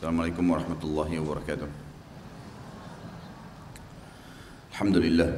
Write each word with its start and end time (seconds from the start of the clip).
Assalamualaikum 0.00 0.56
warahmatullahi 0.56 1.20
wabarakatuh. 1.20 1.68
Alhamdulillah. 4.72 5.28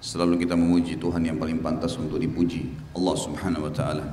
Selalu 0.00 0.40
kita 0.40 0.56
memuji 0.56 0.96
Tuhan 0.96 1.20
yang 1.20 1.36
paling 1.36 1.60
pantas 1.60 2.00
untuk 2.00 2.16
dipuji, 2.16 2.64
Allah 2.96 3.12
Subhanahu 3.20 3.68
wa 3.68 3.72
taala. 3.76 4.08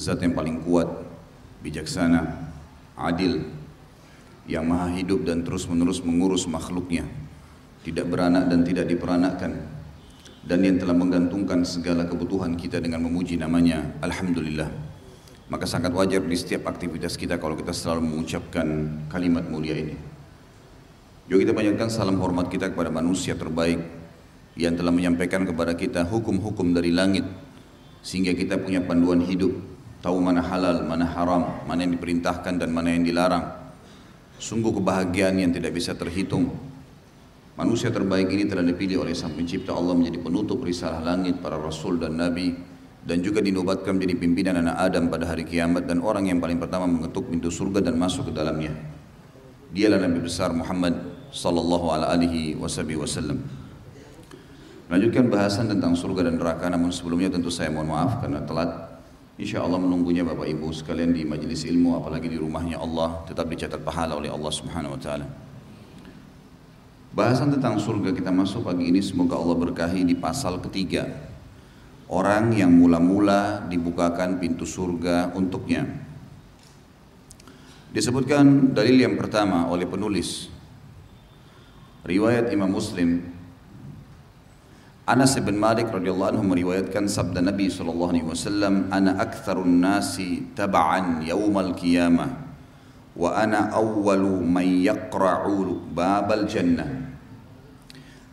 Zat 0.00 0.24
yang 0.24 0.32
paling 0.32 0.64
kuat, 0.64 0.88
bijaksana, 1.60 2.24
adil, 2.96 3.52
yang 4.48 4.64
maha 4.64 4.96
hidup 4.96 5.28
dan 5.28 5.44
terus-menerus 5.44 6.00
mengurus 6.00 6.48
makhluknya, 6.48 7.04
tidak 7.84 8.08
beranak 8.08 8.48
dan 8.48 8.64
tidak 8.64 8.88
diperanakkan, 8.88 9.60
dan 10.48 10.58
yang 10.64 10.80
telah 10.80 10.96
menggantungkan 10.96 11.68
segala 11.68 12.08
kebutuhan 12.08 12.56
kita 12.56 12.80
dengan 12.80 13.04
memuji 13.04 13.36
namanya 13.36 13.92
Alhamdulillah. 14.00 14.89
Maka 15.50 15.66
sangat 15.66 15.90
wajar 15.90 16.22
di 16.22 16.38
setiap 16.38 16.70
aktivitas 16.70 17.18
kita 17.18 17.42
kalau 17.42 17.58
kita 17.58 17.74
selalu 17.74 18.06
mengucapkan 18.06 18.66
kalimat 19.10 19.42
mulia 19.50 19.74
ini. 19.74 19.98
Juga 21.26 21.50
kita 21.50 21.54
banyakkan 21.58 21.90
salam 21.90 22.22
hormat 22.22 22.46
kita 22.46 22.70
kepada 22.70 22.86
manusia 22.90 23.34
terbaik 23.34 23.82
yang 24.54 24.78
telah 24.78 24.94
menyampaikan 24.94 25.42
kepada 25.42 25.74
kita 25.74 26.06
hukum-hukum 26.06 26.70
dari 26.70 26.94
langit 26.94 27.26
sehingga 27.98 28.30
kita 28.30 28.62
punya 28.62 28.78
panduan 28.78 29.26
hidup, 29.26 29.50
tahu 30.06 30.22
mana 30.22 30.38
halal, 30.38 30.86
mana 30.86 31.06
haram, 31.06 31.66
mana 31.66 31.82
yang 31.82 31.98
diperintahkan 31.98 32.62
dan 32.62 32.70
mana 32.70 32.94
yang 32.94 33.02
dilarang. 33.02 33.50
Sungguh 34.38 34.70
kebahagiaan 34.70 35.34
yang 35.34 35.50
tidak 35.50 35.74
bisa 35.74 35.98
terhitung. 35.98 36.54
Manusia 37.58 37.90
terbaik 37.90 38.30
ini 38.30 38.46
telah 38.46 38.62
dipilih 38.62 39.02
oleh 39.02 39.18
Sang 39.18 39.34
Pencipta 39.34 39.74
Allah 39.74 39.98
menjadi 39.98 40.22
penutup 40.22 40.62
risalah 40.62 41.02
langit 41.02 41.42
para 41.42 41.58
rasul 41.58 41.98
dan 41.98 42.16
nabi 42.16 42.69
dan 43.00 43.24
juga 43.24 43.40
dinobatkan 43.40 43.96
menjadi 43.96 44.14
pimpinan 44.20 44.60
anak 44.60 44.76
Adam 44.76 45.08
pada 45.08 45.24
hari 45.24 45.48
kiamat 45.48 45.88
dan 45.88 46.04
orang 46.04 46.28
yang 46.28 46.38
paling 46.38 46.60
pertama 46.60 46.84
mengetuk 46.84 47.32
pintu 47.32 47.48
surga 47.48 47.80
dan 47.80 47.96
masuk 47.96 48.28
ke 48.28 48.32
dalamnya. 48.36 48.76
Dialah 49.72 50.02
Nabi 50.04 50.20
besar 50.20 50.52
Muhammad 50.52 50.98
sallallahu 51.32 51.86
alaihi 51.94 52.58
wasallam. 52.58 53.40
Melanjutkan 54.90 55.30
bahasan 55.30 55.70
tentang 55.70 55.94
surga 55.94 56.26
dan 56.26 56.34
neraka 56.36 56.66
namun 56.66 56.90
sebelumnya 56.90 57.30
tentu 57.30 57.46
saya 57.46 57.70
mohon 57.70 57.94
maaf 57.94 58.18
karena 58.20 58.42
telat. 58.42 58.90
Insya 59.40 59.64
Allah 59.64 59.80
menunggunya 59.80 60.20
Bapak 60.26 60.44
Ibu 60.44 60.68
sekalian 60.74 61.16
di 61.16 61.24
majelis 61.24 61.64
ilmu 61.64 61.96
apalagi 61.96 62.28
di 62.28 62.36
rumahnya 62.36 62.76
Allah 62.76 63.24
tetap 63.24 63.48
dicatat 63.48 63.80
pahala 63.80 64.18
oleh 64.18 64.28
Allah 64.28 64.52
Subhanahu 64.52 64.98
wa 64.98 65.00
taala. 65.00 65.26
Bahasan 67.14 67.54
tentang 67.54 67.78
surga 67.80 68.12
kita 68.12 68.28
masuk 68.28 68.66
pagi 68.66 68.90
ini 68.90 69.00
semoga 69.00 69.38
Allah 69.38 69.56
berkahi 69.56 70.04
di 70.04 70.18
pasal 70.18 70.60
ketiga. 70.60 71.29
Orang 72.10 72.50
yang 72.58 72.74
mula-mula 72.74 73.70
dibukakan 73.70 74.42
pintu 74.42 74.66
surga 74.66 75.30
untuknya. 75.30 75.86
Disebutkan 77.94 78.74
dalil 78.74 78.98
yang 78.98 79.14
pertama 79.14 79.70
oleh 79.70 79.86
penulis. 79.86 80.50
Riwayat 82.02 82.50
Imam 82.50 82.70
Muslim 82.74 83.22
Anas 85.10 85.34
bin 85.42 85.58
Malik 85.58 85.90
radhiyallahu 85.90 86.38
anhu 86.38 86.54
meriwayatkan 86.54 87.10
sabda 87.10 87.42
Nabi 87.42 87.66
sallallahu 87.66 88.14
alaihi 88.14 88.26
wasallam, 88.30 88.94
"Ana 88.94 89.18
aktsarun 89.18 89.82
nasi 89.82 90.54
tab'an 90.54 91.26
yaumal 91.26 91.74
qiyamah 91.74 92.30
wa 93.18 93.34
ana 93.34 93.74
awwalu 93.74 94.38
man 94.38 94.66
yaqra'u 94.66 95.90
babal 95.90 96.46
jannah." 96.46 97.09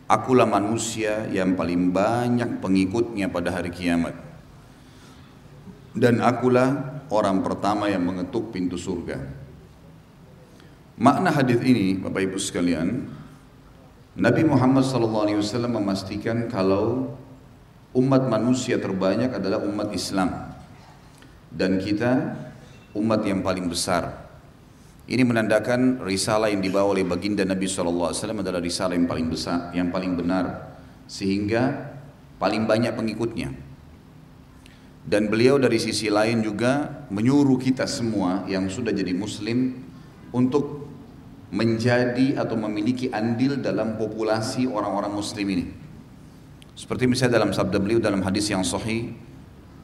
Akulah 0.08 0.48
manusia 0.48 1.28
yang 1.28 1.52
paling 1.52 1.92
banyak 1.92 2.64
pengikutnya 2.64 3.28
pada 3.28 3.52
hari 3.52 3.68
kiamat. 3.68 4.16
Dan 5.92 6.24
akulah 6.24 7.00
orang 7.12 7.44
pertama 7.44 7.92
yang 7.92 8.08
mengetuk 8.08 8.48
pintu 8.48 8.80
surga. 8.80 9.20
Makna 10.96 11.28
hadis 11.30 11.60
ini, 11.60 12.00
Bapak 12.00 12.24
Ibu 12.24 12.40
sekalian, 12.40 13.04
Nabi 14.18 14.42
Muhammad 14.42 14.82
SAW 14.82 15.44
memastikan 15.68 16.50
kalau 16.50 17.14
umat 17.94 18.26
manusia 18.26 18.80
terbanyak 18.80 19.30
adalah 19.30 19.62
umat 19.62 19.94
Islam 19.94 20.32
dan 21.54 21.78
kita 21.78 22.34
umat 22.98 23.20
yang 23.24 23.40
paling 23.40 23.70
besar. 23.70 24.27
Ini 25.08 25.24
menandakan 25.24 26.04
risalah 26.04 26.52
yang 26.52 26.60
dibawa 26.60 26.92
oleh 26.92 27.00
baginda 27.00 27.40
Nabi 27.40 27.64
SAW 27.64 28.12
adalah 28.12 28.60
risalah 28.60 28.92
yang 28.92 29.08
paling 29.08 29.32
besar, 29.32 29.72
yang 29.72 29.88
paling 29.88 30.12
benar, 30.20 30.76
sehingga 31.08 31.96
paling 32.36 32.68
banyak 32.68 32.92
pengikutnya. 32.92 33.48
Dan 35.08 35.32
beliau 35.32 35.56
dari 35.56 35.80
sisi 35.80 36.12
lain 36.12 36.44
juga 36.44 37.04
menyuruh 37.08 37.56
kita 37.56 37.88
semua 37.88 38.44
yang 38.52 38.68
sudah 38.68 38.92
jadi 38.92 39.16
Muslim 39.16 39.80
untuk 40.28 40.84
menjadi 41.48 42.36
atau 42.36 42.60
memiliki 42.60 43.08
andil 43.08 43.56
dalam 43.64 43.96
populasi 43.96 44.68
orang-orang 44.68 45.16
Muslim 45.16 45.46
ini. 45.48 45.64
Seperti 46.76 47.08
misalnya 47.08 47.40
dalam 47.40 47.56
sabda 47.56 47.80
beliau 47.80 47.96
dalam 47.96 48.20
hadis 48.20 48.52
yang 48.52 48.60
sahih, 48.60 49.16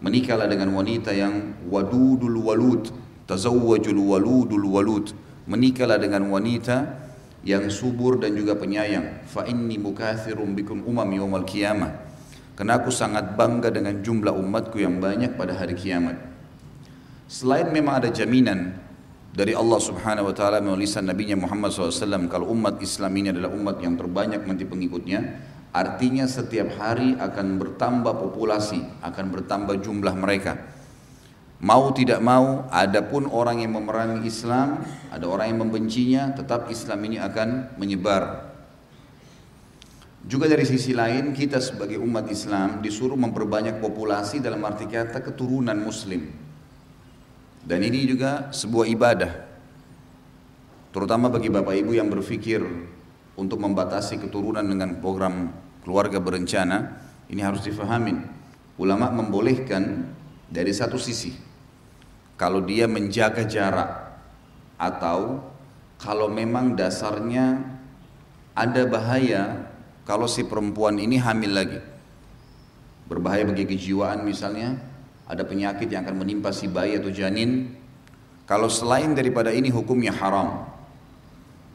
menikahlah 0.05 0.45
dengan 0.45 0.69
wanita 0.77 1.17
yang 1.17 1.57
wadudul 1.73 2.45
walud, 2.45 2.93
tazawwajul 3.29 3.99
waludul 3.99 4.67
walud. 4.69 5.07
Menikahlah 5.45 6.01
dengan 6.01 6.25
wanita 6.33 7.05
yang 7.45 7.69
subur 7.69 8.17
dan 8.17 8.33
juga 8.33 8.57
penyayang. 8.57 9.29
Fa 9.29 9.45
inni 9.45 9.77
mukathirum 9.77 10.57
bikum 10.57 10.85
umam 10.89 11.09
yaumal 11.13 11.45
qiyamah. 11.45 11.93
Karena 12.55 12.79
aku 12.79 12.89
sangat 12.89 13.35
bangga 13.35 13.69
dengan 13.69 13.99
jumlah 14.01 14.31
umatku 14.31 14.79
yang 14.79 15.03
banyak 15.03 15.35
pada 15.35 15.59
hari 15.59 15.75
kiamat. 15.75 16.17
Selain 17.27 17.67
memang 17.69 17.99
ada 17.99 18.15
jaminan 18.15 18.79
dari 19.35 19.51
Allah 19.51 19.81
subhanahu 19.83 20.31
wa 20.31 20.35
ta'ala 20.35 20.63
melalui 20.63 20.87
Nabi 20.87 21.35
Muhammad 21.35 21.75
SAW 21.75 22.31
kalau 22.31 22.55
umat 22.55 22.79
Islam 22.79 23.11
ini 23.19 23.35
adalah 23.35 23.51
umat 23.51 23.83
yang 23.83 23.99
terbanyak 23.99 24.47
nanti 24.47 24.63
pengikutnya 24.63 25.21
artinya 25.75 26.23
setiap 26.31 26.79
hari 26.79 27.19
akan 27.19 27.59
bertambah 27.59 28.15
populasi 28.15 28.79
akan 29.03 29.25
bertambah 29.35 29.83
jumlah 29.83 30.15
mereka 30.15 30.55
Mau 31.65 31.97
tidak 31.97 32.21
mau, 32.21 32.69
adapun 32.69 33.25
orang 33.25 33.65
yang 33.65 33.73
memerangi 33.73 34.29
Islam, 34.29 34.85
ada 35.09 35.25
orang 35.25 35.49
yang 35.49 35.65
membencinya, 35.65 36.37
tetap 36.37 36.69
Islam 36.69 37.01
ini 37.09 37.17
akan 37.17 37.81
menyebar. 37.81 38.53
Juga 40.29 40.45
dari 40.45 40.69
sisi 40.69 40.93
lain, 40.93 41.33
kita 41.33 41.65
sebagai 41.65 41.97
umat 42.05 42.29
Islam 42.29 42.85
disuruh 42.85 43.17
memperbanyak 43.17 43.81
populasi 43.81 44.45
dalam 44.45 44.61
arti 44.61 44.85
kata 44.85 45.25
keturunan 45.25 45.81
Muslim. 45.81 46.29
Dan 47.65 47.81
ini 47.81 48.05
juga 48.05 48.53
sebuah 48.53 48.85
ibadah. 48.85 49.33
Terutama 50.93 51.33
bagi 51.33 51.49
Bapak 51.49 51.81
Ibu 51.81 51.97
yang 51.97 52.13
berpikir 52.13 52.61
untuk 53.41 53.57
membatasi 53.57 54.21
keturunan 54.21 54.69
dengan 54.69 55.01
program 55.01 55.49
keluarga 55.81 56.21
berencana, 56.21 57.01
ini 57.33 57.41
harus 57.41 57.65
difahami. 57.65 58.21
Ulama 58.77 59.09
membolehkan 59.09 60.13
dari 60.53 60.77
satu 60.77 61.01
sisi 61.01 61.54
kalau 62.35 62.63
dia 62.63 62.91
menjaga 62.91 63.47
jarak 63.47 63.91
atau 64.79 65.43
kalau 65.99 66.27
memang 66.29 66.75
dasarnya 66.75 67.63
ada 68.55 68.83
bahaya 68.87 69.71
kalau 70.05 70.29
si 70.29 70.45
perempuan 70.45 70.99
ini 70.99 71.17
hamil 71.19 71.53
lagi 71.55 71.81
berbahaya 73.07 73.47
bagi 73.47 73.65
kejiwaan 73.69 74.27
misalnya 74.27 74.79
ada 75.25 75.47
penyakit 75.47 75.89
yang 75.89 76.05
akan 76.05 76.21
menimpa 76.21 76.51
si 76.51 76.67
bayi 76.67 76.99
atau 76.99 77.13
janin 77.15 77.73
kalau 78.45 78.69
selain 78.69 79.17
daripada 79.17 79.49
ini 79.55 79.73
hukumnya 79.73 80.13
haram 80.13 80.75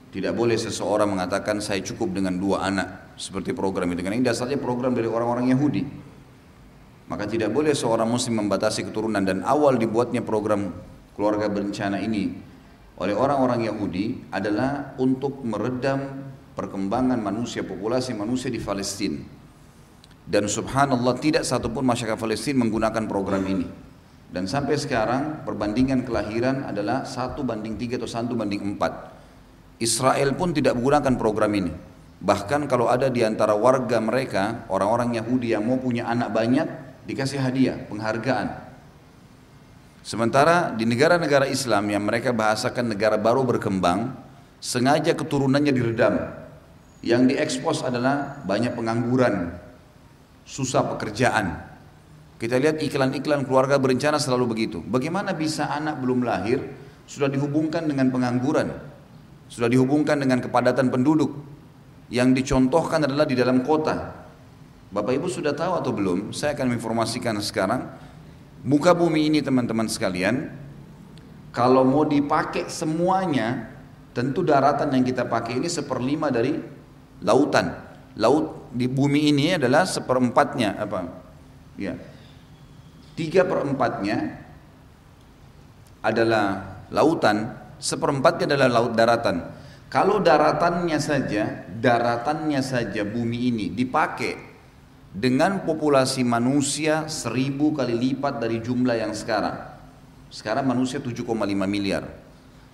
tidak 0.10 0.34
boleh 0.34 0.58
seseorang 0.58 1.06
mengatakan 1.06 1.62
saya 1.62 1.86
cukup 1.86 2.18
dengan 2.18 2.34
dua 2.34 2.66
anak 2.66 3.14
seperti 3.14 3.54
program 3.54 3.94
itu. 3.94 4.02
Karena 4.02 4.18
ini 4.18 4.26
dasarnya 4.26 4.58
program 4.58 4.98
dari 4.98 5.06
orang-orang 5.06 5.54
Yahudi. 5.54 5.86
Maka 7.10 7.26
tidak 7.26 7.50
boleh 7.50 7.74
seorang 7.74 8.06
muslim 8.06 8.46
membatasi 8.46 8.86
keturunan 8.86 9.26
dan 9.26 9.42
awal 9.42 9.76
dibuatnya 9.82 10.22
program 10.22 10.70
keluarga 11.18 11.50
berencana 11.50 11.98
ini 12.00 12.50
oleh 13.00 13.16
orang-orang 13.16 13.64
Yahudi 13.64 14.28
adalah 14.28 14.94
untuk 15.00 15.40
meredam 15.48 16.30
perkembangan 16.52 17.16
manusia, 17.16 17.64
populasi 17.64 18.12
manusia 18.12 18.52
di 18.52 18.60
Palestina. 18.60 19.24
Dan 20.28 20.52
subhanallah 20.52 21.16
tidak 21.18 21.48
satupun 21.48 21.88
masyarakat 21.88 22.20
Palestina 22.20 22.68
menggunakan 22.68 23.08
program 23.08 23.42
ini. 23.48 23.66
Dan 24.30 24.46
sampai 24.46 24.78
sekarang 24.78 25.48
perbandingan 25.48 26.04
kelahiran 26.04 26.68
adalah 26.68 27.08
satu 27.08 27.42
banding 27.42 27.80
tiga 27.80 27.98
atau 27.98 28.06
satu 28.06 28.36
banding 28.36 28.76
empat. 28.76 29.16
Israel 29.80 30.36
pun 30.36 30.52
tidak 30.52 30.76
menggunakan 30.76 31.16
program 31.16 31.56
ini. 31.56 31.72
Bahkan 32.20 32.68
kalau 32.68 32.92
ada 32.92 33.08
di 33.08 33.24
antara 33.24 33.56
warga 33.56 33.98
mereka, 34.04 34.68
orang-orang 34.68 35.16
Yahudi 35.18 35.56
yang 35.56 35.64
mau 35.64 35.80
punya 35.80 36.04
anak 36.06 36.36
banyak, 36.36 36.89
dikasih 37.10 37.42
hadiah, 37.42 37.78
penghargaan. 37.90 38.70
Sementara 40.06 40.70
di 40.78 40.86
negara-negara 40.86 41.50
Islam 41.50 41.90
yang 41.90 42.06
mereka 42.06 42.30
bahasakan 42.30 42.94
negara 42.94 43.18
baru 43.18 43.42
berkembang, 43.42 44.14
sengaja 44.62 45.18
keturunannya 45.18 45.74
diredam. 45.74 46.16
Yang 47.02 47.34
diekspos 47.34 47.82
adalah 47.82 48.44
banyak 48.46 48.78
pengangguran, 48.78 49.56
susah 50.46 50.86
pekerjaan. 50.94 51.66
Kita 52.38 52.60
lihat 52.60 52.80
iklan-iklan 52.80 53.44
keluarga 53.48 53.80
berencana 53.80 54.20
selalu 54.20 54.56
begitu. 54.56 54.80
Bagaimana 54.84 55.36
bisa 55.36 55.68
anak 55.68 56.00
belum 56.00 56.24
lahir 56.24 56.64
sudah 57.10 57.28
dihubungkan 57.32 57.88
dengan 57.88 58.12
pengangguran, 58.12 58.70
sudah 59.48 59.68
dihubungkan 59.72 60.20
dengan 60.20 60.44
kepadatan 60.44 60.92
penduduk. 60.92 61.36
Yang 62.10 62.44
dicontohkan 62.44 63.06
adalah 63.06 63.24
di 63.24 63.38
dalam 63.38 63.62
kota. 63.64 64.19
Bapak 64.90 65.14
Ibu 65.22 65.30
sudah 65.30 65.54
tahu 65.54 65.78
atau 65.78 65.94
belum? 65.94 66.34
Saya 66.34 66.58
akan 66.58 66.74
menginformasikan 66.74 67.38
sekarang. 67.46 67.86
Muka 68.66 68.98
bumi 68.98 69.30
ini 69.30 69.40
teman-teman 69.46 69.86
sekalian, 69.86 70.50
kalau 71.54 71.86
mau 71.86 72.04
dipakai 72.04 72.66
semuanya, 72.74 73.70
tentu 74.18 74.42
daratan 74.42 74.90
yang 74.90 75.06
kita 75.06 75.30
pakai 75.30 75.62
ini 75.62 75.70
seperlima 75.70 76.34
dari 76.34 76.58
lautan. 77.22 77.70
Laut 78.18 78.74
di 78.74 78.90
bumi 78.90 79.30
ini 79.30 79.56
adalah 79.56 79.86
seperempatnya 79.86 80.82
apa? 80.82 81.06
Ya, 81.80 81.96
tiga 83.14 83.46
perempatnya 83.46 84.42
adalah 86.02 86.82
lautan, 86.90 87.54
seperempatnya 87.78 88.58
adalah 88.58 88.82
laut 88.82 88.98
daratan. 88.98 89.56
Kalau 89.88 90.20
daratannya 90.20 91.00
saja, 91.00 91.64
daratannya 91.70 92.60
saja 92.60 93.08
bumi 93.08 93.54
ini 93.54 93.66
dipakai 93.72 94.49
dengan 95.10 95.66
populasi 95.66 96.22
manusia 96.22 97.10
seribu 97.10 97.74
kali 97.74 97.98
lipat 97.98 98.38
dari 98.38 98.62
jumlah 98.62 98.96
yang 98.98 99.14
sekarang. 99.18 99.58
Sekarang 100.30 100.70
manusia 100.70 101.02
7,5 101.02 101.26
miliar. 101.66 102.06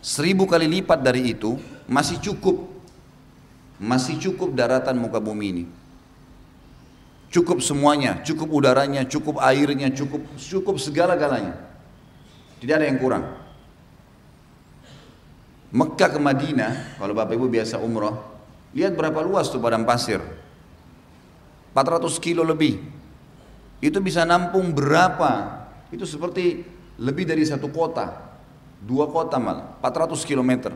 Seribu 0.03 0.43
kali 0.43 0.67
lipat 0.67 0.99
dari 0.99 1.31
itu 1.31 1.55
masih 1.87 2.19
cukup. 2.19 2.67
Masih 3.79 4.19
cukup 4.19 4.55
daratan 4.55 4.99
muka 4.99 5.19
bumi 5.19 5.47
ini. 5.51 5.65
Cukup 7.31 7.59
semuanya, 7.59 8.23
cukup 8.23 8.47
udaranya, 8.47 9.03
cukup 9.03 9.43
airnya, 9.43 9.91
cukup 9.91 10.23
cukup 10.39 10.79
segala-galanya. 10.79 11.59
Tidak 12.63 12.75
ada 12.75 12.87
yang 12.87 12.95
kurang. 12.95 13.27
Mekah 15.75 16.09
ke 16.15 16.19
Madinah, 16.21 16.95
kalau 16.95 17.11
Bapak 17.11 17.35
Ibu 17.35 17.51
biasa 17.51 17.83
umroh, 17.83 18.15
lihat 18.71 18.95
berapa 18.95 19.19
luas 19.19 19.51
tuh 19.51 19.59
padang 19.59 19.83
pasir. 19.83 20.23
400 21.75 22.23
kilo 22.23 22.47
lebih. 22.47 22.79
Itu 23.83 23.99
bisa 23.99 24.23
nampung 24.23 24.71
berapa? 24.71 25.61
Itu 25.91 26.07
seperti 26.07 26.63
lebih 26.95 27.27
dari 27.27 27.43
satu 27.43 27.67
kota. 27.67 28.23
Dua 28.79 29.11
kota 29.11 29.35
malah, 29.35 29.75
400 29.83 30.23
kilometer. 30.23 30.71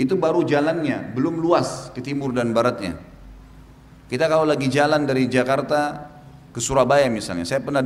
Itu 0.00 0.16
baru 0.16 0.46
jalannya, 0.46 1.12
belum 1.12 1.36
luas 1.42 1.92
ke 1.92 2.00
timur 2.00 2.32
dan 2.32 2.56
baratnya. 2.56 2.96
Kita 4.08 4.24
kalau 4.24 4.48
lagi 4.48 4.72
jalan 4.72 5.04
dari 5.04 5.28
Jakarta 5.28 6.08
ke 6.54 6.60
Surabaya 6.62 7.10
misalnya, 7.12 7.44
saya 7.44 7.60
pernah 7.60 7.84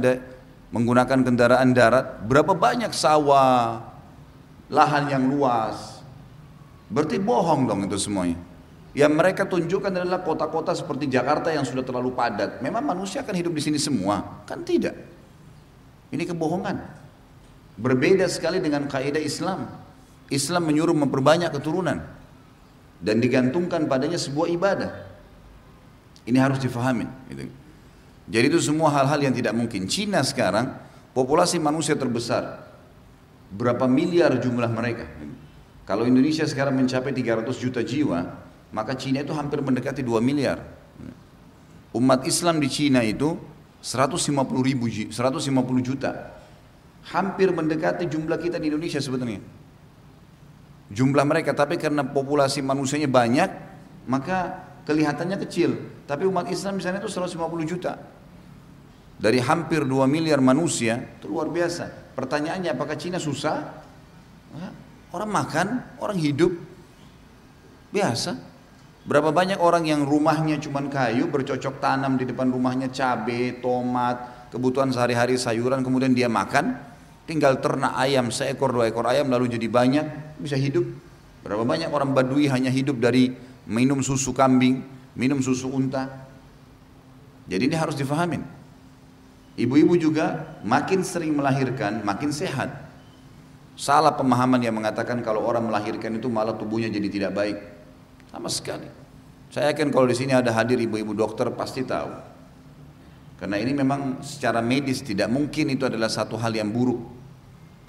menggunakan 0.70 1.26
kendaraan 1.26 1.74
darat, 1.74 2.22
berapa 2.22 2.54
banyak 2.54 2.94
sawah, 2.94 3.82
lahan 4.70 5.10
yang 5.10 5.24
luas, 5.26 5.92
Berarti 6.92 7.16
bohong 7.16 7.64
dong 7.64 7.88
itu 7.88 7.96
semuanya. 7.96 8.36
Yang 8.92 9.12
mereka 9.16 9.42
tunjukkan 9.48 9.88
adalah 9.88 10.20
kota-kota 10.20 10.76
seperti 10.76 11.08
Jakarta 11.08 11.48
yang 11.48 11.64
sudah 11.64 11.80
terlalu 11.80 12.12
padat. 12.12 12.60
Memang 12.60 12.84
manusia 12.84 13.24
akan 13.24 13.32
hidup 13.32 13.56
di 13.56 13.62
sini 13.64 13.78
semua? 13.80 14.44
Kan 14.44 14.68
tidak. 14.68 14.92
Ini 16.12 16.28
kebohongan. 16.28 16.76
Berbeda 17.80 18.28
sekali 18.28 18.60
dengan 18.60 18.84
kaidah 18.84 19.20
Islam. 19.20 19.64
Islam 20.28 20.68
menyuruh 20.68 20.92
memperbanyak 20.92 21.56
keturunan 21.56 22.04
dan 23.00 23.16
digantungkan 23.16 23.88
padanya 23.88 24.20
sebuah 24.20 24.48
ibadah. 24.52 24.92
Ini 26.28 26.36
harus 26.36 26.60
difahami. 26.60 27.08
Gitu. 27.32 27.48
Jadi 28.28 28.44
itu 28.52 28.60
semua 28.60 28.92
hal-hal 28.92 29.24
yang 29.24 29.34
tidak 29.34 29.56
mungkin. 29.56 29.88
Cina 29.88 30.20
sekarang 30.20 30.68
populasi 31.16 31.56
manusia 31.56 31.96
terbesar. 31.96 32.60
Berapa 33.52 33.88
miliar 33.88 34.36
jumlah 34.36 34.68
mereka? 34.68 35.08
Kalau 35.88 36.04
Indonesia 36.04 36.46
sekarang 36.46 36.78
mencapai 36.78 37.10
300 37.10 37.52
juta 37.58 37.80
jiwa, 37.82 38.51
maka 38.72 38.96
Cina 38.96 39.20
itu 39.20 39.36
hampir 39.36 39.60
mendekati 39.60 40.00
2 40.00 40.18
miliar. 40.24 40.58
Umat 41.92 42.24
Islam 42.24 42.56
di 42.56 42.72
Cina 42.72 43.04
itu 43.04 43.36
150 43.84 44.32
ribu, 44.64 44.88
150 44.88 45.12
juta. 45.84 46.32
Hampir 47.12 47.52
mendekati 47.52 48.08
jumlah 48.08 48.40
kita 48.40 48.56
di 48.56 48.72
Indonesia 48.72 48.96
sebetulnya. 48.96 49.44
Jumlah 50.88 51.24
mereka, 51.28 51.52
tapi 51.52 51.76
karena 51.76 52.00
populasi 52.04 52.64
manusianya 52.64 53.08
banyak, 53.08 53.50
maka 54.08 54.64
kelihatannya 54.88 55.36
kecil. 55.44 55.76
Tapi 56.08 56.24
umat 56.28 56.48
Islam 56.48 56.80
di 56.80 56.82
sana 56.84 57.00
itu 57.00 57.12
150 57.12 57.36
juta. 57.68 58.00
Dari 59.20 59.38
hampir 59.44 59.84
2 59.84 60.08
miliar 60.08 60.40
manusia, 60.40 60.96
itu 60.96 61.28
luar 61.28 61.52
biasa. 61.52 62.16
Pertanyaannya 62.16 62.72
apakah 62.72 62.96
Cina 62.96 63.20
susah? 63.20 63.84
Orang 65.12 65.28
makan, 65.28 65.96
orang 66.00 66.16
hidup 66.16 66.56
biasa. 67.92 68.51
Berapa 69.02 69.34
banyak 69.34 69.58
orang 69.58 69.82
yang 69.82 70.06
rumahnya 70.06 70.62
cuma 70.62 70.78
kayu, 70.86 71.26
bercocok 71.26 71.82
tanam 71.82 72.14
di 72.14 72.22
depan 72.22 72.46
rumahnya 72.54 72.86
cabai, 72.86 73.58
tomat, 73.58 74.46
kebutuhan 74.54 74.94
sehari-hari 74.94 75.34
sayuran, 75.34 75.82
kemudian 75.82 76.14
dia 76.14 76.30
makan, 76.30 76.78
tinggal 77.26 77.58
ternak 77.58 77.98
ayam 77.98 78.30
seekor 78.30 78.70
dua 78.70 78.86
ekor 78.86 79.10
ayam 79.10 79.26
lalu 79.26 79.50
jadi 79.50 79.66
banyak, 79.66 80.06
bisa 80.38 80.54
hidup. 80.54 80.86
Berapa 81.42 81.66
banyak 81.66 81.90
orang 81.90 82.14
Badui 82.14 82.46
hanya 82.46 82.70
hidup 82.70 83.02
dari 83.02 83.34
minum 83.66 83.98
susu 84.06 84.30
kambing, 84.30 84.86
minum 85.18 85.42
susu 85.42 85.66
unta. 85.66 86.06
Jadi 87.50 87.66
ini 87.66 87.74
harus 87.74 87.98
difahamin. 87.98 88.46
Ibu-ibu 89.58 89.98
juga 89.98 90.56
makin 90.62 91.02
sering 91.02 91.34
melahirkan, 91.34 92.06
makin 92.06 92.30
sehat. 92.30 92.70
Salah 93.74 94.14
pemahaman 94.14 94.62
yang 94.62 94.78
mengatakan 94.78 95.18
kalau 95.26 95.42
orang 95.42 95.66
melahirkan 95.66 96.14
itu 96.14 96.30
malah 96.30 96.54
tubuhnya 96.54 96.86
jadi 96.86 97.08
tidak 97.10 97.32
baik. 97.34 97.81
Sama 98.32 98.48
sekali. 98.48 98.88
Saya 99.52 99.76
yakin 99.76 99.92
kalau 99.92 100.08
di 100.08 100.16
sini 100.16 100.32
ada 100.32 100.48
hadir 100.56 100.80
ibu-ibu 100.80 101.12
dokter 101.12 101.52
pasti 101.52 101.84
tahu. 101.84 102.08
Karena 103.36 103.60
ini 103.60 103.76
memang 103.76 104.24
secara 104.24 104.64
medis 104.64 105.04
tidak 105.04 105.28
mungkin 105.28 105.68
itu 105.68 105.84
adalah 105.84 106.08
satu 106.08 106.40
hal 106.40 106.56
yang 106.56 106.72
buruk. 106.72 106.98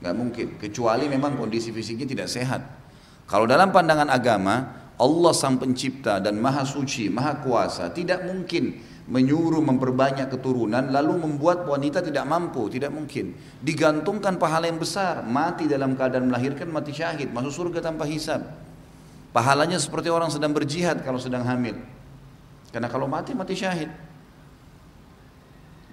Gak 0.03 0.11
mungkin. 0.11 0.47
Kecuali 0.59 1.07
memang 1.07 1.39
kondisi 1.39 1.71
fisiknya 1.71 2.03
tidak 2.03 2.27
sehat. 2.27 2.61
Kalau 3.23 3.47
dalam 3.47 3.71
pandangan 3.71 4.11
agama, 4.11 4.83
Allah 4.99 5.31
sang 5.31 5.55
pencipta 5.55 6.19
dan 6.19 6.43
maha 6.43 6.67
suci, 6.67 7.07
maha 7.07 7.39
kuasa, 7.39 7.95
tidak 7.95 8.27
mungkin 8.27 8.83
menyuruh 9.03 9.59
memperbanyak 9.63 10.31
keturunan 10.31 10.91
lalu 10.91 11.23
membuat 11.23 11.63
wanita 11.63 12.03
tidak 12.03 12.27
mampu, 12.27 12.67
tidak 12.67 12.91
mungkin. 12.91 13.35
Digantungkan 13.63 14.35
pahala 14.35 14.67
yang 14.67 14.79
besar, 14.79 15.23
mati 15.23 15.71
dalam 15.71 15.95
keadaan 15.95 16.27
melahirkan 16.27 16.67
mati 16.67 16.91
syahid, 16.91 17.31
masuk 17.31 17.71
surga 17.71 17.93
tanpa 17.93 18.03
hisab. 18.03 18.43
Pahalanya 19.33 19.81
seperti 19.81 20.13
orang 20.13 20.29
sedang 20.29 20.53
berjihad 20.53 21.01
kalau 21.01 21.17
sedang 21.17 21.41
hamil. 21.43 21.75
Karena 22.69 22.85
kalau 22.87 23.09
mati 23.09 23.33
mati 23.33 23.57
syahid. 23.57 23.89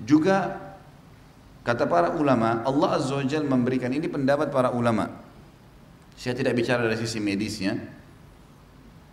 Juga 0.05 0.61
kata 1.65 1.89
para 1.89 2.13
ulama, 2.17 2.61
Allah 2.65 3.01
Azza 3.01 3.17
wa 3.17 3.25
Jalla 3.25 3.49
memberikan 3.49 3.93
ini 3.93 4.09
pendapat 4.09 4.53
para 4.53 4.73
ulama. 4.73 5.09
Saya 6.21 6.37
tidak 6.37 6.53
bicara 6.57 6.85
dari 6.85 7.01
sisi 7.01 7.17
medisnya, 7.17 7.77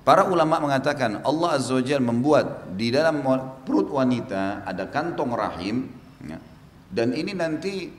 Para 0.07 0.23
ulama 0.23 0.63
mengatakan 0.63 1.19
Allah 1.27 1.59
Azza 1.59 1.75
wa 1.75 1.83
Jal 1.83 1.99
membuat 1.99 2.79
di 2.79 2.87
dalam 2.95 3.19
perut 3.67 3.91
wanita 3.91 4.63
ada 4.63 4.87
kantong 4.87 5.35
rahim 5.35 5.83
ya, 6.23 6.39
dan 6.87 7.11
ini 7.11 7.35
nanti 7.35 7.91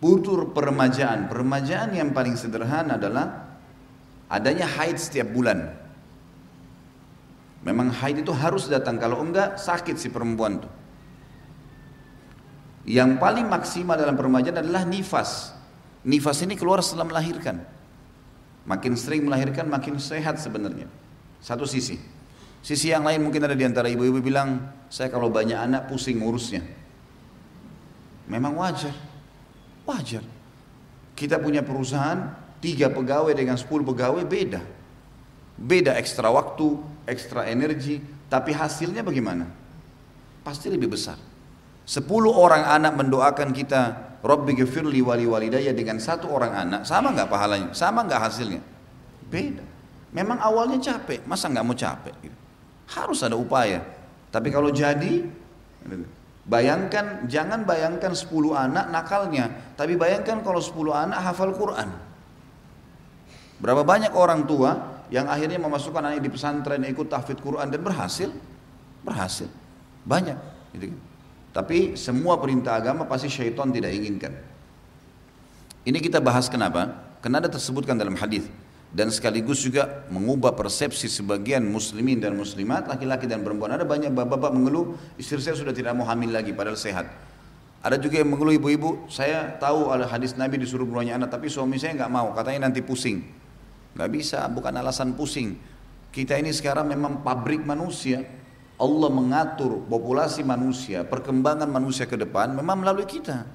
butuh 0.00 0.56
peremajaan. 0.56 1.28
Peremajaan 1.28 1.92
yang 1.92 2.16
paling 2.16 2.40
sederhana 2.40 2.96
adalah 2.96 3.45
adanya 4.26 4.66
haid 4.66 4.98
setiap 4.98 5.30
bulan. 5.30 5.74
Memang 7.66 7.90
haid 7.90 8.22
itu 8.22 8.30
harus 8.30 8.70
datang 8.70 8.94
kalau 8.98 9.22
enggak 9.22 9.58
sakit 9.58 9.98
si 9.98 10.06
perempuan 10.06 10.62
itu. 10.62 10.70
Yang 12.86 13.18
paling 13.18 13.50
maksimal 13.50 13.98
dalam 13.98 14.14
peremajaan 14.14 14.62
adalah 14.62 14.86
nifas. 14.86 15.50
Nifas 16.06 16.38
ini 16.46 16.54
keluar 16.54 16.78
setelah 16.86 17.10
melahirkan. 17.10 17.66
Makin 18.62 18.94
sering 18.94 19.26
melahirkan 19.26 19.66
makin 19.66 19.98
sehat 19.98 20.38
sebenarnya. 20.38 20.86
Satu 21.42 21.66
sisi. 21.66 21.98
Sisi 22.62 22.90
yang 22.94 23.02
lain 23.02 23.22
mungkin 23.22 23.42
ada 23.42 23.58
di 23.58 23.66
antara 23.66 23.90
ibu-ibu 23.90 24.22
bilang, 24.22 24.70
saya 24.86 25.10
kalau 25.10 25.30
banyak 25.30 25.58
anak 25.58 25.90
pusing 25.90 26.22
ngurusnya. 26.22 26.62
Memang 28.30 28.54
wajar. 28.58 28.94
Wajar. 29.86 30.22
Kita 31.14 31.42
punya 31.42 31.66
perusahaan, 31.66 32.34
tiga 32.60 32.92
pegawai 32.92 33.32
dengan 33.32 33.56
sepuluh 33.58 33.84
pegawai 33.86 34.24
beda. 34.24 34.62
Beda 35.56 35.96
ekstra 35.96 36.28
waktu, 36.28 36.76
ekstra 37.08 37.48
energi, 37.48 38.02
tapi 38.28 38.52
hasilnya 38.52 39.00
bagaimana? 39.00 39.48
Pasti 40.44 40.68
lebih 40.68 40.92
besar. 40.92 41.16
Sepuluh 41.86 42.34
orang 42.34 42.66
anak 42.66 42.98
mendoakan 42.98 43.54
kita 43.54 43.82
Rabbi 44.26 44.58
gafirli 44.58 44.98
wali 45.06 45.22
walidaya 45.22 45.70
dengan 45.70 46.02
satu 46.02 46.26
orang 46.26 46.52
anak, 46.66 46.80
sama 46.82 47.14
nggak 47.14 47.30
pahalanya? 47.30 47.68
Sama 47.70 48.02
nggak 48.02 48.20
hasilnya? 48.26 48.62
Beda. 49.30 49.62
Memang 50.10 50.42
awalnya 50.42 50.82
capek, 50.82 51.22
masa 51.28 51.46
nggak 51.46 51.64
mau 51.66 51.76
capek? 51.78 52.14
Gitu. 52.26 52.38
Harus 52.90 53.22
ada 53.22 53.38
upaya. 53.38 53.86
Tapi 54.34 54.48
kalau 54.50 54.74
jadi, 54.74 55.22
bayangkan, 56.42 57.26
jangan 57.30 57.62
bayangkan 57.62 58.12
10 58.14 58.26
anak 58.54 58.90
nakalnya, 58.90 59.74
tapi 59.78 59.94
bayangkan 59.94 60.42
kalau 60.42 60.58
10 60.58 60.74
anak 60.90 61.18
hafal 61.22 61.54
Quran. 61.54 61.88
Berapa 63.56 63.82
banyak 63.82 64.12
orang 64.12 64.44
tua 64.44 65.00
yang 65.08 65.30
akhirnya 65.30 65.56
memasukkan 65.56 66.02
anaknya 66.02 66.22
di 66.26 66.32
pesantren, 66.32 66.82
ikut 66.84 67.08
tahfidz 67.08 67.40
Quran 67.40 67.70
dan 67.72 67.80
berhasil? 67.80 68.28
Berhasil. 69.00 69.48
Banyak. 70.04 70.38
Gitu 70.76 70.92
kan. 70.92 71.00
Tapi 71.56 71.96
semua 71.96 72.36
perintah 72.36 72.76
agama 72.76 73.08
pasti 73.08 73.32
syaitan 73.32 73.72
tidak 73.72 73.96
inginkan. 73.96 74.36
Ini 75.88 75.98
kita 76.04 76.20
bahas 76.20 76.52
kenapa? 76.52 76.92
Karena 77.24 77.40
ada 77.40 77.48
tersebutkan 77.48 77.96
dalam 77.96 78.12
hadis 78.18 78.44
dan 78.92 79.08
sekaligus 79.08 79.64
juga 79.64 80.04
mengubah 80.12 80.52
persepsi 80.52 81.08
sebagian 81.08 81.64
muslimin 81.64 82.20
dan 82.20 82.36
muslimat 82.36 82.84
laki-laki 82.86 83.24
dan 83.24 83.40
perempuan. 83.40 83.72
Ada 83.72 83.88
banyak 83.88 84.12
bapak-bapak 84.12 84.52
mengeluh 84.52 85.00
istri 85.16 85.40
saya 85.40 85.56
sudah 85.56 85.72
tidak 85.72 85.96
mau 85.96 86.04
hamil 86.04 86.28
lagi 86.28 86.52
padahal 86.52 86.76
sehat. 86.76 87.08
Ada 87.80 88.02
juga 88.02 88.18
yang 88.18 88.34
mengeluh 88.34 88.58
ibu-ibu, 88.58 89.06
saya 89.06 89.54
tahu 89.62 89.94
ada 89.94 90.10
hadis 90.10 90.34
Nabi 90.34 90.58
disuruh 90.58 90.82
berbanyak 90.82 91.22
anak 91.22 91.30
tapi 91.30 91.46
suami 91.46 91.78
saya 91.78 91.94
nggak 91.94 92.10
mau, 92.10 92.34
katanya 92.34 92.66
nanti 92.66 92.82
pusing. 92.82 93.22
Nggak 93.96 94.10
bisa, 94.12 94.44
bukan 94.52 94.76
alasan 94.76 95.16
pusing. 95.16 95.56
Kita 96.12 96.36
ini 96.36 96.52
sekarang 96.52 96.84
memang 96.84 97.24
pabrik 97.24 97.64
manusia. 97.64 98.20
Allah 98.76 99.08
mengatur 99.08 99.88
populasi 99.88 100.44
manusia, 100.44 101.00
perkembangan 101.00 101.64
manusia 101.64 102.04
ke 102.04 102.12
depan 102.20 102.52
memang 102.52 102.84
melalui 102.84 103.08
kita. 103.08 103.48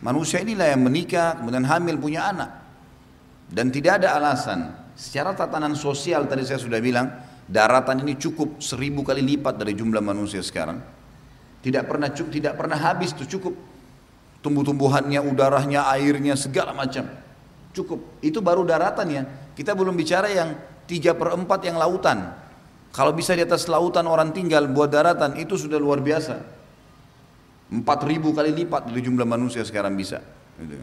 Manusia 0.00 0.40
inilah 0.40 0.72
yang 0.72 0.88
menikah, 0.88 1.36
kemudian 1.36 1.68
hamil 1.68 2.00
punya 2.00 2.32
anak. 2.32 2.50
Dan 3.52 3.68
tidak 3.68 4.00
ada 4.00 4.16
alasan. 4.16 4.72
Secara 4.96 5.36
tatanan 5.36 5.76
sosial 5.76 6.24
tadi 6.24 6.48
saya 6.48 6.56
sudah 6.56 6.80
bilang, 6.80 7.12
daratan 7.44 8.00
ini 8.08 8.16
cukup 8.16 8.56
seribu 8.64 9.04
kali 9.04 9.20
lipat 9.20 9.60
dari 9.60 9.76
jumlah 9.76 10.00
manusia 10.00 10.40
sekarang. 10.40 10.80
Tidak 11.60 11.84
pernah 11.84 12.08
tidak 12.08 12.56
pernah 12.56 12.80
habis 12.80 13.12
itu 13.12 13.36
cukup. 13.36 13.54
Tumbuh-tumbuhannya, 14.42 15.22
udaranya, 15.22 15.86
airnya, 15.92 16.34
segala 16.34 16.74
macam. 16.74 17.06
Cukup. 17.76 18.18
Itu 18.24 18.42
baru 18.42 18.66
daratan 18.66 19.06
ya. 19.06 19.22
Kita 19.52 19.76
belum 19.76 19.92
bicara 19.96 20.32
yang 20.32 20.56
tiga 20.88 21.12
per 21.12 21.36
empat 21.36 21.60
yang 21.64 21.76
lautan. 21.76 22.32
Kalau 22.92 23.12
bisa 23.16 23.32
di 23.32 23.44
atas 23.44 23.68
lautan 23.68 24.04
orang 24.04 24.36
tinggal 24.36 24.68
buat 24.68 24.92
daratan 24.92 25.36
itu 25.40 25.56
sudah 25.56 25.80
luar 25.80 26.04
biasa. 26.04 26.40
Empat 27.72 28.04
ribu 28.04 28.36
kali 28.36 28.52
lipat 28.52 28.92
dari 28.92 29.00
jumlah 29.00 29.24
manusia 29.24 29.64
sekarang 29.64 29.96
bisa. 29.96 30.20
Gitu. 30.60 30.76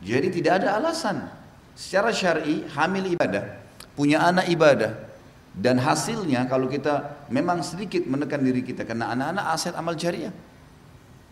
Jadi 0.00 0.28
tidak 0.40 0.64
ada 0.64 0.80
alasan. 0.80 1.28
Secara 1.76 2.10
syar'i 2.10 2.64
hamil 2.72 3.14
ibadah, 3.14 3.44
punya 3.92 4.24
anak 4.24 4.48
ibadah, 4.50 4.96
dan 5.58 5.78
hasilnya 5.78 6.46
kalau 6.46 6.70
kita 6.70 7.26
memang 7.34 7.66
sedikit 7.66 8.06
menekan 8.06 8.42
diri 8.42 8.62
kita 8.62 8.86
karena 8.86 9.10
anak-anak 9.10 9.44
aset 9.54 9.74
amal 9.74 9.94
jariah. 9.98 10.30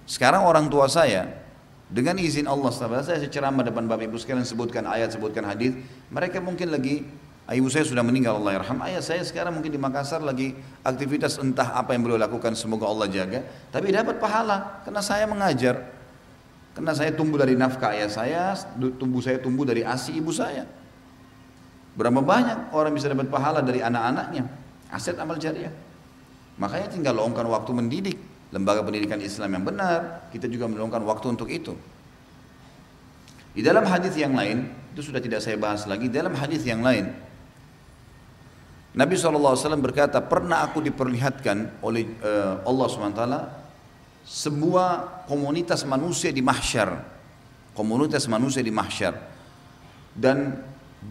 Sekarang 0.06 0.46
orang 0.46 0.66
tua 0.70 0.86
saya 0.90 1.45
dengan 1.86 2.18
izin 2.18 2.50
Allah 2.50 2.74
saya 2.74 3.22
ceramah 3.30 3.62
depan 3.62 3.86
Bapak 3.86 4.10
Ibu 4.10 4.18
sekalian 4.18 4.42
sebutkan 4.42 4.86
ayat 4.90 5.14
sebutkan 5.14 5.46
hadis 5.46 5.74
mereka 6.10 6.42
mungkin 6.42 6.74
lagi 6.74 7.06
Ibu 7.46 7.70
saya 7.70 7.86
sudah 7.86 8.02
meninggal 8.02 8.42
Allah 8.42 8.58
yarham. 8.58 8.82
Ayah 8.82 8.98
saya 8.98 9.22
sekarang 9.22 9.54
mungkin 9.54 9.70
di 9.70 9.78
Makassar 9.78 10.18
lagi 10.18 10.50
aktivitas 10.82 11.38
entah 11.38 11.78
apa 11.78 11.94
yang 11.94 12.02
beliau 12.02 12.18
lakukan 12.18 12.58
semoga 12.58 12.90
Allah 12.90 13.06
jaga. 13.06 13.46
Tapi 13.70 13.94
dapat 13.94 14.18
pahala 14.18 14.82
karena 14.82 14.98
saya 14.98 15.30
mengajar. 15.30 15.94
Karena 16.74 16.90
saya 16.90 17.14
tumbuh 17.14 17.38
dari 17.38 17.54
nafkah 17.54 17.94
ayah 17.94 18.10
saya, 18.10 18.42
tumbuh 18.98 19.22
saya 19.22 19.38
tumbuh 19.38 19.62
dari 19.62 19.86
asi 19.86 20.18
ibu 20.18 20.34
saya. 20.34 20.66
Berapa 21.94 22.18
banyak 22.18 22.74
orang 22.74 22.92
bisa 22.92 23.06
dapat 23.06 23.30
pahala 23.30 23.62
dari 23.62 23.78
anak-anaknya. 23.78 24.42
Aset 24.90 25.14
amal 25.14 25.38
jariah. 25.38 25.72
Makanya 26.58 26.90
tinggal 26.90 27.14
luangkan 27.14 27.46
waktu 27.46 27.70
mendidik. 27.70 28.18
Lembaga 28.56 28.80
pendidikan 28.80 29.20
Islam 29.20 29.52
yang 29.52 29.64
benar, 29.68 30.32
kita 30.32 30.48
juga 30.48 30.64
meluangkan 30.64 31.04
waktu 31.04 31.28
untuk 31.28 31.52
itu. 31.52 31.76
Di 33.52 33.60
dalam 33.60 33.84
hadis 33.84 34.16
yang 34.16 34.32
lain, 34.32 34.72
itu 34.96 35.12
sudah 35.12 35.20
tidak 35.20 35.44
saya 35.44 35.60
bahas 35.60 35.84
lagi, 35.84 36.08
dalam 36.08 36.32
hadis 36.32 36.64
yang 36.64 36.80
lain, 36.80 37.12
Nabi 38.96 39.12
SAW 39.12 39.76
berkata, 39.76 40.24
pernah 40.24 40.64
aku 40.64 40.80
diperlihatkan 40.80 41.84
oleh 41.84 42.08
uh, 42.24 42.64
Allah 42.64 42.86
SWT 42.88 43.22
sebuah 44.24 44.88
komunitas 45.28 45.84
manusia 45.84 46.32
di 46.32 46.40
mahsyar. 46.40 47.04
Komunitas 47.76 48.24
manusia 48.24 48.64
di 48.64 48.72
mahsyar. 48.72 49.20
Dan 50.16 50.64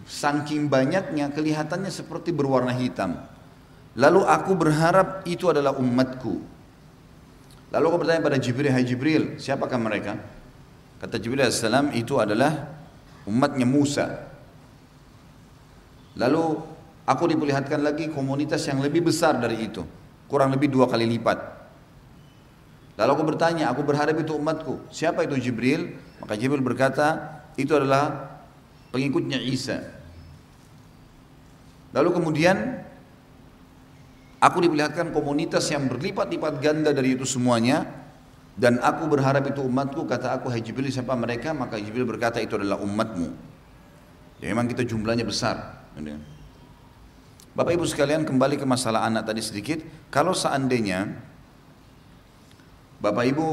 saking 0.10 0.66
banyaknya 0.66 1.30
kelihatannya 1.30 1.94
seperti 1.94 2.34
berwarna 2.34 2.74
hitam. 2.74 3.22
Lalu 3.94 4.25
aku 4.25 4.58
berharap 4.58 5.22
itu 5.30 5.46
adalah 5.54 5.78
umatku. 5.78 6.55
Lalu 7.75 7.86
aku 7.91 7.98
bertanya 8.08 8.24
pada 8.24 8.39
Jibril, 8.39 8.72
Hai 8.72 8.88
Jibril, 8.88 9.36
siapakah 9.36 9.75
mereka? 9.75 10.15
Kata 11.03 11.20
Jibril 11.20 11.44
AS, 11.44 11.60
itu 11.91 12.15
adalah 12.15 12.72
umatnya 13.27 13.67
Musa. 13.67 14.32
Lalu 16.15 16.75
Aku 17.05 17.29
diperlihatkan 17.29 17.86
lagi 17.86 18.10
komunitas 18.10 18.65
yang 18.65 18.82
lebih 18.82 19.05
besar 19.05 19.38
dari 19.38 19.70
itu. 19.70 19.86
Kurang 20.25 20.50
lebih 20.50 20.74
dua 20.74 20.89
kali 20.89 21.05
lipat. 21.05 21.38
Lalu 22.98 23.10
aku 23.13 23.24
bertanya, 23.29 23.70
aku 23.70 23.86
berharap 23.86 24.17
itu 24.17 24.34
umatku. 24.34 24.89
Siapa 24.89 25.22
itu 25.29 25.38
Jibril? 25.38 25.94
Maka 26.17 26.34
Jibril 26.34 26.65
berkata, 26.65 27.38
itu 27.62 27.77
adalah 27.77 28.34
pengikutnya 28.89 29.38
Isa. 29.38 29.86
Lalu 31.94 32.10
kemudian 32.17 32.82
aku 34.39 34.58
diperlihatkan 34.63 35.12
komunitas 35.15 35.68
yang 35.72 35.88
berlipat-lipat 35.92 36.54
ganda 36.63 36.92
dari 36.92 37.15
itu 37.15 37.24
semuanya 37.24 37.86
dan 38.56 38.80
aku 38.80 39.12
berharap 39.12 39.44
itu 39.48 39.60
umatku 39.60 40.08
kata 40.08 40.39
aku 40.39 40.51
Jibril 40.60 40.88
siapa 40.88 41.12
mereka 41.13 41.51
maka 41.51 41.75
Jibril 41.75 42.08
berkata 42.08 42.39
itu 42.39 42.56
adalah 42.56 42.80
umatmu 42.80 43.30
ya 44.39 44.51
memang 44.51 44.68
kita 44.72 44.88
jumlahnya 44.88 45.27
besar 45.27 45.86
Bapak 47.56 47.72
Ibu 47.72 47.88
sekalian 47.88 48.27
kembali 48.27 48.60
ke 48.60 48.68
masalah 48.68 49.08
anak 49.08 49.32
tadi 49.32 49.39
sedikit. 49.39 49.80
Kalau 50.12 50.36
seandainya 50.36 51.08
Bapak 53.00 53.32
Ibu 53.32 53.48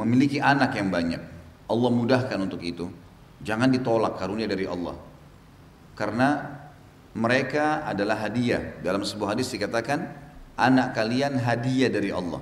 memiliki 0.00 0.40
anak 0.40 0.72
yang 0.80 0.88
banyak, 0.88 1.20
Allah 1.68 1.90
mudahkan 1.92 2.40
untuk 2.40 2.64
itu. 2.64 2.88
Jangan 3.44 3.68
ditolak 3.68 4.16
karunia 4.16 4.48
dari 4.48 4.64
Allah. 4.64 4.96
Karena 5.92 6.59
mereka 7.16 7.82
adalah 7.82 8.22
hadiah. 8.22 8.78
Dalam 8.82 9.02
sebuah 9.02 9.34
hadis 9.34 9.50
dikatakan, 9.50 10.06
anak 10.54 10.94
kalian 10.94 11.40
hadiah 11.40 11.90
dari 11.90 12.14
Allah. 12.14 12.38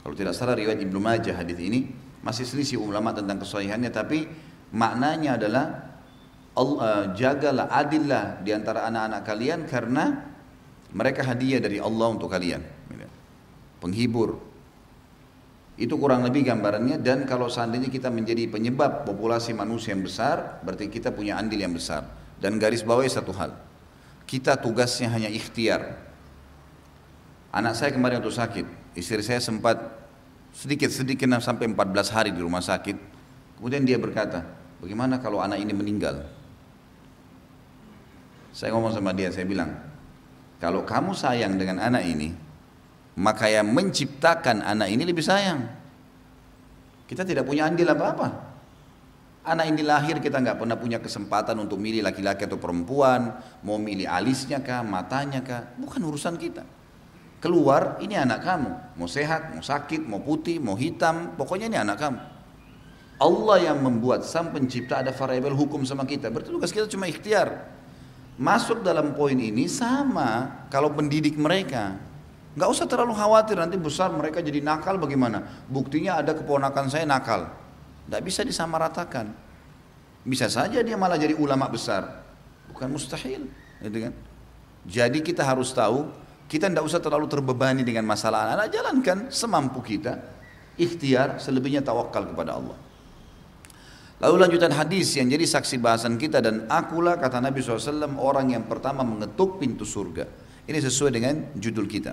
Kalau 0.00 0.14
tidak 0.16 0.32
salah 0.32 0.56
riwayat 0.56 0.80
Ibnu 0.80 0.96
Majah 1.02 1.36
hadis 1.36 1.58
ini 1.60 1.84
masih 2.24 2.48
selisih 2.48 2.80
ulama 2.80 3.12
tentang 3.12 3.38
kesahihannya 3.44 3.92
tapi 3.92 4.24
maknanya 4.72 5.36
adalah 5.36 5.66
Allah, 6.56 6.78
uh, 6.80 7.04
jagalah 7.14 7.70
adillah 7.70 8.40
di 8.42 8.50
antara 8.50 8.88
anak-anak 8.88 9.22
kalian 9.22 9.60
karena 9.68 10.26
mereka 10.90 11.22
hadiah 11.22 11.60
dari 11.60 11.78
Allah 11.78 12.08
untuk 12.08 12.32
kalian. 12.32 12.64
Penghibur. 13.78 14.40
Itu 15.78 15.94
kurang 16.02 16.26
lebih 16.26 16.42
gambarannya 16.42 16.98
dan 16.98 17.22
kalau 17.22 17.46
seandainya 17.46 17.86
kita 17.86 18.10
menjadi 18.10 18.50
penyebab 18.50 19.06
populasi 19.06 19.54
manusia 19.54 19.94
yang 19.94 20.02
besar, 20.02 20.58
berarti 20.66 20.90
kita 20.90 21.14
punya 21.14 21.38
andil 21.38 21.62
yang 21.62 21.70
besar. 21.70 22.02
Dan 22.38 22.56
garis 22.62 22.86
bawahi 22.86 23.10
satu 23.10 23.34
hal. 23.34 23.54
Kita 24.28 24.54
tugasnya 24.58 25.10
hanya 25.10 25.26
ikhtiar. 25.26 25.98
Anak 27.50 27.74
saya 27.74 27.90
kemarin 27.90 28.20
untuk 28.20 28.34
sakit, 28.34 28.94
istri 28.94 29.24
saya 29.24 29.40
sempat 29.40 29.80
sedikit-sedikit 30.52 31.26
sampai 31.40 31.70
14 31.72 32.14
hari 32.14 32.30
di 32.30 32.44
rumah 32.44 32.60
sakit. 32.60 32.96
Kemudian 33.56 33.82
dia 33.82 33.98
berkata, 33.98 34.44
bagaimana 34.78 35.18
kalau 35.18 35.40
anak 35.40 35.58
ini 35.58 35.72
meninggal? 35.72 36.28
Saya 38.52 38.74
ngomong 38.74 38.94
sama 38.94 39.14
dia, 39.16 39.32
saya 39.32 39.46
bilang, 39.46 39.70
kalau 40.58 40.82
kamu 40.82 41.14
sayang 41.14 41.54
dengan 41.58 41.78
anak 41.78 42.04
ini, 42.06 42.34
maka 43.18 43.50
yang 43.50 43.70
menciptakan 43.70 44.62
anak 44.62 44.90
ini 44.90 45.02
lebih 45.02 45.22
sayang. 45.22 45.66
Kita 47.08 47.26
tidak 47.26 47.46
punya 47.46 47.66
andil 47.66 47.88
apa-apa. 47.90 48.47
Anak 49.48 49.64
ini 49.72 49.80
lahir 49.80 50.20
kita 50.20 50.44
nggak 50.44 50.60
pernah 50.60 50.76
punya 50.76 51.00
kesempatan 51.00 51.56
untuk 51.56 51.80
milih 51.80 52.04
laki-laki 52.04 52.44
atau 52.44 52.60
perempuan, 52.60 53.40
mau 53.64 53.80
milih 53.80 54.04
alisnya 54.04 54.60
kah, 54.60 54.84
matanya 54.84 55.40
kah, 55.40 55.72
bukan 55.80 56.04
urusan 56.04 56.36
kita. 56.36 56.68
Keluar, 57.40 57.96
ini 58.04 58.12
anak 58.12 58.44
kamu, 58.44 59.00
mau 59.00 59.08
sehat, 59.08 59.56
mau 59.56 59.64
sakit, 59.64 60.04
mau 60.04 60.20
putih, 60.20 60.60
mau 60.60 60.76
hitam, 60.76 61.32
pokoknya 61.40 61.72
ini 61.72 61.80
anak 61.80 61.96
kamu. 61.96 62.20
Allah 63.18 63.72
yang 63.72 63.80
membuat 63.80 64.28
sang 64.28 64.52
pencipta 64.52 65.00
ada 65.00 65.16
variabel 65.16 65.56
hukum 65.56 65.80
sama 65.88 66.04
kita. 66.04 66.28
Berarti 66.28 66.52
tugas 66.52 66.68
kita 66.70 66.84
cuma 66.86 67.08
ikhtiar 67.08 67.66
masuk 68.38 68.86
dalam 68.86 69.16
poin 69.18 69.34
ini 69.34 69.66
sama 69.66 70.62
kalau 70.70 70.94
pendidik 70.94 71.34
mereka. 71.34 71.98
Nggak 72.54 72.68
usah 72.70 72.86
terlalu 72.86 73.16
khawatir 73.18 73.58
nanti 73.58 73.74
besar 73.80 74.14
mereka 74.14 74.38
jadi 74.38 74.62
nakal 74.62 75.00
bagaimana. 75.00 75.66
Buktinya 75.66 76.22
ada 76.22 76.34
keponakan 76.34 76.86
saya 76.86 77.06
nakal. 77.06 77.50
Nggak 78.08 78.22
bisa 78.24 78.40
disamaratakan. 78.42 79.30
Bisa 80.24 80.48
saja 80.48 80.80
dia 80.80 80.96
malah 80.96 81.20
jadi 81.20 81.36
ulama 81.36 81.68
besar. 81.68 82.24
Bukan 82.72 82.88
mustahil. 82.88 83.48
Gitu 83.84 83.98
kan? 84.08 84.12
Jadi 84.88 85.20
kita 85.20 85.44
harus 85.44 85.70
tahu 85.76 86.08
kita 86.48 86.72
tidak 86.72 86.84
usah 86.88 86.98
terlalu 86.98 87.28
terbebani 87.28 87.84
dengan 87.84 88.08
masalah 88.08 88.48
anak-anak. 88.48 88.68
Jalankan 88.72 89.18
semampu 89.28 89.84
kita. 89.84 90.16
Ikhtiar 90.80 91.36
selebihnya 91.36 91.84
tawakal 91.84 92.24
kepada 92.32 92.56
Allah. 92.56 92.78
Lalu 94.18 94.36
lanjutan 94.42 94.74
hadis 94.74 95.14
yang 95.14 95.30
jadi 95.30 95.46
saksi 95.46 95.78
bahasan 95.78 96.18
kita 96.18 96.42
dan 96.42 96.66
akulah 96.66 97.14
kata 97.22 97.38
Nabi 97.38 97.62
SAW 97.62 98.18
orang 98.18 98.50
yang 98.50 98.66
pertama 98.66 99.06
mengetuk 99.06 99.62
pintu 99.62 99.86
surga. 99.86 100.26
Ini 100.66 100.78
sesuai 100.82 101.10
dengan 101.14 101.34
judul 101.54 101.86
kita. 101.86 102.12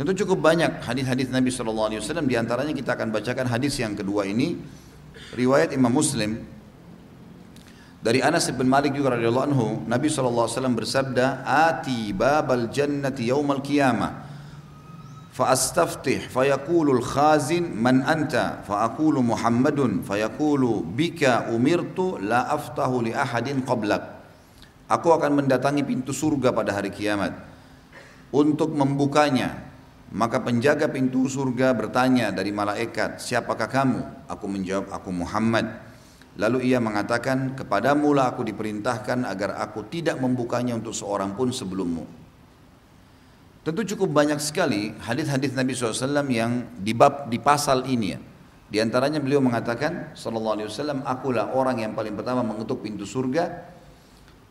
Tentu 0.00 0.24
cukup 0.24 0.40
banyak 0.40 0.80
hadis-hadis 0.80 1.28
Nabi 1.28 1.52
SAW. 1.52 2.00
Di 2.24 2.36
antaranya 2.40 2.72
kita 2.72 2.96
akan 2.96 3.12
bacakan 3.12 3.46
hadis 3.52 3.76
yang 3.76 3.92
kedua 3.92 4.24
ini 4.24 4.56
Riwayat 5.35 5.75
Imam 5.75 5.91
Muslim. 5.91 6.41
Dari 8.05 8.21
Anas 8.21 8.45
bin 8.53 8.69
Malik 8.69 8.93
juga 8.93 9.17
radhiyallahu 9.17 9.47
anhu, 9.49 9.67
Nabi 9.89 10.13
SAW 10.13 10.45
bersabda, 10.77 11.41
"Ati 11.41 12.13
babal 12.13 12.69
jannati 12.69 13.33
yaumal 13.33 13.65
qiyamah." 13.65 14.25
فأستفتح 15.35 16.31
فيقول 16.31 16.87
الخازن 16.95 17.75
من 17.75 18.07
أنت 18.07 18.63
فأقول 18.67 19.15
محمد 19.19 20.07
فيقول 20.07 20.63
بك 20.95 21.23
أمرت 21.51 21.99
لا 22.23 22.55
أفتح 22.55 22.87
لأحد 22.87 23.47
قبلك 23.67 24.03
Aku 24.85 25.09
akan 25.09 25.41
mendatangi 25.41 25.81
pintu 25.81 26.13
surga 26.13 26.53
pada 26.53 26.69
hari 26.69 26.93
kiamat 26.93 27.33
untuk 28.29 28.69
membukanya. 28.69 29.65
maka 30.10 30.42
penjaga 30.42 30.90
pintu 30.90 31.30
surga 31.30 31.70
bertanya 31.70 32.34
dari 32.34 32.50
malaikat, 32.50 33.22
siapakah 33.22 33.70
kamu? 33.70 34.26
Aku 34.26 34.50
menjawab, 34.50 34.90
aku 34.90 35.14
Muhammad. 35.14 35.70
Lalu 36.34 36.74
ia 36.74 36.82
mengatakan, 36.82 37.54
kepadamu 37.54 38.10
lah 38.10 38.34
aku 38.34 38.42
diperintahkan 38.42 39.22
agar 39.22 39.62
aku 39.62 39.86
tidak 39.86 40.18
membukanya 40.18 40.74
untuk 40.74 40.98
seorang 40.98 41.38
pun 41.38 41.54
sebelummu. 41.54 42.02
Tentu 43.60 43.84
cukup 43.94 44.10
banyak 44.10 44.40
sekali 44.42 44.96
hadis-hadis 44.98 45.52
Nabi 45.52 45.76
SAW 45.76 46.26
yang 46.32 46.64
di 46.80 46.96
di 47.28 47.38
pasal 47.38 47.86
ini 47.86 48.06
ya. 48.10 48.18
Di 48.70 48.78
antaranya 48.80 49.20
beliau 49.20 49.44
mengatakan 49.44 50.16
sallallahu 50.16 50.54
alaihi 50.62 50.68
wasallam 50.70 51.02
akulah 51.04 51.52
orang 51.52 51.82
yang 51.84 51.92
paling 51.92 52.16
pertama 52.16 52.40
mengetuk 52.40 52.86
pintu 52.86 53.04
surga 53.04 53.68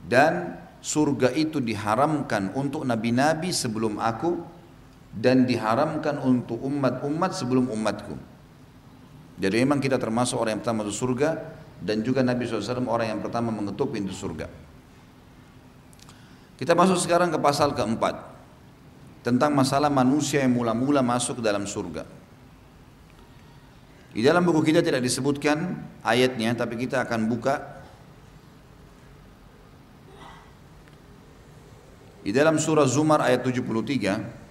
dan 0.05 0.61
surga 0.83 1.33
itu 1.33 1.57
diharamkan 1.63 2.51
untuk 2.53 2.85
nabi-nabi 2.85 3.49
sebelum 3.49 3.97
aku 3.97 4.58
dan 5.13 5.49
diharamkan 5.49 6.21
untuk 6.21 6.61
umat-umat 6.61 7.33
sebelum 7.33 7.69
umatku. 7.73 8.15
Jadi 9.39 9.55
memang 9.63 9.79
kita 9.79 9.95
termasuk 9.95 10.35
orang 10.35 10.59
yang 10.59 10.61
pertama 10.61 10.83
masuk 10.85 10.95
surga 10.95 11.29
dan 11.79 12.03
juga 12.03 12.21
Nabi 12.21 12.43
SAW 12.43 12.83
orang 12.85 13.07
yang 13.15 13.21
pertama 13.23 13.49
mengetuk 13.49 13.95
pintu 13.95 14.11
surga. 14.11 14.51
Kita 16.59 16.75
masuk 16.75 16.99
sekarang 16.99 17.31
ke 17.31 17.39
pasal 17.39 17.71
keempat 17.71 18.19
tentang 19.23 19.55
masalah 19.55 19.87
manusia 19.87 20.43
yang 20.43 20.59
mula-mula 20.59 20.99
masuk 20.99 21.39
ke 21.39 21.43
dalam 21.43 21.63
surga. 21.63 22.03
Di 24.09 24.19
dalam 24.19 24.43
buku 24.43 24.65
kita 24.65 24.83
tidak 24.83 24.99
disebutkan 24.99 25.79
ayatnya, 26.03 26.51
tapi 26.57 26.75
kita 26.75 27.05
akan 27.07 27.29
buka 27.29 27.79
di 32.25 32.35
dalam 32.35 32.59
surah 32.59 32.89
Zumar 32.89 33.23
ayat 33.23 33.45
73. 33.45 34.48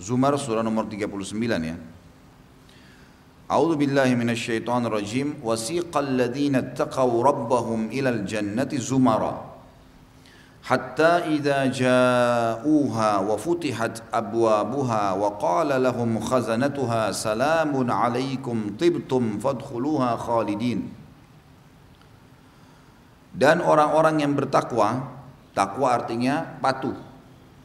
Zumar 0.00 0.32
surah 0.40 0.64
nomor 0.64 0.88
39 0.88 1.04
ya. 1.60 1.76
A'udzu 3.50 3.76
billahi 3.76 4.16
minasyaitonir 4.16 4.88
rajim 4.88 5.36
wasiqal 5.44 6.08
ladzina 6.16 6.64
taqaw 6.72 7.10
rabbahum 7.20 7.92
jannati 8.24 8.80
zumara. 8.80 9.50
Dan 23.30 23.62
orang-orang 23.62 24.16
yang 24.20 24.32
bertakwa, 24.36 24.88
takwa 25.56 25.88
artinya 25.90 26.60
patuh. 26.60 27.09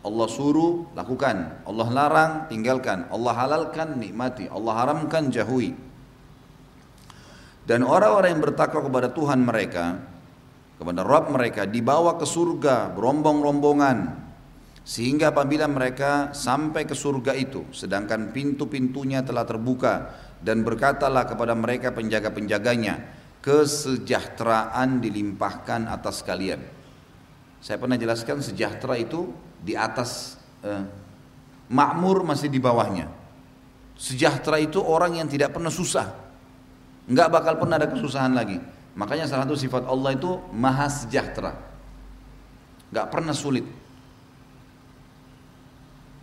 Allah 0.06 0.28
suruh 0.30 0.86
lakukan. 0.94 1.66
Allah 1.66 1.88
larang 1.90 2.32
tinggalkan. 2.46 3.10
Allah 3.10 3.34
halalkan 3.34 3.98
nikmati. 3.98 4.46
Allah 4.46 4.74
haramkan 4.86 5.34
jauhi. 5.34 5.74
Dan 7.66 7.82
orang-orang 7.82 8.38
yang 8.38 8.44
bertakwa 8.46 8.86
kepada 8.86 9.10
Tuhan 9.10 9.42
mereka 9.42 9.98
kepada 10.76 11.02
Rabb 11.02 11.34
mereka 11.34 11.66
dibawa 11.66 12.20
ke 12.22 12.28
surga 12.28 12.94
berombong-rombongan. 12.94 14.28
Sehingga 14.86 15.34
apabila 15.34 15.66
mereka 15.66 16.30
sampai 16.38 16.86
ke 16.86 16.94
surga 16.94 17.34
itu 17.34 17.66
sedangkan 17.74 18.30
pintu-pintunya 18.30 19.26
telah 19.26 19.42
terbuka 19.42 20.14
dan 20.46 20.62
berkatalah 20.62 21.26
kepada 21.26 21.58
mereka 21.58 21.90
penjaga-penjaganya 21.90 23.02
kesejahteraan 23.42 25.02
dilimpahkan 25.02 25.90
atas 25.90 26.22
kalian 26.22 26.75
saya 27.66 27.82
pernah 27.82 27.98
jelaskan 27.98 28.46
sejahtera 28.46 28.94
itu 29.02 29.34
di 29.66 29.74
atas 29.74 30.38
eh, 30.62 30.86
makmur 31.74 32.22
masih 32.22 32.54
di 32.54 32.62
bawahnya 32.62 33.10
sejahtera 33.98 34.62
itu 34.62 34.78
orang 34.78 35.18
yang 35.18 35.26
tidak 35.26 35.50
pernah 35.50 35.74
susah 35.74 36.14
nggak 37.10 37.30
bakal 37.34 37.58
pernah 37.58 37.82
ada 37.82 37.90
kesusahan 37.90 38.38
lagi 38.38 38.62
Makanya 38.96 39.28
salah 39.28 39.44
satu 39.44 39.60
sifat 39.60 39.84
Allah 39.86 40.16
itu 40.16 40.40
maha 40.56 40.88
sejahtera. 40.88 41.52
Gak 42.96 43.12
pernah 43.12 43.36
sulit. 43.36 43.68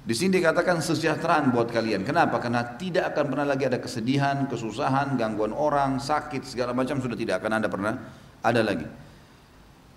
Di 0.02 0.14
sini 0.18 0.40
dikatakan 0.40 0.80
kesejahteraan 0.82 1.52
buat 1.52 1.68
kalian. 1.70 2.02
Kenapa? 2.02 2.40
Karena 2.42 2.64
tidak 2.74 3.12
akan 3.14 3.24
pernah 3.28 3.46
lagi 3.46 3.68
ada 3.68 3.78
kesedihan, 3.78 4.50
kesusahan, 4.50 5.14
gangguan 5.14 5.54
orang, 5.54 6.02
sakit, 6.02 6.42
segala 6.42 6.74
macam 6.74 6.98
sudah 6.98 7.14
tidak 7.14 7.38
akan 7.38 7.62
ada 7.62 7.68
pernah 7.70 7.94
ada 8.42 8.60
lagi. 8.64 8.88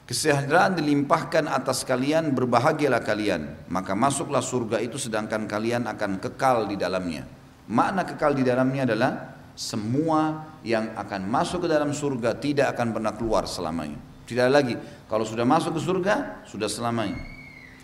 Kesejahteraan 0.05 0.77
dilimpahkan 0.77 1.49
atas 1.49 1.81
kalian, 1.81 2.29
berbahagialah 2.37 3.01
kalian. 3.01 3.65
Maka 3.73 3.97
masuklah 3.97 4.45
surga 4.45 4.77
itu 4.77 5.01
sedangkan 5.01 5.49
kalian 5.49 5.89
akan 5.89 6.21
kekal 6.21 6.69
di 6.69 6.77
dalamnya. 6.77 7.25
Makna 7.65 8.05
kekal 8.05 8.37
di 8.37 8.45
dalamnya 8.45 8.85
adalah 8.85 9.11
semua 9.57 10.45
yang 10.61 10.93
akan 10.93 11.25
masuk 11.25 11.65
ke 11.65 11.67
dalam 11.73 11.89
surga 11.89 12.37
tidak 12.37 12.77
akan 12.77 12.93
pernah 12.93 13.17
keluar 13.17 13.49
selamanya. 13.49 13.97
Tidak 14.29 14.45
lagi. 14.45 14.77
Kalau 15.09 15.25
sudah 15.25 15.41
masuk 15.41 15.73
ke 15.73 15.81
surga, 15.81 16.45
sudah 16.45 16.69
selamanya. 16.69 17.17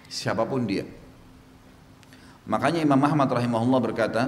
Siapa 0.06 0.46
pun 0.46 0.70
dia. 0.70 0.86
Makanya 2.46 2.86
Imam 2.86 3.02
Ahmad 3.02 3.34
rahimahullah 3.34 3.82
berkata, 3.82 4.22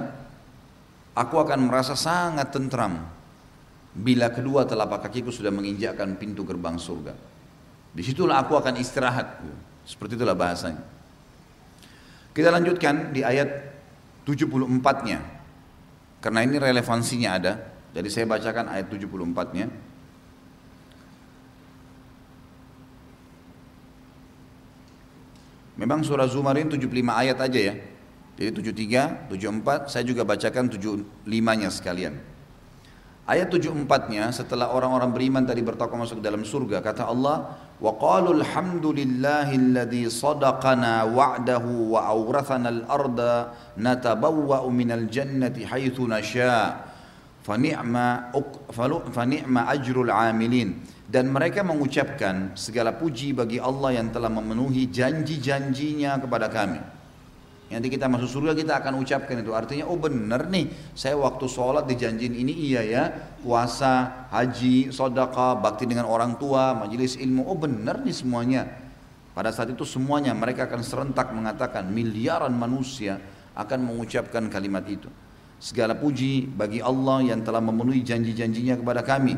Aku 1.14 1.38
akan 1.38 1.70
merasa 1.70 1.94
sangat 1.94 2.50
tentram 2.50 3.06
bila 3.94 4.34
kedua 4.34 4.66
telapak 4.66 5.06
kakiku 5.06 5.30
sudah 5.30 5.54
menginjakkan 5.54 6.18
pintu 6.18 6.42
gerbang 6.42 6.74
surga. 6.74 7.33
Di 7.94 8.02
situlah 8.02 8.42
aku 8.42 8.58
akan 8.58 8.74
istirahat. 8.82 9.38
Seperti 9.86 10.18
itulah 10.18 10.34
bahasanya. 10.34 10.82
Kita 12.34 12.50
lanjutkan 12.50 13.14
di 13.14 13.22
ayat 13.22 13.46
74-nya. 14.26 15.22
Karena 16.18 16.42
ini 16.42 16.58
relevansinya 16.58 17.30
ada. 17.38 17.52
Jadi 17.94 18.08
saya 18.10 18.26
bacakan 18.26 18.66
ayat 18.66 18.90
74-nya. 18.90 19.70
Memang 25.78 26.02
surah 26.02 26.26
Zumar 26.26 26.58
ini 26.58 26.74
75 26.74 26.90
ayat 27.14 27.38
aja 27.38 27.60
ya. 27.70 27.74
Jadi 28.34 28.50
73, 28.66 29.30
74, 29.30 29.86
saya 29.86 30.02
juga 30.02 30.26
bacakan 30.26 30.66
75-nya 30.66 31.70
sekalian. 31.70 32.33
Ayat 33.24 33.48
74-nya 33.48 34.36
setelah 34.36 34.68
orang-orang 34.68 35.08
beriman 35.16 35.48
tadi 35.48 35.64
bertakwa 35.64 36.04
masuk 36.04 36.20
dalam 36.20 36.44
surga 36.44 36.84
kata 36.84 37.08
Allah 37.08 37.56
wa 37.80 37.96
qalu 37.96 38.36
alhamdulillahilladzi 38.36 40.12
sadaqana 40.12 41.08
wa'dahu 41.08 41.96
wa 41.96 42.04
awrathana 42.04 42.68
al-arda 42.68 43.56
natabawwa'u 43.80 44.68
minal 44.68 45.08
jannati 45.08 45.64
haitsu 45.64 46.04
nasha. 46.04 46.84
Fa 47.40 47.56
ni'ma 47.56 48.28
fa 48.68 49.24
ni'ma 49.24 49.72
ajrul 49.72 50.12
amilin. 50.12 50.84
Dan 51.08 51.32
mereka 51.32 51.64
mengucapkan 51.64 52.52
segala 52.52 52.92
puji 52.92 53.32
bagi 53.32 53.56
Allah 53.56 54.04
yang 54.04 54.12
telah 54.12 54.28
memenuhi 54.28 54.92
janji-janjinya 54.92 56.20
kepada 56.20 56.52
kami. 56.52 56.93
Nanti 57.72 57.88
kita 57.88 58.12
masuk 58.12 58.28
surga 58.28 58.52
kita 58.52 58.76
akan 58.76 59.00
ucapkan 59.00 59.40
itu. 59.40 59.56
Artinya 59.56 59.88
oh 59.88 59.96
benar 59.96 60.52
nih 60.52 60.68
saya 60.92 61.16
waktu 61.16 61.48
sholat 61.48 61.88
dijanjin 61.88 62.36
ini 62.36 62.52
iya 62.52 62.82
ya. 62.84 63.04
Puasa, 63.40 64.28
haji, 64.28 64.92
sodaka, 64.92 65.56
bakti 65.56 65.88
dengan 65.88 66.04
orang 66.04 66.36
tua, 66.36 66.76
majelis 66.76 67.16
ilmu. 67.16 67.48
Oh 67.48 67.56
benar 67.56 68.04
nih 68.04 68.12
semuanya. 68.12 68.62
Pada 69.32 69.50
saat 69.50 69.72
itu 69.72 69.82
semuanya 69.82 70.36
mereka 70.36 70.68
akan 70.68 70.84
serentak 70.84 71.32
mengatakan 71.32 71.88
miliaran 71.88 72.52
manusia 72.54 73.18
akan 73.56 73.90
mengucapkan 73.90 74.46
kalimat 74.52 74.84
itu. 74.86 75.08
Segala 75.58 75.96
puji 75.96 76.44
bagi 76.44 76.84
Allah 76.84 77.34
yang 77.34 77.40
telah 77.40 77.64
memenuhi 77.64 78.04
janji-janjinya 78.04 78.76
kepada 78.78 79.00
kami. 79.00 79.34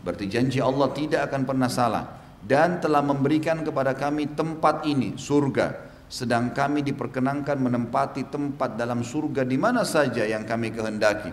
Berarti 0.00 0.26
janji 0.26 0.58
Allah 0.64 0.88
tidak 0.96 1.28
akan 1.28 1.44
pernah 1.44 1.68
salah. 1.68 2.04
Dan 2.40 2.78
telah 2.78 3.02
memberikan 3.02 3.66
kepada 3.66 3.90
kami 3.90 4.30
tempat 4.38 4.86
ini, 4.86 5.18
surga 5.18 5.86
sedang 6.11 6.51
kami 6.51 6.83
diperkenankan 6.83 7.55
menempati 7.55 8.27
tempat 8.27 8.75
dalam 8.75 9.05
surga 9.05 9.47
di 9.47 9.55
mana 9.55 9.87
saja 9.87 10.27
yang 10.27 10.43
kami 10.43 10.75
kehendaki 10.75 11.31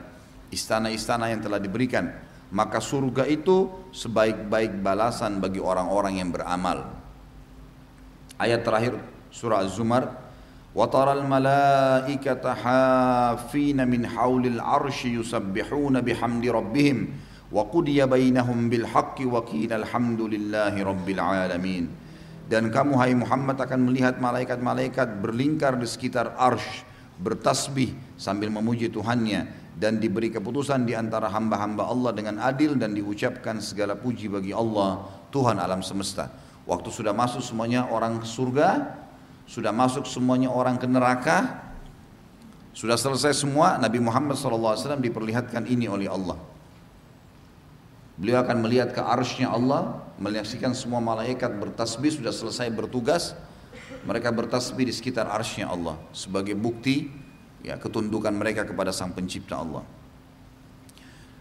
istana-istana 0.54 1.30
yang 1.34 1.42
telah 1.42 1.58
diberikan 1.58 2.08
maka 2.48 2.80
surga 2.80 3.28
itu 3.28 3.68
sebaik-baik 3.92 4.80
balasan 4.80 5.36
bagi 5.36 5.60
orang-orang 5.60 6.16
yang 6.16 6.32
beramal. 6.32 6.88
Ayat 8.40 8.64
terakhir 8.64 8.96
surah 9.28 9.66
Az-Zumar 9.66 10.28
وترى 10.78 11.12
الملائكة 11.12 12.54
حافين 12.54 13.88
من 13.88 14.06
حول 14.06 14.46
العرش 14.46 15.04
يسبحون 15.04 16.00
بحمد 16.00 16.46
ربهم 16.46 16.98
وقضي 17.52 18.06
بينهم 18.06 18.58
بالحق 18.68 19.16
وقيل 19.24 19.72
الحمد 19.72 20.20
لله 20.20 20.74
رب 20.82 21.08
العالمين 21.08 21.84
dan 22.47 22.67
kamu 22.67 22.99
hai 22.99 23.15
Muhammad 23.15 23.55
akan 23.59 23.87
melihat 23.87 24.19
malaikat-malaikat 24.19 25.23
berlingkar 25.23 25.79
di 25.79 25.87
sekitar 25.87 26.35
arsh 26.35 26.83
bertasbih 27.19 27.95
sambil 28.19 28.51
memuji 28.51 28.91
Tuhannya 28.91 29.47
dan 29.77 29.97
diberi 29.97 30.29
keputusan 30.29 30.85
di 30.85 30.93
antara 30.93 31.31
hamba-hamba 31.31 31.87
Allah 31.87 32.11
dengan 32.13 32.37
adil 32.43 32.77
dan 32.77 32.93
diucapkan 32.93 33.57
segala 33.63 33.97
puji 33.97 34.29
bagi 34.29 34.53
Allah 34.53 35.07
Tuhan 35.33 35.57
alam 35.57 35.81
semesta. 35.81 36.29
Waktu 36.63 36.89
sudah 36.93 37.11
masuk 37.11 37.43
semuanya 37.43 37.89
orang 37.89 38.21
ke 38.23 38.27
surga, 38.27 38.95
sudah 39.49 39.75
masuk 39.75 40.07
semuanya 40.07 40.47
orang 40.47 40.79
ke 40.79 40.87
neraka, 40.87 41.59
sudah 42.71 42.95
selesai 42.95 43.35
semua, 43.35 43.75
Nabi 43.77 43.99
Muhammad 43.99 44.39
SAW 44.39 44.97
diperlihatkan 44.97 45.67
ini 45.67 45.85
oleh 45.85 46.07
Allah. 46.07 46.52
Beliau 48.13 48.45
akan 48.45 48.61
melihat 48.61 48.93
ke 48.93 49.01
arsnya 49.01 49.49
Allah, 49.49 49.97
menyaksikan 50.21 50.77
semua 50.77 51.01
malaikat 51.01 51.49
bertasbih 51.57 52.13
sudah 52.13 52.29
selesai 52.29 52.69
bertugas, 52.69 53.33
mereka 54.05 54.29
bertasbih 54.29 54.85
di 54.85 54.93
sekitar 54.93 55.25
arsnya 55.25 55.71
Allah 55.71 55.97
sebagai 56.13 56.53
bukti 56.53 57.09
ya 57.63 57.79
ketundukan 57.79 58.35
mereka 58.35 58.67
kepada 58.67 58.93
sang 58.93 59.15
pencipta 59.15 59.57
Allah. 59.57 59.81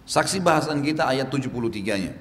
Saksi 0.02 0.42
bahasan 0.42 0.82
kita 0.82 1.06
ayat 1.06 1.30
73-nya. 1.30 2.12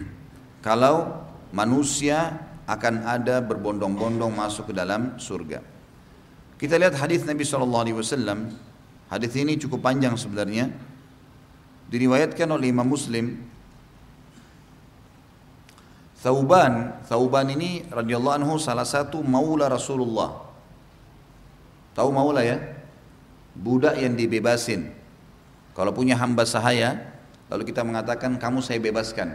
Kalau 0.66 1.24
manusia 1.52 2.48
akan 2.68 3.04
ada 3.04 3.40
berbondong-bondong 3.40 4.32
masuk 4.32 4.72
ke 4.72 4.74
dalam 4.76 5.16
surga. 5.16 5.64
Kita 6.60 6.76
lihat 6.76 6.96
hadis 7.00 7.24
Nabi 7.24 7.44
SAW. 7.44 8.12
Hadis 9.08 9.32
ini 9.40 9.56
cukup 9.56 9.80
panjang 9.80 10.16
sebenarnya. 10.20 10.68
Diriwayatkan 11.88 12.48
oleh 12.52 12.68
Imam 12.68 12.84
Muslim. 12.84 13.40
Thauban, 16.18 16.98
Thauban 17.06 17.46
ini 17.54 17.86
radhiyallahu 17.86 18.42
anhu 18.42 18.54
salah 18.58 18.86
satu 18.86 19.22
maula 19.22 19.70
Rasulullah. 19.70 20.50
Tahu 21.94 22.10
maula 22.10 22.42
ya? 22.42 22.78
budak 23.58 23.98
yang 23.98 24.14
dibebasin. 24.14 24.94
Kalau 25.74 25.90
punya 25.94 26.14
hamba 26.18 26.46
sahaya, 26.46 27.18
lalu 27.50 27.70
kita 27.70 27.82
mengatakan 27.82 28.38
kamu 28.38 28.62
saya 28.62 28.78
bebaskan, 28.78 29.34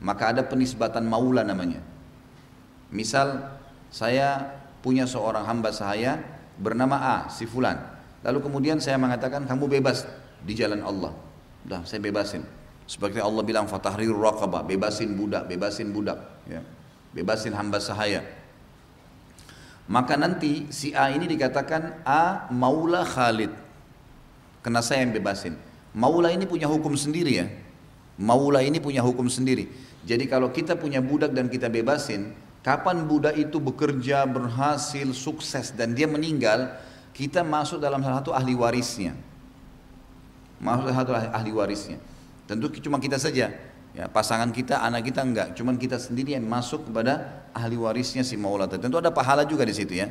maka 0.00 0.32
ada 0.36 0.44
penisbatan 0.44 1.04
maula 1.08 1.44
namanya. 1.44 1.80
Misal 2.92 3.56
saya 3.88 4.56
punya 4.84 5.08
seorang 5.08 5.48
hamba 5.48 5.72
sahaya 5.72 6.20
bernama 6.60 6.96
A, 7.00 7.16
si 7.32 7.48
fulan. 7.48 7.80
Lalu 8.22 8.38
kemudian 8.44 8.78
saya 8.78 9.00
mengatakan 9.00 9.48
kamu 9.48 9.80
bebas 9.80 10.04
di 10.44 10.52
jalan 10.52 10.84
Allah. 10.84 11.12
Udah, 11.64 11.80
saya 11.88 12.00
bebasin. 12.00 12.44
Seperti 12.92 13.24
Allah 13.24 13.40
bilang 13.40 13.64
fatahrir 13.64 14.12
raqabah, 14.12 14.68
bebasin 14.68 15.16
budak, 15.16 15.48
bebasin 15.48 15.88
budak, 15.96 16.20
ya. 16.44 16.60
Bebasin 17.16 17.56
hamba 17.56 17.80
sahaya. 17.80 18.20
Maka 19.88 20.20
nanti 20.20 20.68
si 20.68 20.92
A 20.92 21.08
ini 21.08 21.24
dikatakan 21.24 22.04
A 22.04 22.52
maula 22.52 23.00
Khalid. 23.08 23.48
Karena 24.60 24.84
saya 24.84 25.08
yang 25.08 25.16
bebasin. 25.16 25.56
Maula 25.96 26.36
ini 26.36 26.44
punya 26.44 26.68
hukum 26.68 26.92
sendiri 26.92 27.32
ya. 27.40 27.48
Maula 28.20 28.60
ini 28.60 28.76
punya 28.76 29.00
hukum 29.00 29.24
sendiri. 29.24 29.72
Jadi 30.04 30.28
kalau 30.28 30.52
kita 30.52 30.76
punya 30.76 31.00
budak 31.00 31.32
dan 31.32 31.48
kita 31.48 31.72
bebasin, 31.72 32.36
kapan 32.60 33.08
budak 33.08 33.40
itu 33.40 33.56
bekerja, 33.56 34.28
berhasil, 34.28 35.08
sukses 35.16 35.72
dan 35.72 35.96
dia 35.96 36.04
meninggal, 36.04 36.76
kita 37.16 37.40
masuk 37.40 37.80
dalam 37.80 38.04
salah 38.04 38.20
satu 38.20 38.36
ahli 38.36 38.52
warisnya. 38.52 39.16
Masuk 40.60 40.92
dalam 40.92 40.98
satu 41.00 41.12
ahli 41.16 41.52
warisnya. 41.56 42.11
Tentu 42.46 42.68
cuma 42.82 42.98
kita 42.98 43.16
saja. 43.16 43.52
Ya, 43.92 44.08
pasangan 44.08 44.48
kita, 44.56 44.80
anak 44.80 45.12
kita 45.12 45.20
enggak, 45.20 45.48
cuman 45.52 45.76
kita 45.76 46.00
sendiri 46.00 46.32
yang 46.32 46.48
masuk 46.48 46.88
kepada 46.88 47.44
ahli 47.52 47.76
warisnya 47.76 48.24
si 48.24 48.40
maula. 48.40 48.64
Tentu 48.64 48.96
ada 48.96 49.12
pahala 49.12 49.44
juga 49.44 49.68
di 49.68 49.76
situ 49.76 50.00
ya. 50.00 50.08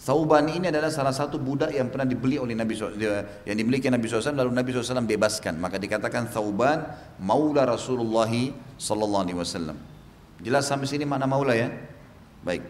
Thauban 0.00 0.48
ini 0.48 0.72
adalah 0.72 0.88
salah 0.88 1.12
satu 1.12 1.36
budak 1.36 1.76
yang 1.76 1.92
pernah 1.92 2.08
dibeli 2.08 2.40
oleh 2.40 2.56
Nabi 2.56 2.72
yang 3.44 3.52
dimiliki 3.52 3.92
Nabi 3.92 4.08
SAW 4.08 4.32
lalu 4.32 4.48
Nabi 4.56 4.72
SAW 4.72 5.04
bebaskan 5.04 5.60
maka 5.60 5.76
dikatakan 5.76 6.24
Thauban 6.32 6.88
maula 7.20 7.68
Rasulullah 7.68 8.30
sallallahu 8.80 9.22
alaihi 9.28 9.36
wasallam. 9.36 9.76
Jelas 10.40 10.64
sampai 10.70 10.88
sini 10.88 11.04
mana 11.04 11.28
maula 11.28 11.52
ya? 11.52 11.68
Baik. 12.40 12.64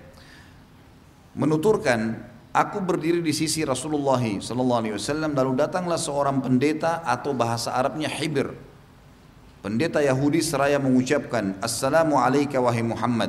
Menuturkan 1.38 2.18
aku 2.50 2.83
berdiri 2.83 3.22
di 3.22 3.31
sisi 3.31 3.62
Rasulullah 3.62 4.18
sallallahu 4.18 4.81
alaihi 4.83 4.94
wasallam 4.98 5.31
lalu 5.31 5.55
datanglah 5.55 6.03
seorang 6.03 6.42
pendeta 6.42 7.07
atau 7.07 7.31
bahasa 7.31 7.79
Arabnya 7.79 8.11
hibir 8.11 8.69
Pendeta 9.61 10.01
Yahudi 10.01 10.40
seraya 10.40 10.81
mengucapkan, 10.81 11.53
Assalamu 11.61 12.16
alayka 12.16 12.57
wahai 12.57 12.81
Muhammad. 12.81 13.29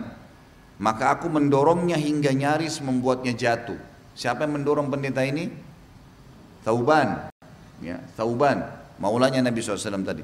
Maka 0.80 1.12
aku 1.20 1.28
mendorongnya 1.28 2.00
hingga 2.00 2.32
nyaris 2.32 2.80
membuatnya 2.80 3.36
jatuh. 3.36 3.76
Siapa 4.15 4.48
yang 4.48 4.63
mendorong 4.63 4.88
pendeta 4.88 5.28
ini? 5.28 5.52
Tauban. 6.63 7.28
Ya, 7.84 8.00
Tauban. 8.15 8.63
Maulanya 8.96 9.44
Nabi 9.44 9.60
SAW 9.60 10.08
tadi. 10.08 10.24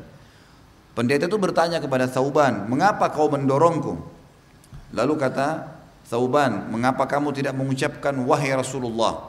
Pendeta 0.96 1.28
itu 1.28 1.36
bertanya 1.36 1.84
kepada 1.84 2.08
Tauban, 2.08 2.72
mengapa 2.72 3.12
kau 3.12 3.28
mendorongku? 3.28 4.00
Lalu 4.96 5.14
kata 5.20 5.76
Tauban, 6.08 6.72
mengapa 6.72 7.04
kamu 7.04 7.36
tidak 7.36 7.52
mengucapkan 7.52 8.16
wahai 8.24 8.56
Rasulullah? 8.56 9.28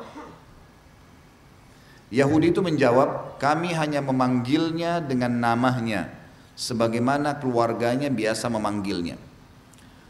Yahudi 2.08 2.54
itu 2.54 2.62
menjawab, 2.62 3.36
kami 3.42 3.74
hanya 3.74 4.00
memanggilnya 4.00 5.02
dengan 5.02 5.42
namanya 5.42 6.17
sebagaimana 6.58 7.38
keluarganya 7.38 8.10
biasa 8.10 8.50
memanggilnya. 8.50 9.14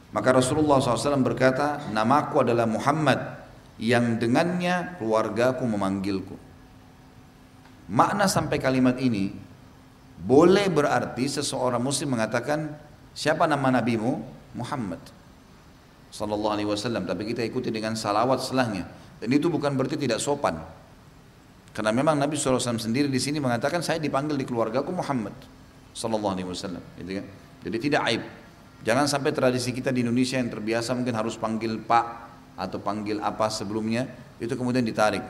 Maka 0.08 0.40
Rasulullah 0.40 0.80
SAW 0.80 1.20
berkata, 1.20 1.84
namaku 1.92 2.40
adalah 2.40 2.64
Muhammad 2.64 3.20
yang 3.76 4.16
dengannya 4.16 4.96
keluargaku 4.96 5.68
memanggilku. 5.68 6.37
Makna 7.92 8.24
sampai 8.24 8.56
kalimat 8.56 8.96
ini 8.96 9.37
boleh 10.16 10.72
berarti 10.72 11.28
seseorang 11.28 11.78
muslim 11.84 12.16
mengatakan 12.16 12.72
siapa 13.12 13.44
nama 13.44 13.68
nabimu? 13.68 14.40
Muhammad 14.56 14.98
sallallahu 16.08 16.56
alaihi 16.56 16.68
wasallam 16.68 17.04
tapi 17.04 17.28
kita 17.28 17.44
ikuti 17.44 17.68
dengan 17.68 17.92
salawat 17.92 18.40
setelahnya 18.40 18.88
dan 19.20 19.28
itu 19.28 19.52
bukan 19.52 19.76
berarti 19.76 20.00
tidak 20.00 20.18
sopan 20.24 20.56
karena 21.76 21.92
memang 21.92 22.16
Nabi 22.16 22.34
SAW 22.34 22.80
sendiri 22.80 23.12
di 23.12 23.20
sini 23.20 23.38
mengatakan 23.38 23.84
saya 23.84 24.00
dipanggil 24.00 24.34
di 24.34 24.48
keluargaku 24.48 24.88
Muhammad 24.90 25.37
Sallallahu 25.98 26.34
Alaihi 26.38 26.46
Wasallam. 26.46 26.82
Gitu 27.02 27.18
kan? 27.18 27.26
Jadi 27.66 27.76
tidak 27.90 28.02
aib. 28.14 28.22
Jangan 28.87 29.11
sampai 29.11 29.34
tradisi 29.34 29.74
kita 29.74 29.90
di 29.90 30.06
Indonesia 30.06 30.38
yang 30.38 30.46
terbiasa 30.46 30.94
mungkin 30.94 31.18
harus 31.18 31.34
panggil 31.34 31.82
Pak 31.82 32.06
atau 32.54 32.78
panggil 32.78 33.18
apa 33.18 33.50
sebelumnya 33.50 34.06
itu 34.38 34.54
kemudian 34.54 34.87
ditarik. 34.87 35.22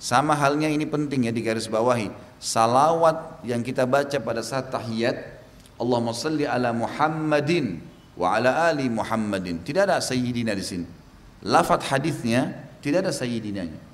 Sama 0.00 0.32
halnya 0.32 0.72
ini 0.72 0.88
penting 0.88 1.28
ya 1.28 1.32
di 1.32 1.44
garis 1.44 1.68
bawahi. 1.68 2.08
Salawat 2.40 3.44
yang 3.44 3.60
kita 3.60 3.84
baca 3.84 4.16
pada 4.20 4.40
saat 4.40 4.72
tahiyat 4.72 5.16
Allahumma 5.76 6.16
salli 6.16 6.48
ala 6.48 6.72
Muhammadin 6.72 7.80
wa 8.16 8.32
ala 8.32 8.72
ali 8.72 8.88
Muhammadin. 8.88 9.60
Tidak 9.60 9.84
ada 9.84 10.00
sayyidina 10.00 10.56
di 10.56 10.64
sini. 10.64 10.86
Lafat 11.44 11.84
hadisnya 11.92 12.52
tidak 12.80 13.04
ada 13.08 13.12
sayyidinanya. 13.12 13.93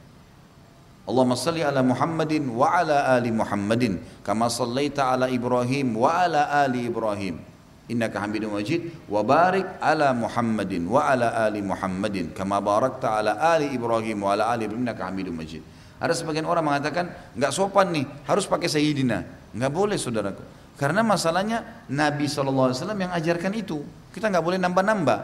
Allahumma 1.10 1.34
salli 1.34 1.66
ala 1.66 1.82
Muhammadin 1.82 2.46
wa 2.54 2.70
ala 2.70 3.18
ali 3.18 3.34
Muhammadin 3.34 3.98
kama 4.22 4.46
sallaita 4.46 5.10
ala 5.10 5.26
Ibrahim 5.26 5.98
wa 5.98 6.22
ala 6.22 6.46
ali 6.62 6.86
Ibrahim. 6.86 7.42
Innaka 7.90 8.22
Hamidum 8.22 8.54
Majid. 8.54 8.94
Wa 9.10 9.26
barik 9.26 9.66
ala 9.82 10.14
Muhammadin 10.14 10.86
wa 10.86 11.10
ala 11.10 11.50
ali 11.50 11.58
Muhammadin 11.58 12.30
kama 12.30 12.62
barakta 12.62 13.18
ala 13.18 13.42
ali 13.42 13.74
Ibrahim 13.74 14.22
wa 14.22 14.38
ala 14.38 14.54
ali 14.54 14.70
Ibrahim. 14.70 14.86
Innaka 14.86 15.10
Hamidum 15.10 15.34
Majid. 15.34 15.66
Ada 15.98 16.14
sebagian 16.14 16.46
orang 16.46 16.62
mengatakan 16.62 17.10
nggak 17.34 17.50
sopan 17.50 17.90
nih 17.90 18.06
harus 18.30 18.46
pakai 18.46 18.70
sayyidina. 18.70 19.50
Nggak 19.50 19.72
boleh 19.74 19.98
saudaraku. 19.98 20.46
Karena 20.78 21.04
masalahnya 21.04 21.84
Nabi 21.92 22.24
SAW 22.24 22.72
yang 22.72 23.12
ajarkan 23.12 23.52
itu. 23.52 23.82
Kita 24.14 24.32
nggak 24.32 24.40
boleh 24.40 24.56
nambah-nambah. 24.62 25.18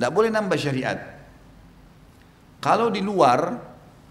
Nggak 0.00 0.10
boleh 0.10 0.30
nambah 0.34 0.58
syariat. 0.58 0.98
Kalau 2.58 2.90
di 2.90 3.04
luar 3.04 3.54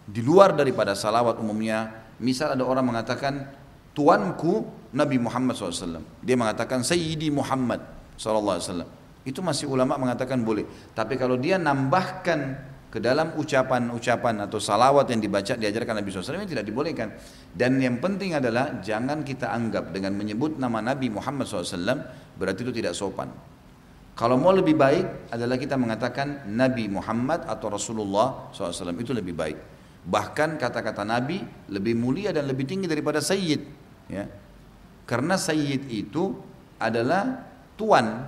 di 0.03 0.21
luar 0.23 0.55
daripada 0.55 0.93
salawat 0.93 1.39
umumnya 1.39 2.05
misal 2.19 2.53
ada 2.55 2.63
orang 2.63 2.83
mengatakan 2.83 3.47
tuanku 3.95 4.67
Nabi 4.93 5.17
Muhammad 5.17 5.55
SAW 5.55 6.03
dia 6.19 6.35
mengatakan 6.35 6.83
Sayyidi 6.83 7.31
Muhammad 7.31 7.79
SAW 8.19 8.85
itu 9.23 9.39
masih 9.39 9.71
ulama 9.71 9.95
mengatakan 9.95 10.43
boleh 10.43 10.67
tapi 10.91 11.15
kalau 11.15 11.39
dia 11.39 11.55
nambahkan 11.55 12.73
ke 12.93 13.01
dalam 13.01 13.33
ucapan-ucapan 13.41 14.45
atau 14.45 14.61
salawat 14.61 15.09
yang 15.09 15.17
dibaca 15.17 15.57
diajarkan 15.57 15.97
Nabi 15.97 16.13
SAW 16.13 16.37
ini 16.37 16.45
tidak 16.45 16.69
dibolehkan. 16.69 17.09
Dan 17.49 17.81
yang 17.81 17.97
penting 17.97 18.37
adalah 18.37 18.85
jangan 18.85 19.25
kita 19.25 19.49
anggap 19.49 19.89
dengan 19.89 20.13
menyebut 20.13 20.61
nama 20.61 20.77
Nabi 20.77 21.09
Muhammad 21.09 21.49
SAW 21.49 21.73
berarti 22.37 22.61
itu 22.61 22.69
tidak 22.69 22.93
sopan. 22.93 23.33
Kalau 24.13 24.37
mau 24.37 24.53
lebih 24.53 24.77
baik 24.77 25.33
adalah 25.33 25.57
kita 25.57 25.73
mengatakan 25.73 26.45
Nabi 26.53 26.85
Muhammad 26.85 27.49
atau 27.49 27.73
Rasulullah 27.73 28.53
SAW 28.53 28.93
itu 29.01 29.09
lebih 29.09 29.33
baik. 29.33 29.57
Bahkan 30.03 30.59
kata-kata 30.59 31.07
Nabi 31.07 31.39
lebih 31.71 31.95
mulia 31.95 32.35
dan 32.35 32.47
lebih 32.47 32.67
tinggi 32.67 32.87
daripada 32.87 33.23
Sayyid. 33.23 33.61
Ya. 34.11 34.27
Karena 35.07 35.39
Sayyid 35.39 35.87
itu 35.87 36.35
adalah 36.79 37.47
tuan 37.79 38.27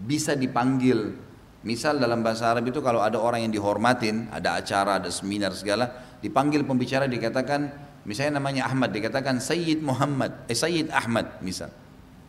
bisa 0.00 0.32
dipanggil 0.32 1.12
Misal 1.60 2.00
dalam 2.00 2.24
bahasa 2.24 2.48
Arab 2.48 2.72
itu 2.72 2.80
kalau 2.80 3.04
ada 3.04 3.20
orang 3.20 3.44
yang 3.44 3.52
dihormatin, 3.52 4.32
ada 4.32 4.56
acara, 4.56 4.96
ada 4.96 5.12
seminar 5.12 5.52
segala, 5.52 5.92
dipanggil 6.24 6.64
pembicara 6.64 7.04
dikatakan, 7.04 7.68
misalnya 8.08 8.40
namanya 8.40 8.64
Ahmad, 8.64 8.88
dikatakan 8.96 9.44
Sayyid 9.44 9.84
Muhammad, 9.84 10.48
eh 10.48 10.56
Sayyid 10.56 10.88
Ahmad 10.88 11.36
misal. 11.44 11.68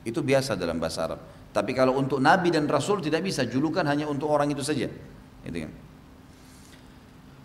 Itu 0.04 0.20
biasa 0.20 0.60
dalam 0.60 0.84
bahasa 0.84 1.08
Arab. 1.08 1.20
Tapi 1.56 1.72
kalau 1.72 1.96
untuk 1.96 2.20
Nabi 2.20 2.52
dan 2.52 2.68
Rasul 2.68 3.00
tidak 3.00 3.24
bisa, 3.24 3.48
julukan 3.48 3.88
hanya 3.88 4.04
untuk 4.12 4.28
orang 4.28 4.52
itu 4.52 4.64
saja. 4.68 4.92
Gitu 5.48 5.58
kan. 5.64 5.72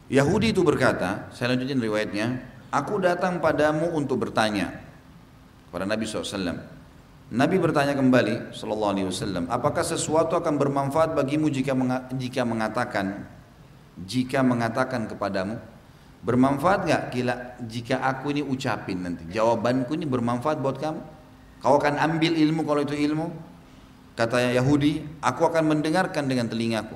Yahudi 0.07 0.55
itu 0.55 0.63
berkata, 0.63 1.27
saya 1.35 1.55
lanjutin 1.55 1.83
riwayatnya, 1.83 2.39
aku 2.71 3.03
datang 3.03 3.43
padamu 3.43 3.91
untuk 3.91 4.23
bertanya 4.23 4.71
kepada 5.67 5.83
Nabi 5.83 6.07
SAW. 6.07 6.63
Nabi 7.27 7.57
bertanya 7.59 7.99
kembali 7.99 8.55
sallallahu 8.55 8.93
alaihi 8.95 9.09
wasallam, 9.11 9.51
apakah 9.51 9.83
sesuatu 9.83 10.39
akan 10.39 10.55
bermanfaat 10.63 11.11
bagimu 11.19 11.51
jika 11.51 11.75
jika 12.15 12.47
mengatakan 12.47 13.27
jika 14.07 14.47
mengatakan 14.47 15.11
kepadamu? 15.11 15.59
Bermanfaat 16.23 16.87
nggak 16.87 17.03
kila 17.11 17.35
jika 17.67 17.99
aku 18.07 18.31
ini 18.31 18.43
ucapin 18.47 19.03
nanti? 19.03 19.27
Jawabanku 19.27 19.99
ini 19.99 20.07
bermanfaat 20.07 20.63
buat 20.63 20.79
kamu? 20.79 21.03
Kau 21.67 21.83
akan 21.83 21.99
ambil 21.99 22.39
ilmu 22.39 22.63
kalau 22.63 22.87
itu 22.87 22.95
ilmu? 22.95 23.27
Kata 24.15 24.55
Yahudi 24.55 25.03
aku 25.19 25.51
akan 25.51 25.67
mendengarkan 25.67 26.31
dengan 26.31 26.47
telingaku 26.47 26.95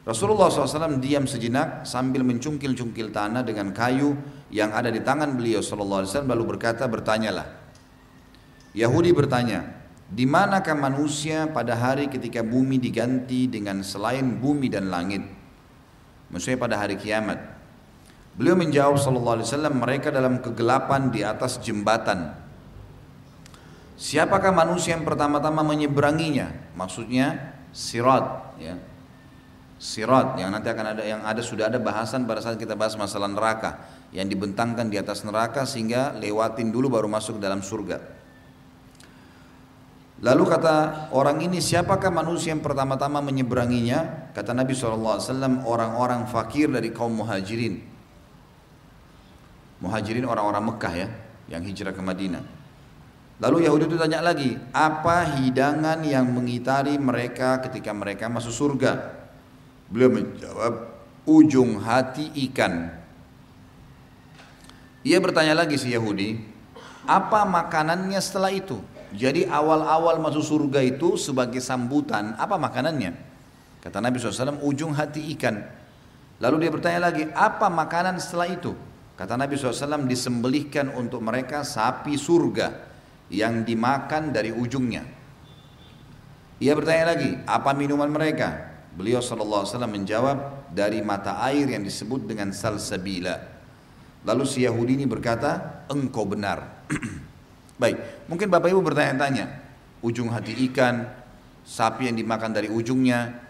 Rasulullah 0.00 0.48
SAW 0.48 0.96
diam 0.96 1.28
sejenak 1.28 1.84
sambil 1.84 2.24
mencungkil-cungkil 2.24 3.12
tanah 3.12 3.44
dengan 3.44 3.70
kayu 3.76 4.16
yang 4.48 4.72
ada 4.72 4.88
di 4.88 5.04
tangan 5.04 5.36
beliau 5.36 5.60
SAW 5.60 6.24
lalu 6.24 6.56
berkata 6.56 6.88
bertanyalah 6.88 7.60
Yahudi 8.70 9.10
bertanya, 9.10 9.66
di 10.06 10.26
manakah 10.26 10.78
manusia 10.78 11.50
pada 11.50 11.74
hari 11.74 12.06
ketika 12.06 12.42
bumi 12.46 12.78
diganti 12.78 13.50
dengan 13.50 13.82
selain 13.82 14.38
bumi 14.38 14.70
dan 14.70 14.90
langit? 14.90 15.26
Maksudnya 16.30 16.58
pada 16.58 16.78
hari 16.78 16.94
kiamat. 16.94 17.58
Beliau 18.38 18.54
menjawab 18.54 18.94
wasallam 18.94 19.82
mereka 19.82 20.14
dalam 20.14 20.38
kegelapan 20.38 21.10
di 21.10 21.26
atas 21.26 21.58
jembatan. 21.58 22.30
Siapakah 23.98 24.54
manusia 24.54 24.94
yang 24.94 25.02
pertama-tama 25.02 25.66
menyeberanginya? 25.66 26.72
Maksudnya 26.78 27.58
sirat 27.74 28.54
ya. 28.62 28.78
Sirat 29.80 30.36
yang 30.36 30.52
nanti 30.52 30.68
akan 30.68 30.86
ada 30.92 31.00
yang 31.00 31.24
ada 31.24 31.40
sudah 31.40 31.72
ada 31.72 31.80
bahasan 31.80 32.28
pada 32.28 32.44
saat 32.44 32.60
kita 32.60 32.76
bahas 32.76 33.00
masalah 33.00 33.32
neraka 33.32 33.80
yang 34.12 34.28
dibentangkan 34.28 34.92
di 34.92 35.00
atas 35.00 35.24
neraka 35.24 35.64
sehingga 35.64 36.12
lewatin 36.20 36.68
dulu 36.68 36.92
baru 36.92 37.08
masuk 37.08 37.40
dalam 37.40 37.64
surga. 37.64 37.96
Lalu 40.20 40.44
kata 40.44 41.08
orang 41.16 41.40
ini 41.40 41.64
siapakah 41.64 42.12
manusia 42.12 42.52
yang 42.52 42.60
pertama-tama 42.60 43.24
menyeberanginya? 43.24 44.28
Kata 44.36 44.52
Nabi 44.52 44.76
SAW 44.76 45.16
orang-orang 45.64 46.28
fakir 46.28 46.68
dari 46.68 46.92
kaum 46.92 47.16
muhajirin. 47.16 47.80
Muhajirin 49.80 50.28
orang-orang 50.28 50.60
Mekah 50.60 50.92
ya 50.92 51.08
yang 51.48 51.64
hijrah 51.64 51.96
ke 51.96 52.04
Madinah. 52.04 52.44
Lalu 53.40 53.64
Yahudi 53.64 53.88
itu 53.88 53.96
tanya 53.96 54.20
lagi, 54.20 54.52
apa 54.76 55.40
hidangan 55.40 56.04
yang 56.04 56.28
mengitari 56.28 57.00
mereka 57.00 57.64
ketika 57.64 57.96
mereka 57.96 58.28
masuk 58.28 58.52
surga? 58.52 59.19
Beliau 59.90 60.10
menjawab, 60.14 60.74
ujung 61.26 61.82
hati 61.82 62.30
ikan. 62.48 62.94
Ia 65.02 65.18
bertanya 65.18 65.58
lagi 65.58 65.74
si 65.74 65.90
Yahudi, 65.90 66.38
apa 67.10 67.42
makanannya 67.42 68.20
setelah 68.22 68.54
itu? 68.54 68.78
Jadi 69.10 69.42
awal-awal 69.50 70.22
masuk 70.22 70.46
surga 70.46 70.86
itu 70.86 71.18
sebagai 71.18 71.58
sambutan, 71.58 72.38
apa 72.38 72.54
makanannya? 72.54 73.18
Kata 73.82 73.98
Nabi 73.98 74.22
SAW, 74.22 74.62
ujung 74.62 74.94
hati 74.94 75.34
ikan. 75.34 75.58
Lalu 76.38 76.62
dia 76.62 76.70
bertanya 76.70 77.10
lagi, 77.10 77.26
apa 77.34 77.66
makanan 77.66 78.22
setelah 78.22 78.46
itu? 78.54 78.70
Kata 79.18 79.34
Nabi 79.34 79.58
SAW, 79.58 80.06
disembelihkan 80.06 80.94
untuk 80.94 81.18
mereka 81.26 81.66
sapi 81.66 82.14
surga 82.14 82.86
yang 83.34 83.66
dimakan 83.66 84.30
dari 84.30 84.54
ujungnya. 84.54 85.02
Ia 86.62 86.72
bertanya 86.78 87.16
lagi, 87.16 87.34
apa 87.42 87.74
minuman 87.74 88.06
mereka? 88.06 88.69
Beliau 88.90 89.22
SAW 89.22 89.66
menjawab, 89.86 90.60
dari 90.70 91.02
mata 91.02 91.42
air 91.42 91.66
yang 91.66 91.82
disebut 91.82 92.26
dengan 92.26 92.54
salsabila. 92.54 93.38
Lalu 94.22 94.44
si 94.46 94.62
Yahudi 94.62 94.98
ini 95.00 95.06
berkata, 95.06 95.82
engkau 95.90 96.26
benar. 96.26 96.86
Baik, 97.80 98.28
mungkin 98.28 98.52
Bapak 98.52 98.70
Ibu 98.70 98.82
bertanya-tanya, 98.84 99.46
ujung 100.04 100.28
hati 100.30 100.52
ikan, 100.70 101.08
sapi 101.64 102.10
yang 102.10 102.16
dimakan 102.16 102.52
dari 102.52 102.68
ujungnya. 102.68 103.48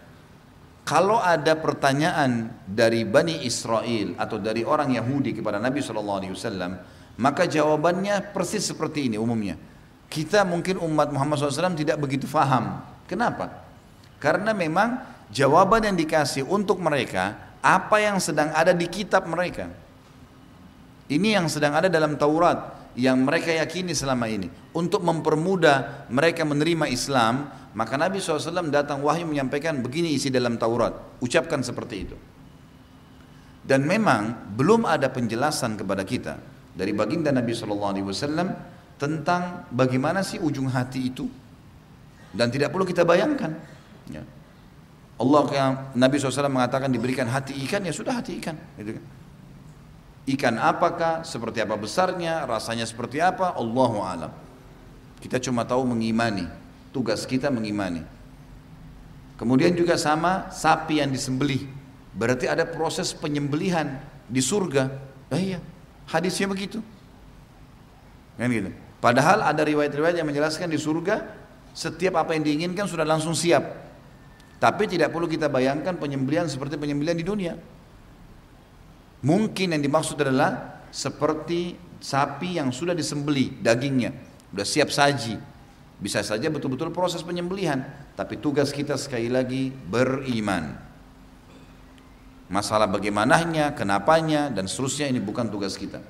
Kalau 0.86 1.20
ada 1.20 1.54
pertanyaan 1.58 2.50
dari 2.66 3.06
Bani 3.06 3.46
Israel 3.46 4.16
atau 4.16 4.40
dari 4.40 4.64
orang 4.64 4.90
Yahudi 4.94 5.36
kepada 5.36 5.60
Nabi 5.60 5.82
SAW, 5.82 6.40
maka 7.20 7.44
jawabannya 7.46 8.32
persis 8.32 8.64
seperti 8.64 9.12
ini 9.12 9.20
umumnya. 9.20 9.54
Kita 10.10 10.42
mungkin 10.42 10.82
umat 10.82 11.14
Muhammad 11.14 11.38
SAW 11.38 11.78
tidak 11.78 12.00
begitu 12.02 12.26
faham. 12.26 12.82
Kenapa? 13.06 13.62
Karena 14.18 14.50
memang 14.50 14.98
jawaban 15.30 15.86
yang 15.86 15.96
dikasih 15.96 16.46
untuk 16.46 16.82
mereka 16.82 17.54
apa 17.62 17.96
yang 18.02 18.18
sedang 18.18 18.50
ada 18.52 18.74
di 18.74 18.86
kitab 18.90 19.24
mereka. 19.30 19.70
Ini 21.10 21.42
yang 21.42 21.46
sedang 21.50 21.74
ada 21.74 21.90
dalam 21.90 22.14
Taurat 22.14 22.90
yang 22.94 23.18
mereka 23.22 23.50
yakini 23.50 23.94
selama 23.94 24.30
ini. 24.30 24.46
Untuk 24.70 25.02
mempermudah 25.02 26.06
mereka 26.10 26.46
menerima 26.46 26.86
Islam 26.86 27.50
maka 27.70 27.94
Nabi 27.94 28.18
SAW 28.18 28.70
datang 28.74 28.98
wahyu 29.06 29.30
menyampaikan 29.30 29.78
begini 29.78 30.10
isi 30.14 30.30
dalam 30.30 30.58
Taurat. 30.58 30.94
Ucapkan 31.22 31.62
seperti 31.62 31.96
itu. 32.02 32.16
Dan 33.62 33.86
memang 33.86 34.50
belum 34.58 34.88
ada 34.88 35.06
penjelasan 35.06 35.78
kepada 35.78 36.02
kita 36.02 36.34
dari 36.74 36.90
baginda 36.90 37.30
Nabi 37.30 37.54
SAW 37.54 38.50
tentang 38.98 39.70
bagaimana 39.70 40.26
sih 40.26 40.42
ujung 40.42 40.66
hati 40.66 41.00
itu. 41.14 41.30
Dan 42.34 42.50
tidak 42.50 42.74
perlu 42.74 42.86
kita 42.86 43.06
bayangkan. 43.06 43.54
Ya. 44.10 44.22
Allah 45.20 45.44
Nabi 45.92 46.16
SAW 46.16 46.48
mengatakan 46.48 46.88
diberikan 46.88 47.28
hati 47.28 47.52
ikan 47.68 47.84
ya 47.84 47.92
sudah 47.92 48.24
hati 48.24 48.40
ikan 48.40 48.56
gitu 48.80 48.96
kan 48.96 49.04
Ikan 50.28 50.60
apakah, 50.60 51.26
seperti 51.26 51.58
apa 51.64 51.74
besarnya, 51.74 52.46
rasanya 52.46 52.84
seperti 52.84 53.18
apa, 53.18 53.56
Allahu 53.56 53.98
alam. 54.04 54.30
Kita 55.18 55.40
cuma 55.40 55.66
tahu 55.66 55.88
mengimani, 55.88 56.46
tugas 56.94 57.26
kita 57.26 57.48
mengimani. 57.48 58.06
Kemudian 59.40 59.74
juga 59.74 59.96
sama 59.96 60.52
sapi 60.52 61.02
yang 61.02 61.08
disembelih. 61.08 61.64
Berarti 62.12 62.46
ada 62.46 62.68
proses 62.68 63.16
penyembelihan 63.16 63.98
di 64.28 64.38
surga. 64.44 64.92
Ah, 65.32 65.40
iya, 65.40 65.58
hadisnya 66.06 66.46
begitu. 66.46 66.84
Kan 68.38 68.52
gitu. 68.54 68.70
Padahal 69.00 69.40
ada 69.40 69.62
riwayat-riwayat 69.64 70.20
yang 70.20 70.28
menjelaskan 70.28 70.68
di 70.68 70.76
surga 70.76 71.26
setiap 71.72 72.20
apa 72.20 72.36
yang 72.36 72.44
diinginkan 72.44 72.84
sudah 72.84 73.08
langsung 73.08 73.32
siap. 73.32 73.89
Tapi 74.60 74.84
tidak 74.84 75.08
perlu 75.08 75.24
kita 75.24 75.48
bayangkan 75.48 75.96
penyembelihan 75.96 76.44
seperti 76.44 76.76
penyembelihan 76.76 77.16
di 77.16 77.24
dunia. 77.24 77.54
Mungkin 79.24 79.72
yang 79.72 79.80
dimaksud 79.80 80.20
adalah 80.20 80.84
seperti 80.92 81.76
sapi 81.96 82.60
yang 82.60 82.68
sudah 82.68 82.92
disembeli 82.92 83.56
dagingnya, 83.56 84.12
sudah 84.52 84.66
siap 84.68 84.92
saji. 84.92 85.36
Bisa 86.00 86.24
saja 86.24 86.48
betul-betul 86.48 86.92
proses 86.92 87.20
penyembelihan, 87.20 87.84
tapi 88.16 88.40
tugas 88.40 88.72
kita 88.72 88.96
sekali 88.96 89.28
lagi 89.28 89.68
beriman. 89.68 90.76
Masalah 92.48 92.88
bagaimananya, 92.88 93.76
kenapanya, 93.76 94.48
dan 94.48 94.64
seterusnya 94.64 95.12
ini 95.12 95.20
bukan 95.20 95.52
tugas 95.52 95.76
kita. 95.76 96.00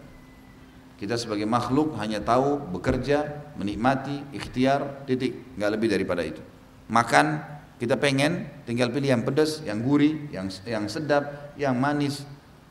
Kita 0.95 1.19
sebagai 1.19 1.47
makhluk 1.47 1.99
hanya 1.99 2.23
tahu 2.23 2.63
bekerja, 2.71 3.51
menikmati, 3.59 4.31
ikhtiar, 4.31 5.07
titik, 5.11 5.59
nggak 5.59 5.71
lebih 5.75 5.89
daripada 5.91 6.23
itu. 6.23 6.41
Makan, 6.87 7.60
kita 7.81 7.97
pengen, 7.97 8.45
tinggal 8.69 8.93
pilih 8.93 9.17
yang 9.17 9.25
pedas, 9.25 9.65
yang 9.65 9.81
gurih, 9.81 10.29
yang 10.29 10.53
yang 10.69 10.85
sedap, 10.87 11.57
yang 11.57 11.73
manis, 11.81 12.29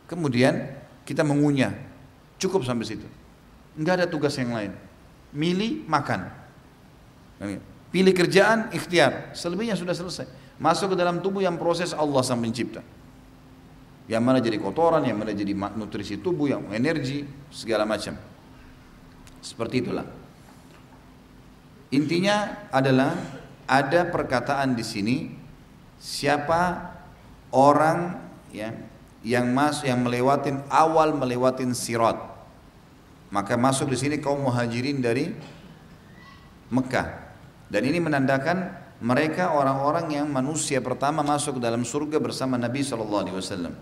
Kemudian 0.10 0.74
kita 1.06 1.22
mengunyah. 1.22 1.70
Cukup 2.42 2.66
sampai 2.66 2.90
situ. 2.90 3.06
Enggak 3.78 4.02
ada 4.02 4.08
tugas 4.10 4.34
yang 4.42 4.58
lain. 4.58 4.74
Milih, 5.30 5.86
makan. 5.86 6.34
Pilih 7.94 8.14
kerjaan, 8.18 8.74
ikhtiar. 8.74 9.38
Selebihnya 9.38 9.78
sudah 9.78 9.94
selesai. 9.94 10.26
Masuk 10.58 10.92
ke 10.92 10.96
dalam 10.98 11.22
tubuh 11.22 11.46
yang 11.46 11.62
proses 11.62 11.94
Allah 11.94 12.26
sang 12.26 12.42
pencipta. 12.42 12.82
yang 14.10 14.26
mana 14.26 14.42
jadi 14.42 14.58
kotoran, 14.58 15.06
yang 15.06 15.22
mana 15.22 15.38
jadi 15.38 15.54
nutrisi 15.54 16.18
tubuh, 16.18 16.50
yang 16.50 16.66
energi, 16.74 17.30
segala 17.54 17.86
macam. 17.86 18.18
Seperti 19.38 19.86
itulah. 19.86 20.02
Intinya 21.94 22.66
adalah 22.74 23.14
ada 23.70 24.10
perkataan 24.10 24.74
di 24.74 24.82
sini 24.82 25.18
siapa 26.02 26.90
orang 27.54 28.18
ya 28.50 28.74
yang 29.22 29.54
masuk 29.54 29.86
yang 29.86 30.02
melewatin 30.02 30.66
awal 30.74 31.14
melewatin 31.14 31.78
sirat 31.78 32.18
maka 33.30 33.54
masuk 33.54 33.94
di 33.94 33.98
sini 33.98 34.16
kaum 34.18 34.42
muhajirin 34.42 35.00
dari 35.06 35.30
Mekah. 36.70 37.30
Dan 37.70 37.86
ini 37.86 38.02
menandakan 38.02 38.74
mereka 39.02 39.54
orang-orang 39.54 40.10
yang 40.10 40.26
manusia 40.30 40.82
pertama 40.82 41.22
masuk 41.22 41.62
dalam 41.62 41.86
surga 41.86 42.18
bersama 42.18 42.58
Nabi 42.58 42.82
Shallallahu 42.82 43.22
Alaihi 43.26 43.38
Wasallam. 43.38 43.74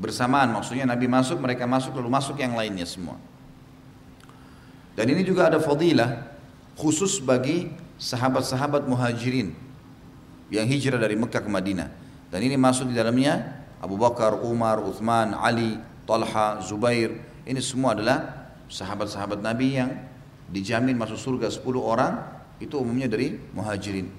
Bersamaan 0.00 0.56
maksudnya 0.56 0.88
Nabi 0.88 1.04
masuk 1.04 1.36
mereka 1.44 1.68
masuk 1.68 1.92
lalu 2.00 2.08
masuk 2.08 2.40
yang 2.40 2.56
lainnya 2.56 2.88
semua. 2.88 3.20
Dan 4.96 5.12
ini 5.12 5.20
juga 5.20 5.52
ada 5.52 5.60
fadilah 5.60 6.32
khusus 6.80 7.20
bagi 7.20 7.68
sahabat-sahabat 8.00 8.88
muhajirin 8.88 9.52
yang 10.48 10.64
hijrah 10.64 10.96
dari 10.96 11.14
Mekah 11.14 11.44
ke 11.44 11.50
Madinah. 11.52 11.92
Dan 12.32 12.40
ini 12.40 12.56
masuk 12.56 12.88
di 12.88 12.96
dalamnya 12.96 13.60
Abu 13.78 14.00
Bakar, 14.00 14.40
Umar, 14.40 14.80
Uthman, 14.80 15.36
Ali, 15.36 15.76
Talha, 16.08 16.64
Zubair. 16.64 17.12
Ini 17.44 17.60
semua 17.60 17.92
adalah 17.92 18.50
sahabat-sahabat 18.72 19.44
Nabi 19.44 19.76
yang 19.76 19.90
dijamin 20.48 20.96
masuk 20.96 21.20
surga 21.20 21.52
10 21.52 21.62
orang 21.78 22.12
itu 22.58 22.74
umumnya 22.80 23.06
dari 23.06 23.36
muhajirin. 23.52 24.10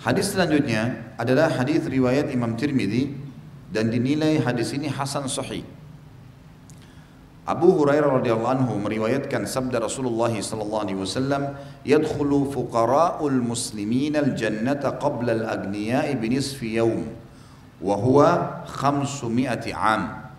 Hadis 0.00 0.32
selanjutnya 0.32 1.12
adalah 1.20 1.52
hadis 1.52 1.84
riwayat 1.84 2.32
Imam 2.32 2.56
Tirmidzi 2.56 3.12
dan 3.68 3.92
dinilai 3.92 4.40
hadis 4.40 4.72
ini 4.72 4.88
hasan 4.88 5.28
sahih. 5.28 5.60
Abu 7.50 7.74
Hurairah 7.82 8.22
radhiyallahu 8.22 8.46
anhu 8.46 8.78
meriwayatkan 8.78 9.42
sabda 9.42 9.82
Rasulullah 9.82 10.30
sallallahu 10.30 10.82
alaihi 10.86 11.02
wasallam, 11.02 11.58
"Yadkhulu 11.82 12.46
fuqara'ul 12.54 13.42
muslimin 13.42 14.14
al-jannata 14.14 14.94
qabla 15.02 15.34
al-aghniya'i 15.34 16.14
bi 16.14 16.30
nisfi 16.30 16.78
yawm 16.78 17.10
wa 17.82 17.98
huwa 17.98 18.62
500 18.70 19.74
'am." 19.74 20.30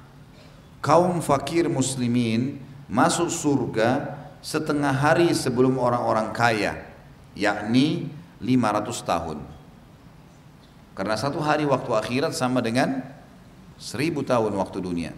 Kaum 0.80 1.20
fakir 1.20 1.68
muslimin 1.68 2.64
masuk 2.88 3.28
surga 3.28 4.16
setengah 4.40 4.96
hari 4.96 5.36
sebelum 5.36 5.84
orang-orang 5.84 6.32
kaya, 6.32 6.80
yakni 7.36 8.08
500 8.40 9.04
tahun. 9.04 9.38
Karena 10.96 11.20
satu 11.20 11.44
hari 11.44 11.68
waktu 11.68 11.92
akhirat 11.92 12.32
sama 12.32 12.64
dengan 12.64 13.04
seribu 13.76 14.24
tahun 14.24 14.56
waktu 14.56 14.80
dunia. 14.80 15.12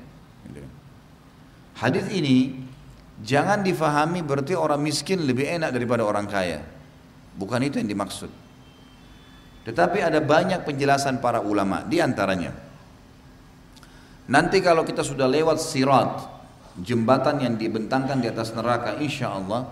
Hadis 1.77 2.05
ini 2.13 2.53
jangan 3.21 3.65
difahami 3.65 4.21
berarti 4.21 4.53
orang 4.53 4.81
miskin 4.81 5.25
lebih 5.25 5.49
enak 5.49 5.73
daripada 5.73 6.05
orang 6.05 6.29
kaya. 6.29 6.61
Bukan 7.33 7.61
itu 7.65 7.81
yang 7.81 7.89
dimaksud. 7.89 8.29
Tetapi 9.63 9.99
ada 10.03 10.19
banyak 10.19 10.67
penjelasan 10.67 11.23
para 11.23 11.39
ulama 11.39 11.81
di 11.87 12.03
antaranya. 12.03 12.51
Nanti 14.27 14.59
kalau 14.63 14.87
kita 14.87 15.03
sudah 15.03 15.27
lewat 15.27 15.59
sirat, 15.59 16.29
jembatan 16.79 17.43
yang 17.43 17.55
dibentangkan 17.59 18.19
di 18.23 18.27
atas 18.31 18.55
neraka, 18.55 18.99
insya 18.99 19.35
Allah, 19.35 19.67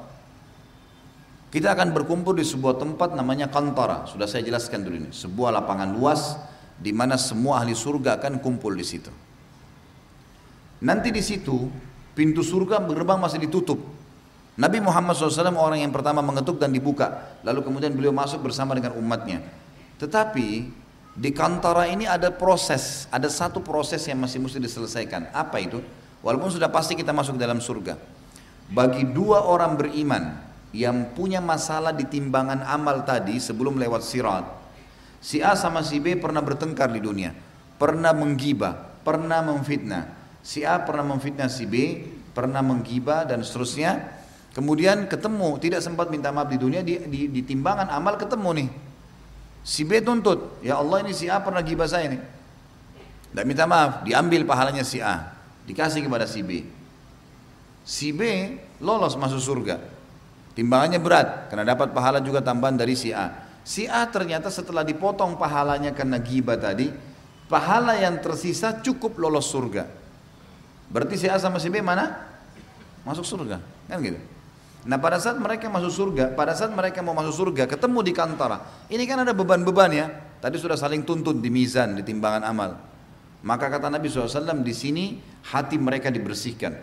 kita 1.52 1.76
akan 1.76 1.92
berkumpul 1.92 2.36
di 2.36 2.48
sebuah 2.48 2.80
tempat 2.80 3.12
namanya 3.16 3.52
kantara. 3.52 4.08
Sudah 4.08 4.28
saya 4.28 4.44
jelaskan 4.48 4.88
dulu 4.88 4.96
ini. 4.96 5.10
Sebuah 5.12 5.52
lapangan 5.60 5.92
luas 5.92 6.40
di 6.80 6.96
mana 6.96 7.20
semua 7.20 7.60
ahli 7.60 7.76
surga 7.76 8.18
akan 8.20 8.40
kumpul 8.40 8.72
di 8.72 8.88
situ. 8.88 9.12
Nanti 10.82 11.12
di 11.12 11.20
situ 11.20 11.68
Pintu 12.22 12.46
surga 12.46 12.78
gerbang 12.86 13.18
masih 13.18 13.42
ditutup. 13.42 13.82
Nabi 14.54 14.78
Muhammad 14.78 15.18
SAW 15.18 15.58
orang 15.58 15.82
yang 15.82 15.90
pertama 15.90 16.22
mengetuk 16.22 16.62
dan 16.62 16.70
dibuka. 16.70 17.34
Lalu 17.42 17.66
kemudian 17.66 17.98
beliau 17.98 18.14
masuk 18.14 18.46
bersama 18.46 18.78
dengan 18.78 18.94
umatnya. 18.94 19.42
Tetapi 19.98 20.70
di 21.18 21.30
kantara 21.34 21.90
ini 21.90 22.06
ada 22.06 22.30
proses, 22.30 23.10
ada 23.10 23.26
satu 23.26 23.66
proses 23.66 24.06
yang 24.06 24.22
masih 24.22 24.38
mesti 24.38 24.62
diselesaikan. 24.62 25.34
Apa 25.34 25.66
itu? 25.66 25.82
Walaupun 26.22 26.54
sudah 26.54 26.70
pasti 26.70 26.94
kita 26.94 27.10
masuk 27.10 27.42
dalam 27.42 27.58
surga. 27.58 27.98
Bagi 28.70 29.02
dua 29.10 29.42
orang 29.42 29.82
beriman 29.82 30.46
yang 30.78 31.18
punya 31.18 31.42
masalah 31.42 31.90
di 31.90 32.06
timbangan 32.06 32.62
amal 32.70 33.02
tadi 33.02 33.42
sebelum 33.42 33.82
lewat 33.82 34.06
sirat. 34.06 34.46
Si 35.18 35.42
A 35.42 35.58
sama 35.58 35.82
si 35.82 35.98
B 35.98 36.22
pernah 36.22 36.46
bertengkar 36.46 36.94
di 36.94 37.02
dunia. 37.02 37.34
Pernah 37.82 38.14
menggibah, 38.14 39.02
pernah 39.02 39.42
memfitnah 39.42 40.21
Si 40.42 40.66
A 40.66 40.82
pernah 40.82 41.06
memfitnah 41.06 41.48
si 41.48 41.70
B, 41.70 42.02
pernah 42.34 42.66
menggibah 42.66 43.30
dan 43.30 43.46
seterusnya. 43.46 44.22
Kemudian 44.52 45.08
ketemu, 45.08 45.56
tidak 45.64 45.80
sempat 45.80 46.12
minta 46.12 46.28
maaf 46.34 46.52
di 46.52 46.60
dunia, 46.60 46.84
di, 46.84 47.00
di, 47.08 47.32
di 47.32 47.42
timbangan 47.46 47.88
amal 47.88 48.20
ketemu 48.20 48.50
nih. 48.60 48.70
Si 49.62 49.86
B 49.88 50.02
tuntut, 50.02 50.60
ya 50.66 50.82
Allah 50.82 51.06
ini 51.06 51.14
si 51.16 51.30
A 51.32 51.40
pernah 51.40 51.64
gibah 51.64 51.88
saya 51.88 52.12
nih. 52.12 52.22
Tidak 53.32 53.46
minta 53.48 53.64
maaf, 53.64 54.04
diambil 54.04 54.44
pahalanya 54.44 54.84
si 54.84 55.00
A, 55.00 55.32
dikasih 55.64 56.04
kepada 56.04 56.28
si 56.28 56.44
B. 56.44 56.68
Si 57.88 58.12
B 58.12 58.22
lolos 58.84 59.16
masuk 59.16 59.40
surga. 59.40 59.80
Timbangannya 60.52 61.00
berat, 61.00 61.48
karena 61.48 61.72
dapat 61.72 61.96
pahala 61.96 62.20
juga 62.20 62.44
tambahan 62.44 62.76
dari 62.76 62.98
si 62.98 63.16
A. 63.16 63.32
Si 63.64 63.88
A 63.88 64.04
ternyata 64.10 64.52
setelah 64.52 64.84
dipotong 64.84 65.40
pahalanya 65.40 65.96
karena 65.96 66.20
gibah 66.20 66.60
tadi, 66.60 66.92
pahala 67.48 67.96
yang 67.96 68.20
tersisa 68.20 68.84
cukup 68.84 69.16
lolos 69.16 69.48
surga. 69.48 70.01
Berarti 70.92 71.16
si 71.16 71.28
A 71.32 71.40
sama 71.40 71.58
si 71.58 71.72
B 71.72 71.80
mana? 71.80 72.28
Masuk 73.08 73.24
surga. 73.24 73.64
Kan 73.88 74.04
gitu. 74.04 74.20
Nah 74.82 74.98
pada 74.98 75.22
saat 75.22 75.38
mereka 75.38 75.70
masuk 75.70 75.94
surga, 75.94 76.34
pada 76.34 76.58
saat 76.58 76.74
mereka 76.74 77.06
mau 77.06 77.14
masuk 77.14 77.48
surga, 77.48 77.70
ketemu 77.70 78.00
di 78.02 78.12
kantara. 78.18 78.60
Ini 78.90 79.04
kan 79.06 79.24
ada 79.24 79.32
beban-beban 79.32 79.92
ya. 79.94 80.08
Tadi 80.42 80.58
sudah 80.58 80.74
saling 80.74 81.06
tuntut 81.06 81.38
di 81.38 81.54
mizan, 81.54 81.94
di 81.94 82.02
timbangan 82.02 82.44
amal. 82.44 82.82
Maka 83.46 83.70
kata 83.70 83.94
Nabi 83.94 84.10
SAW 84.10 84.62
di 84.66 84.74
sini 84.74 85.06
hati 85.54 85.78
mereka 85.78 86.10
dibersihkan. 86.10 86.74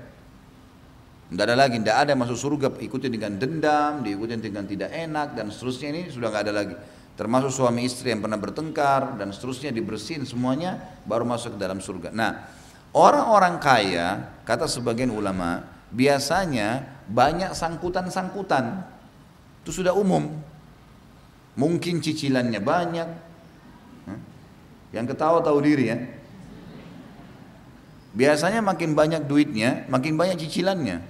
Tidak 1.28 1.44
ada 1.44 1.58
lagi, 1.58 1.76
tidak 1.76 2.08
ada 2.08 2.12
masuk 2.16 2.38
surga 2.38 2.72
ikuti 2.80 3.12
dengan 3.12 3.36
dendam, 3.36 4.00
diikuti 4.00 4.38
dengan 4.40 4.64
tidak 4.64 4.88
enak 4.94 5.36
dan 5.36 5.52
seterusnya 5.52 5.88
ini 5.92 6.00
sudah 6.08 6.32
nggak 6.32 6.42
ada 6.48 6.54
lagi. 6.54 6.74
Termasuk 7.18 7.50
suami 7.50 7.82
istri 7.82 8.14
yang 8.14 8.22
pernah 8.22 8.38
bertengkar 8.38 9.18
dan 9.18 9.34
seterusnya 9.34 9.74
dibersihin 9.74 10.22
semuanya 10.22 10.78
baru 11.02 11.26
masuk 11.26 11.58
ke 11.58 11.60
dalam 11.60 11.82
surga. 11.82 12.14
Nah, 12.14 12.46
Orang-orang 12.96 13.60
kaya, 13.60 14.32
kata 14.48 14.64
sebagian 14.64 15.12
ulama, 15.12 15.64
biasanya 15.92 16.88
banyak 17.08 17.52
sangkutan-sangkutan. 17.52 18.84
Itu 19.64 19.82
sudah 19.82 19.92
umum. 19.92 20.32
Mungkin 21.58 22.00
cicilannya 22.00 22.60
banyak. 22.62 23.08
Yang 24.94 25.06
ketawa 25.12 25.44
tahu 25.44 25.58
diri 25.60 25.84
ya. 25.92 25.98
Biasanya 28.16 28.64
makin 28.64 28.96
banyak 28.96 29.28
duitnya, 29.28 29.84
makin 29.92 30.16
banyak 30.16 30.40
cicilannya. 30.40 31.04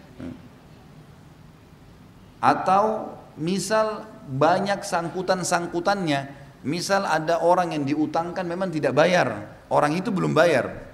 Atau 2.43 3.15
misal 3.39 4.03
banyak 4.27 4.83
sangkutan-sangkutannya. 4.83 6.35
Misal 6.67 7.07
ada 7.07 7.39
orang 7.39 7.71
yang 7.71 7.87
diutangkan 7.87 8.43
memang 8.43 8.75
tidak 8.75 8.99
bayar. 8.99 9.47
Orang 9.71 9.95
itu 9.95 10.11
belum 10.11 10.35
bayar. 10.35 10.88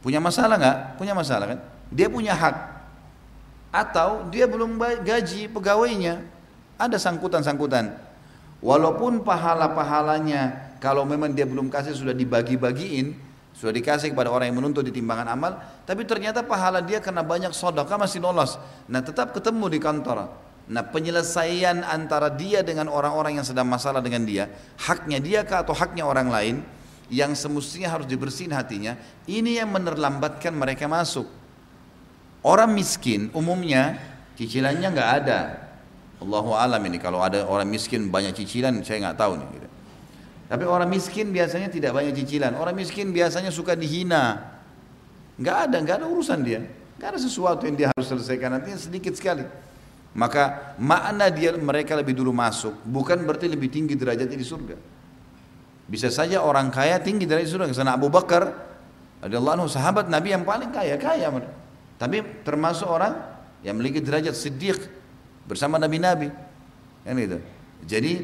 Punya 0.00 0.18
masalah 0.20 0.56
nggak? 0.56 0.78
Punya 0.96 1.12
masalah 1.12 1.56
kan? 1.56 1.58
Dia 1.92 2.08
punya 2.08 2.32
hak. 2.32 2.56
Atau 3.70 4.26
dia 4.32 4.48
belum 4.48 4.80
gaji 5.04 5.52
pegawainya. 5.52 6.24
Ada 6.80 6.96
sangkutan-sangkutan. 6.96 7.92
Walaupun 8.60 9.24
pahala-pahalanya 9.24 10.76
kalau 10.80 11.04
memang 11.04 11.32
dia 11.32 11.44
belum 11.44 11.68
kasih 11.68 11.92
sudah 11.92 12.16
dibagi-bagiin, 12.16 13.12
sudah 13.52 13.72
dikasih 13.72 14.16
kepada 14.16 14.32
orang 14.32 14.48
yang 14.48 14.64
menuntut 14.64 14.84
di 14.84 14.92
timbangan 14.92 15.28
amal, 15.36 15.52
tapi 15.84 16.08
ternyata 16.08 16.40
pahala 16.40 16.80
dia 16.80 17.00
karena 17.04 17.20
banyak 17.20 17.52
sodaka 17.52 18.00
masih 18.00 18.24
lolos. 18.24 18.56
Nah 18.88 19.04
tetap 19.04 19.36
ketemu 19.36 19.68
di 19.68 19.78
kantor. 19.80 20.32
Nah 20.70 20.86
penyelesaian 20.86 21.84
antara 21.84 22.32
dia 22.32 22.64
dengan 22.64 22.88
orang-orang 22.88 23.36
yang 23.36 23.44
sedang 23.44 23.68
masalah 23.68 24.00
dengan 24.00 24.24
dia, 24.24 24.48
haknya 24.80 25.18
dia 25.20 25.40
kah 25.44 25.66
atau 25.66 25.76
haknya 25.76 26.08
orang 26.08 26.32
lain, 26.32 26.56
yang 27.10 27.34
semestinya 27.34 27.90
harus 27.90 28.06
dibersihin 28.06 28.54
hatinya, 28.54 28.94
ini 29.26 29.58
yang 29.58 29.74
menerlambatkan 29.74 30.54
mereka 30.54 30.86
masuk. 30.86 31.26
Orang 32.40 32.72
miskin 32.72 33.28
umumnya 33.36 34.00
cicilannya 34.38 34.88
nggak 34.88 35.10
ada. 35.22 35.40
Allahu 36.22 36.56
alam 36.56 36.80
ini 36.86 36.96
kalau 36.96 37.20
ada 37.20 37.44
orang 37.44 37.68
miskin 37.68 38.08
banyak 38.08 38.32
cicilan 38.32 38.80
saya 38.80 39.10
nggak 39.10 39.18
tahu 39.18 39.36
nih. 39.36 39.48
Gitu. 39.58 39.68
Tapi 40.50 40.64
orang 40.66 40.88
miskin 40.88 41.30
biasanya 41.30 41.68
tidak 41.68 41.92
banyak 41.92 42.16
cicilan. 42.16 42.56
Orang 42.56 42.74
miskin 42.78 43.12
biasanya 43.12 43.52
suka 43.52 43.76
dihina. 43.76 44.56
Nggak 45.36 45.56
ada, 45.68 45.76
nggak 45.84 45.96
ada 46.00 46.06
urusan 46.08 46.40
dia. 46.42 46.64
Nggak 46.96 47.08
ada 47.16 47.20
sesuatu 47.20 47.64
yang 47.68 47.76
dia 47.76 47.88
harus 47.92 48.06
selesaikan 48.08 48.56
nantinya 48.56 48.80
sedikit 48.80 49.14
sekali. 49.14 49.44
Maka 50.10 50.74
makna 50.80 51.30
dia 51.30 51.54
mereka 51.54 51.94
lebih 51.94 52.18
dulu 52.18 52.34
masuk 52.34 52.74
bukan 52.82 53.22
berarti 53.22 53.46
lebih 53.46 53.70
tinggi 53.70 53.94
derajatnya 53.94 54.34
di 54.34 54.46
surga. 54.46 54.76
Bisa 55.90 56.06
saja 56.06 56.38
orang 56.38 56.70
kaya 56.70 57.02
tinggi 57.02 57.26
dari 57.26 57.42
surga. 57.42 57.66
Karena 57.74 57.98
Abu 57.98 58.06
Bakar, 58.06 58.46
radhiyallahu 59.26 59.54
anhu 59.58 59.68
sahabat 59.68 60.06
Nabi 60.06 60.30
yang 60.30 60.46
paling 60.46 60.70
kaya, 60.70 60.94
kaya. 60.94 61.26
Tapi 61.98 62.46
termasuk 62.46 62.86
orang 62.86 63.18
yang 63.66 63.74
memiliki 63.74 63.98
derajat 63.98 64.38
siddiq 64.38 64.78
bersama 65.50 65.82
nabi-nabi. 65.82 66.30
Kan 67.02 67.18
itu. 67.18 67.42
Jadi 67.90 68.22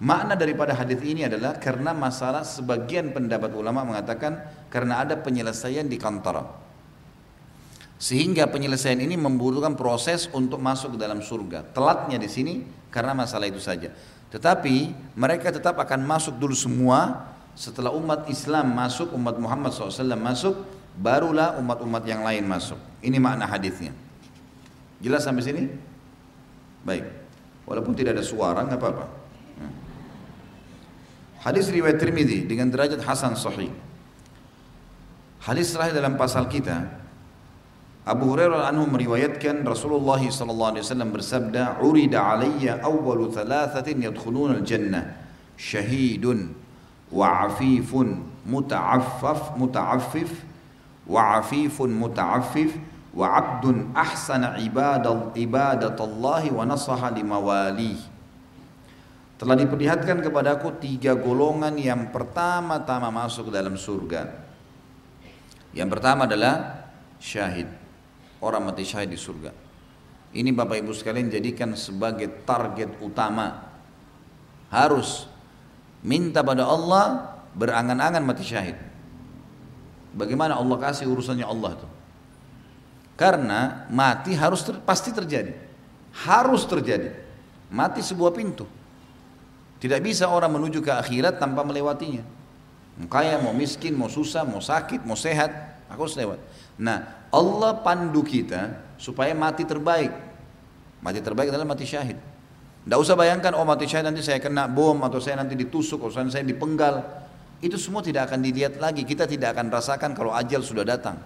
makna 0.00 0.34
daripada 0.40 0.72
hadis 0.72 0.98
ini 1.04 1.28
adalah 1.28 1.60
karena 1.60 1.92
masalah 1.92 2.48
sebagian 2.48 3.12
pendapat 3.12 3.52
ulama 3.52 3.84
mengatakan 3.84 4.40
karena 4.72 5.04
ada 5.04 5.20
penyelesaian 5.20 5.84
di 5.84 6.00
kantor. 6.00 6.48
Sehingga 8.02 8.50
penyelesaian 8.50 8.98
ini 8.98 9.14
membutuhkan 9.14 9.78
proses 9.78 10.26
untuk 10.34 10.58
masuk 10.58 10.96
ke 10.96 10.98
dalam 10.98 11.22
surga. 11.22 11.70
Telatnya 11.70 12.18
di 12.18 12.26
sini 12.26 12.54
karena 12.90 13.14
masalah 13.14 13.46
itu 13.46 13.62
saja. 13.62 13.94
Tetapi 14.32 14.96
mereka 15.12 15.52
tetap 15.52 15.76
akan 15.76 16.08
masuk 16.08 16.40
dulu 16.40 16.56
semua 16.56 17.28
setelah 17.52 17.92
umat 17.92 18.24
Islam 18.32 18.72
masuk, 18.72 19.12
umat 19.12 19.36
Muhammad 19.36 19.76
SAW 19.76 20.16
masuk, 20.16 20.56
barulah 20.96 21.60
umat-umat 21.60 22.00
yang 22.08 22.24
lain 22.24 22.48
masuk. 22.48 22.80
Ini 23.04 23.20
makna 23.20 23.44
hadisnya. 23.44 23.92
Jelas 25.04 25.28
sampai 25.28 25.44
sini? 25.44 25.68
Baik. 26.80 27.04
Walaupun 27.68 27.92
tidak 27.92 28.16
ada 28.16 28.24
suara, 28.24 28.64
nggak 28.64 28.80
apa-apa. 28.80 29.06
Hadis 31.42 31.68
riwayat 31.68 31.98
Tirmidzi 31.98 32.46
dengan 32.46 32.70
derajat 32.70 33.02
hasan 33.02 33.34
sahih. 33.34 33.68
Hadis 35.42 35.74
terakhir 35.74 35.98
dalam 35.98 36.14
pasal 36.14 36.46
kita 36.46 37.01
Abu 38.02 38.34
Hurairah 38.34 38.66
anhu 38.66 38.90
meriwayatkan 38.90 39.62
Rasulullah 39.62 40.18
sallallahu 40.18 40.74
alaihi 40.74 40.82
wasallam 40.82 41.14
bersabda, 41.14 41.78
"Urida 41.86 42.34
alayya 42.34 42.82
awwalu 42.82 43.30
thalathatin 43.30 44.02
yadkhuluna 44.02 44.58
al-jannah, 44.58 45.22
syahidun 45.54 46.50
wa 47.14 47.46
'afifun 47.46 48.26
muta'affaf 48.42 49.54
muta'affif 49.54 50.34
wa 51.06 51.38
'afifun 51.38 51.94
muta'affif 51.94 52.74
wa 53.14 53.38
'abdun 53.38 53.94
ahsana 53.94 54.58
ibadat 54.58 55.38
ibadatallahi 55.38 56.50
wa 56.50 56.66
nasaha 56.66 57.06
limawali." 57.14 58.02
Telah 59.38 59.54
diperlihatkan 59.54 60.26
kepadaku 60.26 60.74
tiga 60.82 61.14
golongan 61.14 61.78
yang 61.78 62.10
pertama-tama 62.10 63.14
masuk 63.14 63.54
dalam 63.54 63.78
surga. 63.78 64.26
Yang 65.70 65.88
pertama 65.98 66.26
adalah 66.26 66.82
syahid 67.22 67.81
orang 68.42 68.68
mati 68.68 68.82
syahid 68.82 69.14
di 69.14 69.18
surga. 69.18 69.54
Ini 70.32 70.50
Bapak 70.50 70.82
Ibu 70.82 70.92
sekalian 70.92 71.30
jadikan 71.30 71.72
sebagai 71.78 72.28
target 72.42 72.98
utama. 72.98 73.70
Harus 74.72 75.28
minta 76.02 76.40
pada 76.42 76.66
Allah 76.66 77.36
berangan-angan 77.54 78.24
mati 78.24 78.44
syahid. 78.44 78.76
Bagaimana 80.12 80.58
Allah 80.58 80.76
kasih 80.76 81.08
urusannya 81.08 81.46
Allah 81.46 81.76
itu? 81.78 81.88
Karena 83.16 83.86
mati 83.92 84.32
harus 84.32 84.64
ter, 84.64 84.76
pasti 84.82 85.12
terjadi. 85.12 85.52
Harus 86.26 86.64
terjadi. 86.64 87.12
Mati 87.72 88.00
sebuah 88.04 88.32
pintu. 88.32 88.68
Tidak 89.80 90.00
bisa 90.00 90.28
orang 90.28 90.52
menuju 90.56 90.80
ke 90.80 90.92
akhirat 90.92 91.40
tanpa 91.40 91.64
melewatinya. 91.64 92.24
Mau 93.00 93.08
kaya, 93.08 93.40
mau 93.40 93.56
miskin, 93.56 93.96
mau 93.96 94.08
susah, 94.08 94.44
mau 94.44 94.60
sakit, 94.60 95.04
mau 95.08 95.16
sehat, 95.16 95.48
aku 95.88 96.04
harus 96.04 96.16
lewat. 96.16 96.38
Nah, 96.76 97.21
Allah 97.32 97.80
pandu 97.80 98.20
kita 98.20 98.76
supaya 99.00 99.32
mati 99.32 99.64
terbaik. 99.64 100.12
Mati 101.00 101.18
terbaik 101.24 101.48
adalah 101.48 101.64
mati 101.64 101.88
syahid. 101.88 102.20
Tidak 102.84 102.98
usah 102.98 103.16
bayangkan, 103.16 103.56
oh 103.56 103.64
mati 103.64 103.88
syahid 103.88 104.12
nanti 104.12 104.20
saya 104.20 104.38
kena 104.38 104.68
bom, 104.68 105.00
atau 105.00 105.16
saya 105.18 105.40
nanti 105.40 105.56
ditusuk, 105.56 106.04
atau 106.04 106.12
saya 106.28 106.44
dipenggal. 106.44 107.00
Itu 107.64 107.80
semua 107.80 108.04
tidak 108.04 108.28
akan 108.30 108.44
dilihat 108.44 108.76
lagi. 108.76 109.06
Kita 109.08 109.24
tidak 109.24 109.56
akan 109.56 109.72
rasakan 109.72 110.12
kalau 110.12 110.36
ajal 110.36 110.60
sudah 110.60 110.84
datang. 110.84 111.16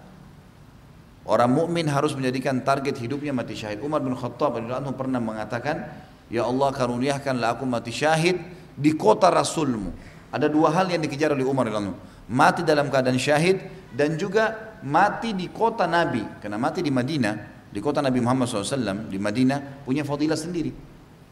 Orang 1.26 1.50
mukmin 1.50 1.90
harus 1.90 2.14
menjadikan 2.14 2.62
target 2.62 2.94
hidupnya 3.02 3.34
mati 3.34 3.58
syahid. 3.58 3.82
Umar 3.82 3.98
bin 3.98 4.14
Khattab 4.14 4.62
radhiyallahu 4.62 4.94
pernah 4.94 5.18
mengatakan, 5.18 5.90
"Ya 6.30 6.46
Allah 6.46 6.70
karuniakanlah 6.70 7.58
aku 7.58 7.66
mati 7.66 7.90
syahid 7.90 8.38
di 8.78 8.94
kota 8.94 9.26
Rasulmu." 9.26 9.90
Ada 10.30 10.46
dua 10.46 10.70
hal 10.70 10.86
yang 10.86 11.02
dikejar 11.02 11.34
oleh 11.34 11.42
Umar 11.42 11.66
radhiyallahu 11.66 12.14
Mati 12.26 12.66
dalam 12.66 12.90
keadaan 12.90 13.18
syahid 13.22 13.62
dan 13.94 14.18
juga 14.18 14.75
mati 14.86 15.34
di 15.34 15.50
kota 15.50 15.84
Nabi, 15.90 16.38
karena 16.38 16.54
mati 16.56 16.78
di 16.78 16.94
Madinah, 16.94 17.34
di 17.66 17.80
kota 17.82 17.98
Nabi 17.98 18.22
Muhammad 18.22 18.46
SAW, 18.46 19.10
di 19.10 19.18
Madinah, 19.18 19.82
punya 19.82 20.06
fadilah 20.06 20.38
sendiri. 20.38 20.70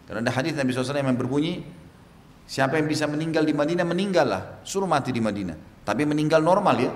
Karena 0.04 0.20
ada 0.26 0.32
hadis 0.34 0.58
Nabi 0.58 0.74
SAW 0.74 0.98
yang 0.98 1.14
berbunyi, 1.14 1.62
siapa 2.44 2.76
yang 2.76 2.90
bisa 2.90 3.06
meninggal 3.06 3.46
di 3.46 3.54
Madinah, 3.54 3.86
meninggallah, 3.86 4.42
suruh 4.66 4.90
mati 4.90 5.14
di 5.14 5.22
Madinah. 5.22 5.86
Tapi 5.86 6.02
meninggal 6.02 6.42
normal 6.42 6.76
ya, 6.82 6.90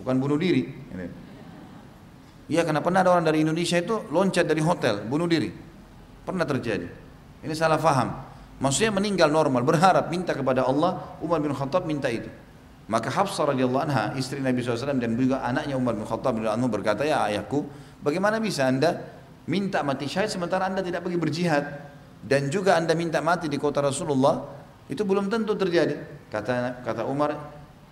bukan 0.00 0.16
bunuh 0.16 0.40
diri. 0.40 0.64
Iya, 2.48 2.64
karena 2.64 2.80
pernah 2.80 3.04
ada 3.04 3.12
orang 3.12 3.28
dari 3.28 3.44
Indonesia 3.44 3.76
itu 3.76 4.08
loncat 4.08 4.48
dari 4.48 4.64
hotel, 4.64 5.04
bunuh 5.04 5.28
diri. 5.28 5.52
Pernah 6.24 6.48
terjadi. 6.48 6.88
Ini 7.44 7.52
salah 7.52 7.76
faham. 7.76 8.24
Maksudnya 8.58 8.90
meninggal 8.96 9.28
normal, 9.30 9.62
berharap, 9.62 10.08
minta 10.10 10.32
kepada 10.34 10.64
Allah, 10.64 11.14
Umar 11.22 11.38
bin 11.38 11.54
Khattab 11.54 11.84
minta 11.86 12.10
itu. 12.10 12.26
Maka 12.88 13.12
Hafsah 13.12 13.52
radhiyallahu 13.52 13.84
anha, 13.84 14.16
istri 14.16 14.40
Nabi 14.40 14.64
SAW 14.64 14.96
dan 14.96 15.12
juga 15.12 15.44
anaknya 15.44 15.76
Umar 15.76 15.92
bin 15.92 16.08
Khattab 16.08 16.40
radhiyallahu 16.40 16.56
anhu 16.56 16.68
berkata, 16.72 17.04
"Ya 17.04 17.20
ayahku, 17.28 17.68
bagaimana 18.00 18.40
bisa 18.40 18.64
Anda 18.64 19.04
minta 19.44 19.84
mati 19.84 20.08
syahid 20.08 20.32
sementara 20.32 20.72
Anda 20.72 20.80
tidak 20.80 21.04
pergi 21.04 21.20
berjihad 21.20 21.64
dan 22.24 22.48
juga 22.48 22.80
Anda 22.80 22.96
minta 22.96 23.20
mati 23.20 23.52
di 23.52 23.60
kota 23.60 23.84
Rasulullah? 23.84 24.40
Itu 24.88 25.04
belum 25.04 25.28
tentu 25.28 25.52
terjadi." 25.52 26.00
Kata 26.32 26.80
kata 26.80 27.04
Umar, 27.04 27.36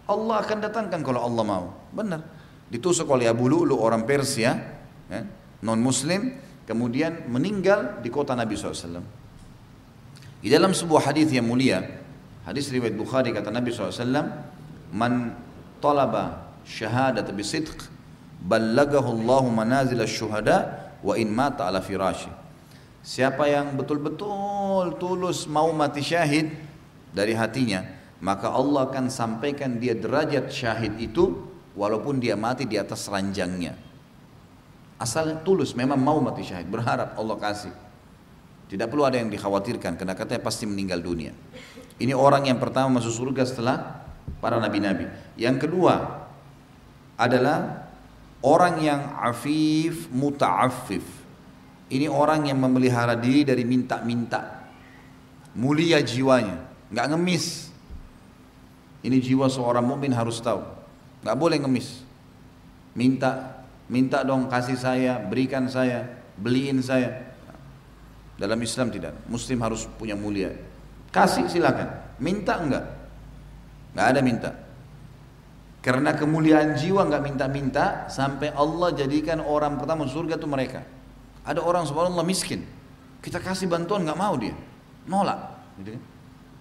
"Allah 0.08 0.36
akan 0.40 0.58
datangkan 0.64 1.04
kalau 1.04 1.20
Allah 1.28 1.44
mau." 1.44 1.64
Benar. 1.92 2.24
Ditusuk 2.72 3.12
oleh 3.12 3.28
Abu 3.28 3.52
Lu'lu 3.52 3.76
orang 3.76 4.08
Persia, 4.08 4.56
ya, 5.12 5.20
non 5.60 5.76
muslim, 5.76 6.40
kemudian 6.64 7.28
meninggal 7.28 8.00
di 8.00 8.08
kota 8.08 8.32
Nabi 8.32 8.56
SAW. 8.56 9.04
Di 10.40 10.48
dalam 10.48 10.72
sebuah 10.72 11.12
hadis 11.12 11.28
yang 11.30 11.44
mulia, 11.44 11.84
hadis 12.48 12.72
riwayat 12.72 12.96
Bukhari 12.96 13.30
kata 13.36 13.52
Nabi 13.52 13.70
SAW, 13.70 14.55
man 14.96 15.36
talaba 15.84 16.56
syahadat 16.64 17.28
bisidq 17.36 17.84
ballagahu 18.40 19.12
Allahu 19.12 19.52
manazil 19.52 20.00
syuhada 20.08 20.96
wa 21.04 21.12
in 21.20 21.28
mata 21.28 21.68
ala 21.68 21.84
firashi. 21.84 22.32
Siapa 23.04 23.44
yang 23.46 23.76
betul-betul 23.76 24.96
tulus 24.96 25.44
mau 25.44 25.68
mati 25.76 26.00
syahid 26.00 26.50
dari 27.12 27.36
hatinya 27.36 27.96
maka 28.24 28.48
Allah 28.48 28.88
akan 28.88 29.12
sampaikan 29.12 29.76
dia 29.76 29.92
derajat 29.92 30.48
syahid 30.48 30.96
itu 30.96 31.44
walaupun 31.76 32.16
dia 32.16 32.32
mati 32.34 32.64
di 32.64 32.80
atas 32.80 33.12
ranjangnya. 33.12 33.76
Asal 34.96 35.44
tulus 35.44 35.76
memang 35.76 36.00
mau 36.00 36.16
mati 36.24 36.40
syahid 36.40 36.72
berharap 36.72 37.12
Allah 37.20 37.36
kasih. 37.36 37.74
Tidak 38.66 38.88
perlu 38.88 39.06
ada 39.06 39.20
yang 39.20 39.28
dikhawatirkan 39.28 40.00
karena 40.00 40.16
katanya 40.16 40.42
pasti 40.42 40.64
meninggal 40.64 40.98
dunia. 41.04 41.36
Ini 42.00 42.16
orang 42.16 42.48
yang 42.48 42.58
pertama 42.58 42.98
masuk 42.98 43.12
surga 43.12 43.44
setelah 43.46 44.05
para 44.40 44.60
nabi-nabi. 44.60 45.08
Yang 45.36 45.68
kedua 45.68 46.26
adalah 47.16 47.88
orang 48.44 48.78
yang 48.82 49.00
afif 49.20 50.06
muta'affif. 50.12 51.04
Ini 51.86 52.10
orang 52.10 52.50
yang 52.50 52.58
memelihara 52.58 53.14
diri 53.14 53.46
dari 53.46 53.62
minta-minta. 53.62 54.66
Mulia 55.56 56.02
jiwanya, 56.02 56.66
nggak 56.90 57.06
ngemis. 57.14 57.70
Ini 59.06 59.16
jiwa 59.22 59.46
seorang 59.46 59.86
mukmin 59.86 60.10
harus 60.10 60.42
tahu. 60.42 60.60
nggak 61.22 61.38
boleh 61.38 61.58
ngemis. 61.62 62.02
Minta, 62.94 63.62
minta 63.90 64.22
dong 64.22 64.46
kasih 64.50 64.78
saya, 64.78 65.18
berikan 65.22 65.66
saya, 65.70 66.06
beliin 66.38 66.82
saya. 66.82 67.34
Dalam 68.36 68.60
Islam 68.60 68.92
tidak. 68.92 69.16
Muslim 69.26 69.58
harus 69.64 69.88
punya 69.96 70.12
mulia. 70.12 70.52
Kasih 71.08 71.48
silakan. 71.48 71.88
Minta 72.20 72.60
enggak? 72.60 72.84
Nggak 73.96 74.06
ada 74.12 74.20
minta. 74.20 74.50
Karena 75.80 76.12
kemuliaan 76.12 76.76
jiwa 76.76 77.08
nggak 77.08 77.22
minta-minta 77.24 78.10
sampai 78.12 78.52
Allah 78.52 78.92
jadikan 78.92 79.40
orang 79.40 79.80
pertama 79.80 80.04
surga 80.04 80.36
itu 80.36 80.44
mereka. 80.44 80.84
Ada 81.46 81.64
orang 81.64 81.88
subhanallah 81.88 82.26
miskin. 82.26 82.60
Kita 83.24 83.40
kasih 83.40 83.72
bantuan 83.72 84.04
nggak 84.04 84.18
mau 84.20 84.36
dia. 84.36 84.52
Nolak. 85.08 85.40
Gitu 85.80 85.96
kan. 85.96 86.02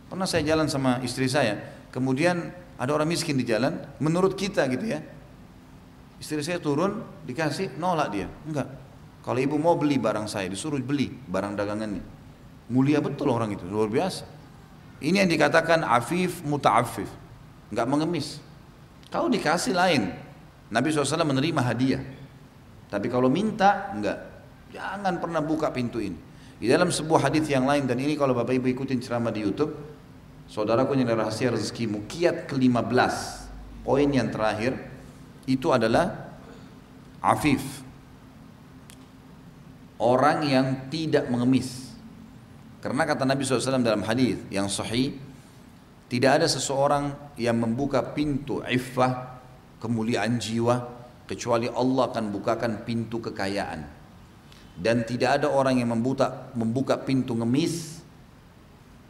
pernah 0.06 0.28
saya 0.30 0.46
jalan 0.46 0.70
sama 0.70 1.02
istri 1.02 1.26
saya 1.26 1.58
kemudian 1.90 2.54
ada 2.78 2.92
orang 2.94 3.10
miskin 3.10 3.36
di 3.36 3.44
jalan 3.44 3.84
menurut 4.00 4.40
kita 4.40 4.64
gitu 4.72 4.88
ya. 4.88 5.04
Istri 6.22 6.40
saya 6.40 6.60
turun 6.64 7.04
dikasih 7.28 7.76
nolak 7.76 8.08
dia. 8.16 8.28
Enggak 8.48 8.70
kalau 9.26 9.42
ibu 9.42 9.58
mau 9.58 9.74
beli 9.74 9.98
barang 9.98 10.30
saya 10.30 10.46
disuruh 10.46 10.78
beli 10.78 11.10
barang 11.10 11.58
dagangannya. 11.58 12.06
Mulia 12.70 13.02
betul 13.02 13.34
orang 13.34 13.58
itu 13.58 13.66
luar 13.66 13.90
biasa. 13.90 14.24
Ini 15.02 15.26
yang 15.26 15.30
dikatakan 15.34 15.82
afif 15.82 16.46
muta'afif 16.46 17.25
nggak 17.72 17.88
mengemis. 17.88 18.42
Kalau 19.10 19.32
dikasih 19.32 19.74
lain, 19.74 20.12
Nabi 20.70 20.92
SAW 20.92 21.24
menerima 21.24 21.62
hadiah. 21.62 22.04
Tapi 22.90 23.08
kalau 23.10 23.32
minta, 23.32 23.94
enggak. 23.96 24.20
Jangan 24.76 25.22
pernah 25.24 25.40
buka 25.40 25.72
pintu 25.72 26.04
ini. 26.04 26.18
Di 26.60 26.68
dalam 26.68 26.92
sebuah 26.92 27.32
hadis 27.32 27.48
yang 27.48 27.68
lain 27.68 27.88
dan 27.88 28.00
ini 28.00 28.16
kalau 28.16 28.36
Bapak 28.36 28.56
Ibu 28.60 28.68
ikutin 28.72 29.00
ceramah 29.00 29.32
di 29.32 29.44
YouTube, 29.44 29.72
Saudaraku 30.46 30.94
yang 30.94 31.10
rahasia 31.10 31.50
rezekimu, 31.50 32.06
kiat 32.06 32.46
ke-15, 32.46 33.16
poin 33.82 34.06
yang 34.06 34.30
terakhir, 34.30 34.78
itu 35.50 35.74
adalah 35.74 36.38
afif. 37.18 37.82
Orang 39.98 40.46
yang 40.46 40.86
tidak 40.94 41.26
mengemis. 41.34 41.98
Karena 42.78 43.10
kata 43.10 43.26
Nabi 43.26 43.42
SAW 43.42 43.82
dalam 43.82 44.06
hadis 44.06 44.38
yang 44.54 44.70
sahih, 44.70 45.18
tidak 46.06 46.42
ada 46.42 46.48
seseorang 46.48 47.34
yang 47.42 47.58
membuka 47.58 48.02
pintu 48.14 48.62
iffah, 48.62 49.42
kemuliaan 49.82 50.38
jiwa, 50.38 50.86
kecuali 51.26 51.66
Allah 51.66 52.14
akan 52.14 52.26
bukakan 52.30 52.72
pintu 52.86 53.18
kekayaan. 53.22 53.82
Dan 54.76 55.08
tidak 55.08 55.42
ada 55.42 55.48
orang 55.50 55.82
yang 55.82 55.90
membuka, 55.90 56.52
membuka 56.54 57.00
pintu 57.02 57.34
ngemis, 57.34 58.04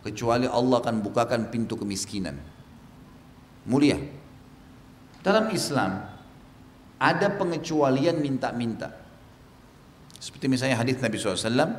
kecuali 0.05 0.47
Allah 0.47 0.79
akan 0.79 1.01
bukakan 1.01 1.49
pintu 1.51 1.75
kemiskinan. 1.75 2.37
Mulia. 3.65 3.97
Dalam 5.25 5.49
Islam 5.49 6.05
ada 7.01 7.27
pengecualian 7.33 8.21
minta-minta. 8.21 8.93
Seperti 10.21 10.45
misalnya 10.47 10.79
hadis 10.79 11.01
Nabi 11.01 11.17
SAW, 11.17 11.75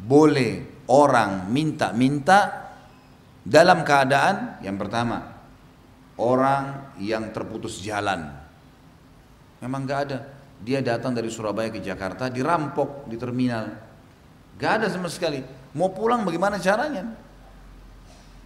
boleh 0.00 0.84
orang 0.88 1.52
minta-minta 1.52 2.67
dalam 3.48 3.80
keadaan 3.80 4.60
yang 4.60 4.76
pertama, 4.76 5.24
orang 6.20 6.92
yang 7.00 7.32
terputus 7.32 7.80
jalan. 7.80 8.28
Memang 9.64 9.88
gak 9.88 10.00
ada. 10.04 10.18
Dia 10.60 10.84
datang 10.84 11.16
dari 11.16 11.32
Surabaya 11.32 11.72
ke 11.72 11.80
Jakarta, 11.80 12.28
dirampok 12.28 13.08
di 13.08 13.16
terminal. 13.16 13.72
Gak 14.60 14.82
ada 14.82 14.86
sama 14.90 15.08
sekali 15.08 15.40
Mau 15.76 15.92
pulang 15.92 16.24
bagaimana 16.24 16.56
caranya? 16.56 17.04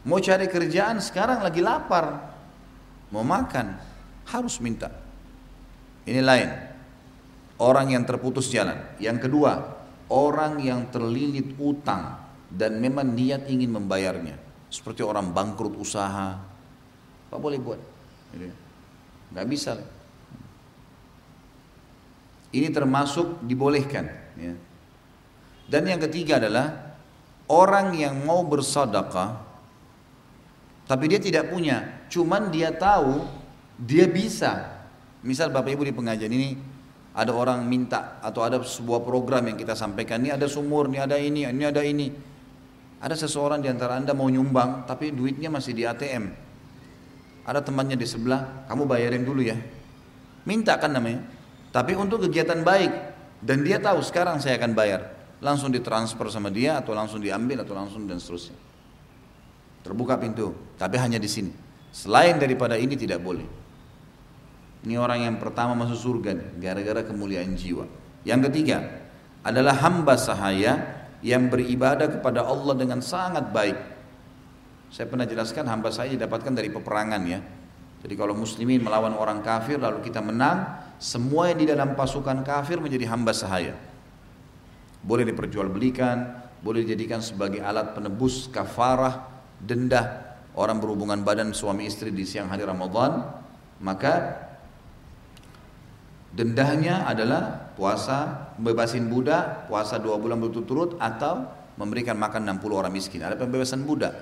Mau 0.03 0.19
cari 0.19 0.51
kerjaan 0.51 0.99
sekarang 0.99 1.47
lagi 1.47 1.63
lapar. 1.63 2.35
Mau 3.15 3.23
makan, 3.23 3.79
harus 4.27 4.59
minta. 4.59 4.91
Ini 6.03 6.19
lain. 6.19 6.51
Orang 7.63 7.95
yang 7.95 8.03
terputus 8.03 8.51
jalan. 8.51 8.99
Yang 8.99 9.29
kedua, 9.29 9.53
orang 10.11 10.59
yang 10.59 10.91
terlilit 10.91 11.55
utang 11.63 12.19
dan 12.51 12.83
memang 12.83 13.15
niat 13.15 13.47
ingin 13.47 13.71
membayarnya. 13.79 14.37
Seperti 14.73 15.05
orang 15.05 15.37
bangkrut 15.37 15.77
usaha. 15.77 16.41
Apa 17.29 17.37
boleh 17.37 17.61
buat? 17.61 17.81
Gak 19.37 19.47
bisa. 19.49 19.77
Ini 22.53 22.73
termasuk 22.73 23.45
dibolehkan. 23.45 24.09
Ya. 24.41 24.57
Dan 25.69 25.89
yang 25.89 26.01
ketiga 26.01 26.41
adalah 26.41 26.97
orang 27.49 27.97
yang 27.97 28.17
mau 28.25 28.45
bersedekah 28.45 29.53
tapi 30.83 31.09
dia 31.09 31.17
tidak 31.23 31.49
punya, 31.49 32.05
cuman 32.13 32.53
dia 32.53 32.75
tahu 32.75 33.25
dia 33.81 34.05
bisa. 34.05 34.83
Misal 35.23 35.49
Bapak 35.49 35.73
Ibu 35.73 35.89
di 35.89 35.95
pengajian 35.95 36.29
ini 36.29 36.59
ada 37.17 37.33
orang 37.33 37.65
minta 37.65 38.19
atau 38.21 38.45
ada 38.45 38.61
sebuah 38.61 39.01
program 39.01 39.47
yang 39.49 39.57
kita 39.57 39.73
sampaikan, 39.79 40.21
ini 40.21 40.35
ada 40.35 40.45
sumur, 40.51 40.91
ini 40.93 40.99
ada 41.01 41.17
ini, 41.17 41.47
ini 41.49 41.65
ada 41.65 41.81
ini. 41.81 42.32
Ada 43.03 43.27
seseorang 43.27 43.59
di 43.59 43.67
antara 43.67 43.99
Anda 43.99 44.15
mau 44.15 44.31
nyumbang 44.31 44.87
tapi 44.87 45.11
duitnya 45.11 45.51
masih 45.51 45.75
di 45.75 45.83
ATM. 45.83 46.31
Ada 47.43 47.59
temannya 47.59 47.99
di 47.99 48.07
sebelah, 48.07 48.71
kamu 48.71 48.87
bayarin 48.87 49.27
dulu 49.27 49.43
ya. 49.43 49.59
Minta 50.47 50.79
kan 50.79 50.95
namanya. 50.95 51.27
Tapi 51.75 51.99
untuk 51.99 52.23
kegiatan 52.23 52.63
baik 52.63 52.93
dan 53.43 53.67
dia 53.67 53.83
tahu 53.83 53.99
sekarang 54.07 54.39
saya 54.39 54.55
akan 54.63 54.79
bayar 54.79 55.19
langsung 55.43 55.75
ditransfer 55.75 56.31
sama 56.31 56.55
dia 56.55 56.79
atau 56.79 56.95
langsung 56.95 57.19
diambil 57.19 57.67
atau 57.67 57.75
langsung 57.75 58.07
dan 58.07 58.23
seterusnya. 58.23 58.55
Terbuka 59.83 60.15
pintu, 60.15 60.55
tapi 60.79 60.95
hanya 61.03 61.19
di 61.19 61.27
sini. 61.27 61.51
Selain 61.91 62.39
daripada 62.39 62.79
ini 62.79 62.95
tidak 62.95 63.19
boleh. 63.19 63.43
Ini 64.87 64.95
orang 64.95 65.27
yang 65.27 65.37
pertama 65.43 65.75
masuk 65.75 65.99
surga 65.99 66.39
gara-gara 66.63 67.03
kemuliaan 67.03 67.59
jiwa. 67.59 67.91
Yang 68.23 68.51
ketiga 68.51 69.03
adalah 69.43 69.75
hamba 69.83 70.15
sahaya 70.15 71.02
yang 71.23 71.49
beribadah 71.49 72.19
kepada 72.19 72.45
Allah 72.45 72.75
dengan 72.75 72.99
sangat 73.01 73.49
baik. 73.55 73.79
Saya 74.93 75.09
pernah 75.09 75.25
jelaskan 75.25 75.65
hamba 75.71 75.89
saya 75.89 76.13
didapatkan 76.13 76.53
dari 76.53 76.69
peperangan 76.69 77.23
ya. 77.25 77.41
Jadi 78.03 78.15
kalau 78.19 78.35
muslimin 78.35 78.83
melawan 78.83 79.15
orang 79.15 79.41
kafir 79.41 79.79
lalu 79.79 80.03
kita 80.03 80.19
menang, 80.19 80.67
semua 80.99 81.49
yang 81.49 81.63
di 81.63 81.67
dalam 81.71 81.95
pasukan 81.95 82.43
kafir 82.43 82.83
menjadi 82.83 83.09
hamba 83.09 83.31
sahaya 83.31 83.79
boleh 85.03 85.27
diperjualbelikan, 85.27 86.17
boleh 86.63 86.87
dijadikan 86.87 87.19
sebagai 87.19 87.59
alat 87.59 87.93
penebus 87.93 88.47
kafarah, 88.49 89.27
denda 89.59 90.39
orang 90.55 90.79
berhubungan 90.79 91.27
badan 91.27 91.51
suami 91.51 91.91
istri 91.91 92.15
di 92.15 92.23
siang 92.23 92.47
hari 92.47 92.63
Ramadan, 92.63 93.27
maka 93.83 94.15
dendanya 96.33 97.07
adalah 97.07 97.73
puasa, 97.77 98.53
bebasin 98.57 99.09
budak, 99.09 99.69
puasa 99.69 100.01
dua 100.01 100.17
bulan 100.17 100.41
berturut-turut 100.41 100.97
atau 100.99 101.49
memberikan 101.77 102.17
makan 102.17 102.61
60 102.61 102.73
orang 102.73 102.93
miskin. 102.93 103.25
Ada 103.25 103.37
pembebasan 103.37 103.85
budak. 103.85 104.13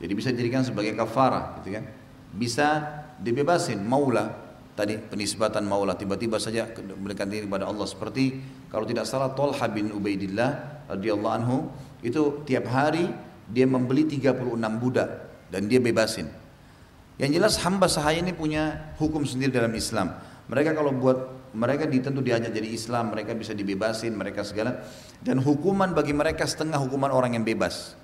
Jadi 0.00 0.12
bisa 0.12 0.28
dijadikan 0.32 0.64
sebagai 0.64 0.96
kafarah, 0.96 1.60
gitu 1.60 1.76
kan? 1.76 1.84
Bisa 2.32 2.68
dibebasin 3.20 3.78
maula 3.84 4.42
tadi 4.72 4.96
penisbatan 4.96 5.68
maula 5.68 5.92
tiba-tiba 5.94 6.40
saja 6.40 6.64
memberikan 6.80 7.28
diri 7.28 7.44
kepada 7.44 7.68
Allah 7.68 7.84
seperti 7.84 8.40
kalau 8.72 8.88
tidak 8.88 9.04
salah 9.04 9.36
Tolha 9.36 9.68
bin 9.68 9.92
Ubaidillah 9.92 10.50
radhiyallahu 10.88 11.34
anhu 11.36 11.68
itu 12.00 12.40
tiap 12.48 12.72
hari 12.72 13.12
dia 13.52 13.68
membeli 13.68 14.08
36 14.08 14.56
budak 14.80 15.08
dan 15.52 15.68
dia 15.68 15.78
bebasin. 15.78 16.26
Yang 17.20 17.30
jelas 17.36 17.54
hamba 17.62 17.86
sahaya 17.86 18.24
ini 18.24 18.32
punya 18.32 18.96
hukum 18.96 19.28
sendiri 19.28 19.52
dalam 19.52 19.70
Islam. 19.76 20.16
Mereka 20.52 20.76
kalau 20.76 20.92
buat 20.92 21.48
mereka 21.56 21.88
ditentu 21.88 22.20
diajak 22.20 22.52
jadi 22.52 22.68
Islam, 22.68 23.08
mereka 23.08 23.32
bisa 23.32 23.56
dibebasin, 23.56 24.12
mereka 24.12 24.44
segala 24.44 24.84
dan 25.24 25.40
hukuman 25.40 25.96
bagi 25.96 26.12
mereka 26.12 26.44
setengah 26.44 26.76
hukuman 26.76 27.08
orang 27.08 27.40
yang 27.40 27.44
bebas. 27.44 27.96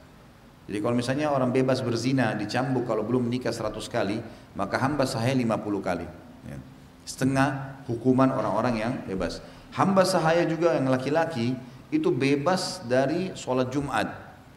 Jadi 0.65 0.81
kalau 0.81 0.97
misalnya 0.97 1.29
orang 1.29 1.53
bebas 1.53 1.85
berzina 1.85 2.33
dicambuk 2.33 2.89
kalau 2.89 3.05
belum 3.05 3.29
menikah 3.29 3.53
100 3.53 3.73
kali, 3.89 4.21
maka 4.57 4.81
hamba 4.81 5.05
sahaya 5.05 5.37
50 5.37 5.81
kali. 5.81 6.09
Ya. 6.49 6.57
Setengah 7.05 7.81
hukuman 7.89 8.33
orang-orang 8.33 8.75
yang 8.81 8.93
bebas. 9.05 9.45
Hamba 9.77 10.09
sahaya 10.09 10.45
juga 10.49 10.77
yang 10.77 10.89
laki-laki 10.89 11.53
itu 11.93 12.09
bebas 12.09 12.85
dari 12.85 13.33
sholat 13.37 13.69
Jumat. 13.73 14.09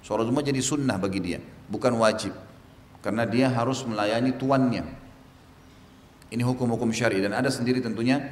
Sholat 0.03 0.27
Jumat 0.27 0.43
jadi 0.47 0.63
sunnah 0.63 0.95
bagi 0.95 1.19
dia, 1.19 1.39
bukan 1.67 1.95
wajib. 1.99 2.35
Karena 3.03 3.27
dia 3.27 3.51
harus 3.51 3.83
melayani 3.83 4.35
tuannya. 4.35 5.00
Ini 6.32 6.47
hukum-hukum 6.47 6.95
syari 6.95 7.19
dan 7.19 7.36
ada 7.36 7.51
sendiri 7.51 7.84
tentunya 7.84 8.23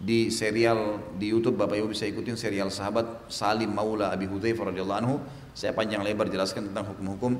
di 0.00 0.32
serial 0.32 1.12
di 1.20 1.28
YouTube 1.28 1.60
Bapak 1.60 1.76
Ibu 1.76 1.92
bisa 1.92 2.08
ikutin 2.08 2.32
serial 2.32 2.72
sahabat 2.72 3.28
Salim 3.28 3.68
Maula 3.68 4.08
Abi 4.08 4.24
Hudzaifah 4.24 4.72
radhiyallahu 4.72 5.00
anhu. 5.04 5.20
Saya 5.52 5.76
panjang 5.76 6.00
lebar 6.00 6.32
jelaskan 6.32 6.72
tentang 6.72 6.88
hukum-hukum 6.88 7.36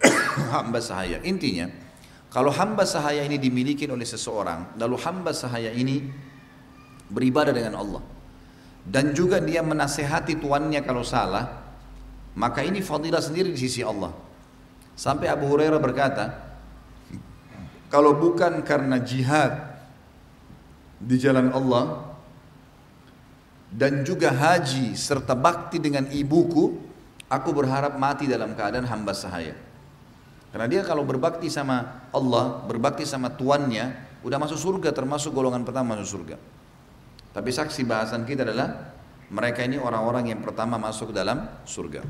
hamba 0.56 0.80
sahaya. 0.80 1.20
Intinya, 1.28 1.68
kalau 2.32 2.48
hamba 2.56 2.88
sahaya 2.88 3.20
ini 3.20 3.36
dimiliki 3.36 3.84
oleh 3.84 4.08
seseorang, 4.08 4.80
lalu 4.80 4.96
hamba 5.04 5.36
sahaya 5.36 5.68
ini 5.76 6.08
beribadah 7.12 7.52
dengan 7.52 7.76
Allah 7.76 8.00
dan 8.82 9.14
juga 9.14 9.38
dia 9.38 9.62
menasehati 9.62 10.40
tuannya 10.40 10.80
kalau 10.82 11.06
salah, 11.06 11.68
maka 12.34 12.64
ini 12.64 12.80
fadilah 12.80 13.20
sendiri 13.20 13.52
di 13.52 13.60
sisi 13.60 13.84
Allah. 13.84 14.10
Sampai 14.96 15.28
Abu 15.30 15.46
Hurairah 15.52 15.78
berkata, 15.78 16.51
kalau 17.92 18.16
bukan 18.16 18.64
karena 18.64 18.96
jihad 19.04 19.76
di 20.96 21.20
jalan 21.20 21.52
Allah 21.52 22.16
dan 23.68 24.00
juga 24.00 24.32
haji 24.32 24.96
serta 24.96 25.36
bakti 25.36 25.76
dengan 25.76 26.08
ibuku, 26.08 26.72
aku 27.28 27.48
berharap 27.52 28.00
mati 28.00 28.24
dalam 28.24 28.56
keadaan 28.56 28.88
hamba 28.88 29.12
sahaya. 29.12 29.52
Karena 30.56 30.72
dia 30.72 30.80
kalau 30.88 31.04
berbakti 31.04 31.52
sama 31.52 32.08
Allah, 32.16 32.64
berbakti 32.64 33.04
sama 33.04 33.28
tuannya, 33.28 33.92
udah 34.24 34.40
masuk 34.40 34.56
surga 34.56 34.96
termasuk 34.96 35.28
golongan 35.36 35.60
pertama 35.60 35.92
masuk 35.92 36.16
surga. 36.16 36.40
Tapi 37.36 37.50
saksi 37.52 37.84
bahasan 37.84 38.24
kita 38.24 38.48
adalah 38.48 38.96
mereka 39.28 39.68
ini 39.68 39.76
orang-orang 39.76 40.32
yang 40.32 40.40
pertama 40.40 40.80
masuk 40.80 41.12
dalam 41.12 41.44
surga. 41.68 42.04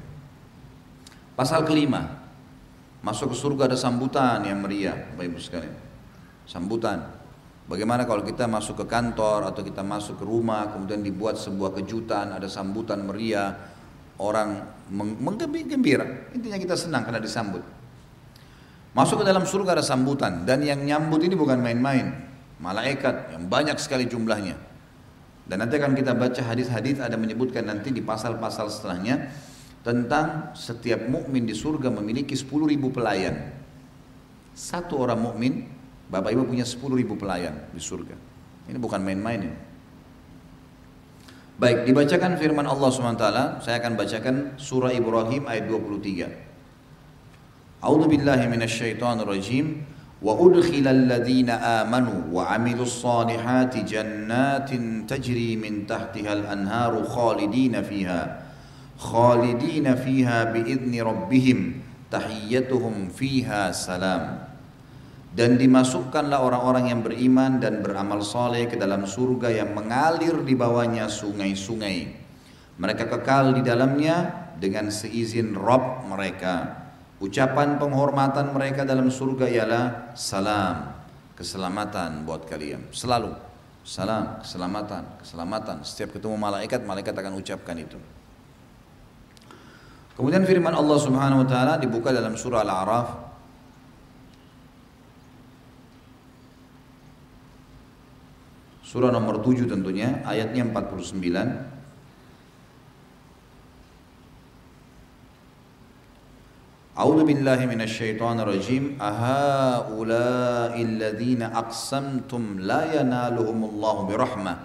Pasal 1.34 1.66
kelima, 1.66 2.21
masuk 3.02 3.34
ke 3.34 3.36
surga 3.36 3.66
ada 3.66 3.78
sambutan 3.78 4.42
yang 4.46 4.62
meriah, 4.62 4.94
Bapak 5.14 5.24
Ibu 5.26 5.38
sekalian. 5.42 5.76
Sambutan. 6.46 7.22
Bagaimana 7.66 8.06
kalau 8.06 8.26
kita 8.26 8.50
masuk 8.50 8.82
ke 8.82 8.86
kantor 8.90 9.46
atau 9.46 9.62
kita 9.62 9.86
masuk 9.86 10.18
ke 10.18 10.24
rumah, 10.26 10.70
kemudian 10.70 11.02
dibuat 11.02 11.38
sebuah 11.38 11.78
kejutan, 11.78 12.34
ada 12.34 12.50
sambutan 12.50 13.06
meriah, 13.06 13.54
orang 14.18 14.66
menggembira. 14.90 16.34
Intinya 16.34 16.58
kita 16.58 16.74
senang 16.78 17.06
karena 17.06 17.22
disambut. 17.22 17.62
Masuk 18.92 19.22
ke 19.22 19.24
dalam 19.24 19.48
surga 19.48 19.80
ada 19.80 19.84
sambutan 19.84 20.44
dan 20.44 20.60
yang 20.60 20.82
nyambut 20.84 21.24
ini 21.24 21.32
bukan 21.32 21.58
main-main. 21.58 22.12
Malaikat 22.60 23.34
yang 23.34 23.48
banyak 23.48 23.80
sekali 23.80 24.04
jumlahnya. 24.06 24.54
Dan 25.42 25.58
nanti 25.58 25.80
akan 25.80 25.98
kita 25.98 26.14
baca 26.14 26.38
hadis-hadis 26.38 27.02
ada 27.02 27.18
menyebutkan 27.18 27.66
nanti 27.66 27.90
di 27.90 27.98
pasal-pasal 27.98 28.70
setelahnya 28.70 29.32
tentang 29.82 30.54
setiap 30.54 31.02
mukmin 31.10 31.42
di 31.42 31.54
surga 31.54 31.90
memiliki 31.90 32.38
10 32.38 32.70
ribu 32.70 32.94
pelayan. 32.94 33.50
Satu 34.54 35.02
orang 35.02 35.18
mukmin, 35.18 35.66
Bapak 36.06 36.30
Ibu 36.30 36.46
punya 36.46 36.62
10 36.62 36.78
ribu 36.94 37.18
pelayan 37.18 37.66
di 37.74 37.82
surga. 37.82 38.14
Ini 38.70 38.78
bukan 38.78 39.02
main-main 39.02 39.42
ini. 39.42 39.58
Baik, 41.62 41.86
dibacakan 41.86 42.40
firman 42.42 42.66
Allah 42.66 42.90
SWT, 42.90 43.26
saya 43.62 43.78
akan 43.78 43.92
bacakan 43.94 44.36
surah 44.58 44.90
Ibrahim 44.90 45.46
ayat 45.46 45.70
23. 45.70 46.26
A'udzu 47.82 48.06
billahi 48.10 48.46
minasyaitonir 48.50 49.26
rajim. 49.26 49.86
Wa 50.22 50.38
udkhilal 50.38 51.10
ladzina 51.10 51.82
amanu 51.82 52.30
wa 52.30 52.46
'amilus 52.46 53.02
solihati 53.02 53.82
jannatin 53.82 55.02
tajri 55.02 55.58
min 55.58 55.82
tahtihal 55.82 56.46
anharu 56.46 57.02
khalidina 58.98 59.96
fiha 59.96 60.50
biidni 60.52 61.00
rabbihim 61.00 61.80
tahiyyatuhum 62.12 63.08
fiha 63.12 63.72
salam 63.72 64.52
dan 65.32 65.56
dimasukkanlah 65.56 66.44
orang-orang 66.44 66.92
yang 66.92 67.00
beriman 67.00 67.56
dan 67.56 67.80
beramal 67.80 68.20
soleh 68.20 68.68
ke 68.68 68.76
dalam 68.76 69.08
surga 69.08 69.48
yang 69.48 69.72
mengalir 69.72 70.44
di 70.44 70.52
bawahnya 70.52 71.08
sungai-sungai. 71.08 72.20
Mereka 72.76 73.08
kekal 73.08 73.56
di 73.56 73.64
dalamnya 73.64 74.28
dengan 74.60 74.92
seizin 74.92 75.56
Rob 75.56 76.04
mereka. 76.04 76.84
Ucapan 77.22 77.80
penghormatan 77.80 78.52
mereka 78.52 78.84
dalam 78.84 79.08
surga 79.08 79.46
ialah 79.48 79.84
salam, 80.12 81.00
keselamatan 81.32 82.28
buat 82.28 82.44
kalian. 82.44 82.92
Selalu 82.92 83.32
salam, 83.86 84.42
keselamatan, 84.42 85.22
keselamatan. 85.22 85.76
Setiap 85.86 86.18
ketemu 86.18 86.36
malaikat, 86.36 86.84
malaikat 86.84 87.14
akan 87.14 87.40
ucapkan 87.40 87.78
itu. 87.78 87.96
Kemudian 90.12 90.44
firman 90.44 90.76
Allah 90.76 90.98
Subhanahu 91.00 91.44
wa 91.44 91.48
taala 91.48 91.80
dibuka 91.80 92.12
dalam 92.12 92.36
surah 92.36 92.60
Al-A'raf. 92.60 93.08
Surah 98.84 99.08
nomor 99.08 99.40
7 99.40 99.72
tentunya 99.72 100.20
ayatnya 100.28 100.68
49 100.68 101.16
A'udzu 106.92 107.24
billahi 107.24 107.64
minasyaitonir 107.72 108.52
rajim. 108.52 109.00
Ahaula'il 109.00 111.00
ladzina 111.00 111.56
aqsamtum 111.56 112.60
la 112.60 113.00
yanaluhumullahu 113.00 114.12
birahmah. 114.12 114.56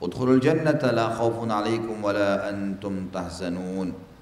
Udkhulul 0.00 0.40
jannata 0.40 0.96
la 0.96 1.12
khaufun 1.12 1.52
'alaikum 1.52 2.00
wa 2.00 2.16
la 2.16 2.48
antum 2.48 3.12
tahzanun 3.12 4.13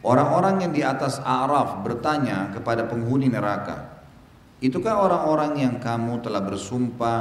Orang-orang 0.00 0.64
yang 0.64 0.72
di 0.72 0.80
atas 0.80 1.20
A'raf 1.20 1.84
bertanya 1.84 2.52
kepada 2.56 2.88
penghuni 2.88 3.28
neraka, 3.28 4.00
Itukah 4.60 5.08
orang-orang 5.08 5.56
yang 5.56 5.74
kamu 5.80 6.20
telah 6.20 6.44
bersumpah 6.44 7.20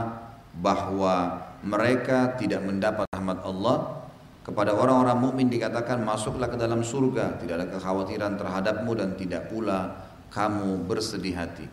bahwa 0.59 1.39
mereka 1.63 2.35
tidak 2.35 2.59
mendapat 2.67 3.07
rahmat 3.15 3.39
Allah? 3.47 3.95
Kepada 4.43 4.75
orang-orang 4.75 5.15
mukmin 5.15 5.47
dikatakan 5.47 6.03
masuklah 6.03 6.51
ke 6.51 6.59
dalam 6.59 6.83
surga, 6.83 7.39
tidak 7.39 7.63
ada 7.63 7.67
kekhawatiran 7.71 8.35
terhadapmu 8.35 8.91
dan 8.91 9.15
tidak 9.15 9.47
pula 9.47 10.03
kamu 10.35 10.83
bersedih 10.83 11.31
hati. 11.31 11.63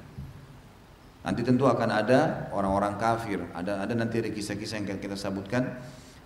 Nanti 1.26 1.42
tentu 1.42 1.66
akan 1.66 1.90
ada 1.90 2.46
orang-orang 2.54 2.94
kafir, 2.94 3.42
ada 3.50 3.82
ada 3.82 3.90
nanti 3.90 4.22
ada 4.22 4.30
kisah-kisah 4.30 4.86
yang 4.86 5.02
kita 5.02 5.18
sebutkan. 5.18 5.66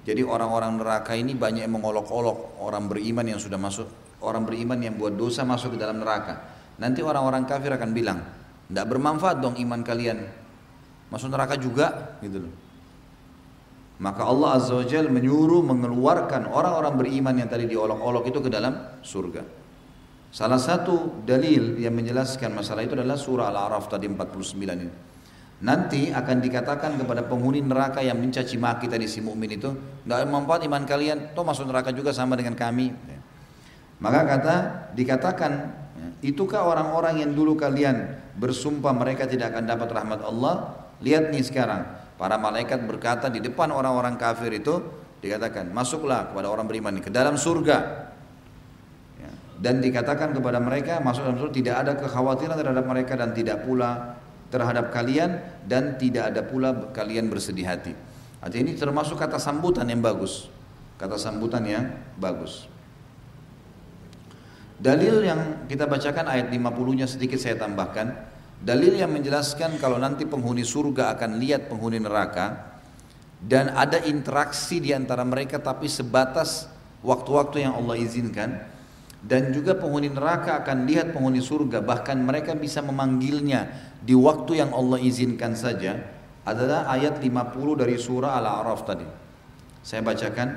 Jadi 0.05 0.20
orang-orang 0.20 0.76
neraka 0.76 1.16
ini 1.16 1.33
banyak 1.33 1.64
yang 1.64 1.81
mengolok-olok 1.81 2.61
orang 2.61 2.93
beriman 2.93 3.24
yang 3.24 3.41
sudah 3.41 3.57
masuk 3.57 3.89
orang 4.20 4.44
beriman 4.44 4.78
yang 4.80 4.94
buat 4.96 5.16
dosa 5.16 5.44
masuk 5.44 5.76
ke 5.76 5.78
dalam 5.80 6.00
neraka. 6.00 6.40
Nanti 6.80 7.04
orang-orang 7.04 7.44
kafir 7.44 7.72
akan 7.72 7.90
bilang, 7.92 8.18
tidak 8.70 8.86
bermanfaat 8.88 9.42
dong 9.42 9.56
iman 9.58 9.80
kalian. 9.84 10.24
Masuk 11.12 11.28
neraka 11.28 11.58
juga, 11.58 12.16
gitu 12.22 12.46
loh. 12.46 12.54
Maka 14.00 14.24
Allah 14.24 14.56
Azza 14.56 14.72
wa 14.72 14.86
Jal 14.88 15.12
menyuruh 15.12 15.60
mengeluarkan 15.60 16.48
orang-orang 16.48 16.94
beriman 16.96 17.34
yang 17.36 17.52
tadi 17.52 17.68
diolok-olok 17.68 18.24
itu 18.32 18.40
ke 18.40 18.48
dalam 18.48 18.72
surga. 19.04 19.44
Salah 20.32 20.56
satu 20.56 21.20
dalil 21.26 21.76
yang 21.76 21.92
menjelaskan 21.92 22.54
masalah 22.54 22.86
itu 22.86 22.96
adalah 22.96 23.20
surah 23.20 23.52
Al-A'raf 23.52 23.92
tadi 23.92 24.08
49 24.08 24.56
ini. 24.56 24.88
Nanti 25.60 26.08
akan 26.08 26.36
dikatakan 26.40 26.96
kepada 26.96 27.28
penghuni 27.28 27.60
neraka 27.60 28.00
yang 28.00 28.16
mencaci 28.16 28.56
maki 28.56 28.88
tadi 28.88 29.04
si 29.04 29.20
mukmin 29.20 29.52
itu, 29.52 29.68
tidak 30.08 30.24
manfaat 30.32 30.64
iman 30.64 30.88
kalian, 30.88 31.36
toh 31.36 31.44
masuk 31.44 31.68
neraka 31.68 31.92
juga 31.92 32.16
sama 32.16 32.32
dengan 32.40 32.56
kami. 32.56 32.96
Maka 34.01 34.20
kata 34.24 34.57
dikatakan, 34.96 35.53
itukah 36.24 36.64
orang-orang 36.64 37.20
yang 37.20 37.36
dulu 37.36 37.53
kalian 37.57 38.16
bersumpah 38.40 38.96
mereka 38.96 39.28
tidak 39.28 39.53
akan 39.53 39.68
dapat 39.68 39.88
rahmat 39.92 40.20
Allah? 40.24 40.88
Lihat 41.05 41.28
nih 41.28 41.44
sekarang, 41.44 41.84
para 42.16 42.40
malaikat 42.40 42.80
berkata 42.88 43.28
di 43.28 43.44
depan 43.44 43.68
orang-orang 43.68 44.16
kafir 44.16 44.57
itu 44.57 44.80
dikatakan, 45.20 45.68
masuklah 45.68 46.32
kepada 46.32 46.48
orang 46.48 46.64
beriman 46.64 46.96
ke 46.96 47.12
dalam 47.12 47.36
surga. 47.36 48.09
Ya, 49.20 49.30
dan 49.61 49.84
dikatakan 49.84 50.32
kepada 50.32 50.57
mereka, 50.64 51.05
masuk 51.05 51.28
dalam 51.28 51.36
surga 51.36 51.53
tidak 51.53 51.76
ada 51.84 51.92
kekhawatiran 52.01 52.57
terhadap 52.57 52.84
mereka 52.88 53.12
dan 53.20 53.36
tidak 53.36 53.68
pula 53.68 54.16
terhadap 54.48 54.90
kalian 54.90 55.44
dan 55.68 56.01
tidak 56.01 56.32
ada 56.34 56.42
pula 56.42 56.88
kalian 56.96 57.28
bersedih 57.28 57.68
hati. 57.68 57.92
Artinya 58.40 58.72
ini 58.72 58.74
termasuk 58.80 59.20
kata 59.20 59.36
sambutan 59.36 59.84
yang 59.86 60.01
bagus. 60.01 60.48
Kata 60.96 61.20
sambutan 61.20 61.64
yang 61.68 61.84
bagus. 62.16 62.64
Dalil 64.81 65.20
yang 65.20 65.68
kita 65.68 65.85
bacakan 65.85 66.24
ayat 66.24 66.49
50-nya 66.49 67.05
sedikit 67.05 67.37
saya 67.37 67.61
tambahkan. 67.61 68.16
Dalil 68.64 68.97
yang 68.97 69.12
menjelaskan 69.12 69.76
kalau 69.76 70.01
nanti 70.01 70.24
penghuni 70.24 70.64
surga 70.64 71.12
akan 71.16 71.37
lihat 71.37 71.68
penghuni 71.68 72.01
neraka 72.01 72.81
dan 73.41 73.72
ada 73.76 74.01
interaksi 74.05 74.81
di 74.81 74.93
antara 74.93 75.24
mereka 75.24 75.61
tapi 75.61 75.89
sebatas 75.89 76.68
waktu-waktu 77.01 77.64
yang 77.64 77.76
Allah 77.76 77.97
izinkan 77.97 78.61
dan 79.20 79.53
juga 79.53 79.76
penghuni 79.76 80.12
neraka 80.12 80.61
akan 80.64 80.85
lihat 80.85 81.12
penghuni 81.16 81.41
surga 81.41 81.81
bahkan 81.81 82.20
mereka 82.20 82.53
bisa 82.53 82.85
memanggilnya 82.85 83.68
di 84.01 84.16
waktu 84.16 84.64
yang 84.64 84.72
Allah 84.72 85.01
izinkan 85.01 85.57
saja 85.57 86.01
adalah 86.45 86.89
ayat 86.89 87.20
50 87.20 87.81
dari 87.81 88.01
surah 88.01 88.41
Al-A'raf 88.41 88.81
tadi. 88.89 89.05
Saya 89.85 90.01
bacakan, 90.01 90.49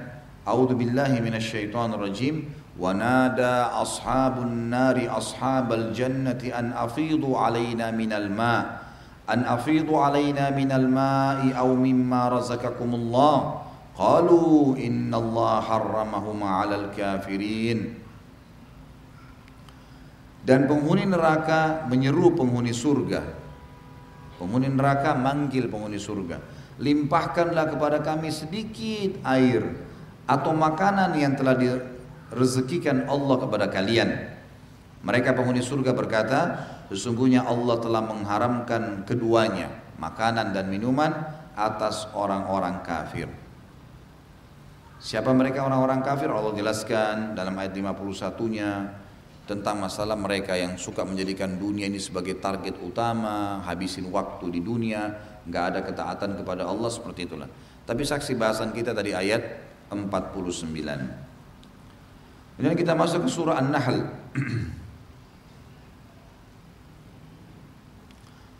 A'udzu 0.48 0.76
billahi 0.76 1.20
rajim. 1.20 2.63
ونادى 2.79 3.57
أصحاب 3.83 4.35
النار 4.43 4.97
أصحاب 5.11 5.69
الجنة 5.73 6.43
أن 6.55 6.73
أفيضوا 6.73 7.39
علينا 7.39 7.91
من 7.91 8.13
الماء 8.13 8.65
أن 9.29 9.45
أفيضوا 9.45 9.99
علينا 10.09 10.57
من 10.57 10.73
الماء 10.73 11.53
أو 11.59 11.75
مما 11.77 12.29
رزقكم 12.29 12.91
الله 12.95 13.37
قالوا 13.99 14.77
إن 14.79 15.11
الله 15.15 15.53
حرمهما 15.61 16.49
على 16.49 16.75
الكافرين 16.87 18.09
Dan 20.49 20.65
penghuni 20.65 21.05
neraka 21.05 21.85
menyeru 21.93 22.33
penghuni 22.33 22.73
surga. 22.73 23.21
Penghuni 24.41 24.73
neraka 24.73 25.13
manggil 25.13 25.69
penghuni 25.69 26.01
surga. 26.01 26.41
Limpahkanlah 26.81 27.69
kepada 27.69 28.01
kami 28.01 28.33
sedikit 28.33 29.21
air 29.29 29.61
atau 30.25 30.57
makanan 30.57 31.13
yang 31.21 31.37
telah 31.37 31.53
rezekikan 32.34 33.06
Allah 33.08 33.36
kepada 33.40 33.70
kalian. 33.70 34.10
Mereka 35.04 35.36
penghuni 35.36 35.60
surga 35.60 35.92
berkata, 35.92 36.40
sesungguhnya 36.88 37.44
Allah 37.44 37.76
telah 37.84 38.04
mengharamkan 38.04 39.04
keduanya, 39.04 39.68
makanan 40.00 40.56
dan 40.56 40.72
minuman 40.72 41.12
atas 41.54 42.08
orang-orang 42.16 42.82
kafir. 42.82 43.28
Siapa 45.04 45.36
mereka 45.36 45.68
orang-orang 45.68 46.00
kafir? 46.00 46.32
Allah 46.32 46.56
jelaskan 46.56 47.36
dalam 47.36 47.60
ayat 47.60 47.76
51-nya 47.76 48.72
tentang 49.44 49.76
masalah 49.84 50.16
mereka 50.16 50.56
yang 50.56 50.80
suka 50.80 51.04
menjadikan 51.04 51.60
dunia 51.60 51.92
ini 51.92 52.00
sebagai 52.00 52.40
target 52.40 52.80
utama, 52.80 53.60
habisin 53.68 54.08
waktu 54.08 54.48
di 54.48 54.64
dunia, 54.64 55.12
nggak 55.44 55.64
ada 55.76 55.80
ketaatan 55.84 56.40
kepada 56.40 56.64
Allah 56.64 56.88
seperti 56.88 57.28
itulah. 57.28 57.52
Tapi 57.84 58.08
saksi 58.08 58.40
bahasan 58.40 58.72
kita 58.72 58.96
tadi 58.96 59.12
ayat 59.12 59.44
49. 59.92 61.23
Kemudian 62.54 62.78
kita 62.78 62.94
masuk 62.94 63.26
ke 63.26 63.30
surah 63.34 63.58
An-Nahl. 63.58 63.98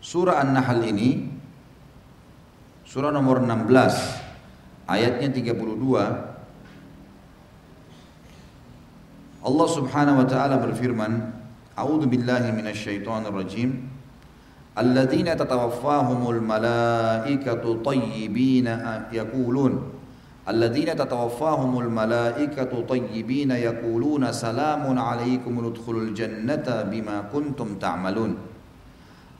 surah 0.04 0.42
An-Nahl 0.42 0.82
ini 0.84 1.26
surah 2.84 3.10
nomor 3.10 3.42
16 3.42 4.86
ayatnya 4.86 5.28
32 5.32 5.58
Allah 9.44 9.68
Subhanahu 9.68 10.22
wa 10.22 10.26
taala 10.28 10.62
berfirman 10.62 11.34
A'udzu 11.74 12.06
billahi 12.06 12.54
minasyaitonir 12.54 13.34
rajim 13.34 13.90
Alladzina 14.74 15.34
tatawaffahumul 15.38 16.42
malaikatu 16.42 17.82
tayyibina 17.82 19.06
yaqulun 19.10 19.93
الذين 20.44 20.92
tatawaffahumul 20.92 21.88
الملائكة 21.88 22.72
طيبين 22.84 23.50
يقولون 23.50 24.24
سلام 24.28 24.84
عليكم 24.84 25.52
udkhulul 25.56 26.12
الجنة 26.12 26.68
بما 26.92 27.16
كنتم 27.32 27.80
تعملون 27.80 28.32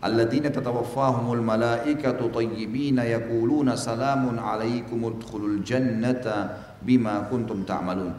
الذين 0.00 0.48
tatawaffahumul 0.48 1.36
الملائكة 1.36 2.20
طيبين 2.32 2.98
يقولون 2.98 3.68
سلام 3.76 4.22
عليكم 4.32 4.98
udkhulul 5.04 5.60
الجنة 5.60 6.24
بما 6.80 7.14
كنتم 7.28 7.58
تعملون 7.68 8.14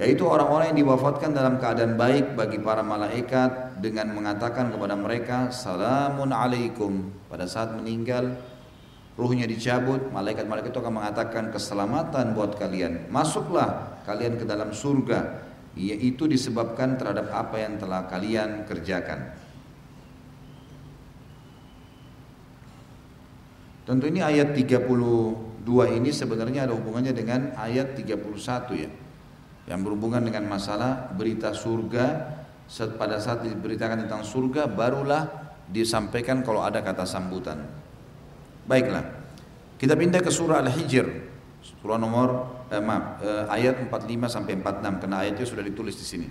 yaitu 0.00 0.24
orang-orang 0.24 0.72
yang 0.72 0.88
diwafatkan 0.88 1.36
dalam 1.36 1.60
keadaan 1.60 2.00
baik 2.00 2.32
bagi 2.32 2.56
para 2.56 2.80
malaikat 2.80 3.76
dengan 3.84 4.08
mengatakan 4.16 4.72
kepada 4.72 4.96
mereka 4.96 5.52
salamun 5.52 6.32
alaikum. 6.32 7.12
Pada 7.28 7.44
saat 7.44 7.76
meninggal 7.76 8.32
ruhnya 9.20 9.44
dicabut, 9.44 10.08
malaikat-malaikat 10.08 10.72
itu 10.72 10.80
akan 10.80 10.94
mengatakan 11.04 11.52
keselamatan 11.52 12.32
buat 12.32 12.56
kalian. 12.56 13.12
Masuklah 13.12 14.00
kalian 14.08 14.40
ke 14.40 14.48
dalam 14.48 14.72
surga, 14.72 15.44
yaitu 15.76 16.24
disebabkan 16.24 16.96
terhadap 16.96 17.28
apa 17.28 17.60
yang 17.60 17.76
telah 17.76 18.08
kalian 18.08 18.64
kerjakan. 18.64 19.36
Tentu 23.84 24.06
ini 24.06 24.24
ayat 24.24 24.54
32 24.54 25.66
ini 25.98 26.10
sebenarnya 26.14 26.70
ada 26.70 26.74
hubungannya 26.78 27.12
dengan 27.12 27.52
ayat 27.58 27.98
31 27.98 28.86
ya. 28.86 28.90
Yang 29.68 29.80
berhubungan 29.84 30.22
dengan 30.24 30.46
masalah 30.48 31.12
berita 31.12 31.52
surga 31.52 32.06
pada 32.96 33.18
saat 33.18 33.42
diberitakan 33.42 34.06
tentang 34.06 34.22
surga 34.22 34.70
barulah 34.70 35.26
disampaikan 35.66 36.46
kalau 36.46 36.62
ada 36.62 36.82
kata 36.82 37.02
sambutan. 37.02 37.66
Baiklah. 38.70 39.02
Kita 39.82 39.98
pindah 39.98 40.22
ke 40.22 40.30
surah 40.30 40.62
Al-Hijr. 40.62 41.26
Surah 41.82 41.98
nomor 41.98 42.62
eh, 42.70 42.78
maaf, 42.78 43.18
eh, 43.18 43.44
ayat 43.50 43.90
45 43.90 44.30
sampai 44.30 44.54
46 44.62 45.02
karena 45.02 45.16
ayatnya 45.26 45.42
sudah 45.42 45.64
ditulis 45.66 45.98
di 45.98 46.06
sini. 46.06 46.28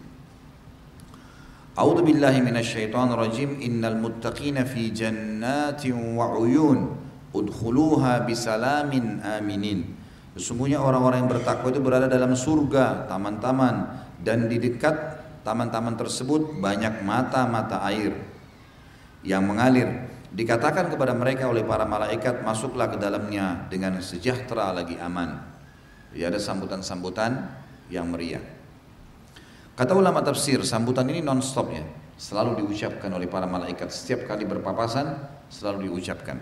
A'udzu 1.76 2.00
billahi 2.00 2.40
minasyaitonir 2.40 3.20
rajim. 3.20 3.60
Innal 3.60 4.00
muttaqina 4.00 4.64
fi 4.64 4.88
jannatin 4.96 6.16
wa 6.16 6.32
'uyun. 6.40 6.96
Udkhuluha 7.36 8.24
bisalamin 8.24 9.20
aminin. 9.20 10.00
Sesungguhnya 10.40 10.80
orang-orang 10.80 11.28
yang 11.28 11.32
bertakwa 11.36 11.68
itu 11.68 11.84
berada 11.84 12.08
dalam 12.08 12.32
surga, 12.34 13.12
taman-taman 13.12 14.08
dan 14.24 14.48
di 14.48 14.58
dekat 14.58 14.96
taman-taman 15.44 16.00
tersebut 16.00 16.58
banyak 16.58 17.04
mata-mata 17.04 17.84
air 17.86 18.16
yang 19.22 19.44
mengalir 19.46 20.09
Dikatakan 20.30 20.94
kepada 20.94 21.18
mereka 21.18 21.50
oleh 21.50 21.66
para 21.66 21.90
malaikat, 21.90 22.46
masuklah 22.46 22.86
ke 22.86 23.02
dalamnya 23.02 23.66
dengan 23.66 23.98
sejahtera 23.98 24.70
lagi 24.70 24.94
aman. 25.02 25.42
Ya 26.14 26.30
ada 26.30 26.38
sambutan-sambutan 26.38 27.50
yang 27.90 28.14
meriah. 28.14 28.42
Kata 29.74 29.98
ulama 29.98 30.22
tafsir, 30.22 30.62
sambutan 30.62 31.10
ini 31.10 31.26
non-stop 31.26 31.74
ya. 31.74 31.82
Selalu 32.20 32.62
diucapkan 32.62 33.10
oleh 33.10 33.26
para 33.26 33.50
malaikat. 33.50 33.90
Setiap 33.90 34.30
kali 34.30 34.46
berpapasan, 34.46 35.18
selalu 35.50 35.90
diucapkan. 35.90 36.38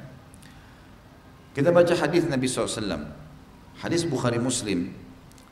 Kita 1.56 1.72
baca 1.72 1.94
hadis 1.96 2.28
Nabi 2.28 2.50
SAW. 2.50 3.08
Hadis 3.80 4.04
Bukhari 4.04 4.42
Muslim. 4.42 4.92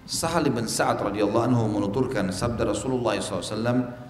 Sahal 0.06 0.50
bin 0.52 0.70
Sa'ad 0.70 1.02
radhiyallahu 1.02 1.46
anhu 1.50 1.66
menuturkan 1.72 2.30
sabda 2.30 2.68
Rasulullah 2.68 3.18
SAW 3.18 4.05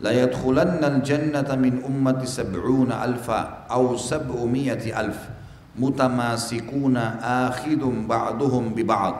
لا 0.00 0.12
يدخلن 0.22 0.84
الجنة 0.84 1.48
من 1.54 1.74
أمة 1.86 2.24
سبعون 2.24 2.92
ألفا 2.92 3.40
أو 3.70 3.96
سبعمية 3.96 5.00
ألف 5.00 5.18
متماسكون 5.78 6.96
آخذ 7.46 7.82
بعضهم 8.06 8.64
ببعض 8.74 9.14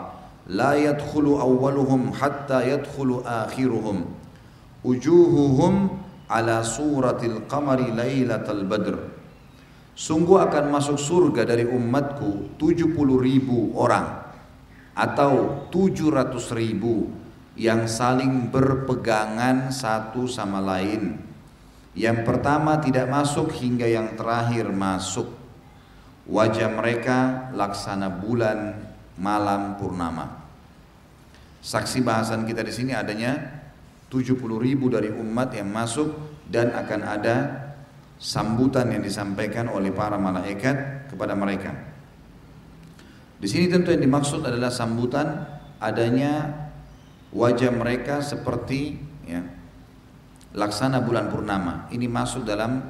لا 0.47 0.75
يدخل 0.75 1.27
أولهم 1.41 2.13
حتى 2.13 2.71
يدخل 2.71 3.23
آخرهم 3.27 4.05
وجوههم 4.85 5.89
على 6.31 6.57
صورة 6.65 7.21
القمر 7.23 7.81
ليلة 7.81 8.47
البدر 8.51 8.97
Sungguh 9.95 10.43
akan 10.43 10.75
masuk 10.75 10.99
surga 10.99 11.47
dari 11.47 11.71
umatku 11.71 12.59
70 12.59 12.99
ribu 13.15 13.71
orang 13.79 14.27
atau 14.91 15.63
700 15.71 16.35
ribu 16.59 17.07
yang 17.60 17.92
saling 17.92 18.48
berpegangan 18.48 19.68
satu 19.76 20.32
sama 20.32 20.64
lain. 20.64 21.20
Yang 21.92 22.24
pertama 22.24 22.80
tidak 22.80 23.12
masuk 23.12 23.52
hingga 23.52 23.84
yang 23.84 24.16
terakhir 24.16 24.72
masuk. 24.72 25.28
Wajah 26.24 26.72
mereka 26.72 27.52
laksana 27.52 28.08
bulan 28.08 28.80
malam 29.20 29.76
purnama. 29.76 30.40
Saksi 31.60 32.00
bahasan 32.00 32.48
kita 32.48 32.64
di 32.64 32.72
sini 32.72 32.96
adanya 32.96 33.36
70 34.08 34.40
ribu 34.56 34.88
dari 34.88 35.12
umat 35.12 35.52
yang 35.52 35.68
masuk 35.68 36.16
dan 36.48 36.72
akan 36.72 37.02
ada 37.04 37.36
sambutan 38.16 38.88
yang 38.88 39.04
disampaikan 39.04 39.68
oleh 39.68 39.92
para 39.92 40.16
malaikat 40.16 41.12
kepada 41.12 41.36
mereka. 41.36 41.76
Di 43.36 43.48
sini 43.52 43.68
tentu 43.68 43.92
yang 43.92 44.00
dimaksud 44.00 44.48
adalah 44.48 44.72
sambutan 44.72 45.44
adanya 45.84 46.69
wajah 47.34 47.72
mereka 47.74 48.22
seperti 48.26 48.98
ya, 49.26 49.46
laksana 50.54 51.02
bulan 51.02 51.30
purnama. 51.30 51.90
Ini 51.94 52.10
masuk 52.10 52.46
dalam 52.46 52.82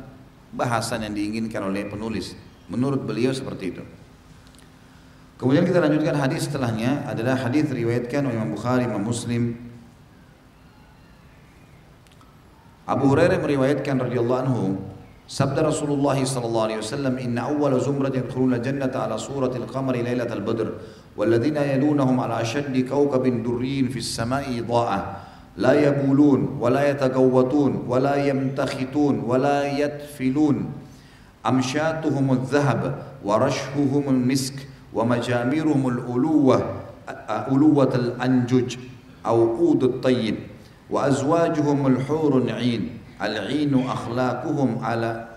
bahasan 0.56 1.06
yang 1.06 1.14
diinginkan 1.14 1.64
oleh 1.66 1.86
penulis. 1.88 2.36
Menurut 2.70 3.02
beliau 3.04 3.34
seperti 3.34 3.66
itu. 3.74 3.84
Kemudian 5.40 5.64
kita 5.64 5.80
lanjutkan 5.80 6.20
hadis 6.20 6.52
setelahnya 6.52 7.08
adalah 7.08 7.40
hadis 7.40 7.72
riwayatkan 7.72 8.28
oleh 8.28 8.36
Imam 8.36 8.52
Bukhari, 8.52 8.84
Imam 8.84 9.02
Muslim. 9.02 9.56
Abu 12.84 13.06
Hurairah 13.08 13.40
meriwayatkan 13.40 13.96
radhiyallahu 14.02 14.42
anhu 14.44 14.64
Sabda 15.30 15.62
Rasulullah 15.62 16.18
sallallahu 16.18 16.66
alaihi 16.74 16.82
wasallam 16.82 17.22
inna 17.22 17.54
awwala 17.54 17.78
zumratin 17.78 18.26
yadkhuluna 18.26 18.58
jannata 18.66 19.06
ala 19.06 19.14
suratil 19.14 19.70
qamari 19.70 20.02
lailatal 20.02 20.42
badr 20.42 20.74
والذين 21.20 21.58
يلونهم 21.58 22.20
على 22.20 22.42
أشد 22.42 22.90
كوكب 22.90 23.44
دري 23.44 23.84
في 23.84 24.00
السماء 24.00 24.64
ضاءة 24.68 25.16
لا 25.58 25.74
يبولون 25.88 26.58
ولا 26.60 26.90
يتقوتون 26.90 27.84
ولا 27.88 28.16
يمتختون 28.16 29.20
ولا 29.28 29.80
يتفلون. 29.80 30.72
أمشاتهم 31.46 32.32
الذهب 32.32 33.04
ورشحهم 33.26 34.04
المسك 34.08 34.54
ومجامرهم 34.94 35.88
الألوة 35.88 36.58
ألوة 37.52 37.96
الأنجج 37.96 38.78
أو 39.26 39.58
أود 39.58 39.84
الطيب. 39.84 40.36
وأزواجهم 40.90 41.88
الحور 41.88 42.38
العين. 42.38 42.90
العين 43.22 43.86
أخلاقهم 43.88 44.84
على 44.84 45.28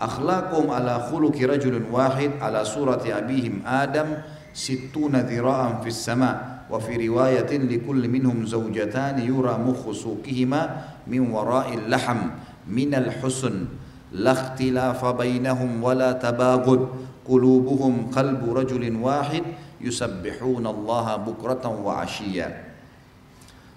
أخلاقهم 0.00 0.70
على 0.70 1.08
خلق 1.10 1.36
رجل 1.42 1.82
واحد 1.92 2.30
على 2.40 2.64
صورة 2.64 3.02
أبيهم 3.08 3.62
آدم 3.66 4.06
situna 4.54 5.26
dhira'an 5.26 5.82
fis 5.82 5.98
sama 5.98 6.62
wa 6.70 6.78
fi 6.78 6.94
riwayatin 6.94 7.66
likulli 7.66 8.06
minhum 8.06 8.46
zawjatan 8.46 9.18
yura 9.20 9.58
mukhusukihima 9.58 10.94
min 11.10 11.26
wara'il 11.28 11.90
laham 11.90 12.38
minal 12.64 13.10
husn 13.18 13.66
la 14.14 14.32
ikhtilafa 14.32 15.10
bainahum 15.18 15.82
wa 15.82 15.92
la 15.92 16.14
tabaghud 16.14 16.86
qulubuhum 17.26 18.14
qalbu 18.14 18.62
rajulin 18.62 19.02
wahid 19.02 19.42
yusabbihuna 19.82 20.70
Allah 20.70 21.18
bukratan 21.18 21.82
wa 21.82 22.00
ashiya 22.00 22.72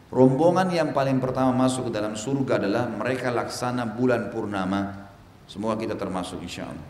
Rombongan 0.07 0.71
yang 0.71 0.95
paling 0.95 1.19
pertama 1.19 1.51
masuk 1.51 1.91
ke 1.91 1.99
dalam 1.99 2.15
surga 2.15 2.63
adalah 2.63 2.87
mereka 2.87 3.27
laksana 3.27 3.83
bulan 3.83 4.31
purnama. 4.31 5.11
Semua 5.51 5.75
kita 5.75 5.99
termasuk 5.99 6.39
insya 6.39 6.71
Allah. 6.71 6.87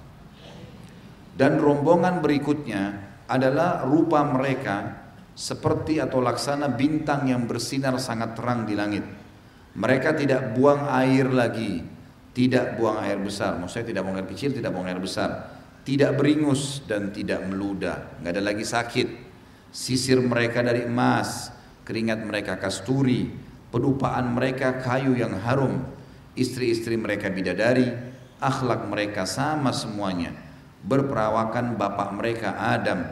Dan 1.33 1.57
rombongan 1.57 2.21
berikutnya 2.21 3.06
adalah 3.27 3.83
rupa 3.83 4.23
mereka 4.23 5.03
seperti 5.37 5.99
atau 6.01 6.23
laksana 6.23 6.71
bintang 6.73 7.27
yang 7.29 7.45
bersinar 7.45 7.99
sangat 7.99 8.33
terang 8.33 8.63
di 8.65 8.73
langit. 8.73 9.05
Mereka 9.77 10.17
tidak 10.17 10.57
buang 10.57 10.89
air 10.89 11.29
lagi, 11.29 11.85
tidak 12.33 12.79
buang 12.79 12.97
air 13.05 13.21
besar. 13.21 13.59
Maksudnya 13.61 13.93
tidak 13.93 14.01
buang 14.07 14.17
air 14.17 14.27
kecil, 14.31 14.49
tidak 14.55 14.73
buang 14.73 14.89
air 14.89 14.97
besar. 14.97 15.29
Tidak 15.85 16.17
beringus 16.17 16.83
dan 16.89 17.13
tidak 17.13 17.45
meludah, 17.45 18.19
nggak 18.19 18.33
ada 18.33 18.43
lagi 18.43 18.65
sakit. 18.65 19.07
Sisir 19.69 20.17
mereka 20.19 20.65
dari 20.65 20.83
emas, 20.83 21.53
keringat 21.85 22.25
mereka 22.25 22.57
kasturi, 22.57 23.29
pedupaan 23.69 24.33
mereka 24.33 24.81
kayu 24.81 25.15
yang 25.15 25.37
harum, 25.37 25.85
istri-istri 26.33 26.97
mereka 26.97 27.31
bidadari, 27.31 27.87
akhlak 28.41 28.89
mereka 28.89 29.23
sama 29.23 29.71
semuanya 29.71 30.46
berperawakan 30.87 31.75
bapak 31.75 32.15
mereka 32.15 32.55
Adam 32.55 33.03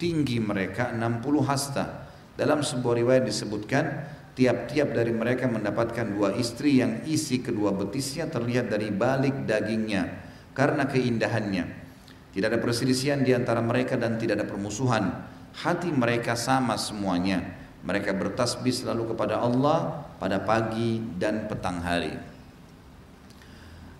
tinggi 0.00 0.40
mereka 0.40 0.90
60 0.96 1.20
hasta 1.44 2.08
dalam 2.34 2.64
sebuah 2.64 3.04
riwayat 3.04 3.24
disebutkan 3.28 3.84
tiap-tiap 4.32 4.94
dari 4.96 5.12
mereka 5.12 5.44
mendapatkan 5.50 6.08
dua 6.08 6.32
istri 6.38 6.80
yang 6.80 7.04
isi 7.04 7.44
kedua 7.44 7.74
betisnya 7.76 8.30
terlihat 8.32 8.72
dari 8.72 8.88
balik 8.88 9.44
dagingnya 9.44 10.08
karena 10.56 10.88
keindahannya 10.88 11.64
tidak 12.32 12.54
ada 12.54 12.60
perselisihan 12.62 13.20
di 13.24 13.34
antara 13.34 13.58
mereka 13.58 13.98
dan 13.98 14.14
tidak 14.20 14.38
ada 14.38 14.46
permusuhan 14.46 15.04
hati 15.58 15.90
mereka 15.90 16.38
sama 16.38 16.78
semuanya. 16.78 17.56
Mereka 17.82 18.14
bertasbih 18.14 18.74
selalu 18.74 19.14
kepada 19.14 19.40
Allah 19.40 20.06
pada 20.18 20.42
pagi 20.42 20.98
dan 21.16 21.46
petang 21.46 21.80
hari. 21.80 22.14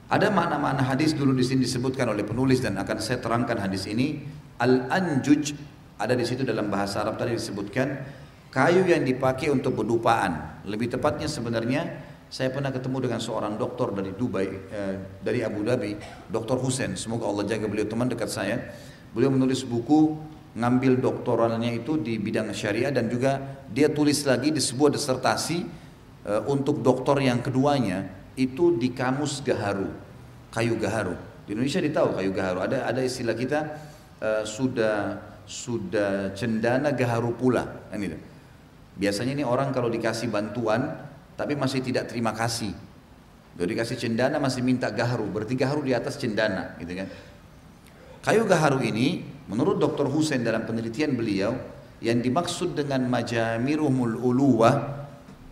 Ada 0.08 0.32
makna-makna 0.32 0.88
hadis 0.88 1.12
dulu 1.12 1.36
di 1.36 1.44
sini 1.44 1.68
disebutkan 1.68 2.08
oleh 2.08 2.24
penulis 2.24 2.64
dan 2.64 2.80
akan 2.80 2.96
saya 2.96 3.20
terangkan 3.20 3.60
hadis 3.60 3.84
ini. 3.92 4.24
Al-anjuj 4.56 5.52
ada 6.00 6.16
di 6.16 6.24
situ 6.24 6.48
dalam 6.48 6.72
bahasa 6.72 7.04
Arab 7.04 7.20
tadi 7.20 7.36
disebutkan 7.36 8.08
kayu 8.48 8.88
yang 8.88 9.04
dipakai 9.04 9.52
untuk 9.52 9.76
berdupaan. 9.76 10.64
Lebih 10.64 10.96
tepatnya 10.96 11.28
sebenarnya 11.28 12.00
saya 12.32 12.48
pernah 12.48 12.72
ketemu 12.72 13.04
dengan 13.04 13.20
seorang 13.20 13.60
dokter 13.60 13.92
dari 13.92 14.16
Dubai, 14.16 14.48
eh, 14.48 14.94
dari 15.20 15.44
Abu 15.44 15.60
Dhabi, 15.60 16.00
Dokter 16.32 16.56
Hussein. 16.56 16.96
Semoga 16.96 17.28
Allah 17.28 17.44
jaga 17.44 17.68
beliau 17.68 17.84
teman 17.84 18.08
dekat 18.08 18.32
saya. 18.32 18.56
Beliau 19.12 19.28
menulis 19.28 19.60
buku 19.68 20.16
ngambil 20.56 21.04
doktoralnya 21.04 21.68
itu 21.68 22.00
di 22.00 22.16
bidang 22.16 22.48
syariah 22.56 22.88
dan 22.88 23.12
juga 23.12 23.60
dia 23.68 23.92
tulis 23.92 24.24
lagi 24.24 24.56
di 24.56 24.60
sebuah 24.64 24.88
disertasi 24.88 25.58
eh, 26.24 26.42
untuk 26.48 26.80
doktor 26.80 27.20
yang 27.20 27.44
keduanya 27.44 28.17
itu 28.38 28.78
di 28.78 28.94
kamus 28.94 29.42
Gaharu, 29.42 29.90
kayu 30.54 30.78
Gaharu. 30.78 31.18
Di 31.44 31.58
Indonesia 31.58 31.82
ditahu 31.82 32.14
kayu 32.14 32.30
Gaharu. 32.30 32.62
Ada 32.62 32.86
ada 32.86 33.00
istilah 33.02 33.34
kita 33.34 33.60
eh, 34.22 34.44
sudah 34.46 35.18
sudah 35.42 36.30
cendana 36.38 36.94
Gaharu 36.94 37.34
pula. 37.34 37.90
Itu. 37.90 38.18
Biasanya 38.98 39.34
ini 39.34 39.44
orang 39.46 39.74
kalau 39.74 39.90
dikasih 39.90 40.30
bantuan 40.30 41.08
tapi 41.38 41.54
masih 41.54 41.82
tidak 41.82 42.10
terima 42.10 42.34
kasih. 42.34 42.74
Kalau 43.54 43.66
dikasih 43.74 43.98
cendana 43.98 44.38
masih 44.38 44.62
minta 44.62 44.86
gaharu, 44.86 45.26
berarti 45.34 45.58
gaharu 45.58 45.82
di 45.82 45.90
atas 45.90 46.14
cendana, 46.14 46.78
gitu 46.78 46.94
kan? 46.94 47.10
Kayu 48.22 48.46
gaharu 48.46 48.78
ini, 48.86 49.26
menurut 49.50 49.82
Dr. 49.82 50.06
Hussein 50.06 50.46
dalam 50.46 50.62
penelitian 50.62 51.18
beliau, 51.18 51.58
yang 51.98 52.22
dimaksud 52.22 52.78
dengan 52.78 53.06
majamirumul 53.10 54.14
uluwah, 54.14 55.06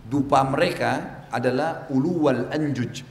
dupa 0.06 0.46
mereka 0.46 1.15
adalah 1.32 1.88
uluwal 1.92 2.50
anjuj 2.50 3.02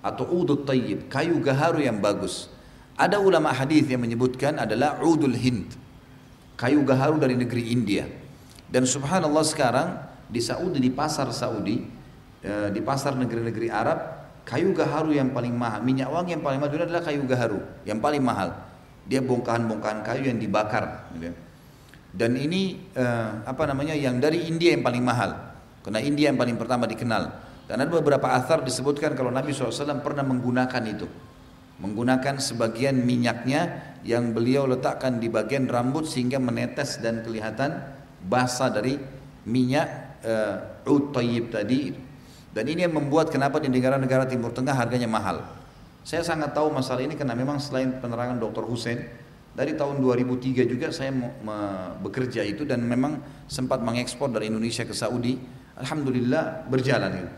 atau 0.00 0.24
udut 0.28 0.64
tayyib, 0.64 1.12
kayu 1.12 1.38
gaharu 1.38 1.84
yang 1.84 2.00
bagus. 2.00 2.48
Ada 2.96 3.20
ulama 3.20 3.52
hadis 3.52 3.88
yang 3.88 4.00
menyebutkan 4.00 4.60
adalah 4.60 5.00
udul 5.00 5.36
hind, 5.36 5.72
kayu 6.56 6.84
gaharu 6.84 7.16
dari 7.16 7.36
negeri 7.36 7.72
India. 7.72 8.04
Dan 8.70 8.86
subhanallah 8.86 9.44
sekarang 9.44 9.88
di 10.30 10.38
Saudi 10.38 10.78
di 10.78 10.92
pasar 10.92 11.32
Saudi 11.32 12.00
Eh, 12.40 12.72
di 12.72 12.80
pasar 12.80 13.20
negeri-negeri 13.20 13.68
Arab 13.68 14.00
kayu 14.48 14.72
gaharu 14.72 15.12
yang 15.12 15.28
paling 15.36 15.52
mahal 15.52 15.84
minyak 15.84 16.08
wangi 16.08 16.32
yang 16.32 16.40
paling 16.40 16.56
mahal 16.56 16.72
adalah 16.72 17.04
kayu 17.04 17.20
gaharu 17.28 17.60
yang 17.84 18.00
paling 18.00 18.24
mahal 18.24 18.56
dia 19.04 19.20
bongkahan-bongkahan 19.20 20.00
kayu 20.00 20.32
yang 20.32 20.40
dibakar 20.40 21.04
gitu. 21.12 21.28
Ya. 21.28 21.32
dan 22.16 22.40
ini 22.40 22.80
uh, 22.96 23.44
apa 23.44 23.68
namanya 23.68 23.92
yang 23.92 24.24
dari 24.24 24.48
India 24.48 24.72
yang 24.72 24.80
paling 24.80 25.04
mahal 25.04 25.49
karena 25.86 26.00
India 26.02 26.32
yang 26.32 26.38
paling 26.38 26.56
pertama 26.60 26.84
dikenal 26.84 27.30
dan 27.70 27.76
ada 27.80 27.90
beberapa 27.90 28.30
asar 28.34 28.66
disebutkan 28.66 29.14
kalau 29.14 29.30
Nabi 29.30 29.54
SAW 29.54 30.02
pernah 30.02 30.24
menggunakan 30.26 30.82
itu 30.88 31.06
menggunakan 31.80 32.36
sebagian 32.36 33.00
minyaknya 33.00 33.96
yang 34.04 34.36
beliau 34.36 34.68
letakkan 34.68 35.16
di 35.16 35.32
bagian 35.32 35.64
rambut 35.64 36.04
sehingga 36.04 36.36
menetes 36.36 37.00
dan 37.00 37.24
kelihatan 37.24 37.80
basah 38.20 38.68
dari 38.68 39.00
minyak 39.48 40.20
uh, 40.20 40.84
ut 40.84 41.16
tadi 41.16 42.10
dan 42.50 42.64
ini 42.66 42.82
yang 42.82 42.94
membuat 42.98 43.30
kenapa 43.30 43.62
di 43.62 43.70
negara-negara 43.70 44.26
Timur 44.26 44.50
Tengah 44.50 44.74
harganya 44.74 45.06
mahal. 45.06 45.46
Saya 46.02 46.26
sangat 46.26 46.50
tahu 46.50 46.74
masalah 46.74 47.06
ini 47.06 47.14
karena 47.14 47.38
memang 47.38 47.62
selain 47.62 48.02
penerangan 48.02 48.42
Dr. 48.42 48.66
Hussein, 48.66 49.06
dari 49.54 49.78
tahun 49.78 50.02
2003 50.02 50.66
juga 50.66 50.90
saya 50.90 51.14
bekerja 52.02 52.42
itu 52.42 52.66
dan 52.66 52.82
memang 52.82 53.22
sempat 53.46 53.78
mengekspor 53.82 54.34
dari 54.34 54.50
Indonesia 54.50 54.82
ke 54.82 54.94
Saudi. 54.94 55.38
Alhamdulillah 55.80 56.68
berjalan 56.68 57.12
itu. 57.16 57.30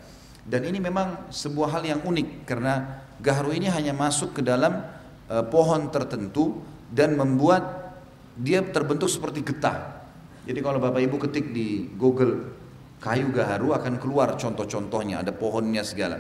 Dan 0.43 0.67
ini 0.67 0.83
memang 0.83 1.31
sebuah 1.31 1.79
hal 1.79 1.83
yang 1.87 2.01
unik 2.03 2.43
karena 2.43 3.03
gaharu 3.23 3.55
ini 3.55 3.71
hanya 3.71 3.95
masuk 3.95 4.35
ke 4.35 4.43
dalam 4.43 4.83
uh, 5.31 5.45
pohon 5.47 5.87
tertentu 5.95 6.59
dan 6.91 7.15
membuat 7.15 7.95
dia 8.35 8.59
terbentuk 8.61 9.07
seperti 9.07 9.47
getah. 9.47 10.03
Jadi 10.43 10.59
kalau 10.59 10.83
Bapak 10.83 10.99
Ibu 10.99 11.17
ketik 11.23 11.55
di 11.55 11.87
Google 11.95 12.59
kayu 12.99 13.31
gaharu 13.31 13.71
akan 13.79 14.03
keluar 14.03 14.35
contoh-contohnya, 14.35 15.23
ada 15.23 15.31
pohonnya 15.31 15.87
segala. 15.87 16.19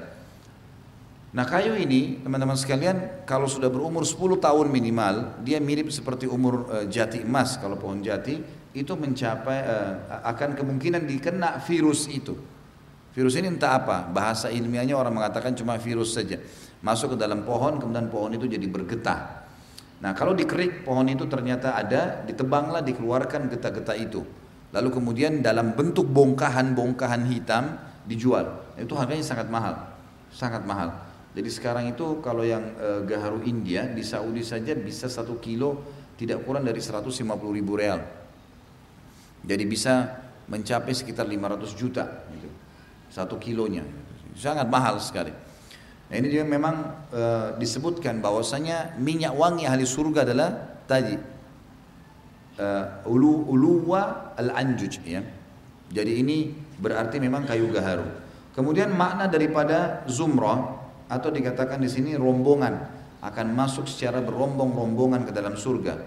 Nah 1.32 1.48
kayu 1.48 1.74
ini 1.74 2.20
teman-teman 2.20 2.54
sekalian 2.54 3.24
kalau 3.24 3.48
sudah 3.48 3.72
berumur 3.72 4.04
10 4.04 4.36
tahun 4.36 4.66
minimal 4.68 5.40
dia 5.40 5.56
mirip 5.58 5.88
seperti 5.88 6.28
umur 6.28 6.68
uh, 6.68 6.84
jati 6.86 7.24
emas 7.24 7.56
kalau 7.56 7.80
pohon 7.80 8.04
jati 8.04 8.61
itu 8.72 8.92
mencapai 8.96 9.58
uh, 9.68 9.92
akan 10.24 10.56
kemungkinan 10.56 11.04
dikena 11.04 11.60
virus 11.60 12.08
itu. 12.08 12.32
Virus 13.12 13.36
ini 13.36 13.52
entah 13.52 13.76
apa, 13.76 14.08
bahasa 14.08 14.48
ilmiahnya 14.48 14.96
orang 14.96 15.12
mengatakan 15.12 15.52
cuma 15.52 15.76
virus 15.76 16.16
saja. 16.16 16.40
Masuk 16.80 17.14
ke 17.14 17.16
dalam 17.20 17.44
pohon 17.44 17.76
kemudian 17.76 18.08
pohon 18.08 18.32
itu 18.32 18.48
jadi 18.48 18.64
bergetah. 18.64 19.44
Nah 20.00 20.16
kalau 20.16 20.32
dikerik 20.32 20.88
pohon 20.88 21.04
itu 21.12 21.28
ternyata 21.28 21.76
ada, 21.76 22.24
ditebanglah 22.24 22.80
dikeluarkan 22.80 23.52
getah-getah 23.52 23.96
itu. 24.00 24.24
Lalu 24.72 24.88
kemudian 24.88 25.44
dalam 25.44 25.76
bentuk 25.76 26.08
bongkahan-bongkahan 26.08 27.28
hitam 27.28 27.76
dijual. 28.08 28.64
Itu 28.80 28.96
harganya 28.96 29.20
sangat 29.20 29.52
mahal, 29.52 29.92
sangat 30.32 30.64
mahal. 30.64 30.96
Jadi 31.36 31.48
sekarang 31.52 31.92
itu 31.92 32.20
kalau 32.24 32.44
yang 32.44 32.64
e, 32.76 32.88
gaharu 33.08 33.44
India 33.44 33.88
di 33.88 34.00
Saudi 34.04 34.40
saja 34.40 34.72
bisa 34.76 35.08
satu 35.08 35.36
kilo 35.40 35.80
tidak 36.16 36.44
kurang 36.44 36.64
dari 36.64 36.80
150 36.80 37.12
ribu 37.52 37.76
real. 37.76 38.21
Jadi 39.42 39.64
bisa 39.66 40.22
mencapai 40.46 40.94
sekitar 40.94 41.26
500 41.26 41.74
juta 41.74 42.04
gitu. 42.30 42.50
satu 43.10 43.36
kilonya. 43.38 43.82
Sangat 44.38 44.66
mahal 44.70 44.98
sekali. 45.02 45.34
Nah 46.08 46.14
ini 46.16 46.28
juga 46.28 46.44
memang 46.44 46.74
e, 47.08 47.22
disebutkan 47.56 48.20
bahwasanya 48.20 48.96
minyak 49.00 49.32
wangi 49.32 49.64
ahli 49.64 49.84
surga 49.88 50.28
adalah 50.28 50.50
tadi 50.84 51.16
uh, 52.58 53.08
ulu 53.08 53.48
uluwa 53.48 54.34
al 54.36 54.52
anjuj 54.52 55.00
ya. 55.06 55.22
Jadi 55.92 56.12
ini 56.20 56.52
berarti 56.80 57.20
memang 57.20 57.44
kayu 57.44 57.68
gaharu. 57.68 58.04
Kemudian 58.52 58.92
makna 58.92 59.28
daripada 59.28 60.04
zumrah 60.08 60.80
atau 61.08 61.28
dikatakan 61.32 61.80
di 61.80 61.88
sini 61.88 62.16
rombongan 62.16 63.00
akan 63.22 63.46
masuk 63.54 63.88
secara 63.88 64.20
berombong-rombongan 64.24 65.28
ke 65.28 65.32
dalam 65.32 65.56
surga. 65.56 66.00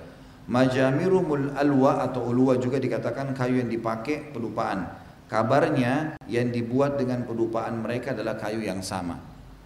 Majamirumul 0.46 1.58
alwa 1.58 2.06
atau 2.06 2.30
ulwa 2.30 2.54
juga 2.62 2.78
dikatakan 2.78 3.34
kayu 3.34 3.66
yang 3.66 3.70
dipakai 3.70 4.30
pedupaan. 4.30 4.86
Kabarnya 5.26 6.22
yang 6.30 6.54
dibuat 6.54 7.02
dengan 7.02 7.26
pedupaan 7.26 7.82
mereka 7.82 8.14
adalah 8.14 8.38
kayu 8.38 8.62
yang 8.62 8.86
sama. 8.86 9.18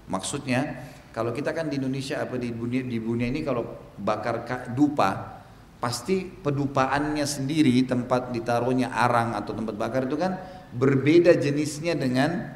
Maksudnya 0.07 0.87
kalau 1.11 1.35
kita 1.35 1.51
kan 1.51 1.67
di 1.67 1.83
Indonesia 1.83 2.23
apa 2.23 2.39
di 2.39 2.55
dunia 2.55 2.79
di 2.87 2.95
dunia 2.95 3.27
ini 3.27 3.43
kalau 3.43 3.67
bakar 3.99 4.47
dupa 4.71 5.41
pasti 5.83 6.23
pedupaannya 6.23 7.27
sendiri 7.27 7.83
tempat 7.83 8.31
ditaruhnya 8.31 8.91
arang 8.91 9.35
atau 9.35 9.51
tempat 9.51 9.75
bakar 9.75 10.07
itu 10.07 10.15
kan 10.15 10.39
berbeda 10.75 11.35
jenisnya 11.35 11.99
dengan 11.99 12.55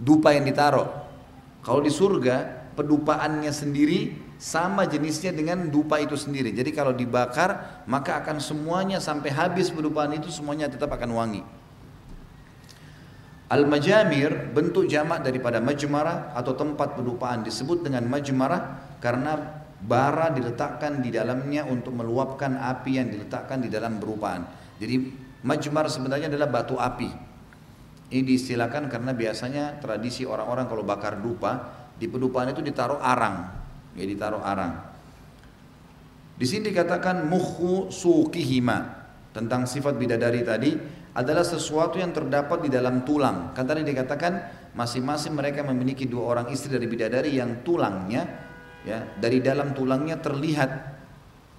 dupa 0.00 0.32
yang 0.32 0.48
ditaruh. 0.48 0.88
Kalau 1.60 1.84
di 1.84 1.92
surga 1.92 2.64
pedupaannya 2.80 3.52
sendiri 3.52 4.31
sama 4.42 4.90
jenisnya 4.90 5.30
dengan 5.30 5.70
dupa 5.70 6.02
itu 6.02 6.18
sendiri. 6.18 6.50
Jadi 6.50 6.74
kalau 6.74 6.90
dibakar 6.90 7.86
maka 7.86 8.18
akan 8.18 8.42
semuanya 8.42 8.98
sampai 8.98 9.30
habis 9.30 9.70
pedupaan 9.70 10.10
itu 10.18 10.34
semuanya 10.34 10.66
tetap 10.66 10.90
akan 10.90 11.14
wangi. 11.14 11.42
Al-majamir 13.46 14.50
bentuk 14.50 14.90
jamak 14.90 15.22
daripada 15.22 15.62
majmarah 15.62 16.34
atau 16.34 16.58
tempat 16.58 16.98
pedupaan 16.98 17.46
disebut 17.46 17.86
dengan 17.86 18.02
majmarah 18.10 18.82
karena 18.98 19.62
bara 19.78 20.34
diletakkan 20.34 20.98
di 20.98 21.14
dalamnya 21.14 21.62
untuk 21.62 21.94
meluapkan 21.94 22.58
api 22.58 22.98
yang 22.98 23.14
diletakkan 23.14 23.62
di 23.62 23.70
dalam 23.70 24.02
berupaan. 24.02 24.42
Jadi 24.82 25.06
majmar 25.46 25.86
sebenarnya 25.86 26.26
adalah 26.26 26.50
batu 26.50 26.74
api. 26.82 27.10
Ini 28.10 28.26
diistilahkan 28.26 28.90
karena 28.90 29.14
biasanya 29.14 29.78
tradisi 29.78 30.26
orang-orang 30.26 30.66
kalau 30.66 30.82
bakar 30.82 31.22
dupa 31.22 31.78
di 31.94 32.10
pedupaan 32.10 32.50
itu 32.50 32.64
ditaruh 32.64 32.98
arang, 32.98 33.61
ya 33.96 34.04
ditaruh 34.04 34.42
arang. 34.42 34.72
Di 36.36 36.46
sini 36.48 36.72
dikatakan 36.72 37.28
mukhu 37.28 37.92
suqihima 37.92 38.78
tentang 39.30 39.68
sifat 39.68 39.94
bidadari 39.94 40.42
tadi 40.42 40.70
adalah 41.12 41.44
sesuatu 41.44 42.00
yang 42.00 42.10
terdapat 42.10 42.66
di 42.66 42.70
dalam 42.72 43.04
tulang. 43.04 43.52
Kan 43.52 43.68
tadi 43.68 43.84
dikatakan 43.84 44.32
masing-masing 44.72 45.36
mereka 45.36 45.60
memiliki 45.60 46.08
dua 46.08 46.36
orang 46.36 46.46
istri 46.48 46.72
dari 46.72 46.88
bidadari 46.88 47.36
yang 47.36 47.60
tulangnya 47.60 48.24
ya 48.82 49.04
dari 49.20 49.38
dalam 49.44 49.76
tulangnya 49.76 50.18
terlihat 50.18 50.70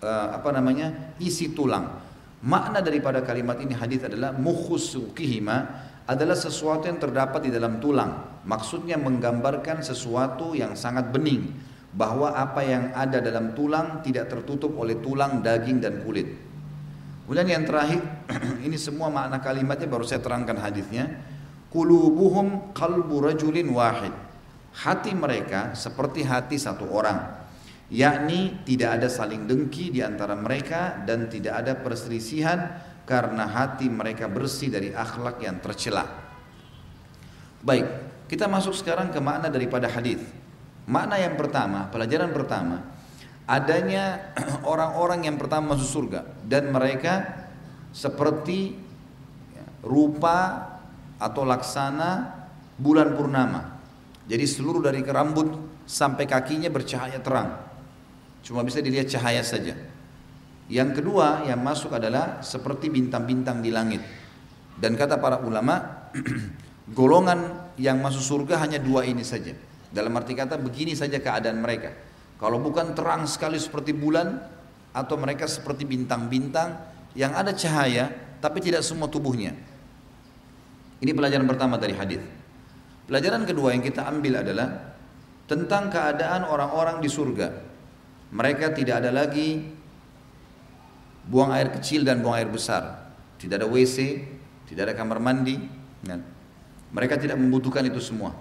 uh, 0.04 0.28
apa 0.36 0.50
namanya 0.52 1.16
isi 1.22 1.54
tulang 1.56 1.88
makna 2.44 2.84
daripada 2.84 3.24
kalimat 3.24 3.62
ini 3.64 3.78
hadis 3.78 4.04
adalah 4.04 4.36
mukhusukihima 4.36 5.58
adalah 6.04 6.36
sesuatu 6.36 6.92
yang 6.92 7.00
terdapat 7.00 7.48
di 7.48 7.52
dalam 7.54 7.80
tulang 7.80 8.44
maksudnya 8.44 9.00
menggambarkan 9.00 9.86
sesuatu 9.86 10.52
yang 10.52 10.76
sangat 10.76 11.08
bening 11.14 11.48
bahwa 11.94 12.34
apa 12.34 12.62
yang 12.66 12.90
ada 12.98 13.22
dalam 13.22 13.54
tulang 13.54 14.02
tidak 14.02 14.30
tertutup 14.30 14.74
oleh 14.76 14.98
tulang, 14.98 15.46
daging 15.46 15.78
dan 15.78 16.02
kulit 16.02 16.54
Kemudian 17.24 17.48
yang 17.48 17.64
terakhir, 17.64 18.02
ini 18.68 18.76
semua 18.76 19.08
makna 19.08 19.40
kalimatnya 19.40 19.88
baru 19.88 20.04
saya 20.04 20.20
terangkan 20.20 20.60
hadisnya. 20.60 21.08
Kulubuhum 21.72 22.76
qalbu 22.76 23.32
rajulin 23.32 23.72
wahid. 23.72 24.14
Hati 24.74 25.16
mereka 25.16 25.74
seperti 25.74 26.28
hati 26.28 26.60
satu 26.60 26.92
orang. 26.92 27.48
Yakni 27.88 28.66
tidak 28.68 29.00
ada 29.00 29.08
saling 29.08 29.48
dengki 29.48 29.94
di 29.94 30.04
antara 30.04 30.36
mereka 30.36 31.00
dan 31.06 31.30
tidak 31.32 31.64
ada 31.64 31.74
perselisihan 31.80 32.82
karena 33.08 33.48
hati 33.48 33.88
mereka 33.88 34.28
bersih 34.28 34.70
dari 34.70 34.92
akhlak 34.92 35.40
yang 35.42 35.62
tercela. 35.64 36.04
Baik, 37.64 37.88
kita 38.28 38.50
masuk 38.52 38.76
sekarang 38.76 39.14
ke 39.14 39.20
makna 39.24 39.48
daripada 39.48 39.88
hadis. 39.88 40.20
Makna 40.84 41.16
yang 41.16 41.40
pertama, 41.40 41.88
pelajaran 41.88 42.36
pertama, 42.36 42.84
adanya 43.48 44.36
orang-orang 44.72 45.28
yang 45.32 45.40
pertama 45.40 45.76
masuk 45.76 45.88
surga 45.88 46.28
dan 46.44 46.72
mereka 46.72 47.48
seperti 47.96 48.76
ya, 49.56 49.66
rupa 49.86 50.68
atau 51.22 51.48
laksana 51.48 52.44
bulan 52.76 53.16
purnama. 53.16 53.80
Jadi 54.28 54.44
seluruh 54.48 54.84
dari 54.84 55.04
rambut 55.04 55.56
sampai 55.88 56.28
kakinya 56.28 56.68
bercahaya 56.68 57.20
terang. 57.20 57.60
Cuma 58.44 58.64
bisa 58.64 58.84
dilihat 58.84 59.08
cahaya 59.08 59.44
saja. 59.44 59.76
Yang 60.68 61.00
kedua 61.00 61.48
yang 61.48 61.60
masuk 61.60 61.96
adalah 61.96 62.44
seperti 62.44 62.92
bintang-bintang 62.92 63.64
di 63.64 63.72
langit. 63.72 64.04
Dan 64.80 64.96
kata 65.00 65.20
para 65.20 65.40
ulama, 65.44 66.08
golongan 66.98 67.72
yang 67.80 68.00
masuk 68.04 68.24
surga 68.24 68.64
hanya 68.64 68.80
dua 68.80 69.08
ini 69.08 69.24
saja. 69.24 69.56
Dalam 69.94 70.10
arti 70.18 70.34
kata 70.34 70.58
begini 70.58 70.98
saja 70.98 71.22
keadaan 71.22 71.62
mereka 71.62 71.94
kalau 72.42 72.60
bukan 72.60 72.92
terang 72.92 73.24
sekali 73.30 73.56
seperti 73.56 73.96
bulan 73.96 74.36
atau 74.92 75.16
mereka 75.16 75.48
seperti 75.48 75.88
bintang-bintang 75.88 76.76
yang 77.16 77.32
ada 77.32 77.56
cahaya 77.56 78.10
tapi 78.44 78.60
tidak 78.60 78.84
semua 78.84 79.08
tubuhnya. 79.08 79.56
Ini 81.00 81.12
pelajaran 81.16 81.48
pertama 81.48 81.80
dari 81.80 81.96
hadis. 81.96 82.20
Pelajaran 83.08 83.48
kedua 83.48 83.72
yang 83.72 83.80
kita 83.80 84.04
ambil 84.08 84.44
adalah 84.44 84.96
tentang 85.48 85.88
keadaan 85.88 86.44
orang-orang 86.48 87.00
di 87.00 87.08
surga. 87.08 87.48
Mereka 88.36 88.76
tidak 88.76 89.04
ada 89.04 89.12
lagi 89.16 89.64
buang 91.28 91.56
air 91.56 91.72
kecil 91.80 92.04
dan 92.04 92.20
buang 92.20 92.40
air 92.40 92.52
besar. 92.52 93.14
Tidak 93.40 93.56
ada 93.56 93.68
WC, 93.68 94.20
tidak 94.68 94.92
ada 94.92 94.94
kamar 95.00 95.20
mandi. 95.20 95.60
Mereka 96.92 97.20
tidak 97.20 97.40
membutuhkan 97.40 97.88
itu 97.88 98.04
semua. 98.04 98.36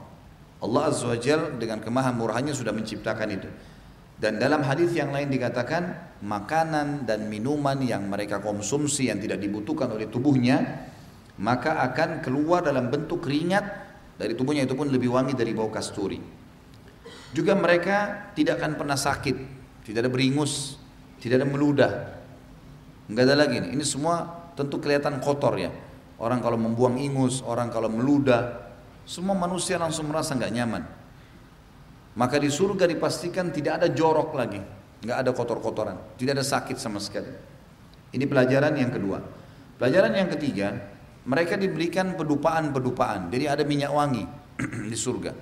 Allah 0.62 0.82
Azza 0.88 1.10
wa 1.10 1.18
Jal 1.18 1.58
dengan 1.58 1.82
kemahamurahannya 1.82 2.54
sudah 2.54 2.70
menciptakan 2.70 3.28
itu. 3.34 3.50
Dan 4.22 4.38
dalam 4.38 4.62
hadis 4.62 4.94
yang 4.94 5.10
lain 5.10 5.26
dikatakan 5.34 6.14
makanan 6.22 7.02
dan 7.02 7.26
minuman 7.26 7.74
yang 7.82 8.06
mereka 8.06 8.38
konsumsi 8.38 9.10
yang 9.10 9.18
tidak 9.18 9.42
dibutuhkan 9.42 9.90
oleh 9.90 10.06
tubuhnya 10.06 10.86
maka 11.42 11.82
akan 11.90 12.22
keluar 12.22 12.62
dalam 12.62 12.86
bentuk 12.86 13.26
keringat 13.26 13.64
dari 14.14 14.38
tubuhnya 14.38 14.62
itu 14.62 14.78
pun 14.78 14.86
lebih 14.86 15.10
wangi 15.10 15.34
dari 15.34 15.50
bau 15.50 15.66
kasturi. 15.66 16.22
Juga 17.34 17.58
mereka 17.58 18.30
tidak 18.38 18.62
akan 18.62 18.78
pernah 18.78 18.94
sakit, 18.94 19.36
tidak 19.82 20.06
ada 20.06 20.10
beringus, 20.12 20.78
tidak 21.18 21.42
ada 21.42 21.48
meludah. 21.48 21.92
Enggak 23.10 23.24
ada 23.26 23.36
lagi. 23.42 23.58
Ini 23.58 23.82
semua 23.82 24.22
tentu 24.54 24.78
kelihatan 24.78 25.18
kotor 25.18 25.58
ya. 25.58 25.74
Orang 26.22 26.38
kalau 26.38 26.60
membuang 26.60 27.00
ingus, 27.02 27.42
orang 27.42 27.72
kalau 27.72 27.90
meludah, 27.90 28.71
semua 29.08 29.34
manusia 29.34 29.76
langsung 29.78 30.08
merasa 30.08 30.34
nggak 30.34 30.52
nyaman. 30.52 30.82
Maka 32.12 32.36
di 32.36 32.52
surga 32.52 32.84
dipastikan 32.84 33.48
tidak 33.48 33.82
ada 33.82 33.88
jorok 33.88 34.36
lagi, 34.36 34.60
nggak 35.00 35.18
ada 35.24 35.30
kotor-kotoran, 35.32 35.96
tidak 36.20 36.40
ada 36.40 36.44
sakit 36.44 36.76
sama 36.76 37.00
sekali. 37.00 37.32
Ini 38.12 38.24
pelajaran 38.28 38.76
yang 38.76 38.92
kedua. 38.92 39.18
Pelajaran 39.80 40.12
yang 40.12 40.28
ketiga, 40.28 40.76
mereka 41.24 41.56
diberikan 41.56 42.12
pedupaan-pedupaan. 42.12 43.32
Jadi 43.32 43.44
ada 43.48 43.64
minyak 43.64 43.88
wangi 43.88 44.24
di 44.92 44.96
surga. 44.96 45.32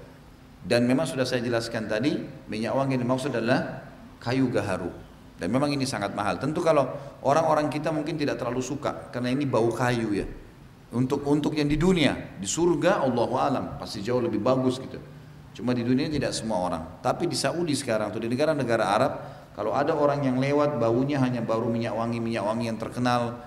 Dan 0.60 0.86
memang 0.86 1.08
sudah 1.08 1.26
saya 1.26 1.42
jelaskan 1.42 1.90
tadi, 1.90 2.20
minyak 2.46 2.70
wangi 2.70 2.94
yang 2.94 3.02
dimaksud 3.02 3.34
adalah 3.34 3.82
kayu 4.22 4.46
gaharu. 4.52 4.92
Dan 5.40 5.48
memang 5.48 5.72
ini 5.72 5.88
sangat 5.88 6.12
mahal. 6.12 6.36
Tentu 6.36 6.60
kalau 6.60 6.84
orang-orang 7.24 7.72
kita 7.72 7.88
mungkin 7.88 8.20
tidak 8.20 8.36
terlalu 8.36 8.60
suka 8.60 9.08
karena 9.08 9.32
ini 9.32 9.48
bau 9.48 9.72
kayu 9.72 10.12
ya. 10.12 10.28
Untuk 10.90 11.22
untuk 11.22 11.54
yang 11.54 11.70
di 11.70 11.78
dunia, 11.78 12.34
di 12.42 12.50
surga 12.50 13.06
Allah 13.06 13.30
alam 13.38 13.64
pasti 13.78 14.02
jauh 14.02 14.18
lebih 14.18 14.42
bagus 14.42 14.82
gitu. 14.82 14.98
Cuma 15.54 15.70
di 15.70 15.86
dunia 15.86 16.10
tidak 16.10 16.34
semua 16.34 16.58
orang. 16.66 16.82
Tapi 16.98 17.30
di 17.30 17.38
Saudi 17.38 17.78
sekarang 17.78 18.10
atau 18.10 18.18
di 18.18 18.26
negara-negara 18.26 18.84
Arab, 18.86 19.12
kalau 19.54 19.70
ada 19.70 19.94
orang 19.94 20.26
yang 20.26 20.42
lewat 20.42 20.82
baunya 20.82 21.22
hanya 21.22 21.42
baru 21.42 21.70
minyak 21.70 21.94
wangi 21.94 22.18
minyak 22.18 22.42
wangi 22.42 22.70
yang 22.70 22.78
terkenal, 22.78 23.38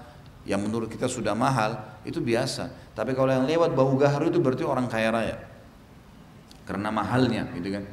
yang 0.44 0.60
menurut 0.64 0.92
kita 0.92 1.08
sudah 1.08 1.36
mahal, 1.36 1.80
itu 2.04 2.20
biasa. 2.20 2.96
Tapi 2.96 3.16
kalau 3.16 3.32
yang 3.32 3.48
lewat 3.48 3.76
bau 3.76 3.92
gaharu 3.96 4.32
itu 4.32 4.40
berarti 4.40 4.64
orang 4.64 4.88
kaya 4.92 5.10
raya. 5.12 5.38
Karena 6.64 6.92
mahalnya, 6.92 7.48
gitu 7.60 7.76
kan. 7.76 7.84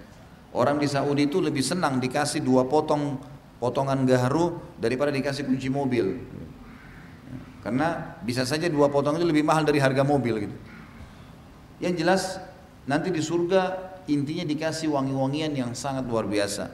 Orang 0.51 0.83
di 0.83 0.91
Saudi 0.91 1.31
itu 1.31 1.39
lebih 1.39 1.63
senang 1.63 2.03
dikasih 2.03 2.43
dua 2.43 2.67
potong 2.67 3.23
potongan 3.63 4.03
gaharu 4.03 4.59
daripada 4.83 5.15
dikasih 5.15 5.47
kunci 5.47 5.71
mobil. 5.71 6.19
Karena 7.61 8.17
bisa 8.25 8.49
saja 8.49 8.67
dua 8.73 8.89
potong 8.89 9.21
itu 9.21 9.27
lebih 9.29 9.45
mahal 9.45 9.69
dari 9.69 9.77
harga 9.77 10.01
mobil 10.01 10.49
gitu. 10.49 10.57
Yang 11.81 11.95
jelas 12.01 12.23
nanti 12.89 13.13
di 13.13 13.21
surga 13.21 13.93
intinya 14.09 14.45
dikasih 14.49 14.89
wangi-wangian 14.89 15.53
yang 15.53 15.71
sangat 15.77 16.09
luar 16.09 16.25
biasa. 16.25 16.73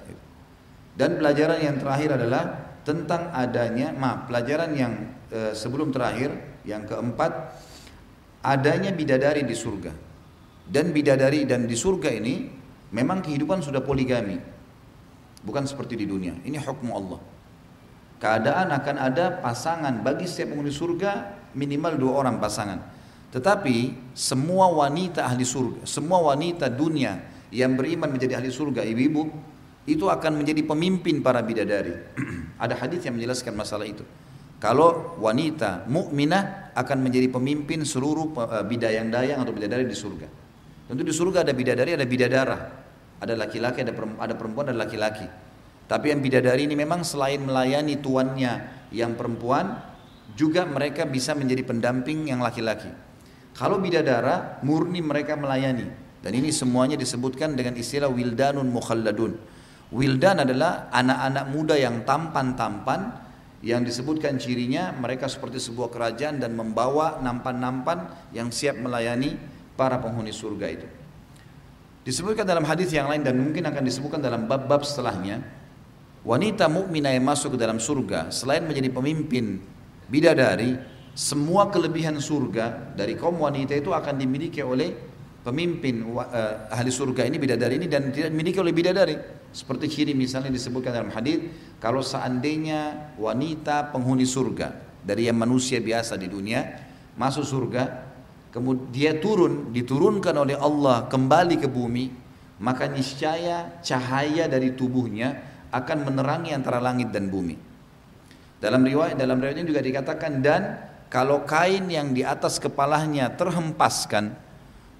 Dan 0.96 1.20
pelajaran 1.20 1.58
yang 1.60 1.76
terakhir 1.76 2.16
adalah 2.16 2.72
tentang 2.86 3.34
adanya, 3.34 3.90
maaf, 3.92 4.30
pelajaran 4.30 4.70
yang 4.78 4.92
e, 5.28 5.52
sebelum 5.52 5.90
terakhir, 5.90 6.32
yang 6.62 6.86
keempat, 6.86 7.60
adanya 8.46 8.94
bidadari 8.94 9.42
di 9.42 9.52
surga. 9.52 9.92
Dan 10.66 10.94
bidadari 10.94 11.44
dan 11.44 11.66
di 11.66 11.74
surga 11.74 12.10
ini 12.14 12.46
memang 12.94 13.26
kehidupan 13.26 13.60
sudah 13.60 13.82
poligami. 13.82 14.38
Bukan 15.42 15.66
seperti 15.66 15.98
di 15.98 16.06
dunia. 16.06 16.34
Ini 16.42 16.58
hukum 16.62 16.90
Allah. 16.94 17.35
Keadaan 18.16 18.72
akan 18.72 18.96
ada 18.96 19.44
pasangan 19.44 20.00
bagi 20.00 20.24
setiap 20.24 20.56
penghuni 20.56 20.72
surga 20.72 21.36
minimal 21.52 22.00
dua 22.00 22.12
orang 22.24 22.40
pasangan. 22.40 22.80
Tetapi 23.28 23.92
semua 24.16 24.72
wanita 24.72 25.28
ahli 25.28 25.44
surga, 25.44 25.84
semua 25.84 26.24
wanita 26.24 26.72
dunia 26.72 27.20
yang 27.52 27.76
beriman 27.76 28.08
menjadi 28.08 28.40
ahli 28.40 28.48
surga, 28.48 28.80
ibu-ibu, 28.88 29.28
itu 29.84 30.08
akan 30.08 30.40
menjadi 30.40 30.64
pemimpin 30.64 31.20
para 31.20 31.44
bidadari. 31.44 31.92
Ada 32.62 32.80
hadis 32.80 33.04
yang 33.04 33.20
menjelaskan 33.20 33.52
masalah 33.52 33.84
itu. 33.84 34.02
Kalau 34.56 35.20
wanita 35.20 35.84
mukminah 35.84 36.72
akan 36.72 37.04
menjadi 37.04 37.28
pemimpin 37.28 37.84
seluruh 37.84 38.32
eh, 38.32 38.64
bidayang-dayang 38.64 39.44
atau 39.44 39.52
bidadari 39.52 39.84
di 39.84 39.92
surga. 39.92 40.28
Tentu 40.86 41.02
di 41.02 41.12
surga 41.12 41.42
ada 41.42 41.50
bidadari, 41.50 41.98
ada 41.98 42.06
bidadara. 42.06 42.58
Ada 43.18 43.34
laki-laki, 43.34 43.82
ada 43.82 44.34
perempuan, 44.36 44.70
ada 44.70 44.78
laki-laki. 44.78 45.26
Tapi 45.86 46.10
yang 46.10 46.20
bidadari 46.20 46.66
ini 46.66 46.74
memang 46.74 47.06
selain 47.06 47.38
melayani 47.42 47.98
tuannya 48.02 48.52
yang 48.90 49.14
perempuan, 49.14 49.78
juga 50.34 50.66
mereka 50.66 51.06
bisa 51.06 51.32
menjadi 51.32 51.62
pendamping 51.62 52.26
yang 52.26 52.42
laki-laki. 52.42 52.90
Kalau 53.56 53.80
bidadara, 53.80 54.60
murni 54.66 55.00
mereka 55.00 55.38
melayani. 55.38 55.88
Dan 56.20 56.34
ini 56.36 56.50
semuanya 56.50 56.98
disebutkan 56.98 57.54
dengan 57.54 57.78
istilah 57.78 58.10
wildanun 58.10 58.66
mukhalladun. 58.68 59.38
Wildan 59.94 60.42
adalah 60.42 60.90
anak-anak 60.90 61.44
muda 61.54 61.78
yang 61.78 62.02
tampan-tampan 62.02 63.24
yang 63.62 63.86
disebutkan 63.86 64.36
cirinya 64.36 64.90
mereka 64.92 65.30
seperti 65.30 65.62
sebuah 65.62 65.88
kerajaan 65.94 66.42
dan 66.42 66.52
membawa 66.52 67.22
nampan-nampan 67.22 68.30
yang 68.34 68.50
siap 68.50 68.76
melayani 68.76 69.38
para 69.78 70.02
penghuni 70.02 70.34
surga 70.34 70.66
itu. 70.66 70.86
Disebutkan 72.06 72.46
dalam 72.46 72.62
hadis 72.66 72.90
yang 72.90 73.10
lain 73.10 73.22
dan 73.22 73.38
mungkin 73.38 73.66
akan 73.66 73.82
disebutkan 73.82 74.22
dalam 74.22 74.46
bab-bab 74.46 74.86
setelahnya, 74.86 75.42
wanita 76.26 76.66
mukminah 76.66 77.14
yang 77.14 77.22
masuk 77.22 77.54
ke 77.54 77.58
dalam 77.62 77.78
surga 77.78 78.34
selain 78.34 78.66
menjadi 78.66 78.90
pemimpin 78.90 79.62
bidadari, 80.10 80.74
semua 81.14 81.70
kelebihan 81.70 82.18
surga 82.18 82.98
dari 82.98 83.14
kaum 83.14 83.38
wanita 83.38 83.78
itu 83.78 83.94
akan 83.94 84.18
dimiliki 84.18 84.58
oleh 84.60 84.90
pemimpin 85.46 86.02
uh, 86.02 86.66
ahli 86.74 86.90
surga 86.90 87.30
ini 87.30 87.38
bidadari 87.38 87.78
ini 87.78 87.86
dan 87.86 88.10
tidak 88.10 88.34
dimiliki 88.34 88.58
oleh 88.58 88.74
bidadari. 88.74 89.16
Seperti 89.54 89.86
ciri 89.88 90.12
misalnya 90.12 90.50
disebutkan 90.50 90.92
dalam 90.92 91.14
hadis 91.14 91.40
kalau 91.78 92.02
seandainya 92.02 93.14
wanita 93.16 93.94
penghuni 93.94 94.26
surga 94.26 95.00
dari 95.06 95.30
yang 95.30 95.38
manusia 95.38 95.78
biasa 95.78 96.18
di 96.18 96.26
dunia 96.26 96.66
masuk 97.14 97.46
surga 97.46 97.82
kemudian 98.50 98.90
dia 98.90 99.12
turun 99.16 99.70
diturunkan 99.72 100.34
oleh 100.36 100.58
Allah 100.58 101.08
kembali 101.08 101.56
ke 101.62 101.70
bumi 101.70 102.10
maka 102.60 102.90
niscaya 102.90 103.80
cahaya 103.80 104.50
dari 104.50 104.76
tubuhnya 104.76 105.55
akan 105.72 105.98
menerangi 106.06 106.54
antara 106.54 106.78
langit 106.82 107.10
dan 107.10 107.30
bumi 107.30 107.76
dalam 108.56 108.80
riwayat 108.82 109.20
dalam 109.20 109.36
riwayatnya 109.36 109.68
juga 109.68 109.84
dikatakan 109.84 110.40
dan 110.40 110.62
kalau 111.06 111.44
kain 111.46 111.86
yang 111.86 112.10
di 112.10 112.26
atas 112.26 112.58
kepalanya 112.58 113.30
terhempaskan, 113.36 114.34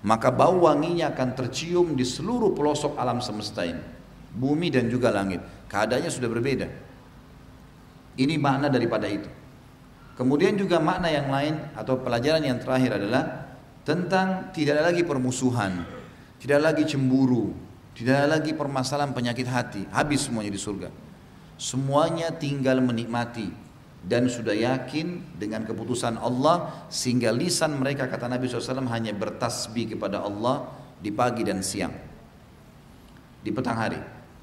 maka 0.06 0.28
bau 0.30 0.68
wanginya 0.68 1.10
akan 1.10 1.34
tercium 1.34 1.98
di 1.98 2.06
seluruh 2.06 2.54
pelosok 2.54 2.94
alam 2.94 3.18
semesta 3.18 3.66
ini. 3.66 3.82
Bumi 4.36 4.68
dan 4.68 4.86
juga 4.92 5.10
langit. 5.10 5.42
Keadaannya 5.66 6.12
sudah 6.12 6.28
berbeda. 6.30 6.68
Ini 8.20 8.36
makna 8.38 8.70
daripada 8.70 9.08
itu. 9.08 9.26
Kemudian 10.14 10.54
juga 10.56 10.78
makna 10.78 11.10
yang 11.10 11.28
lain 11.28 11.58
atau 11.76 12.00
pelajaran 12.00 12.44
yang 12.44 12.60
terakhir 12.60 13.02
adalah 13.02 13.50
tentang 13.84 14.52
tidak 14.54 14.80
ada 14.80 14.94
lagi 14.94 15.02
permusuhan, 15.04 15.84
tidak 16.40 16.54
ada 16.60 16.72
lagi 16.72 16.84
cemburu, 16.88 17.52
tidak 17.96 18.12
ada 18.12 18.28
lagi 18.36 18.52
permasalahan 18.52 19.16
penyakit 19.16 19.48
hati, 19.48 19.82
habis 19.88 20.28
semuanya 20.28 20.52
di 20.52 20.60
surga. 20.60 20.92
Semuanya 21.56 22.28
tinggal 22.36 22.84
menikmati 22.84 23.48
dan 24.04 24.28
sudah 24.28 24.52
yakin 24.52 25.24
dengan 25.40 25.64
keputusan 25.64 26.20
Allah 26.20 26.86
sehingga 26.92 27.32
lisan 27.32 27.80
mereka 27.80 28.04
kata 28.04 28.28
Nabi 28.28 28.44
SAW 28.44 28.84
hanya 28.92 29.16
bertasbih 29.16 29.96
kepada 29.96 30.20
Allah 30.20 30.68
di 31.00 31.08
pagi 31.08 31.40
dan 31.48 31.64
siang 31.64 31.96
di 33.46 33.54
petang 33.54 33.78
hari. 33.78 34.00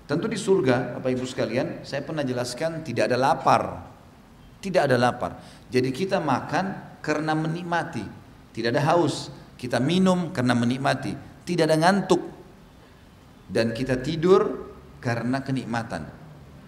Tentu 0.07 0.31
di 0.31 0.39
surga, 0.39 0.95
Bapak 0.95 1.11
Ibu 1.11 1.27
sekalian, 1.27 1.83
saya 1.83 2.07
pernah 2.07 2.23
jelaskan 2.23 2.87
tidak 2.87 3.11
ada 3.11 3.19
lapar. 3.19 3.63
Tidak 4.63 4.79
ada 4.79 4.95
lapar. 4.95 5.43
Jadi 5.67 5.91
kita 5.91 6.23
makan 6.23 6.95
karena 7.03 7.35
menikmati. 7.35 8.03
Tidak 8.55 8.71
ada 8.71 8.83
haus. 8.95 9.27
Kita 9.59 9.83
minum 9.83 10.31
karena 10.31 10.55
menikmati. 10.55 11.11
Tidak 11.43 11.67
ada 11.67 11.75
ngantuk. 11.75 12.32
Dan 13.53 13.69
kita 13.77 14.01
tidur 14.01 14.73
karena 14.97 15.45
kenikmatan. 15.45 16.09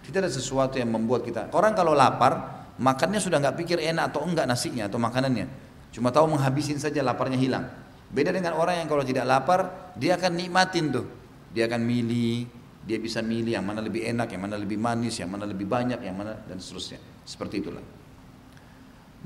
Tidak 0.06 0.22
ada 0.22 0.30
sesuatu 0.30 0.78
yang 0.78 0.94
membuat 0.94 1.26
kita. 1.26 1.50
Orang 1.50 1.74
kalau 1.74 1.98
lapar, 1.98 2.62
makannya 2.78 3.18
sudah 3.18 3.42
nggak 3.42 3.58
pikir 3.58 3.82
enak 3.82 4.14
atau 4.14 4.22
enggak 4.22 4.46
nasinya 4.46 4.86
atau 4.86 5.02
makanannya. 5.02 5.50
Cuma 5.90 6.14
tahu 6.14 6.30
menghabisin 6.30 6.78
saja 6.78 7.02
laparnya 7.02 7.34
hilang. 7.34 7.66
Beda 8.06 8.30
dengan 8.30 8.54
orang 8.54 8.78
yang 8.78 8.86
kalau 8.86 9.02
tidak 9.02 9.26
lapar, 9.26 9.90
dia 9.98 10.14
akan 10.14 10.38
nikmatin 10.38 10.94
tuh. 10.94 11.06
Dia 11.50 11.66
akan 11.66 11.82
milih, 11.82 12.46
dia 12.86 13.02
bisa 13.02 13.18
milih 13.18 13.58
yang 13.58 13.66
mana 13.66 13.82
lebih 13.82 14.06
enak, 14.06 14.30
yang 14.30 14.46
mana 14.46 14.54
lebih 14.54 14.78
manis, 14.78 15.18
yang 15.18 15.26
mana 15.26 15.42
lebih 15.42 15.66
banyak, 15.66 15.98
yang 15.98 16.14
mana 16.14 16.38
dan 16.46 16.62
seterusnya. 16.62 17.02
Seperti 17.26 17.66
itulah. 17.66 17.82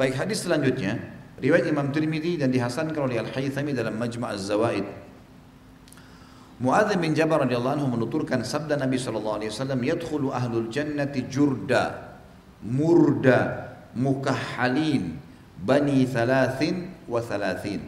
Baik 0.00 0.16
hadis 0.16 0.48
selanjutnya 0.48 0.96
riwayat 1.36 1.68
Imam 1.68 1.92
Tirmidzi 1.92 2.40
dan 2.40 2.48
dihasankan 2.48 2.96
oleh 2.96 3.20
Al-Haythami 3.20 3.76
dalam 3.76 4.00
Majma' 4.00 4.32
Az-Zawaid. 4.32 5.09
Muadz 6.61 6.92
bin 7.00 7.16
Jabal 7.16 7.48
radhiyallahu 7.48 7.80
anhu 7.80 7.88
menuturkan 7.88 8.44
sabda 8.44 8.76
Nabi 8.76 9.00
sallallahu 9.00 9.40
alaihi 9.40 9.48
wasallam 9.48 9.80
yadkhulu 9.80 10.28
ahlul 10.28 10.68
jannati 10.68 11.24
jurda 11.24 12.12
murda 12.61 13.72
mukahhalin 13.96 15.16
bani 15.56 16.04
thalathin 16.04 16.92
wa 17.08 17.24
thalathin. 17.24 17.80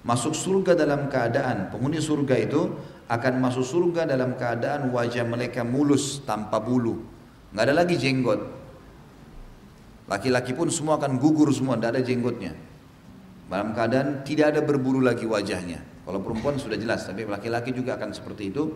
Masuk 0.00 0.32
surga 0.32 0.72
dalam 0.72 1.12
keadaan 1.12 1.68
penghuni 1.68 2.00
surga 2.00 2.40
itu 2.40 2.72
akan 3.04 3.36
masuk 3.36 3.68
surga 3.68 4.08
dalam 4.08 4.32
keadaan 4.32 4.88
wajah 4.88 5.28
mereka 5.28 5.60
mulus 5.60 6.24
tanpa 6.24 6.56
bulu. 6.56 7.04
Nggak 7.52 7.64
ada 7.68 7.74
lagi 7.84 8.00
jenggot. 8.00 8.40
Laki-laki 10.08 10.56
pun 10.56 10.72
semua 10.72 10.96
akan 10.96 11.20
gugur 11.20 11.52
semua, 11.52 11.76
tidak 11.76 12.00
ada 12.00 12.02
jenggotnya. 12.02 12.52
Dalam 13.46 13.76
keadaan 13.76 14.24
tidak 14.24 14.56
ada 14.56 14.60
berbulu 14.64 15.04
lagi 15.04 15.28
wajahnya. 15.28 15.89
Kalau 16.10 16.26
perempuan 16.26 16.58
sudah 16.58 16.74
jelas, 16.74 17.06
tapi 17.06 17.22
laki-laki 17.22 17.70
juga 17.70 17.94
akan 17.94 18.10
seperti 18.10 18.50
itu. 18.50 18.74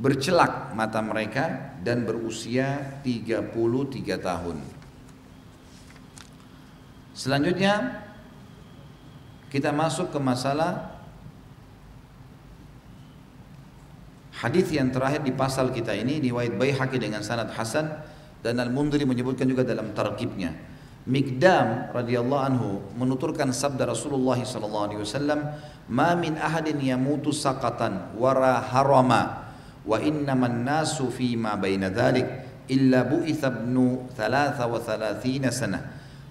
Bercelak 0.00 0.72
mata 0.72 1.04
mereka 1.04 1.76
dan 1.84 2.08
berusia 2.08 2.96
33 3.04 3.52
tahun. 4.16 4.56
Selanjutnya 7.12 8.00
kita 9.52 9.76
masuk 9.76 10.08
ke 10.08 10.16
masalah 10.16 10.96
hadis 14.32 14.72
yang 14.72 14.88
terakhir 14.88 15.20
di 15.20 15.36
pasal 15.36 15.68
kita 15.68 15.92
ini 15.92 16.16
riwayat 16.32 16.56
Baihaqi 16.56 16.96
dengan 16.96 17.20
sanad 17.20 17.52
hasan 17.52 17.92
dan 18.40 18.56
Al-Mundhiri 18.56 19.04
menyebutkan 19.04 19.44
juga 19.44 19.68
dalam 19.68 19.92
tarkibnya. 19.92 20.56
Mikdam 21.08 21.88
radhiyallahu 21.96 22.44
anhu 22.52 22.84
menuturkan 23.00 23.48
sabda 23.48 23.88
Rasulullah 23.88 24.36
sallallahu 24.36 24.92
alaihi 24.92 25.00
wasallam, 25.00 25.40
"Ma 25.88 26.12
min 26.12 26.36
ahadin 26.36 26.76
yamutu 26.84 27.32
saqatan 27.32 28.12
wara 28.20 28.60
harama 28.60 29.48
wa 29.88 29.96
innaman 29.96 30.68
nasu 30.68 31.08
fi 31.08 31.32
ma 31.32 31.56
baina 31.56 31.88
dhalik 31.88 32.28
illa 32.68 33.08
bu'itha 33.08 33.48
ibnu 33.48 34.12
33 34.12 35.48
sana." 35.48 35.80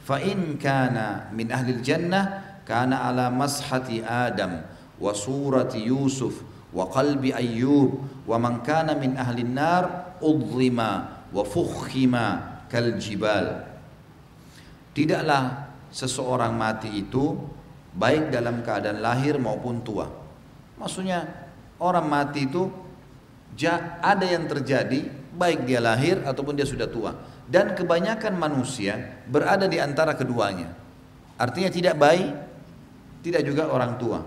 Fa 0.05 0.21
in 0.21 0.61
kana 0.61 1.33
min 1.33 1.49
ahli 1.49 1.81
al-jannah 1.81 2.61
kana 2.61 3.09
ala 3.09 3.33
mashati 3.33 4.05
Adam 4.05 4.61
wa 5.01 5.09
surati 5.09 5.89
Yusuf 5.89 6.45
wa 6.69 6.85
qalbi 6.85 7.33
Ayyub 7.33 7.97
wa 8.29 8.37
man 8.37 8.61
kana 8.61 8.93
min 8.93 9.17
ahli 9.17 9.41
an-nar 9.41 10.13
udhima 10.21 11.25
wa 11.33 11.41
fukhima 11.41 12.25
kal 12.69 12.93
jibal. 13.01 13.66
Tidaklah 14.97 15.69
seseorang 15.93 16.57
mati 16.57 16.89
itu 16.89 17.37
baik 17.93 18.33
dalam 18.33 18.65
keadaan 18.65 18.97
lahir 18.97 19.37
maupun 19.37 19.85
tua. 19.85 20.09
Maksudnya 20.81 21.21
orang 21.77 22.09
mati 22.09 22.49
itu 22.49 22.65
ada 24.01 24.25
yang 24.25 24.49
terjadi 24.49 25.05
baik 25.37 25.69
dia 25.69 25.77
lahir 25.77 26.25
ataupun 26.25 26.57
dia 26.57 26.65
sudah 26.65 26.89
tua. 26.89 27.13
Dan 27.45 27.77
kebanyakan 27.77 28.41
manusia 28.41 29.21
berada 29.29 29.69
di 29.69 29.77
antara 29.77 30.17
keduanya. 30.17 30.73
Artinya 31.37 31.69
tidak 31.69 31.95
baik, 32.01 32.33
tidak 33.21 33.45
juga 33.45 33.69
orang 33.69 34.01
tua. 34.01 34.25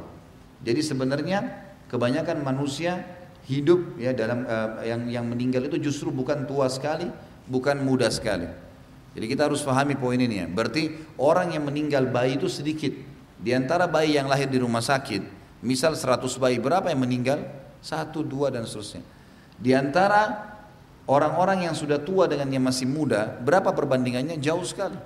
Jadi 0.62 0.86
sebenarnya 0.86 1.38
kebanyakan 1.90 2.46
manusia 2.46 3.02
hidup 3.50 3.98
ya 3.98 4.14
dalam 4.14 4.46
uh, 4.46 4.86
yang 4.86 5.10
yang 5.10 5.26
meninggal 5.26 5.66
itu 5.66 5.82
justru 5.90 6.14
bukan 6.14 6.46
tua 6.46 6.70
sekali, 6.70 7.10
bukan 7.50 7.82
muda 7.82 8.06
sekali. 8.06 8.69
Jadi 9.10 9.26
kita 9.26 9.50
harus 9.50 9.60
pahami 9.66 9.98
poin 9.98 10.18
ini 10.18 10.42
ya. 10.42 10.46
Berarti 10.46 10.90
orang 11.18 11.54
yang 11.54 11.66
meninggal 11.66 12.06
bayi 12.06 12.38
itu 12.38 12.46
sedikit. 12.46 12.94
Di 13.40 13.56
antara 13.56 13.88
bayi 13.88 14.14
yang 14.14 14.28
lahir 14.28 14.46
di 14.46 14.60
rumah 14.60 14.84
sakit, 14.84 15.24
misal 15.64 15.96
100 15.96 16.28
bayi 16.36 16.60
berapa 16.60 16.92
yang 16.92 17.00
meninggal? 17.02 17.40
Satu, 17.80 18.20
dua 18.20 18.52
dan 18.52 18.68
seterusnya. 18.68 19.00
Di 19.56 19.72
antara 19.72 20.52
orang-orang 21.08 21.64
yang 21.64 21.74
sudah 21.74 22.04
tua 22.04 22.28
dengan 22.28 22.52
yang 22.52 22.60
masih 22.60 22.84
muda, 22.84 23.40
berapa 23.40 23.72
perbandingannya? 23.72 24.36
Jauh 24.36 24.62
sekali. 24.62 25.00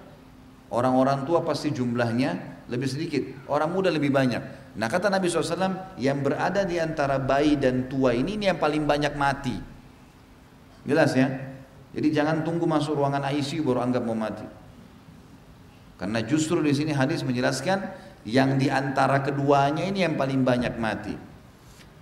Orang-orang 0.75 1.23
tua 1.23 1.47
pasti 1.47 1.71
jumlahnya 1.71 2.55
lebih 2.67 2.89
sedikit, 2.91 3.23
orang 3.47 3.71
muda 3.71 3.93
lebih 3.95 4.11
banyak. 4.11 4.75
Nah 4.75 4.91
kata 4.91 5.07
Nabi 5.07 5.31
SAW 5.31 5.95
yang 6.03 6.19
berada 6.25 6.67
di 6.67 6.83
antara 6.83 7.23
bayi 7.23 7.55
dan 7.55 7.87
tua 7.87 8.11
ini 8.11 8.35
ini 8.35 8.51
yang 8.51 8.59
paling 8.59 8.83
banyak 8.83 9.15
mati. 9.15 9.55
Jelas 10.83 11.15
ya? 11.15 11.54
Jadi 11.95 12.09
jangan 12.11 12.43
tunggu 12.43 12.67
masuk 12.67 12.99
ruangan 12.99 13.23
ICU 13.31 13.63
baru 13.63 13.87
anggap 13.87 14.03
mau 14.03 14.19
mati. 14.19 14.45
Karena 15.95 16.21
justru 16.27 16.59
di 16.59 16.75
sini 16.75 16.91
hadis 16.91 17.23
menjelaskan 17.23 17.87
yang 18.27 18.59
di 18.59 18.67
antara 18.67 19.23
keduanya 19.23 19.87
ini 19.87 20.03
yang 20.03 20.19
paling 20.19 20.43
banyak 20.43 20.75
mati. 20.75 21.15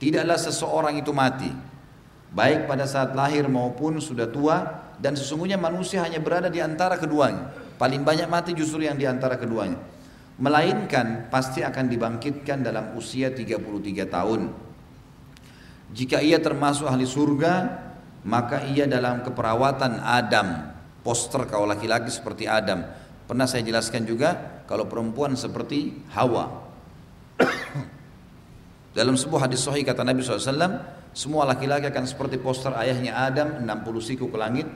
Tidaklah 0.01 0.39
seseorang 0.41 0.97
itu 0.99 1.13
mati, 1.13 1.53
baik 2.33 2.67
pada 2.67 2.89
saat 2.89 3.13
lahir 3.13 3.47
maupun 3.47 4.01
sudah 4.01 4.27
tua 4.33 4.89
dan 4.99 5.13
sesungguhnya 5.15 5.61
manusia 5.61 6.01
hanya 6.01 6.19
berada 6.19 6.49
di 6.49 6.59
antara 6.59 6.97
keduanya. 6.97 7.53
Paling 7.77 8.01
banyak 8.01 8.27
mati 8.27 8.57
justru 8.57 8.89
yang 8.89 8.97
di 8.97 9.05
antara 9.05 9.37
keduanya 9.37 9.77
melainkan 10.41 11.29
pasti 11.29 11.61
akan 11.61 11.87
dibangkitkan 11.87 12.65
dalam 12.65 12.97
usia 12.97 13.31
33 13.31 13.63
tahun. 14.09 14.41
Jika 15.93 16.25
ia 16.25 16.41
termasuk 16.41 16.89
ahli 16.89 17.05
surga, 17.05 17.82
maka 18.23 18.67
ia 18.71 18.87
dalam 18.87 19.23
keperawatan 19.27 20.03
Adam, 20.03 20.73
poster 21.03 21.47
kalau 21.51 21.67
laki-laki 21.67 22.11
seperti 22.11 22.47
Adam. 22.47 22.87
Pernah 23.27 23.47
saya 23.47 23.67
jelaskan 23.67 24.07
juga 24.07 24.63
kalau 24.67 24.87
perempuan 24.87 25.35
seperti 25.35 25.95
Hawa. 26.15 26.51
dalam 28.99 29.17
sebuah 29.17 29.49
hadis 29.49 29.65
sahih 29.65 29.83
kata 29.83 30.07
Nabi 30.07 30.23
SAW, 30.23 30.79
semua 31.17 31.43
laki-laki 31.49 31.91
akan 31.91 32.05
seperti 32.07 32.39
poster 32.39 32.73
ayahnya 32.79 33.19
Adam 33.19 33.63
60 33.63 34.09
siku 34.09 34.31
ke 34.31 34.39
langit 34.39 34.69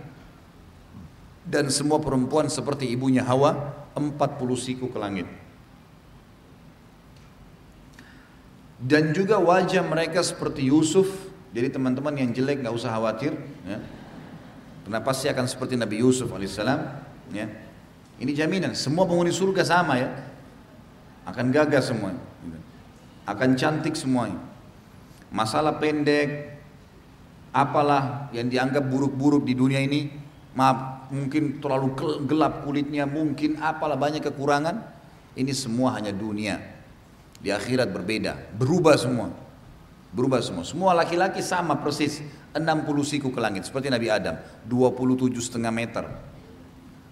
dan 1.47 1.71
semua 1.71 2.03
perempuan 2.03 2.51
seperti 2.51 2.91
ibunya 2.91 3.23
Hawa 3.23 3.55
40 3.95 4.11
siku 4.59 4.91
ke 4.91 4.99
langit. 4.99 5.29
dan 8.77 9.17
juga 9.17 9.41
wajah 9.41 9.81
mereka 9.81 10.21
seperti 10.21 10.69
Yusuf 10.69 11.09
jadi 11.57 11.73
teman-teman 11.73 12.13
yang 12.13 12.31
jelek 12.37 12.61
nggak 12.61 12.75
usah 12.77 12.93
khawatir 12.93 13.33
ya. 13.65 13.81
karena 14.85 15.01
pasti 15.01 15.33
akan 15.33 15.49
seperti 15.49 15.81
Nabi 15.81 16.05
Yusuf 16.05 16.29
alaihissalam 16.29 16.81
ya. 17.33 17.49
ini 18.21 18.33
jaminan 18.37 18.77
semua 18.77 19.09
penghuni 19.09 19.33
surga 19.33 19.65
sama 19.65 19.97
ya 19.97 20.13
akan 21.25 21.49
gagah 21.49 21.81
semuanya 21.81 22.21
akan 23.25 23.57
cantik 23.57 23.97
semuanya 23.97 24.37
masalah 25.33 25.81
pendek 25.81 26.61
apalah 27.57 28.29
yang 28.37 28.53
dianggap 28.53 28.85
buruk-buruk 28.85 29.49
di 29.49 29.57
dunia 29.57 29.81
ini 29.81 30.13
maaf 30.53 31.09
mungkin 31.09 31.57
terlalu 31.65 31.97
gelap 32.29 32.69
kulitnya 32.69 33.09
mungkin 33.09 33.57
apalah 33.65 33.97
banyak 33.97 34.21
kekurangan 34.21 34.77
ini 35.41 35.57
semua 35.57 35.97
hanya 35.97 36.13
dunia 36.13 36.77
di 37.41 37.53
akhirat 37.53 37.93
berbeda, 37.93 38.57
berubah 38.57 38.97
semua. 38.97 39.29
Berubah 40.15 40.43
semua. 40.43 40.63
Semua 40.63 40.91
laki-laki 40.95 41.43
sama 41.43 41.79
persis 41.79 42.23
60 42.55 42.63
siku 43.05 43.29
ke 43.35 43.41
langit 43.43 43.69
seperti 43.69 43.91
Nabi 43.93 44.09
Adam, 44.09 44.39
27 44.69 45.33
setengah 45.39 45.73
meter. 45.75 46.05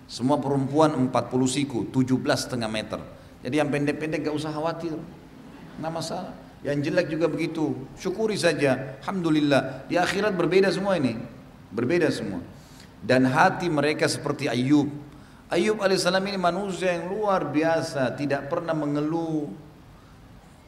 Semua 0.04 0.36
perempuan 0.36 0.92
40 0.94 1.10
siku, 1.48 1.88
17 1.88 2.20
setengah 2.36 2.70
meter. 2.70 3.00
Jadi 3.44 3.60
yang 3.60 3.68
pendek-pendek 3.68 4.28
gak 4.28 4.36
usah 4.36 4.52
khawatir. 4.52 4.96
Nggak 5.80 5.92
masalah. 5.92 6.32
Yang 6.64 6.88
jelek 6.88 7.06
juga 7.12 7.26
begitu. 7.28 7.76
Syukuri 8.00 8.40
saja. 8.40 8.96
Alhamdulillah. 9.04 9.84
Di 9.84 10.00
akhirat 10.00 10.32
berbeda 10.32 10.72
semua 10.72 10.96
ini. 10.96 11.12
Berbeda 11.68 12.08
semua. 12.08 12.40
Dan 13.04 13.28
hati 13.28 13.68
mereka 13.68 14.08
seperti 14.08 14.48
Ayub. 14.48 14.88
Ayub 15.52 15.76
alaihissalam 15.84 16.24
ini 16.24 16.40
manusia 16.40 16.96
yang 16.96 17.12
luar 17.12 17.52
biasa. 17.52 18.16
Tidak 18.16 18.48
pernah 18.48 18.72
mengeluh. 18.72 19.63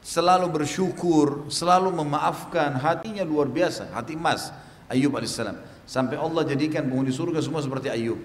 Selalu 0.07 0.63
bersyukur. 0.63 1.51
Selalu 1.51 1.91
memaafkan. 1.91 2.79
Hatinya 2.79 3.27
luar 3.27 3.51
biasa. 3.51 3.91
Hati 3.91 4.15
emas. 4.15 4.55
Ayub 4.87 5.11
alaihissalam. 5.11 5.59
Sampai 5.83 6.15
Allah 6.15 6.47
jadikan 6.47 6.87
penghuni 6.87 7.11
surga 7.11 7.43
semua 7.43 7.59
seperti 7.59 7.91
Ayub. 7.91 8.23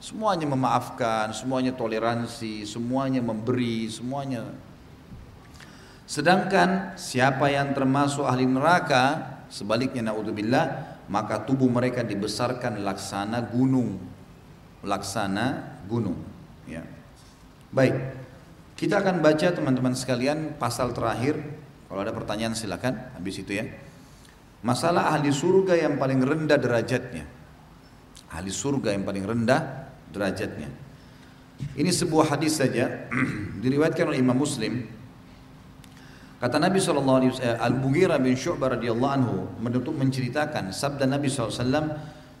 Semuanya 0.00 0.44
memaafkan, 0.48 1.32
semuanya 1.32 1.72
toleransi, 1.72 2.68
semuanya 2.68 3.24
memberi, 3.24 3.88
semuanya. 3.88 4.44
Sedangkan 6.04 6.92
siapa 7.00 7.48
yang 7.48 7.72
termasuk 7.72 8.20
ahli 8.20 8.44
neraka, 8.44 9.32
sebaliknya 9.48 10.12
naudzubillah, 10.12 11.00
maka 11.08 11.40
tubuh 11.48 11.72
mereka 11.72 12.04
dibesarkan 12.04 12.84
laksana 12.84 13.48
gunung. 13.48 13.96
Laksana 14.84 15.80
gunung, 15.88 16.20
ya. 16.68 16.84
Baik. 17.72 18.23
Kita 18.74 18.98
akan 18.98 19.22
baca 19.22 19.54
teman-teman 19.54 19.94
sekalian 19.94 20.58
pasal 20.58 20.90
terakhir. 20.90 21.38
Kalau 21.86 22.00
ada 22.02 22.10
pertanyaan 22.10 22.58
silakan 22.58 23.14
habis 23.14 23.38
itu 23.38 23.54
ya. 23.54 23.70
Masalah 24.66 25.14
ahli 25.14 25.30
surga 25.30 25.78
yang 25.78 25.94
paling 25.94 26.18
rendah 26.18 26.58
derajatnya. 26.58 27.22
Ahli 28.34 28.50
surga 28.50 28.98
yang 28.98 29.06
paling 29.06 29.22
rendah 29.22 29.60
derajatnya. 30.10 30.66
Ini 31.78 31.90
sebuah 31.94 32.34
hadis 32.34 32.58
saja 32.58 33.06
diriwayatkan 33.62 34.10
oleh 34.10 34.18
Imam 34.18 34.34
Muslim. 34.34 34.90
Kata 36.42 36.58
Nabi 36.58 36.82
sallallahu 36.82 37.18
alaihi 37.22 37.30
wasallam 37.30 37.60
Al-Mughirah 37.62 38.18
bin 38.18 38.34
Syu'bah 38.34 38.74
radhiyallahu 38.74 39.12
anhu 39.14 39.36
menutup 39.62 39.94
menceritakan 39.94 40.74
sabda 40.74 41.08
Nabi 41.08 41.32
SAW 41.32 41.56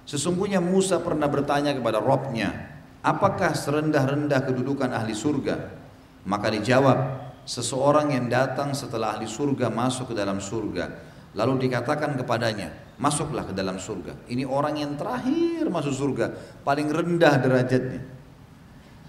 sesungguhnya 0.04 0.60
Musa 0.60 1.00
pernah 1.00 1.24
bertanya 1.24 1.72
kepada 1.72 2.04
Robnya 2.04 2.52
apakah 3.00 3.56
serendah-rendah 3.56 4.44
kedudukan 4.44 4.92
ahli 4.92 5.16
surga 5.16 5.83
maka 6.24 6.52
dijawab 6.52 6.98
seseorang 7.44 8.12
yang 8.16 8.26
datang 8.32 8.72
setelah 8.72 9.16
ahli 9.16 9.28
surga 9.28 9.68
masuk 9.68 10.12
ke 10.12 10.14
dalam 10.16 10.40
surga 10.40 10.90
lalu 11.36 11.68
dikatakan 11.68 12.16
kepadanya 12.16 12.84
masuklah 12.98 13.42
ke 13.46 13.52
dalam 13.54 13.78
surga. 13.78 14.14
Ini 14.30 14.46
orang 14.46 14.78
yang 14.78 14.94
terakhir 14.94 15.66
masuk 15.66 15.94
surga, 15.94 16.26
paling 16.62 16.86
rendah 16.90 17.34
derajatnya. 17.42 18.02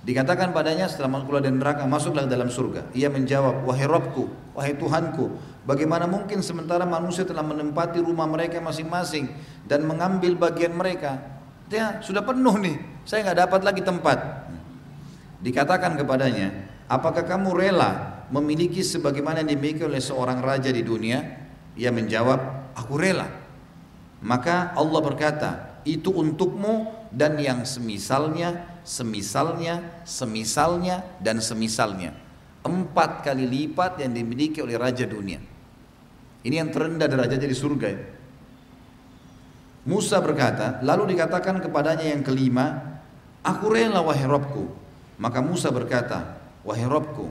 Dikatakan 0.06 0.54
padanya 0.54 0.86
setelah 0.86 1.18
masuk 1.18 1.42
dari 1.42 1.50
neraka, 1.50 1.82
masuklah 1.90 2.30
ke 2.30 2.32
dalam 2.34 2.50
surga. 2.50 2.94
Ia 2.94 3.10
menjawab, 3.10 3.66
wahai 3.66 3.90
Robku, 3.90 4.30
wahai 4.54 4.78
Tuhanku, 4.78 5.34
bagaimana 5.66 6.06
mungkin 6.06 6.46
sementara 6.46 6.86
manusia 6.86 7.26
telah 7.26 7.42
menempati 7.42 8.06
rumah 8.06 8.30
mereka 8.30 8.62
masing-masing 8.62 9.34
dan 9.66 9.82
mengambil 9.82 10.38
bagian 10.38 10.78
mereka. 10.78 11.18
Dia 11.66 11.98
sudah 12.06 12.22
penuh 12.22 12.54
nih, 12.62 12.78
saya 13.02 13.26
nggak 13.26 13.50
dapat 13.50 13.62
lagi 13.66 13.82
tempat. 13.82 14.18
Dikatakan 15.42 15.98
kepadanya, 15.98 16.54
apakah 16.90 17.26
kamu 17.26 17.53
rela 17.53 18.24
memiliki 18.34 18.82
sebagaimana 18.82 19.45
yang 19.45 19.57
dimiliki 19.57 19.86
oleh 19.86 20.02
seorang 20.02 20.41
raja 20.41 20.70
di 20.70 20.82
dunia? 20.82 21.20
Ia 21.76 21.91
menjawab, 21.91 22.72
aku 22.78 22.94
rela. 22.95 23.28
Maka 24.24 24.74
Allah 24.74 25.02
berkata, 25.03 25.52
itu 25.86 26.10
untukmu 26.10 26.90
dan 27.14 27.38
yang 27.38 27.68
semisalnya, 27.68 28.82
semisalnya, 28.82 30.03
semisalnya, 30.07 31.06
dan 31.22 31.44
semisalnya. 31.44 32.16
Empat 32.66 33.22
kali 33.22 33.45
lipat 33.45 34.02
yang 34.02 34.16
dimiliki 34.16 34.64
oleh 34.64 34.80
raja 34.80 35.06
dunia. 35.06 35.38
Ini 36.41 36.56
yang 36.62 36.74
terendah 36.74 37.06
derajatnya 37.06 37.49
di 37.49 37.57
surga. 37.57 37.90
Musa 39.86 40.18
berkata, 40.18 40.82
lalu 40.82 41.14
dikatakan 41.14 41.62
kepadanya 41.62 42.10
yang 42.10 42.26
kelima, 42.26 42.95
Aku 43.45 43.70
rela 43.70 44.02
wahai 44.02 44.26
Robku. 44.26 44.66
Maka 45.22 45.38
Musa 45.45 45.70
berkata, 45.70 46.45
wahai 46.66 46.90
Robku, 46.90 47.30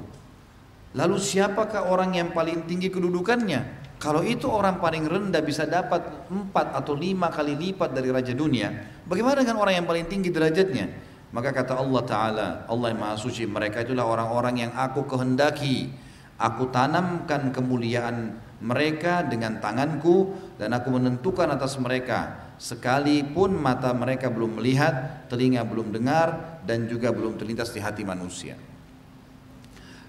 lalu 0.95 1.17
siapakah 1.19 1.91
orang 1.91 2.15
yang 2.15 2.31
paling 2.31 2.65
tinggi 2.65 2.89
kedudukannya? 2.89 3.85
Kalau 3.99 4.21
itu 4.21 4.47
orang 4.47 4.79
paling 4.79 5.09
rendah 5.09 5.41
bisa 5.41 5.65
dapat 5.65 6.29
empat 6.29 6.77
atau 6.77 6.93
lima 6.93 7.33
kali 7.33 7.57
lipat 7.57 7.91
dari 7.91 8.13
raja 8.15 8.31
dunia, 8.37 9.03
bagaimana 9.09 9.43
dengan 9.43 9.59
orang 9.59 9.81
yang 9.83 9.87
paling 9.89 10.07
tinggi 10.07 10.31
derajatnya? 10.31 10.87
Maka 11.35 11.51
kata 11.51 11.83
Allah 11.83 12.03
Ta'ala, 12.07 12.49
Allah 12.71 12.95
yang 12.95 13.01
Maha 13.03 13.19
Suci, 13.19 13.43
mereka 13.43 13.83
itulah 13.83 14.07
orang-orang 14.07 14.55
yang 14.69 14.73
aku 14.79 15.03
kehendaki. 15.03 15.91
Aku 16.39 16.71
tanamkan 16.71 17.51
kemuliaan 17.51 18.39
mereka 18.63 19.27
dengan 19.27 19.59
tanganku 19.59 20.31
dan 20.63 20.71
aku 20.79 20.95
menentukan 20.95 21.51
atas 21.51 21.75
mereka. 21.83 22.55
Sekalipun 22.55 23.51
mata 23.59 23.91
mereka 23.91 24.31
belum 24.31 24.63
melihat, 24.63 25.27
telinga 25.27 25.67
belum 25.67 25.91
dengar, 25.91 26.63
dan 26.63 26.87
juga 26.87 27.11
belum 27.11 27.35
terlintas 27.35 27.75
di 27.75 27.83
hati 27.83 28.07
manusia. 28.07 28.55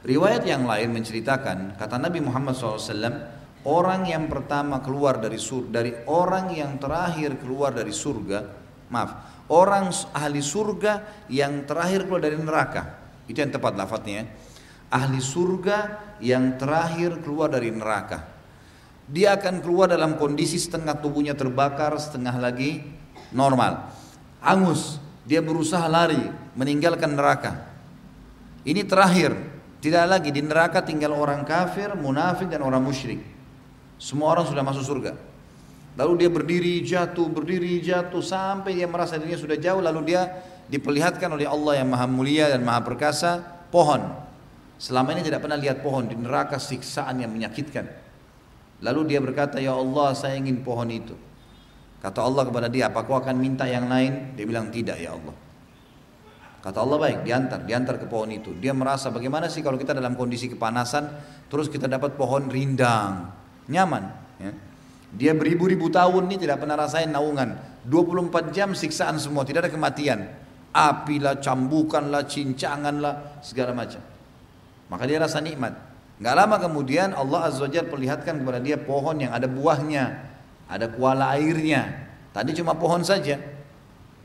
Riwayat 0.06 0.46
yang 0.46 0.70
lain 0.70 0.94
menceritakan, 0.94 1.82
kata 1.82 1.98
Nabi 1.98 2.22
Muhammad 2.22 2.54
SAW, 2.54 2.86
orang 3.66 4.06
yang 4.06 4.30
pertama 4.30 4.78
keluar 4.86 5.18
dari 5.18 5.42
surga, 5.42 5.82
dari 5.82 5.92
orang 6.06 6.54
yang 6.54 6.78
terakhir 6.78 7.42
keluar 7.42 7.74
dari 7.74 7.90
surga, 7.90 8.46
maaf, 8.94 9.42
orang 9.50 9.90
ahli 10.14 10.46
surga 10.46 11.26
yang 11.26 11.66
terakhir 11.66 12.06
keluar 12.06 12.22
dari 12.22 12.38
neraka. 12.38 13.02
Itu 13.26 13.42
yang 13.42 13.50
tepat 13.50 13.74
lafadznya. 13.74 14.14
Ya. 14.14 14.24
Ahli 14.94 15.18
surga 15.18 15.78
yang 16.22 16.62
terakhir 16.62 17.26
keluar 17.26 17.50
dari 17.50 17.74
neraka. 17.74 18.30
Dia 19.10 19.42
akan 19.42 19.66
keluar 19.66 19.90
dalam 19.90 20.22
kondisi 20.22 20.62
setengah 20.62 21.02
tubuhnya 21.02 21.34
terbakar, 21.34 21.98
setengah 21.98 22.38
lagi 22.38 22.86
normal. 23.34 23.90
Angus, 24.38 25.02
dia 25.26 25.42
berusaha 25.42 25.90
lari, 25.90 26.22
meninggalkan 26.54 27.18
neraka. 27.18 27.66
Ini 28.62 28.86
terakhir, 28.86 29.55
tidak 29.86 30.18
lagi 30.18 30.34
di 30.34 30.42
neraka 30.42 30.82
tinggal 30.82 31.14
orang 31.14 31.46
kafir, 31.46 31.94
munafik 31.94 32.50
dan 32.50 32.66
orang 32.66 32.82
musyrik. 32.82 33.22
Semua 34.02 34.34
orang 34.34 34.50
sudah 34.50 34.66
masuk 34.66 34.82
surga. 34.82 35.14
Lalu 35.94 36.26
dia 36.26 36.30
berdiri 36.34 36.74
jatuh, 36.82 37.30
berdiri 37.30 37.78
jatuh 37.86 38.20
sampai 38.20 38.82
dia 38.82 38.90
merasa 38.90 39.22
dirinya 39.22 39.38
sudah 39.38 39.58
jauh 39.62 39.86
lalu 39.86 40.10
dia 40.10 40.42
diperlihatkan 40.74 41.30
oleh 41.30 41.46
Allah 41.46 41.86
yang 41.86 41.94
maha 41.94 42.10
mulia 42.10 42.50
dan 42.50 42.66
maha 42.66 42.82
perkasa 42.82 43.46
pohon. 43.70 44.02
Selama 44.82 45.14
ini 45.14 45.22
tidak 45.22 45.46
pernah 45.46 45.56
lihat 45.56 45.86
pohon 45.86 46.10
di 46.10 46.18
neraka 46.18 46.58
siksaan 46.58 47.22
yang 47.22 47.30
menyakitkan. 47.30 47.86
Lalu 48.82 49.14
dia 49.14 49.22
berkata, 49.22 49.62
"Ya 49.62 49.78
Allah, 49.78 50.18
saya 50.18 50.34
ingin 50.36 50.66
pohon 50.66 50.90
itu." 50.90 51.14
Kata 52.02 52.26
Allah 52.26 52.44
kepada 52.44 52.68
dia, 52.68 52.90
"Apa 52.90 53.06
kau 53.06 53.16
akan 53.22 53.38
minta 53.38 53.70
yang 53.70 53.86
lain?" 53.86 54.34
Dia 54.34 54.50
bilang, 54.50 54.74
"Tidak, 54.74 54.98
ya 54.98 55.14
Allah." 55.14 55.45
Kata 56.66 56.82
Allah 56.82 56.98
baik, 56.98 57.30
diantar, 57.30 57.62
diantar 57.62 58.02
ke 58.02 58.10
pohon 58.10 58.34
itu. 58.34 58.58
Dia 58.58 58.74
merasa 58.74 59.14
bagaimana 59.14 59.46
sih 59.54 59.62
kalau 59.62 59.78
kita 59.78 59.94
dalam 59.94 60.18
kondisi 60.18 60.50
kepanasan, 60.50 61.14
terus 61.46 61.70
kita 61.70 61.86
dapat 61.86 62.18
pohon 62.18 62.50
rindang, 62.50 63.30
nyaman. 63.70 64.10
Ya. 64.42 64.50
Dia 65.14 65.32
beribu-ribu 65.38 65.94
tahun 65.94 66.26
ini 66.26 66.42
tidak 66.42 66.66
pernah 66.66 66.74
rasain 66.74 67.14
naungan. 67.14 67.54
24 67.86 68.50
jam 68.50 68.74
siksaan 68.74 69.22
semua, 69.22 69.46
tidak 69.46 69.70
ada 69.70 69.72
kematian. 69.78 70.26
Api 70.74 71.22
lah, 71.22 71.38
cambukan 71.38 72.02
lah, 72.10 72.26
cincangan 72.26 72.98
lah, 72.98 73.38
segala 73.46 73.78
macam. 73.78 74.02
Maka 74.90 75.06
dia 75.06 75.22
rasa 75.22 75.46
nikmat. 75.46 75.78
Gak 76.18 76.34
lama 76.34 76.58
kemudian 76.58 77.14
Allah 77.14 77.46
Azza 77.46 77.70
Jalla 77.70 77.94
perlihatkan 77.94 78.42
kepada 78.42 78.58
dia 78.58 78.82
pohon 78.82 79.22
yang 79.22 79.38
ada 79.38 79.46
buahnya, 79.46 80.04
ada 80.66 80.90
kuala 80.90 81.38
airnya. 81.38 82.10
Tadi 82.34 82.58
cuma 82.58 82.74
pohon 82.74 83.06
saja. 83.06 83.38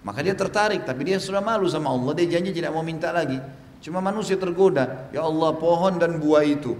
Maka 0.00 0.24
dia 0.24 0.32
tertarik, 0.32 0.88
tapi 0.88 1.04
dia 1.04 1.20
sudah 1.20 1.44
malu 1.44 1.68
sama 1.68 1.92
Allah. 1.92 2.16
Dia 2.16 2.40
janji 2.40 2.56
tidak 2.56 2.72
mau 2.72 2.80
minta 2.80 3.12
lagi. 3.12 3.36
Cuma 3.84 4.00
manusia 4.00 4.36
tergoda. 4.40 5.08
Ya 5.12 5.24
Allah 5.24 5.52
pohon 5.56 6.00
dan 6.00 6.16
buah 6.20 6.44
itu 6.44 6.76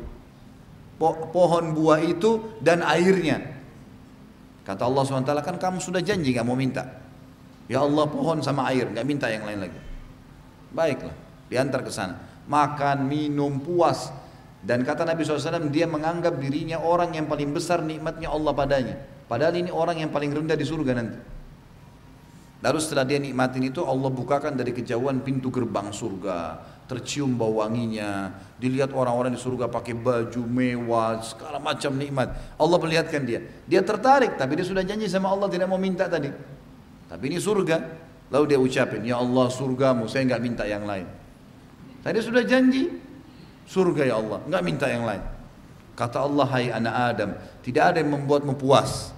pohon 1.09 1.72
buah 1.72 2.05
itu 2.05 2.60
dan 2.60 2.84
airnya. 2.84 3.40
Kata 4.60 4.84
Allah 4.84 5.02
SWT 5.02 5.32
kan 5.40 5.56
kamu 5.56 5.78
sudah 5.80 6.05
janji 6.05 6.36
gak 6.36 6.44
mau 6.44 6.55
minta. 6.55 6.84
Ya 7.64 7.80
Allah 7.80 8.05
pohon 8.05 8.44
sama 8.44 8.68
air, 8.68 8.84
gak 8.92 9.06
minta 9.09 9.32
yang 9.32 9.48
lain 9.48 9.64
lagi. 9.64 9.80
Baiklah, 10.70 11.16
diantar 11.48 11.80
ke 11.80 11.90
sana. 11.90 12.20
Makan, 12.44 13.09
minum, 13.09 13.59
puas. 13.64 14.12
Dan 14.60 14.84
kata 14.84 15.09
Nabi 15.09 15.24
SAW 15.24 15.72
dia 15.72 15.88
menganggap 15.88 16.36
dirinya 16.36 16.76
orang 16.84 17.16
yang 17.16 17.24
paling 17.24 17.56
besar 17.56 17.80
nikmatnya 17.80 18.28
Allah 18.28 18.52
padanya. 18.52 19.01
Padahal 19.24 19.56
ini 19.56 19.72
orang 19.72 20.05
yang 20.05 20.12
paling 20.12 20.28
rendah 20.28 20.59
di 20.59 20.66
surga 20.68 20.92
nanti. 20.92 21.18
Lalu 22.60 22.78
setelah 22.80 23.08
dia 23.08 23.16
nikmatin 23.16 23.72
itu 23.72 23.80
Allah 23.84 24.12
bukakan 24.12 24.52
dari 24.52 24.76
kejauhan 24.76 25.24
pintu 25.24 25.48
gerbang 25.48 25.88
surga 25.92 26.70
tercium 26.90 27.38
bau 27.38 27.62
wanginya, 27.62 28.34
dilihat 28.58 28.90
orang-orang 28.90 29.30
di 29.30 29.38
surga 29.38 29.70
pakai 29.70 29.94
baju 29.94 30.42
mewah, 30.42 31.22
segala 31.22 31.62
macam 31.62 31.94
nikmat. 31.94 32.34
Allah 32.58 32.78
perlihatkan 32.82 33.22
dia. 33.22 33.46
Dia 33.70 33.86
tertarik, 33.86 34.34
tapi 34.34 34.58
dia 34.58 34.66
sudah 34.66 34.82
janji 34.82 35.06
sama 35.06 35.30
Allah 35.30 35.46
tidak 35.46 35.70
mau 35.70 35.78
minta 35.78 36.10
tadi. 36.10 36.34
Tapi 37.06 37.24
ini 37.30 37.38
surga. 37.38 38.10
Lalu 38.34 38.44
dia 38.50 38.58
ucapin, 38.58 39.06
ya 39.06 39.22
Allah 39.22 39.46
surgamu, 39.50 40.10
saya 40.10 40.26
nggak 40.26 40.42
minta 40.42 40.66
yang 40.66 40.82
lain. 40.82 41.06
Tadi 42.02 42.18
sudah 42.22 42.42
janji, 42.42 42.90
surga 43.70 44.02
ya 44.06 44.14
Allah, 44.18 44.38
nggak 44.50 44.62
minta 44.66 44.86
yang 44.90 45.06
lain. 45.06 45.22
Kata 45.94 46.26
Allah, 46.26 46.46
hai 46.54 46.70
anak 46.74 46.94
Adam, 46.94 47.30
tidak 47.62 47.84
ada 47.94 47.98
yang 48.02 48.10
membuatmu 48.18 48.54
puas. 48.58 49.14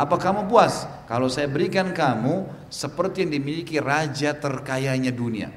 Apa 0.00 0.16
kamu 0.16 0.48
puas? 0.48 0.88
Kalau 1.04 1.28
saya 1.28 1.44
berikan 1.44 1.92
kamu 1.92 2.48
seperti 2.72 3.28
yang 3.28 3.36
dimiliki 3.36 3.76
raja 3.76 4.32
terkayanya 4.32 5.12
dunia. 5.12 5.52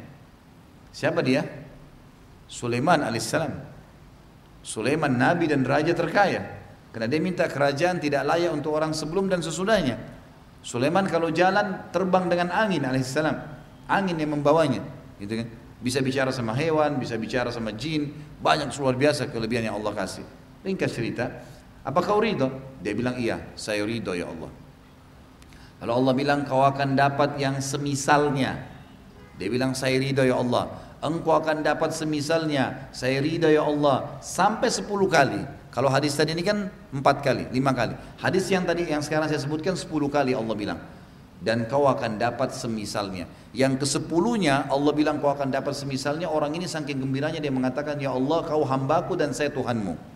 Siapa 0.91 1.23
dia? 1.23 1.47
Sulaiman 2.51 3.07
alaihissalam. 3.07 3.55
Sulaiman 4.59 5.15
nabi 5.15 5.47
dan 5.47 5.63
raja 5.63 5.95
terkaya. 5.95 6.59
Karena 6.91 7.07
dia 7.07 7.23
minta 7.23 7.47
kerajaan 7.47 8.03
tidak 8.03 8.27
layak 8.27 8.51
untuk 8.51 8.75
orang 8.75 8.91
sebelum 8.91 9.31
dan 9.31 9.39
sesudahnya. 9.39 9.95
Sulaiman 10.59 11.07
kalau 11.07 11.31
jalan 11.31 11.87
terbang 11.95 12.27
dengan 12.27 12.51
angin 12.51 12.83
alaihissalam. 12.83 13.39
Angin 13.87 14.19
yang 14.19 14.35
membawanya. 14.35 14.83
Gitu 15.23 15.39
kan? 15.39 15.47
Bisa 15.79 16.03
bicara 16.03 16.35
sama 16.35 16.51
hewan, 16.51 16.99
bisa 16.99 17.15
bicara 17.15 17.47
sama 17.47 17.71
jin, 17.71 18.11
banyak 18.43 18.75
luar 18.75 18.99
biasa 18.99 19.31
kelebihan 19.31 19.71
yang 19.71 19.75
Allah 19.79 20.03
kasih. 20.03 20.23
Ringkas 20.63 20.95
cerita, 20.95 21.31
apa 21.83 21.99
kau 21.99 22.23
ridho? 22.23 22.47
Dia 22.79 22.95
bilang 22.95 23.19
iya, 23.19 23.43
saya 23.59 23.83
ridho 23.83 24.15
ya 24.15 24.31
Allah. 24.31 24.51
Kalau 25.83 25.99
Allah 25.99 26.13
bilang 26.15 26.47
kau 26.47 26.63
akan 26.63 26.95
dapat 26.95 27.35
yang 27.35 27.59
semisalnya. 27.59 28.55
Dia 29.35 29.47
bilang 29.51 29.75
saya 29.75 29.99
ridho 29.99 30.23
ya 30.23 30.39
Allah. 30.39 30.71
Engkau 31.03 31.35
akan 31.35 31.59
dapat 31.59 31.91
semisalnya. 31.91 32.87
Saya 32.95 33.19
ridho 33.19 33.51
ya 33.51 33.67
Allah. 33.67 34.15
Sampai 34.23 34.71
sepuluh 34.71 35.11
kali. 35.11 35.43
Kalau 35.75 35.91
hadis 35.91 36.15
tadi 36.15 36.31
ini 36.31 36.45
kan 36.45 36.71
empat 36.95 37.19
kali, 37.19 37.51
lima 37.51 37.75
kali. 37.75 37.99
Hadis 38.15 38.47
yang 38.47 38.63
tadi 38.63 38.87
yang 38.87 39.03
sekarang 39.03 39.27
saya 39.27 39.43
sebutkan 39.43 39.75
sepuluh 39.75 40.07
kali 40.07 40.31
Allah 40.31 40.55
bilang 40.55 40.79
dan 41.43 41.67
kau 41.67 41.83
akan 41.91 42.15
dapat 42.15 42.55
semisalnya. 42.55 43.27
Yang 43.51 43.83
kesepuluhnya 43.83 44.71
Allah 44.71 44.95
bilang 44.95 45.19
kau 45.19 45.29
akan 45.29 45.51
dapat 45.51 45.75
semisalnya 45.75 46.31
orang 46.31 46.55
ini 46.55 46.65
saking 46.65 47.03
gembiranya 47.03 47.43
dia 47.43 47.51
mengatakan 47.51 47.99
ya 47.99 48.15
Allah 48.15 48.47
kau 48.47 48.63
hambaku 48.63 49.19
dan 49.19 49.35
saya 49.35 49.51
Tuhanmu. 49.51 50.12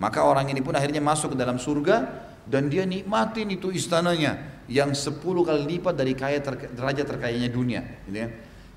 Maka 0.00 0.24
orang 0.24 0.48
ini 0.48 0.64
pun 0.64 0.72
akhirnya 0.72 1.04
masuk 1.04 1.36
ke 1.36 1.38
dalam 1.38 1.60
surga 1.60 2.08
dan 2.48 2.72
dia 2.72 2.88
nikmatin 2.88 3.52
itu 3.52 3.68
istananya 3.68 4.64
yang 4.64 4.96
sepuluh 4.96 5.44
kali 5.44 5.76
lipat 5.76 5.92
dari 5.92 6.16
kaya 6.16 6.40
ter, 6.40 6.72
derajat 6.72 7.04
terkayanya 7.04 7.50
dunia. 7.52 7.84
Gitu 8.08 8.16
ya. 8.16 8.28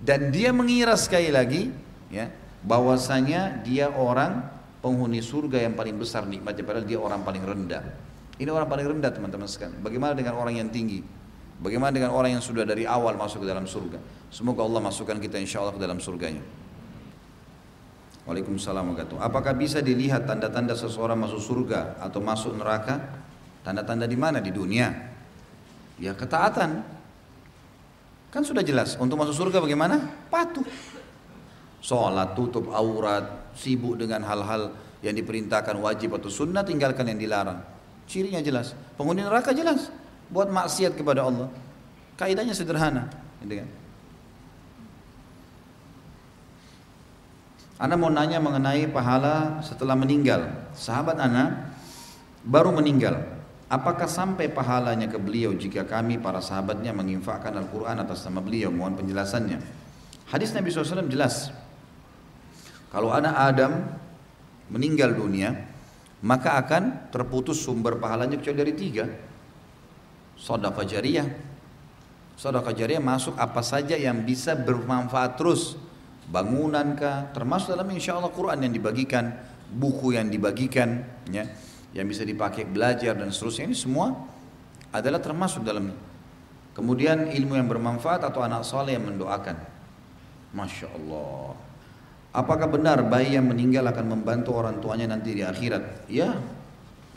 Dan 0.04 0.36
dia 0.36 0.52
mengira 0.52 1.00
sekali 1.00 1.32
lagi 1.32 1.72
ya 2.12 2.28
bahwasanya 2.60 3.64
dia 3.64 3.88
orang 3.88 4.44
penghuni 4.84 5.24
surga 5.24 5.64
yang 5.64 5.80
paling 5.80 5.96
besar 5.96 6.28
nikmatnya 6.28 6.64
padahal 6.68 6.84
dia 6.84 7.00
orang 7.00 7.24
paling 7.24 7.44
rendah. 7.48 7.84
Ini 8.36 8.50
orang 8.52 8.68
paling 8.68 8.88
rendah 9.00 9.12
teman-teman 9.16 9.48
sekalian. 9.48 9.80
Bagaimana 9.80 10.12
dengan 10.12 10.36
orang 10.36 10.60
yang 10.60 10.68
tinggi? 10.68 11.00
Bagaimana 11.64 11.96
dengan 11.96 12.12
orang 12.12 12.36
yang 12.36 12.44
sudah 12.44 12.68
dari 12.68 12.84
awal 12.84 13.16
masuk 13.16 13.46
ke 13.46 13.48
dalam 13.48 13.64
surga? 13.64 13.96
Semoga 14.28 14.68
Allah 14.68 14.84
masukkan 14.84 15.16
kita 15.16 15.40
insya 15.40 15.64
Allah 15.64 15.72
ke 15.72 15.80
dalam 15.80 16.04
surganya. 16.04 16.44
Waalaikumsalam 18.24 18.96
warahmatullahi 18.96 19.28
Apakah 19.28 19.52
bisa 19.52 19.84
dilihat 19.84 20.24
tanda-tanda 20.24 20.72
seseorang 20.80 21.20
masuk 21.20 21.44
surga 21.44 22.00
atau 22.00 22.24
masuk 22.24 22.56
neraka? 22.56 23.04
Tanda-tanda 23.68 24.08
di 24.08 24.16
mana? 24.16 24.40
Di 24.40 24.52
dunia. 24.52 24.92
Ya 26.00 26.16
ketaatan. 26.16 26.84
Kan 28.32 28.44
sudah 28.48 28.64
jelas. 28.64 28.96
Untuk 28.96 29.20
masuk 29.20 29.36
surga 29.36 29.60
bagaimana? 29.60 30.00
Patuh. 30.32 30.64
Sholat, 31.84 32.32
tutup 32.32 32.72
aurat, 32.72 33.52
sibuk 33.60 34.00
dengan 34.00 34.24
hal-hal 34.24 34.72
yang 35.04 35.12
diperintahkan 35.20 35.76
wajib 35.84 36.16
atau 36.16 36.32
sunnah, 36.32 36.64
tinggalkan 36.64 37.04
yang 37.12 37.20
dilarang. 37.20 37.60
Cirinya 38.08 38.40
jelas. 38.40 38.72
Penghuni 38.96 39.28
neraka 39.28 39.52
jelas 39.52 39.92
buat 40.32 40.48
maksiat 40.48 40.96
kepada 40.96 41.28
Allah. 41.28 41.52
Kaidahnya 42.16 42.56
sederhana, 42.56 43.12
gitu 43.44 43.60
kan? 43.60 43.70
Anda 47.84 48.00
mau 48.00 48.08
nanya 48.08 48.40
mengenai 48.40 48.88
pahala 48.88 49.60
setelah 49.60 50.00
meninggal. 50.00 50.72
Sahabat 50.72 51.20
Ana 51.20 51.76
baru 52.48 52.72
meninggal. 52.72 53.20
Apakah 53.68 54.08
sampai 54.08 54.48
pahalanya 54.48 55.12
ke 55.12 55.20
beliau 55.20 55.52
jika 55.52 55.84
kami 55.84 56.16
para 56.16 56.40
sahabatnya 56.40 56.96
menginfakkan 56.96 57.52
Al-Quran 57.60 58.00
atas 58.00 58.24
nama 58.24 58.40
beliau? 58.40 58.72
Mohon 58.72 59.04
penjelasannya. 59.04 59.60
Hadis 60.32 60.56
Nabi 60.56 60.72
SAW 60.72 61.12
jelas. 61.12 61.52
Kalau 62.88 63.12
anak 63.12 63.36
Adam 63.36 63.74
meninggal 64.72 65.12
dunia, 65.12 65.52
maka 66.24 66.56
akan 66.64 67.12
terputus 67.12 67.60
sumber 67.60 68.00
pahalanya 68.00 68.40
kecuali 68.40 68.64
dari 68.64 68.74
tiga 68.80 69.06
Sodaka 70.40 70.88
jariah. 70.88 71.28
Sodaka 72.40 72.72
jariah 72.72 73.04
masuk 73.04 73.36
apa 73.36 73.60
saja 73.60 74.00
yang 74.00 74.24
bisa 74.24 74.56
bermanfaat 74.56 75.36
terus. 75.36 75.76
Bangunan 76.30 76.96
kah, 76.96 77.32
termasuk 77.36 77.76
dalam 77.76 77.90
insya 77.92 78.16
Allah 78.16 78.32
Quran 78.32 78.64
yang 78.64 78.74
dibagikan, 78.74 79.34
buku 79.74 80.16
yang 80.16 80.32
dibagikan, 80.32 81.04
ya, 81.28 81.44
yang 81.92 82.08
bisa 82.08 82.24
dipakai 82.24 82.64
belajar 82.66 83.14
dan 83.18 83.30
seterusnya 83.30 83.70
ini 83.70 83.78
semua 83.78 84.16
adalah 84.94 85.20
termasuk 85.20 85.62
dalam 85.66 85.92
Kemudian 86.74 87.30
ilmu 87.30 87.54
yang 87.54 87.70
bermanfaat 87.70 88.26
atau 88.26 88.42
anak 88.42 88.66
soleh 88.66 88.98
yang 88.98 89.06
mendoakan. 89.06 89.54
Masya 90.58 90.90
Allah. 90.90 91.54
Apakah 92.34 92.66
benar 92.66 93.06
bayi 93.06 93.38
yang 93.38 93.46
meninggal 93.46 93.86
akan 93.94 94.18
membantu 94.18 94.58
orang 94.58 94.82
tuanya 94.82 95.06
nanti 95.06 95.38
di 95.38 95.46
akhirat? 95.46 96.10
Ya, 96.10 96.34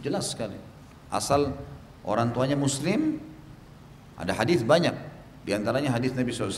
jelas 0.04 0.36
sekali. 0.36 0.60
Asal 1.08 1.56
orang 2.04 2.36
tuanya 2.36 2.52
muslim 2.52 3.16
ada 4.20 4.36
hadis 4.36 4.60
banyak 4.60 4.92
di 5.48 5.56
antaranya 5.56 5.96
hadis 5.96 6.12
Nabi 6.12 6.36
SAW 6.36 6.52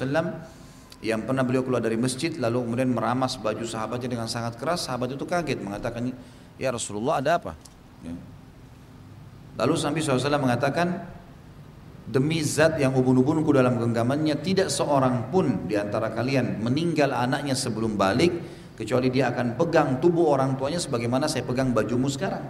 yang 0.98 1.22
pernah 1.22 1.46
beliau 1.46 1.62
keluar 1.62 1.78
dari 1.78 1.94
masjid 1.94 2.34
lalu 2.34 2.66
kemudian 2.66 2.90
meramas 2.90 3.38
baju 3.38 3.62
sahabatnya 3.62 4.18
dengan 4.18 4.26
sangat 4.26 4.58
keras 4.58 4.90
sahabat 4.90 5.14
itu 5.14 5.22
kaget 5.22 5.62
mengatakan 5.62 6.10
ya 6.58 6.74
Rasulullah 6.74 7.22
ada 7.22 7.38
apa 7.38 7.52
ya. 8.02 8.14
lalu 9.62 9.72
Nabi 9.78 9.98
SAW 10.02 10.42
mengatakan 10.42 10.88
demi 12.08 12.42
zat 12.42 12.80
yang 12.82 12.96
ubun-ubunku 12.98 13.54
dalam 13.54 13.78
genggamannya 13.78 14.42
tidak 14.42 14.74
seorang 14.74 15.30
pun 15.30 15.70
di 15.70 15.78
antara 15.78 16.10
kalian 16.10 16.58
meninggal 16.58 17.14
anaknya 17.14 17.54
sebelum 17.54 17.94
balik 17.94 18.34
kecuali 18.74 19.10
dia 19.12 19.30
akan 19.30 19.54
pegang 19.54 20.02
tubuh 20.02 20.34
orang 20.34 20.58
tuanya 20.58 20.82
sebagaimana 20.82 21.30
saya 21.30 21.46
pegang 21.46 21.70
bajumu 21.70 22.10
sekarang 22.10 22.42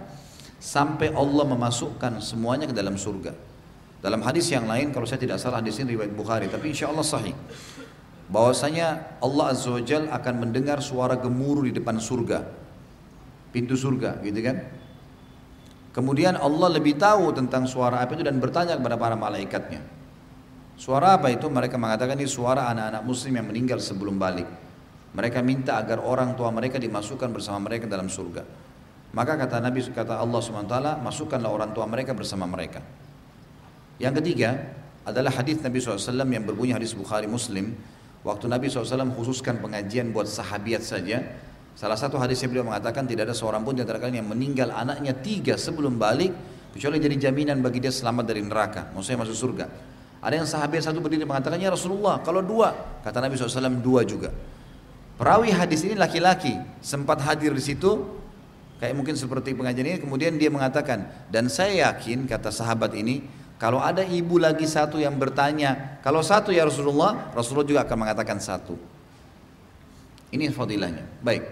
sampai 0.59 1.15
Allah 1.15 1.45
memasukkan 1.47 2.19
semuanya 2.19 2.67
ke 2.69 2.75
dalam 2.75 2.99
surga. 2.99 3.31
Dalam 3.99 4.23
hadis 4.23 4.47
yang 4.51 4.63
lain, 4.63 4.95
kalau 4.95 5.03
saya 5.03 5.19
tidak 5.19 5.43
salah 5.43 5.59
hadis 5.59 5.75
ini 5.83 5.95
riwayat 5.95 6.15
Bukhari, 6.15 6.47
tapi 6.47 6.71
insya 6.71 6.87
Allah 6.87 7.03
sahih. 7.03 7.35
Bahwasanya 8.29 9.17
Allah 9.25 9.45
Azza 9.49 9.73
wa 9.73 9.81
Jal 9.81 10.05
akan 10.05 10.33
mendengar 10.45 10.79
suara 10.85 11.17
gemuruh 11.17 11.65
di 11.65 11.73
depan 11.73 11.97
surga. 11.97 12.45
Pintu 13.49 13.73
surga, 13.73 14.21
gitu 14.21 14.39
kan? 14.45 14.61
Kemudian 15.89 16.37
Allah 16.37 16.69
lebih 16.69 17.01
tahu 17.01 17.33
tentang 17.33 17.65
suara 17.65 18.05
apa 18.05 18.13
itu 18.13 18.21
dan 18.21 18.37
bertanya 18.37 18.77
kepada 18.77 18.95
para 19.01 19.17
malaikatnya. 19.17 19.81
Suara 20.77 21.17
apa 21.17 21.33
itu? 21.33 21.49
Mereka 21.49 21.75
mengatakan 21.75 22.15
ini 22.15 22.29
suara 22.29 22.69
anak-anak 22.69 23.03
muslim 23.03 23.35
yang 23.35 23.49
meninggal 23.49 23.81
sebelum 23.81 24.15
balik. 24.21 24.47
Mereka 25.17 25.41
minta 25.41 25.81
agar 25.81 25.99
orang 25.99 26.37
tua 26.37 26.53
mereka 26.53 26.77
dimasukkan 26.77 27.33
bersama 27.33 27.65
mereka 27.65 27.89
dalam 27.89 28.07
surga. 28.07 28.45
Maka 29.09 29.33
kata 29.41 29.57
Nabi 29.57 29.81
kata 29.89 30.21
Allah 30.21 30.37
SWT 30.37 31.01
masukkanlah 31.01 31.49
orang 31.49 31.73
tua 31.73 31.89
mereka 31.89 32.13
bersama 32.13 32.45
mereka. 32.45 32.85
Yang 33.97 34.21
ketiga 34.21 34.49
adalah 35.01 35.33
hadis 35.33 35.57
Nabi 35.65 35.81
SAW 35.81 36.23
yang 36.29 36.45
berbunyi 36.45 36.77
hadis 36.77 36.93
Bukhari 36.93 37.25
Muslim. 37.25 37.73
Waktu 38.23 38.51
Nabi 38.51 38.67
SAW 38.67 39.15
khususkan 39.15 39.63
pengajian 39.63 40.11
buat 40.11 40.27
sahabiat 40.27 40.83
saja. 40.83 41.23
Salah 41.73 41.95
satu 41.95 42.19
hadisnya 42.19 42.51
beliau 42.51 42.67
mengatakan 42.67 43.07
tidak 43.07 43.31
ada 43.31 43.35
seorang 43.35 43.63
pun 43.63 43.71
di 43.71 43.81
antara 43.81 44.03
kalian 44.03 44.19
yang 44.19 44.29
meninggal 44.29 44.75
anaknya 44.75 45.15
tiga 45.15 45.55
sebelum 45.55 45.95
balik 45.95 46.35
kecuali 46.75 46.99
jadi 46.99 47.31
jaminan 47.31 47.63
bagi 47.63 47.79
dia 47.79 47.93
selamat 47.93 48.25
dari 48.27 48.43
neraka. 48.43 48.91
Maksudnya 48.91 49.23
masuk 49.23 49.37
surga. 49.37 49.65
Ada 50.19 50.43
yang 50.43 50.47
sahabat 50.51 50.83
satu 50.83 50.99
berdiri 50.99 51.23
mengatakan 51.23 51.55
ya 51.55 51.71
Rasulullah 51.71 52.19
kalau 52.19 52.43
dua 52.43 52.99
kata 52.99 53.23
Nabi 53.23 53.39
SAW 53.39 53.79
dua 53.79 54.03
juga. 54.03 54.35
Perawi 55.15 55.55
hadis 55.55 55.87
ini 55.87 55.95
laki-laki 55.95 56.55
sempat 56.83 57.23
hadir 57.23 57.55
di 57.55 57.63
situ 57.63 58.19
Kayak 58.79 58.95
mungkin 58.95 59.15
seperti 59.19 59.51
pengajian 59.51 59.87
ini 59.91 59.99
kemudian 59.99 60.39
dia 60.39 60.47
mengatakan 60.47 61.03
dan 61.27 61.51
saya 61.51 61.91
yakin 61.91 62.23
kata 62.23 62.47
sahabat 62.47 62.95
ini 62.95 63.27
kalau 63.59 63.83
ada 63.83 64.07
ibu 64.07 64.39
lagi 64.39 64.63
satu 64.63 65.03
yang 65.03 65.19
bertanya 65.19 65.99
kalau 65.99 66.23
satu 66.23 66.55
ya 66.55 66.63
Rasulullah 66.63 67.27
Rasulullah 67.35 67.67
juga 67.67 67.81
akan 67.83 68.07
mengatakan 68.07 68.39
satu. 68.39 68.79
Ini 70.31 70.47
fadilahnya. 70.55 71.03
Baik. 71.19 71.43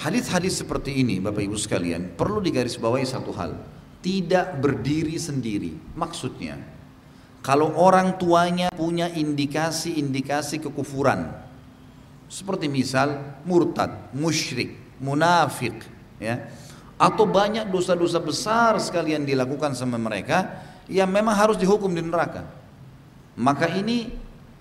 Hadis-hadis 0.00 0.64
seperti 0.64 0.96
ini 1.04 1.20
Bapak 1.20 1.44
Ibu 1.44 1.60
sekalian 1.60 2.16
perlu 2.16 2.40
digarisbawahi 2.40 3.04
satu 3.04 3.36
hal. 3.36 3.52
Tidak 4.00 4.56
berdiri 4.64 5.20
sendiri. 5.20 5.76
Maksudnya 5.92 6.56
kalau 7.44 7.76
orang 7.76 8.16
tuanya 8.16 8.72
punya 8.72 9.12
indikasi-indikasi 9.12 10.64
kekufuran 10.64 11.36
seperti 12.32 12.72
misal 12.72 13.36
murtad, 13.44 14.08
musyrik, 14.16 14.72
munafik, 15.04 15.76
ya 16.16 16.48
atau 17.00 17.24
banyak 17.24 17.68
dosa-dosa 17.68 18.20
besar 18.20 18.76
sekali 18.76 19.16
yang 19.16 19.24
dilakukan 19.24 19.72
sama 19.72 19.96
mereka 19.96 20.69
yang 20.90 21.06
memang 21.06 21.38
harus 21.38 21.54
dihukum 21.54 21.94
di 21.94 22.02
neraka 22.02 22.60
Maka 23.40 23.72
ini 23.72 24.10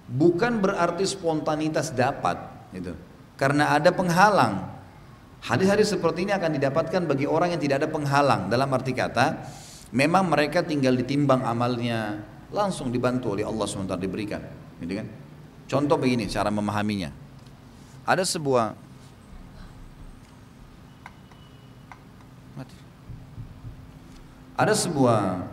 bukan 0.07 0.63
berarti 0.63 1.03
spontanitas 1.03 1.91
dapat, 1.91 2.39
gitu. 2.71 2.95
Karena 3.35 3.75
ada 3.75 3.91
penghalang. 3.91 4.71
Hadis-hadis 5.43 5.91
seperti 5.91 6.23
ini 6.23 6.31
akan 6.31 6.55
didapatkan 6.55 7.01
bagi 7.03 7.27
orang 7.27 7.55
yang 7.55 7.61
tidak 7.61 7.83
ada 7.83 7.89
penghalang. 7.91 8.47
Dalam 8.47 8.71
arti 8.71 8.95
kata, 8.95 9.35
memang 9.91 10.31
mereka 10.31 10.63
tinggal 10.63 10.95
ditimbang 10.95 11.43
amalnya, 11.43 12.23
langsung 12.55 12.87
dibantu 12.87 13.35
oleh 13.35 13.43
Allah 13.43 13.67
SWT 13.67 13.99
diberikan. 13.99 14.43
Gitu 14.79 14.93
kan? 14.95 15.07
Contoh 15.67 15.99
begini 15.99 16.27
cara 16.31 16.47
memahaminya. 16.47 17.11
Ada 18.07 18.23
sebuah 18.23 18.87
Ada 24.59 24.75
sebuah 24.75 25.47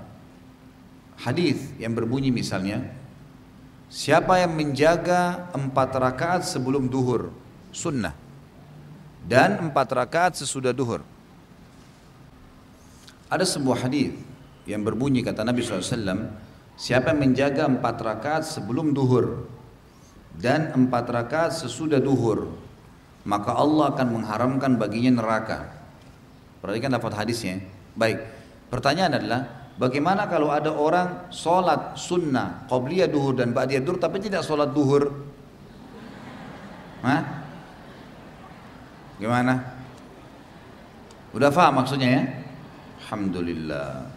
hadis 1.20 1.60
yang 1.80 1.92
berbunyi 1.92 2.32
misalnya, 2.32 2.84
siapa 3.88 4.40
yang 4.40 4.52
menjaga 4.54 5.50
empat 5.52 5.90
rakaat 5.96 6.42
sebelum 6.44 6.88
duhur, 6.88 7.32
sunnah, 7.72 8.14
dan 9.24 9.70
empat 9.70 9.88
rakaat 9.92 10.32
sesudah 10.38 10.70
duhur. 10.70 11.02
Ada 13.26 13.42
sebuah 13.42 13.88
hadis 13.88 14.14
yang 14.70 14.86
berbunyi 14.86 15.20
kata 15.26 15.42
Nabi 15.42 15.66
SAW, 15.66 16.30
siapa 16.78 17.10
yang 17.10 17.20
menjaga 17.32 17.66
empat 17.66 17.96
rakaat 17.98 18.46
sebelum 18.46 18.94
duhur 18.94 19.50
dan 20.38 20.70
empat 20.70 21.10
rakaat 21.10 21.52
sesudah 21.58 21.98
duhur, 21.98 22.54
maka 23.26 23.50
Allah 23.50 23.90
akan 23.90 24.08
mengharamkan 24.22 24.78
baginya 24.78 25.18
neraka. 25.18 25.74
Perhatikan 26.62 26.94
dapat 26.94 27.12
hadisnya. 27.18 27.62
Baik, 27.96 28.22
Pertanyaan 28.66 29.22
adalah, 29.22 29.65
bagaimana 29.76 30.28
kalau 30.28 30.52
ada 30.52 30.72
orang 30.72 31.30
sholat 31.32 31.96
sunnah, 31.96 32.66
qobliyah 32.68 33.08
duhur 33.08 33.36
dan 33.36 33.56
ba'diyah 33.56 33.80
duhur 33.84 34.00
tapi 34.00 34.20
tidak 34.20 34.44
sholat 34.44 34.72
duhur? 34.72 35.12
Hah? 37.04 37.22
Gimana? 39.16 39.76
Udah 41.36 41.52
faham 41.52 41.84
maksudnya 41.84 42.08
ya? 42.08 42.22
Alhamdulillah. 43.04 44.08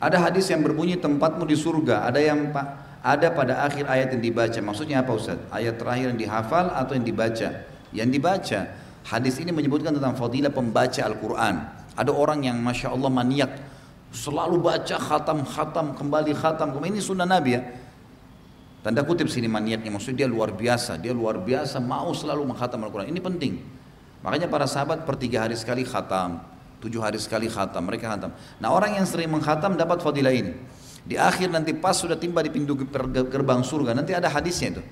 Ada 0.00 0.30
hadis 0.30 0.50
yang 0.52 0.60
berbunyi 0.60 1.00
tempatmu 1.00 1.48
di 1.48 1.56
surga, 1.56 2.04
ada 2.04 2.20
yang 2.20 2.52
ada 3.04 3.28
pada 3.32 3.64
akhir 3.68 3.84
ayat 3.84 4.16
yang 4.16 4.22
dibaca. 4.24 4.58
Maksudnya 4.64 5.04
apa 5.04 5.12
Ustaz? 5.12 5.36
Ayat 5.52 5.76
terakhir 5.76 6.12
yang 6.12 6.20
dihafal 6.20 6.72
atau 6.72 6.96
yang 6.96 7.04
dibaca? 7.04 7.48
Yang 7.92 8.08
dibaca. 8.16 8.60
Hadis 9.04 9.36
ini 9.40 9.52
menyebutkan 9.52 9.92
tentang 9.92 10.16
fadilah 10.16 10.48
pembaca 10.48 11.00
Al-Quran. 11.04 11.83
Ada 11.94 12.10
orang 12.10 12.42
yang 12.46 12.58
Masya 12.58 12.90
Allah 12.90 13.10
maniak. 13.10 13.50
Selalu 14.14 14.62
baca 14.62 14.96
khatam-khatam, 14.98 15.98
kembali 15.98 16.34
khatam. 16.38 16.74
Ini 16.78 17.02
sunnah 17.02 17.26
Nabi 17.26 17.58
ya. 17.58 17.62
Tanda 18.84 19.00
kutip 19.02 19.32
sini 19.32 19.48
maniaknya. 19.48 19.90
Maksudnya 19.90 20.26
dia 20.26 20.28
luar 20.28 20.52
biasa. 20.54 21.00
Dia 21.00 21.16
luar 21.16 21.40
biasa 21.40 21.80
mau 21.80 22.12
selalu 22.12 22.46
menghatam 22.52 22.78
Al-Quran. 22.84 23.10
Ini 23.10 23.20
penting. 23.22 23.58
Makanya 24.20 24.46
para 24.46 24.68
sahabat 24.68 25.08
per 25.08 25.16
tiga 25.16 25.48
hari 25.48 25.56
sekali 25.56 25.82
khatam. 25.88 26.44
Tujuh 26.84 27.00
hari 27.00 27.16
sekali 27.16 27.48
khatam. 27.48 27.80
Mereka 27.88 28.06
khatam. 28.06 28.30
Nah 28.60 28.68
orang 28.70 29.00
yang 29.00 29.06
sering 29.08 29.32
menghatam 29.32 29.74
dapat 29.74 30.04
fadilah 30.04 30.36
ini. 30.36 30.52
Di 31.04 31.16
akhir 31.16 31.48
nanti 31.48 31.72
pas 31.72 31.96
sudah 31.96 32.16
tiba 32.16 32.44
di 32.44 32.52
pintu 32.52 32.76
gerbang 33.28 33.60
surga. 33.64 33.96
Nanti 33.96 34.12
ada 34.12 34.28
hadisnya 34.28 34.78
itu. 34.78 34.82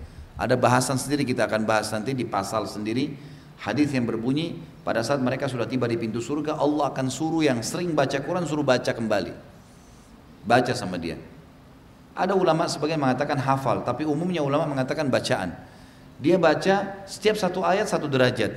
Ada 0.40 0.56
bahasan 0.56 0.96
sendiri 0.96 1.28
kita 1.28 1.44
akan 1.44 1.68
bahas 1.68 1.92
nanti 1.92 2.16
di 2.16 2.24
pasal 2.24 2.64
sendiri 2.64 3.12
Hadis 3.62 3.94
yang 3.94 4.10
berbunyi 4.10 4.58
pada 4.82 5.06
saat 5.06 5.22
mereka 5.22 5.46
sudah 5.46 5.70
tiba 5.70 5.86
di 5.86 5.94
pintu 5.94 6.18
surga 6.18 6.58
Allah 6.58 6.90
akan 6.90 7.06
suruh 7.06 7.46
yang 7.46 7.62
sering 7.62 7.94
baca 7.94 8.18
Quran 8.18 8.42
suruh 8.42 8.66
baca 8.66 8.90
kembali. 8.90 9.30
Baca 10.42 10.72
sama 10.74 10.98
dia. 10.98 11.14
Ada 12.18 12.34
ulama 12.34 12.66
sebagian 12.66 12.98
mengatakan 12.98 13.38
hafal, 13.38 13.86
tapi 13.86 14.02
umumnya 14.02 14.42
ulama 14.42 14.66
mengatakan 14.66 15.06
bacaan. 15.06 15.54
Dia 16.18 16.42
baca 16.42 17.06
setiap 17.06 17.38
satu 17.38 17.62
ayat 17.62 17.86
satu 17.86 18.10
derajat. 18.10 18.50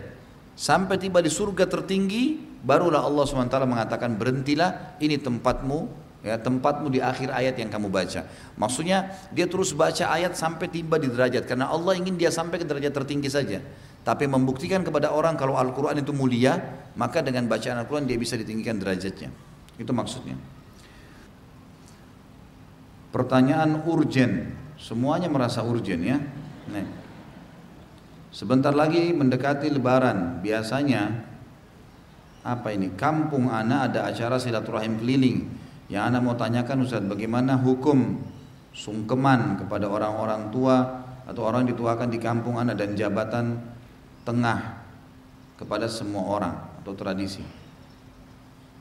Sampai 0.57 0.98
tiba 0.98 1.22
di 1.22 1.30
surga 1.30 1.69
tertinggi, 1.69 2.41
barulah 2.65 3.06
Allah 3.06 3.30
SWT 3.30 3.56
mengatakan 3.69 4.18
berhentilah, 4.18 4.98
ini 4.98 5.22
tempatmu, 5.22 5.86
ya 6.26 6.41
tempatmu 6.41 6.90
di 6.90 6.99
akhir 6.99 7.30
ayat 7.30 7.56
yang 7.61 7.69
kamu 7.69 7.94
baca. 7.94 8.26
Maksudnya 8.57 9.14
dia 9.30 9.45
terus 9.45 9.69
baca 9.77 10.10
ayat 10.10 10.34
sampai 10.34 10.65
tiba 10.65 10.98
di 10.98 11.14
derajat, 11.14 11.45
karena 11.45 11.69
Allah 11.69 11.94
ingin 11.94 12.18
dia 12.18 12.34
sampai 12.34 12.57
ke 12.57 12.65
derajat 12.65 12.91
tertinggi 12.91 13.30
saja. 13.30 13.61
Tapi 14.06 14.30
membuktikan 14.30 14.86
kepada 14.86 15.10
orang 15.10 15.34
kalau 15.34 15.57
Al-Quran 15.57 15.98
itu 15.98 16.14
mulia, 16.14 16.61
maka 16.94 17.26
dengan 17.26 17.49
bacaan 17.49 17.82
Al-Quran 17.82 18.06
dia 18.06 18.22
bisa 18.22 18.38
ditinggikan 18.38 18.77
derajatnya. 18.77 19.34
Itu 19.82 19.91
maksudnya. 19.98 20.38
Pertanyaan 23.10 23.82
urgen, 23.90 24.53
semuanya 24.77 25.26
merasa 25.26 25.65
urgen 25.65 26.06
ya. 26.06 26.22
Nih. 26.69 26.86
Sebentar 28.30 28.77
lagi 28.77 29.10
mendekati 29.10 29.73
lebaran, 29.73 30.44
biasanya 30.45 31.26
apa 32.45 32.69
ini? 32.77 32.94
Kampung 32.94 33.49
Ana 33.49 33.90
ada 33.90 34.06
acara 34.06 34.38
silaturahim 34.38 35.02
keliling. 35.02 35.49
Yang 35.90 36.03
Ana 36.06 36.18
mau 36.22 36.38
tanyakan 36.38 36.86
Ustaz, 36.86 37.02
bagaimana 37.02 37.57
hukum 37.57 38.22
sungkeman 38.69 39.65
kepada 39.65 39.90
orang-orang 39.90 40.53
tua 40.53 40.77
atau 41.26 41.41
orang 41.41 41.65
dituakan 41.65 42.11
di 42.11 42.19
kampung 42.22 42.61
Ana 42.61 42.77
dan 42.77 42.94
jabatan 42.94 43.74
tengah 44.26 44.81
kepada 45.56 45.88
semua 45.88 46.26
orang 46.27 46.56
atau 46.81 46.91
tradisi. 46.97 47.45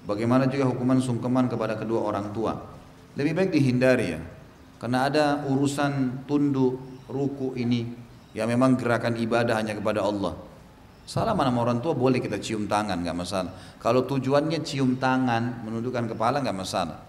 Bagaimana 0.05 0.51
juga 0.51 0.69
hukuman 0.69 1.01
sungkeman 1.01 1.49
kepada 1.49 1.79
kedua 1.79 2.05
orang 2.05 2.33
tua. 2.35 2.57
Lebih 3.15 3.33
baik 3.33 3.51
dihindari 3.55 4.07
ya. 4.16 4.21
Karena 4.81 5.09
ada 5.09 5.25
urusan 5.49 6.27
tunduk, 6.29 6.77
ruku 7.09 7.57
ini 7.57 7.89
yang 8.35 8.51
memang 8.51 8.75
gerakan 8.77 9.16
ibadah 9.16 9.57
hanya 9.57 9.73
kepada 9.79 10.03
Allah. 10.05 10.35
Salah 11.05 11.37
mana 11.37 11.53
orang 11.53 11.85
tua 11.85 11.93
boleh 11.93 12.21
kita 12.21 12.41
cium 12.41 12.65
tangan 12.65 13.01
nggak 13.01 13.16
masalah. 13.16 13.53
Kalau 13.81 14.09
tujuannya 14.09 14.61
cium 14.65 14.97
tangan, 14.97 15.65
menundukkan 15.65 16.11
kepala 16.16 16.41
nggak 16.41 16.59
masalah. 16.59 17.01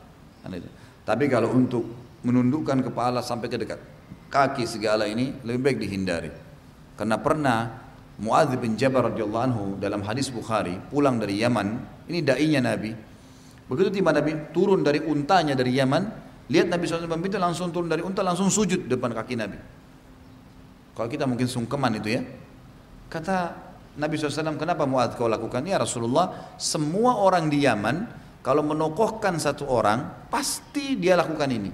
Tapi 1.03 1.25
kalau 1.27 1.51
untuk 1.51 1.83
menundukkan 2.23 2.85
kepala 2.85 3.19
sampai 3.23 3.47
ke 3.47 3.57
dekat 3.59 3.79
kaki 4.29 4.67
segala 4.67 5.07
ini 5.07 5.35
lebih 5.43 5.61
baik 5.63 5.77
dihindari. 5.83 6.31
Karena 6.95 7.19
pernah 7.19 7.84
Muadz 8.15 8.55
bin 8.55 8.79
Jabal 8.79 9.11
radhiyallahu 9.11 9.43
anhu 9.43 9.63
dalam 9.75 9.99
hadis 10.07 10.31
Bukhari 10.31 10.79
pulang 10.87 11.19
dari 11.19 11.43
Yaman, 11.43 11.67
ini 12.07 12.23
dai-nya 12.23 12.63
Nabi. 12.63 12.95
Begitu 13.67 13.99
tiba 13.99 14.15
Nabi 14.15 14.55
turun 14.55 14.85
dari 14.85 15.03
untanya 15.03 15.51
dari 15.51 15.75
Yaman, 15.75 16.03
lihat 16.47 16.71
Nabi 16.71 16.87
SAW 16.87 17.11
itu 17.11 17.35
langsung 17.35 17.75
turun 17.75 17.91
dari 17.91 18.05
unta 18.05 18.23
langsung 18.23 18.47
sujud 18.47 18.87
depan 18.87 19.11
kaki 19.11 19.35
Nabi. 19.35 19.57
Kalau 20.95 21.09
kita 21.11 21.27
mungkin 21.27 21.49
sungkeman 21.51 21.99
itu 21.99 22.15
ya. 22.15 22.21
Kata 23.11 23.51
Nabi 23.99 24.15
SAW, 24.15 24.55
kenapa 24.55 24.87
Muadz 24.87 25.19
kau 25.19 25.27
lakukan? 25.27 25.63
Ya 25.67 25.75
Rasulullah, 25.75 26.55
semua 26.55 27.19
orang 27.19 27.51
di 27.51 27.67
Yaman 27.67 28.07
kalau 28.39 28.63
menokohkan 28.63 29.35
satu 29.41 29.67
orang, 29.67 30.29
pasti 30.31 30.95
dia 30.95 31.19
lakukan 31.19 31.51
ini. 31.51 31.71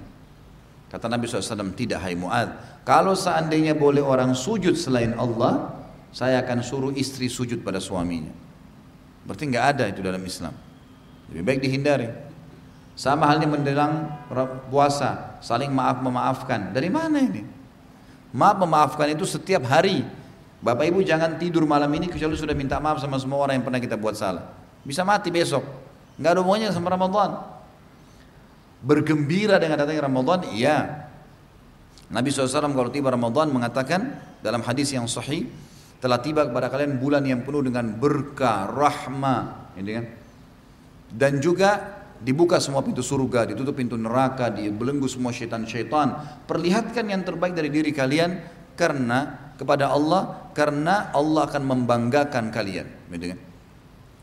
Kata 0.90 1.06
Nabi 1.06 1.30
SAW, 1.30 1.70
tidak 1.78 2.02
hai 2.02 2.18
Muadz. 2.18 2.82
Kalau 2.82 3.14
seandainya 3.14 3.78
boleh 3.78 4.02
orang 4.02 4.34
sujud 4.34 4.74
selain 4.74 5.14
Allah, 5.14 5.81
saya 6.12 6.44
akan 6.44 6.60
suruh 6.60 6.92
istri 6.92 7.26
sujud 7.32 7.64
pada 7.64 7.80
suaminya. 7.80 8.30
Berarti 9.24 9.44
nggak 9.48 9.64
ada 9.76 9.84
itu 9.88 10.04
dalam 10.04 10.20
Islam. 10.20 10.52
Lebih 11.32 11.42
baik 11.42 11.60
dihindari. 11.64 12.08
Sama 12.92 13.24
halnya 13.24 13.48
menjelang 13.48 14.04
puasa, 14.68 15.40
saling 15.40 15.72
maaf 15.72 16.04
memaafkan. 16.04 16.76
Dari 16.76 16.92
mana 16.92 17.16
ini? 17.16 17.40
Maaf 18.36 18.60
memaafkan 18.60 19.08
itu 19.16 19.24
setiap 19.24 19.64
hari. 19.64 20.04
Bapak 20.62 20.86
Ibu 20.92 21.00
jangan 21.02 21.40
tidur 21.40 21.64
malam 21.64 21.88
ini 21.96 22.06
kecuali 22.06 22.36
sudah 22.36 22.54
minta 22.54 22.76
maaf 22.78 23.00
sama 23.00 23.16
semua 23.16 23.40
orang 23.42 23.58
yang 23.58 23.64
pernah 23.66 23.80
kita 23.80 23.96
buat 23.96 24.14
salah. 24.14 24.52
Bisa 24.84 25.02
mati 25.02 25.32
besok. 25.32 25.64
Nggak 26.20 26.30
ada 26.36 26.40
hubungannya 26.44 26.68
sama 26.70 26.92
Ramadan. 26.92 27.40
Bergembira 28.84 29.56
dengan 29.56 29.80
datangnya 29.80 30.04
Ramadan, 30.06 30.52
iya. 30.52 31.08
Nabi 32.12 32.28
SAW 32.28 32.76
kalau 32.76 32.90
tiba 32.92 33.08
Ramadan 33.08 33.48
mengatakan 33.48 34.20
dalam 34.44 34.60
hadis 34.60 34.92
yang 34.92 35.08
sahih, 35.08 35.48
telah 36.02 36.18
tiba 36.18 36.42
kepada 36.42 36.66
kalian 36.66 36.98
bulan 36.98 37.22
yang 37.22 37.46
penuh 37.46 37.62
dengan 37.62 37.94
berkah, 37.94 38.66
rahmah, 38.66 39.70
gitu 39.78 40.02
kan? 40.02 40.06
Dan 41.14 41.32
juga 41.38 41.70
dibuka 42.18 42.58
semua 42.58 42.82
pintu 42.82 43.06
surga, 43.06 43.54
ditutup 43.54 43.78
pintu 43.78 43.94
neraka, 43.94 44.50
dibelenggu 44.50 45.06
semua 45.06 45.30
syaitan-syaitan. 45.30 46.42
Perlihatkan 46.50 47.06
yang 47.06 47.22
terbaik 47.22 47.54
dari 47.54 47.70
diri 47.70 47.94
kalian 47.94 48.42
karena 48.74 49.54
kepada 49.54 49.94
Allah, 49.94 50.50
karena 50.50 51.14
Allah 51.14 51.46
akan 51.46 51.62
membanggakan 51.70 52.50
kalian? 52.50 53.06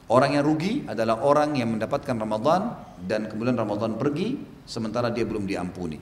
Orang 0.09 0.35
yang 0.35 0.43
rugi 0.43 0.83
adalah 0.83 1.23
orang 1.23 1.55
yang 1.55 1.79
mendapatkan 1.79 2.17
Ramadan 2.17 2.75
dan 3.07 3.31
kemudian 3.31 3.55
Ramadan 3.55 3.95
pergi 3.95 4.35
sementara 4.67 5.13
dia 5.13 5.23
belum 5.23 5.47
diampuni. 5.47 5.95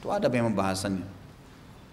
Itu 0.00 0.08
ada 0.08 0.32
memang 0.32 0.56
bahasannya. 0.56 1.20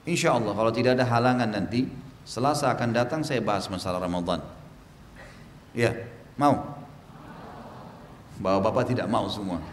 Insya 0.07 0.37
Allah 0.37 0.55
kalau 0.55 0.71
tidak 0.71 0.95
ada 0.95 1.03
halangan 1.09 1.49
nanti 1.51 2.06
Selasa 2.27 2.75
akan 2.75 2.91
datang 2.91 3.23
saya 3.23 3.39
bahas 3.39 3.71
masalah 3.71 4.03
Ramadan. 4.03 4.43
Ya, 5.71 5.95
mau? 6.35 6.75
Bapak-bapak 8.43 8.91
tidak 8.91 9.07
mau 9.07 9.31
semua. 9.31 9.63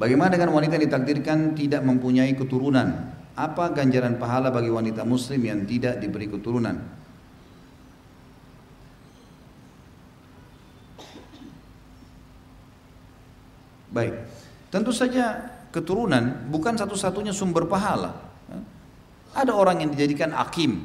Bagaimana 0.00 0.32
dengan 0.32 0.56
wanita 0.56 0.80
yang 0.80 0.88
ditakdirkan 0.88 1.52
tidak 1.52 1.84
mempunyai 1.84 2.32
keturunan? 2.32 3.12
Apa 3.36 3.76
ganjaran 3.76 4.16
pahala 4.16 4.48
bagi 4.48 4.72
wanita 4.72 5.04
muslim 5.04 5.44
yang 5.44 5.68
tidak 5.68 6.00
diberi 6.00 6.32
keturunan? 6.32 6.80
Baik, 13.92 14.16
tentu 14.72 14.96
saja 14.96 15.51
keturunan 15.72 16.46
bukan 16.52 16.76
satu-satunya 16.76 17.32
sumber 17.32 17.66
pahala. 17.66 18.30
Ada 19.32 19.56
orang 19.56 19.80
yang 19.80 19.90
dijadikan 19.96 20.36
akim. 20.36 20.84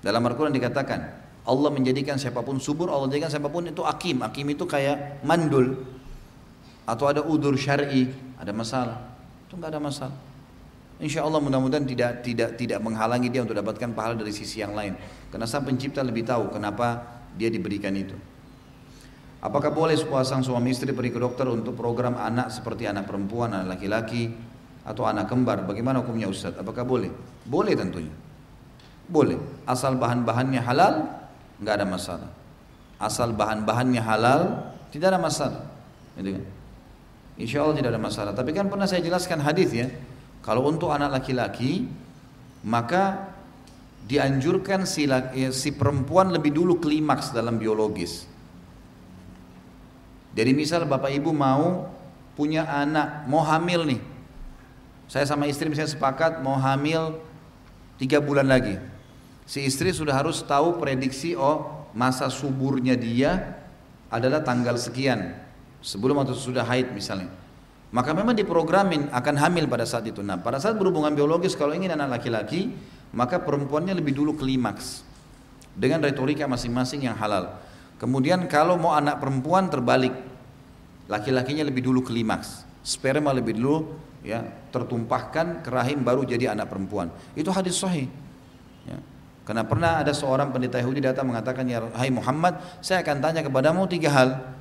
Dalam 0.00 0.24
Al-Quran 0.24 0.50
dikatakan, 0.56 1.00
Allah 1.44 1.70
menjadikan 1.70 2.16
siapa 2.16 2.40
pun 2.40 2.56
subur, 2.56 2.88
Allah 2.88 3.06
menjadikan 3.06 3.30
siapa 3.30 3.52
pun 3.52 3.68
itu 3.68 3.84
akim. 3.84 4.24
Akim 4.24 4.48
itu 4.48 4.64
kayak 4.64 5.20
mandul. 5.22 5.84
Atau 6.88 7.04
ada 7.06 7.20
udur 7.20 7.52
syar'i, 7.54 8.08
ada 8.40 8.56
masalah. 8.56 9.12
Itu 9.44 9.60
nggak 9.60 9.70
ada 9.76 9.80
masalah. 9.82 10.18
Insya 10.96 11.20
Allah 11.20 11.44
mudah-mudahan 11.44 11.84
tidak 11.84 12.24
tidak 12.24 12.56
tidak 12.56 12.80
menghalangi 12.80 13.28
dia 13.28 13.44
untuk 13.44 13.52
dapatkan 13.52 13.92
pahala 13.92 14.16
dari 14.16 14.32
sisi 14.32 14.64
yang 14.64 14.72
lain. 14.72 14.96
Karena 15.28 15.44
sang 15.44 15.68
pencipta 15.68 16.00
lebih 16.00 16.24
tahu 16.24 16.48
kenapa 16.48 17.04
dia 17.36 17.52
diberikan 17.52 17.92
itu. 17.92 18.16
Apakah 19.44 19.68
boleh 19.70 19.94
sepasang 19.94 20.40
suami 20.40 20.72
istri 20.72 20.90
pergi 20.96 21.12
ke 21.12 21.20
dokter 21.20 21.44
untuk 21.44 21.76
program 21.76 22.16
anak 22.16 22.48
seperti 22.48 22.88
anak 22.88 23.04
perempuan, 23.04 23.52
anak 23.52 23.76
laki-laki, 23.76 24.32
atau 24.82 25.04
anak 25.04 25.28
kembar? 25.28 25.62
Bagaimana 25.68 26.00
hukumnya 26.00 26.26
Ustaz? 26.30 26.56
Apakah 26.56 26.88
boleh? 26.88 27.12
Boleh 27.44 27.76
tentunya. 27.76 28.12
Boleh. 29.06 29.36
Asal 29.68 30.00
bahan-bahannya 30.00 30.60
halal, 30.64 30.94
nggak 31.60 31.74
ada 31.78 31.86
masalah. 31.86 32.30
Asal 32.96 33.36
bahan-bahannya 33.36 34.00
halal, 34.00 34.72
tidak 34.88 35.12
ada 35.12 35.20
masalah. 35.20 35.62
Gitu 36.16 36.40
kan? 36.40 36.44
Insya 37.36 37.60
Allah 37.60 37.76
tidak 37.76 37.90
ada 37.92 38.00
masalah. 38.00 38.32
Tapi 38.32 38.50
kan 38.56 38.72
pernah 38.72 38.88
saya 38.88 39.04
jelaskan 39.04 39.44
hadis 39.44 39.68
ya. 39.68 39.86
Kalau 40.40 40.64
untuk 40.64 40.88
anak 40.88 41.20
laki-laki, 41.20 41.84
maka 42.64 43.36
dianjurkan 44.08 44.88
si, 44.88 45.04
si 45.52 45.70
perempuan 45.76 46.32
lebih 46.32 46.56
dulu 46.56 46.80
klimaks 46.80 47.36
dalam 47.36 47.60
biologis. 47.60 48.24
Jadi 50.36 50.52
misal 50.52 50.84
bapak 50.84 51.16
ibu 51.16 51.32
mau 51.32 51.88
punya 52.36 52.68
anak, 52.68 53.24
mau 53.24 53.40
hamil 53.40 53.88
nih. 53.88 54.00
Saya 55.08 55.24
sama 55.24 55.48
istri 55.48 55.72
misalnya 55.72 55.96
sepakat 55.96 56.44
mau 56.44 56.60
hamil 56.60 57.16
tiga 57.96 58.20
bulan 58.20 58.44
lagi. 58.44 58.76
Si 59.48 59.64
istri 59.64 59.94
sudah 59.96 60.12
harus 60.12 60.44
tahu 60.44 60.76
prediksi 60.76 61.32
oh 61.32 61.88
masa 61.96 62.28
suburnya 62.28 62.92
dia 62.92 63.56
adalah 64.12 64.44
tanggal 64.44 64.76
sekian 64.76 65.32
sebelum 65.80 66.18
atau 66.26 66.34
sudah 66.34 66.66
haid 66.66 66.90
misalnya 66.90 67.30
maka 67.94 68.10
memang 68.10 68.34
diprogramin 68.34 69.06
akan 69.14 69.34
hamil 69.38 69.70
pada 69.70 69.86
saat 69.86 70.04
itu 70.10 70.18
nah 70.18 70.34
pada 70.34 70.58
saat 70.58 70.74
berhubungan 70.74 71.14
biologis 71.14 71.54
kalau 71.54 71.72
ingin 71.72 71.94
anak 71.94 72.18
laki-laki 72.18 72.74
maka 73.14 73.38
perempuannya 73.38 73.94
lebih 73.94 74.12
dulu 74.18 74.34
klimaks 74.34 75.06
dengan 75.78 76.02
retorika 76.02 76.44
masing-masing 76.50 77.06
yang 77.06 77.14
halal 77.14 77.54
kemudian 78.02 78.50
kalau 78.50 78.74
mau 78.74 78.98
anak 78.98 79.22
perempuan 79.22 79.70
terbalik 79.70 80.12
laki-lakinya 81.06 81.62
lebih 81.66 81.86
dulu 81.86 82.02
klimaks 82.02 82.66
sperma 82.86 83.34
lebih 83.34 83.58
dulu 83.58 83.94
ya 84.26 84.42
tertumpahkan 84.74 85.62
ke 85.62 85.68
rahim 85.70 86.02
baru 86.02 86.26
jadi 86.26 86.54
anak 86.54 86.70
perempuan 86.70 87.10
itu 87.38 87.46
hadis 87.50 87.78
sahih 87.78 88.10
ya. 88.86 88.98
karena 89.46 89.62
pernah 89.62 90.02
ada 90.02 90.10
seorang 90.10 90.50
pendeta 90.50 90.82
Yahudi 90.82 91.02
datang 91.02 91.30
mengatakan 91.30 91.62
ya 91.66 91.86
Hai 91.94 92.10
Muhammad 92.10 92.58
saya 92.82 93.02
akan 93.06 93.22
tanya 93.22 93.40
kepadamu 93.46 93.86
tiga 93.86 94.10
hal 94.10 94.56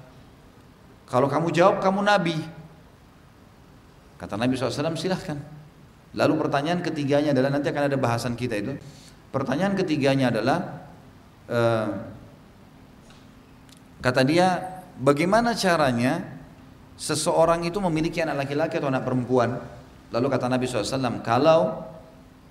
kalau 1.06 1.30
kamu 1.30 1.54
jawab 1.54 1.82
kamu 1.82 2.02
nabi. 2.02 2.38
Kata 4.18 4.40
Nabi 4.40 4.58
SAW 4.58 4.98
silahkan. 4.98 5.38
Lalu 6.16 6.34
pertanyaan 6.40 6.80
ketiganya 6.82 7.36
adalah 7.36 7.52
nanti 7.54 7.68
akan 7.70 7.84
ada 7.92 7.98
bahasan 8.00 8.34
kita 8.34 8.58
itu. 8.58 8.74
Pertanyaan 9.30 9.76
ketiganya 9.76 10.32
adalah 10.32 10.88
uh, 11.52 11.88
kata 14.00 14.22
dia 14.24 14.48
bagaimana 14.96 15.52
caranya 15.52 16.35
seseorang 16.96 17.64
itu 17.68 17.80
memiliki 17.84 18.24
anak 18.24 18.48
laki-laki 18.48 18.80
atau 18.80 18.90
anak 18.92 19.04
perempuan? 19.04 19.60
Lalu 20.12 20.28
kata 20.32 20.48
Nabi 20.48 20.66
SAW 20.68 21.22
kalau 21.24 21.84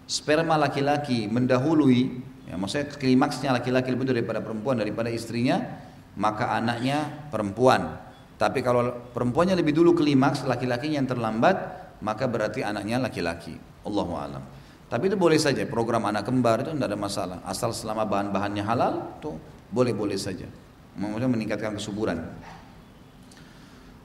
sperma 0.04 0.60
laki-laki 0.60 1.26
mendahului, 1.28 2.00
ya 2.48 2.60
maksudnya 2.60 2.92
klimaksnya 2.92 3.50
laki-laki 3.56 3.88
lebih 3.88 4.12
daripada 4.12 4.44
perempuan 4.44 4.76
daripada 4.76 5.08
istrinya, 5.08 5.60
maka 6.16 6.54
anaknya 6.54 7.28
perempuan. 7.32 8.00
Tapi 8.34 8.60
kalau 8.60 8.90
perempuannya 9.14 9.54
lebih 9.54 9.72
dulu 9.72 9.94
klimaks, 9.94 10.44
laki-lakinya 10.44 11.00
yang 11.00 11.08
terlambat, 11.08 11.56
maka 12.02 12.26
berarti 12.26 12.66
anaknya 12.66 13.00
laki-laki. 13.00 13.56
Allahu 13.86 14.12
alam. 14.18 14.42
Tapi 14.90 15.08
itu 15.08 15.16
boleh 15.16 15.40
saja, 15.40 15.64
program 15.64 16.04
anak 16.06 16.28
kembar 16.28 16.62
itu 16.62 16.70
tidak 16.74 16.88
ada 16.92 16.98
masalah. 16.98 17.38
Asal 17.48 17.72
selama 17.72 18.04
bahan-bahannya 18.04 18.62
halal, 18.62 18.94
itu 19.18 19.32
boleh-boleh 19.72 20.18
saja. 20.18 20.46
Maksudnya 20.94 21.30
meningkatkan 21.30 21.74
kesuburan. 21.74 22.20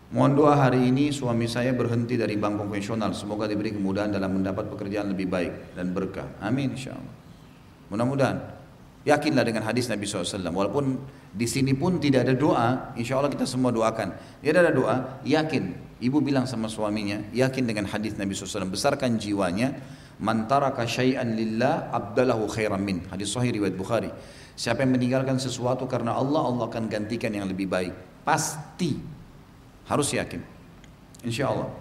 Mohon 0.10 0.31
doa 0.41 0.57
hari 0.57 0.90
ini 0.90 1.14
suami 1.14 1.45
saya 1.45 1.69
berhenti 1.69 2.18
dari 2.18 2.34
bank 2.34 2.65
konvensional. 2.65 3.14
Semoga 3.14 3.45
diberi 3.45 3.69
kemudahan 3.69 4.10
dalam 4.10 4.41
mendapat 4.41 4.65
pekerjaan 4.65 5.14
lebih 5.14 5.30
baik 5.30 5.77
dan 5.77 5.94
berkah. 5.94 6.26
Amin 6.41 6.73
insya 6.73 6.98
Allah. 6.98 7.14
Mudah-mudahan. 7.94 8.38
Yakinlah 9.06 9.45
dengan 9.45 9.61
hadis 9.69 9.86
Nabi 9.86 10.10
SAW. 10.10 10.49
Walaupun 10.49 10.98
di 11.30 11.45
sini 11.45 11.77
pun 11.77 12.02
tidak 12.02 12.26
ada 12.26 12.34
doa, 12.34 12.98
insya 12.98 13.22
Allah 13.22 13.30
kita 13.30 13.45
semua 13.45 13.69
doakan. 13.69 14.41
Tidak 14.41 14.60
ada 14.60 14.73
doa, 14.73 14.95
yakin. 15.30 15.77
Ibu 16.02 16.26
bilang 16.26 16.49
sama 16.49 16.73
suaminya, 16.73 17.30
yakin 17.30 17.69
dengan 17.69 17.86
hadis 17.86 18.18
Nabi 18.18 18.34
SAW. 18.34 18.65
Besarkan 18.65 19.22
jiwanya. 19.22 19.77
Mantaraka 20.19 20.90
syai'an 20.90 21.38
lillah 21.38 21.94
abdalahu 21.94 22.49
khairan 22.49 22.81
min. 22.81 23.06
Hadis 23.14 23.30
sahih 23.30 23.56
riwayat 23.56 23.77
Bukhari. 23.77 24.10
Siapa 24.57 24.84
yang 24.84 24.98
meninggalkan 24.98 25.38
sesuatu 25.38 25.86
karena 25.86 26.18
Allah, 26.18 26.49
Allah 26.49 26.65
akan 26.65 26.90
gantikan 26.91 27.30
yang 27.31 27.45
lebih 27.45 27.69
baik. 27.69 28.26
Pasti. 28.26 29.18
Harus 29.89 30.13
yakin. 30.13 30.45
Insya 31.25 31.49
Allah. 31.49 31.73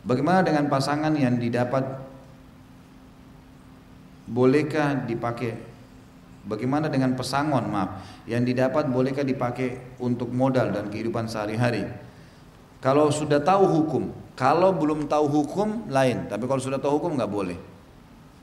Bagaimana 0.00 0.40
dengan 0.40 0.72
pasangan 0.72 1.12
yang 1.12 1.36
didapat 1.36 1.84
bolehkah 4.24 5.04
dipakai 5.04 5.70
Bagaimana 6.40 6.88
dengan 6.88 7.12
pesangon, 7.12 7.68
maaf, 7.68 8.00
yang 8.24 8.40
didapat 8.48 8.88
bolehkah 8.88 9.20
dipakai 9.20 10.00
untuk 10.00 10.32
modal 10.32 10.72
dan 10.72 10.88
kehidupan 10.88 11.28
sehari-hari? 11.28 11.84
Kalau 12.80 13.12
sudah 13.12 13.44
tahu 13.44 13.68
hukum, 13.68 14.08
kalau 14.32 14.72
belum 14.72 15.04
tahu 15.04 15.28
hukum 15.28 15.92
lain, 15.92 16.32
tapi 16.32 16.48
kalau 16.48 16.56
sudah 16.56 16.80
tahu 16.80 16.96
hukum 16.96 17.20
nggak 17.20 17.28
boleh. 17.28 17.60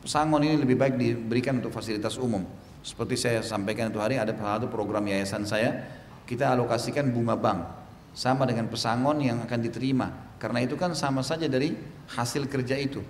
Pesangon 0.06 0.46
ini 0.46 0.62
lebih 0.62 0.78
baik 0.78 0.94
diberikan 0.94 1.58
untuk 1.58 1.74
fasilitas 1.74 2.22
umum. 2.22 2.46
Seperti 2.86 3.18
saya 3.18 3.42
sampaikan 3.42 3.90
itu 3.90 3.98
hari 3.98 4.22
ada 4.22 4.30
satu 4.30 4.70
program 4.70 5.02
yayasan 5.10 5.42
saya, 5.50 5.90
kita 6.30 6.54
alokasikan 6.54 7.10
bunga 7.10 7.34
bank 7.34 7.87
sama 8.18 8.50
dengan 8.50 8.66
pesangon 8.66 9.22
yang 9.22 9.46
akan 9.46 9.60
diterima. 9.62 10.10
Karena 10.42 10.66
itu 10.66 10.74
kan 10.74 10.98
sama 10.98 11.22
saja 11.22 11.46
dari 11.46 11.78
hasil 12.18 12.50
kerja 12.50 12.74
itu. 12.74 13.06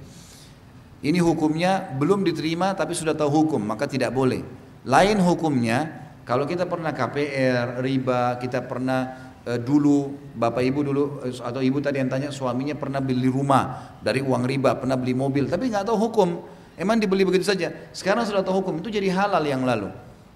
Ini 1.00 1.24
hukumnya 1.24 1.96
belum 1.96 2.28
diterima 2.28 2.76
tapi 2.76 2.92
sudah 2.92 3.16
tahu 3.16 3.48
hukum, 3.48 3.64
maka 3.64 3.88
tidak 3.88 4.12
boleh. 4.12 4.44
Lain 4.84 5.24
hukumnya 5.24 6.12
kalau 6.28 6.44
kita 6.44 6.68
pernah 6.68 6.92
KPR, 6.92 7.80
riba, 7.80 8.36
kita 8.36 8.68
pernah 8.68 9.32
e, 9.48 9.56
dulu 9.56 10.12
bapak 10.36 10.64
ibu 10.68 10.80
dulu 10.84 11.04
e, 11.24 11.32
atau 11.40 11.64
ibu 11.64 11.80
tadi 11.80 12.04
yang 12.04 12.12
tanya 12.12 12.28
suaminya 12.28 12.76
pernah 12.76 13.00
beli 13.00 13.32
rumah 13.32 13.96
dari 14.04 14.20
uang 14.20 14.44
riba, 14.44 14.76
pernah 14.76 15.00
beli 15.00 15.16
mobil, 15.16 15.48
tapi 15.48 15.72
nggak 15.72 15.88
tahu 15.88 15.96
hukum. 16.12 16.30
Emang 16.76 17.00
dibeli 17.00 17.24
begitu 17.24 17.48
saja. 17.48 17.72
Sekarang 17.96 18.28
sudah 18.28 18.44
tahu 18.44 18.60
hukum 18.60 18.84
itu 18.84 18.92
jadi 18.92 19.08
halal 19.16 19.42
yang 19.48 19.64
lalu. 19.64 19.88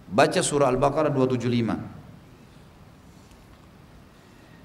Baca 0.08 0.40
surah 0.40 0.72
Al-Baqarah 0.72 1.12
275. 1.12 2.01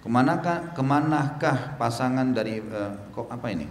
Ke 0.07 0.09
manakah, 0.15 0.59
ke 0.71 0.83
manakah 0.87 1.59
pasangan 1.83 2.31
dari 2.31 2.63
uh, 2.63 2.95
kok 3.11 3.27
apa 3.27 3.47
ini? 3.51 3.67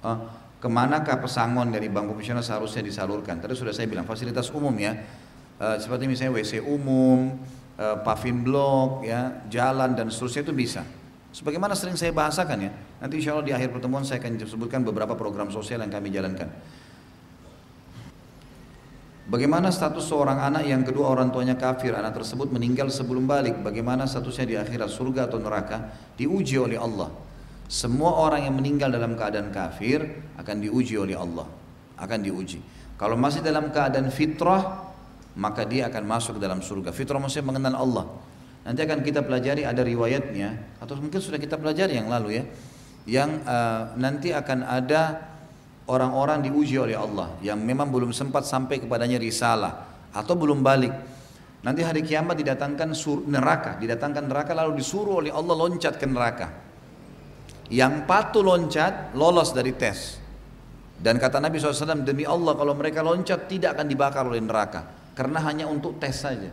Uh, 0.00 0.40
ke 0.60 0.68
manakah 0.68 1.16
pesangon 1.16 1.72
dari 1.72 1.88
bank 1.88 2.12
konvensional 2.12 2.44
seharusnya 2.44 2.84
disalurkan? 2.84 3.40
Tadi 3.40 3.56
sudah 3.56 3.72
saya 3.72 3.88
bilang 3.88 4.04
fasilitas 4.04 4.52
umum 4.52 4.76
ya, 4.76 4.92
e, 5.56 5.66
seperti 5.80 6.04
misalnya 6.04 6.36
WC 6.36 6.60
umum, 6.60 7.40
e, 7.80 7.84
paving 8.04 8.44
blok, 8.44 9.00
ya, 9.08 9.40
jalan 9.48 9.96
dan 9.96 10.12
seterusnya 10.12 10.44
itu 10.44 10.52
bisa. 10.52 10.84
Sebagaimana 11.32 11.72
sering 11.72 11.96
saya 11.96 12.12
bahasakan 12.12 12.58
ya, 12.60 12.70
nanti 13.00 13.24
insya 13.24 13.32
Allah 13.32 13.48
di 13.48 13.56
akhir 13.56 13.72
pertemuan 13.72 14.04
saya 14.04 14.20
akan 14.20 14.36
sebutkan 14.44 14.84
beberapa 14.84 15.16
program 15.16 15.48
sosial 15.48 15.80
yang 15.80 15.88
kami 15.88 16.12
jalankan. 16.12 16.52
Bagaimana 19.30 19.70
status 19.70 20.10
seorang 20.10 20.42
anak 20.42 20.66
yang 20.66 20.82
kedua 20.82 21.14
orang 21.14 21.30
tuanya 21.30 21.54
kafir, 21.54 21.94
anak 21.94 22.18
tersebut 22.18 22.50
meninggal 22.50 22.90
sebelum 22.90 23.30
balik, 23.30 23.62
bagaimana 23.62 24.02
statusnya 24.02 24.46
di 24.46 24.56
akhirat 24.58 24.90
surga 24.90 25.30
atau 25.30 25.38
neraka, 25.38 25.94
diuji 26.18 26.58
oleh 26.58 26.74
Allah. 26.74 27.14
Semua 27.70 28.26
orang 28.26 28.50
yang 28.50 28.58
meninggal 28.58 28.90
dalam 28.90 29.14
keadaan 29.14 29.54
kafir 29.54 30.02
akan 30.34 30.56
diuji 30.58 30.98
oleh 30.98 31.14
Allah. 31.14 31.46
Akan 31.94 32.26
diuji. 32.26 32.58
Kalau 32.98 33.14
masih 33.14 33.38
dalam 33.46 33.70
keadaan 33.70 34.10
fitrah, 34.10 34.90
maka 35.38 35.62
dia 35.62 35.86
akan 35.86 36.10
masuk 36.10 36.42
dalam 36.42 36.58
surga. 36.58 36.90
Fitrah 36.90 37.22
maksudnya 37.22 37.54
mengenal 37.54 37.78
Allah. 37.78 38.06
Nanti 38.66 38.82
akan 38.82 38.98
kita 39.06 39.22
pelajari 39.22 39.62
ada 39.62 39.86
riwayatnya 39.86 40.82
atau 40.82 40.98
mungkin 40.98 41.22
sudah 41.22 41.38
kita 41.38 41.54
pelajari 41.54 42.02
yang 42.02 42.10
lalu 42.10 42.42
ya. 42.42 42.44
Yang 43.06 43.30
uh, 43.46 43.94
nanti 43.94 44.34
akan 44.34 44.66
ada 44.66 45.29
orang-orang 45.90 46.46
diuji 46.46 46.78
oleh 46.78 46.94
Allah 46.94 47.34
yang 47.42 47.58
memang 47.58 47.90
belum 47.90 48.14
sempat 48.14 48.46
sampai 48.46 48.78
kepadanya 48.78 49.18
risalah 49.18 49.90
atau 50.14 50.38
belum 50.38 50.62
balik. 50.62 50.94
Nanti 51.60 51.84
hari 51.84 52.00
kiamat 52.06 52.40
didatangkan 52.40 52.96
sur, 52.96 53.20
neraka, 53.26 53.76
didatangkan 53.76 54.24
neraka 54.24 54.56
lalu 54.56 54.80
disuruh 54.80 55.20
oleh 55.20 55.34
Allah 55.34 55.52
loncat 55.52 55.98
ke 55.98 56.06
neraka. 56.08 56.48
Yang 57.68 58.06
patuh 58.08 58.40
loncat 58.40 59.12
lolos 59.12 59.52
dari 59.52 59.76
tes. 59.76 60.16
Dan 61.00 61.20
kata 61.20 61.36
Nabi 61.36 61.60
SAW, 61.60 62.00
demi 62.00 62.24
Allah 62.24 62.56
kalau 62.56 62.72
mereka 62.72 63.04
loncat 63.04 63.44
tidak 63.48 63.76
akan 63.76 63.86
dibakar 63.88 64.24
oleh 64.24 64.40
neraka. 64.40 64.88
Karena 65.12 65.44
hanya 65.44 65.68
untuk 65.68 66.00
tes 66.00 66.16
saja. 66.16 66.48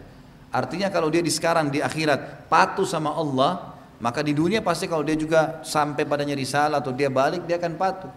Artinya 0.52 0.92
kalau 0.92 1.08
dia 1.08 1.24
di 1.24 1.32
sekarang 1.32 1.72
di 1.72 1.80
akhirat 1.80 2.52
patuh 2.52 2.88
sama 2.88 3.16
Allah, 3.16 3.76
maka 4.04 4.20
di 4.20 4.36
dunia 4.36 4.60
pasti 4.60 4.92
kalau 4.92 5.08
dia 5.08 5.16
juga 5.16 5.64
sampai 5.64 6.04
padanya 6.04 6.36
risalah 6.36 6.84
atau 6.84 6.92
dia 6.92 7.08
balik 7.08 7.48
dia 7.48 7.60
akan 7.60 7.74
patuh. 7.80 8.12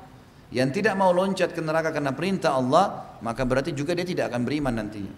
Yang 0.50 0.82
tidak 0.82 0.98
mau 0.98 1.14
loncat 1.14 1.54
ke 1.54 1.62
neraka 1.62 1.94
karena 1.94 2.10
perintah 2.10 2.58
Allah, 2.58 3.16
maka 3.22 3.46
berarti 3.46 3.70
juga 3.70 3.94
dia 3.94 4.02
tidak 4.02 4.34
akan 4.34 4.42
beriman 4.42 4.74
nantinya. 4.82 5.14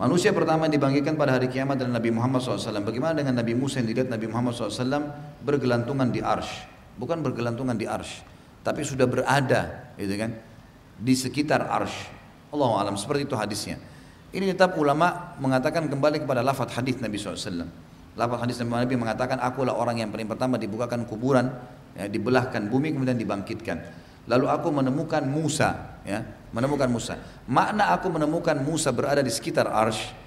Manusia 0.00 0.32
pertama 0.32 0.64
yang 0.64 0.80
dibangkitkan 0.80 1.12
pada 1.12 1.36
hari 1.36 1.52
kiamat 1.52 1.76
adalah 1.76 2.00
Nabi 2.00 2.08
Muhammad 2.08 2.40
SAW. 2.40 2.80
Bagaimana 2.80 3.20
dengan 3.20 3.36
Nabi 3.36 3.52
Musa 3.52 3.84
yang 3.84 3.88
dilihat 3.92 4.08
Nabi 4.08 4.32
Muhammad 4.32 4.56
SAW 4.56 5.12
bergelantungan 5.44 6.08
di 6.08 6.24
arsh. 6.24 6.64
Bukan 6.96 7.20
bergelantungan 7.20 7.76
di 7.76 7.84
arsh 7.84 8.30
tapi 8.60 8.84
sudah 8.84 9.08
berada 9.08 9.92
gitu 9.96 10.14
kan 10.20 10.36
di 11.00 11.14
sekitar 11.16 11.64
arsh 11.64 12.12
Allah 12.52 12.70
alam 12.84 12.94
seperti 13.00 13.24
itu 13.24 13.36
hadisnya 13.36 13.80
ini 14.36 14.52
tetap 14.52 14.76
ulama 14.76 15.36
mengatakan 15.40 15.88
kembali 15.88 16.22
kepada 16.22 16.44
lafadz 16.44 16.76
hadis 16.76 17.00
Nabi 17.00 17.16
SAW 17.16 17.64
lafadz 18.16 18.40
hadis 18.44 18.56
Nabi 18.60 18.96
mengatakan 19.00 19.40
akulah 19.40 19.72
orang 19.72 20.04
yang 20.04 20.12
paling 20.12 20.28
pertama 20.28 20.60
dibukakan 20.60 21.08
kuburan 21.08 21.48
ya, 22.00 22.08
dibelahkan 22.08 22.72
bumi 22.72 22.96
kemudian 22.96 23.20
dibangkitkan 23.20 23.76
lalu 24.24 24.48
aku 24.48 24.72
menemukan 24.72 25.22
Musa 25.28 26.00
ya 26.08 26.24
menemukan 26.56 26.88
Musa 26.88 27.20
makna 27.44 27.92
aku 27.92 28.08
menemukan 28.08 28.56
Musa 28.64 28.88
berada 28.90 29.20
di 29.20 29.28
sekitar 29.28 29.68
arsh 29.68 30.20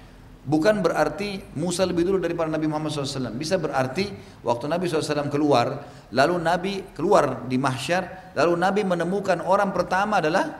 Bukan 0.44 0.84
berarti 0.84 1.40
Musa 1.56 1.88
lebih 1.88 2.04
dulu 2.04 2.20
daripada 2.20 2.52
Nabi 2.52 2.68
Muhammad 2.68 2.92
SAW. 2.92 3.32
Bisa 3.32 3.56
berarti 3.56 4.12
waktu 4.44 4.68
Nabi 4.68 4.84
SAW 4.84 5.32
keluar, 5.32 5.88
lalu 6.12 6.36
Nabi 6.36 6.72
keluar 6.92 7.48
di 7.48 7.56
mahsyar, 7.56 8.36
lalu 8.36 8.52
Nabi 8.60 8.84
menemukan 8.84 9.40
orang 9.40 9.72
pertama 9.72 10.20
adalah 10.20 10.52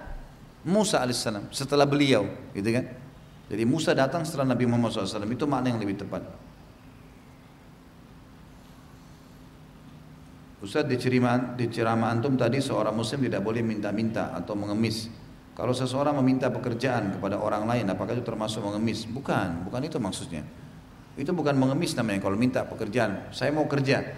Musa 0.64 1.04
AS 1.04 1.28
setelah 1.52 1.84
beliau, 1.84 2.24
gitu 2.56 2.64
kan? 2.72 2.88
Jadi 3.52 3.62
Musa 3.68 3.92
datang 3.92 4.24
setelah 4.24 4.56
Nabi 4.56 4.64
Muhammad 4.64 4.96
SAW. 4.96 5.28
Itu 5.28 5.44
makna 5.44 5.68
yang 5.68 5.76
lebih 5.76 6.00
tepat. 6.00 6.24
Ustaz 10.64 10.88
di 10.88 10.96
ceramah, 10.96 11.52
di 11.60 11.68
ceramah 11.68 12.08
antum 12.08 12.40
tadi 12.40 12.56
seorang 12.56 12.96
muslim 12.96 13.28
tidak 13.28 13.44
boleh 13.44 13.60
minta-minta 13.60 14.32
atau 14.32 14.56
mengemis. 14.56 15.12
Kalau 15.52 15.76
seseorang 15.76 16.16
meminta 16.24 16.48
pekerjaan 16.48 17.20
kepada 17.20 17.36
orang 17.36 17.68
lain, 17.68 17.84
apakah 17.92 18.16
itu 18.16 18.24
termasuk 18.24 18.64
mengemis? 18.64 19.04
Bukan, 19.04 19.68
bukan 19.68 19.80
itu 19.84 20.00
maksudnya. 20.00 20.40
Itu 21.20 21.36
bukan 21.36 21.52
mengemis 21.52 21.92
namanya 21.92 22.24
kalau 22.24 22.40
minta 22.40 22.64
pekerjaan. 22.64 23.28
Saya 23.28 23.52
mau 23.52 23.68
kerja, 23.68 24.08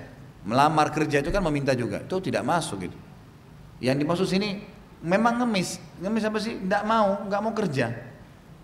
melamar 0.47 0.95
kerja 0.95 1.19
itu 1.19 1.35
kan 1.35 1.43
meminta 1.43 1.75
juga. 1.75 2.07
Itu 2.07 2.23
tidak 2.23 2.47
masuk 2.47 2.87
gitu. 2.87 2.97
Yang 3.83 4.07
dimaksud 4.07 4.27
sini 4.31 4.63
memang 5.03 5.43
ngemis. 5.43 5.83
Ngemis 5.99 6.31
apa 6.31 6.39
sih? 6.39 6.63
Tidak 6.63 6.83
mau, 6.87 7.27
nggak 7.27 7.41
mau 7.43 7.53
kerja. 7.59 7.91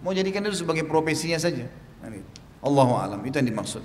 Mau 0.07 0.15
jadikan 0.15 0.47
itu 0.47 0.63
sebagai 0.63 0.87
profesinya 0.87 1.37
saja. 1.37 1.67
Allahu 2.63 2.95
alam, 2.95 3.19
itu 3.27 3.43
yang 3.43 3.51
dimaksud. 3.51 3.83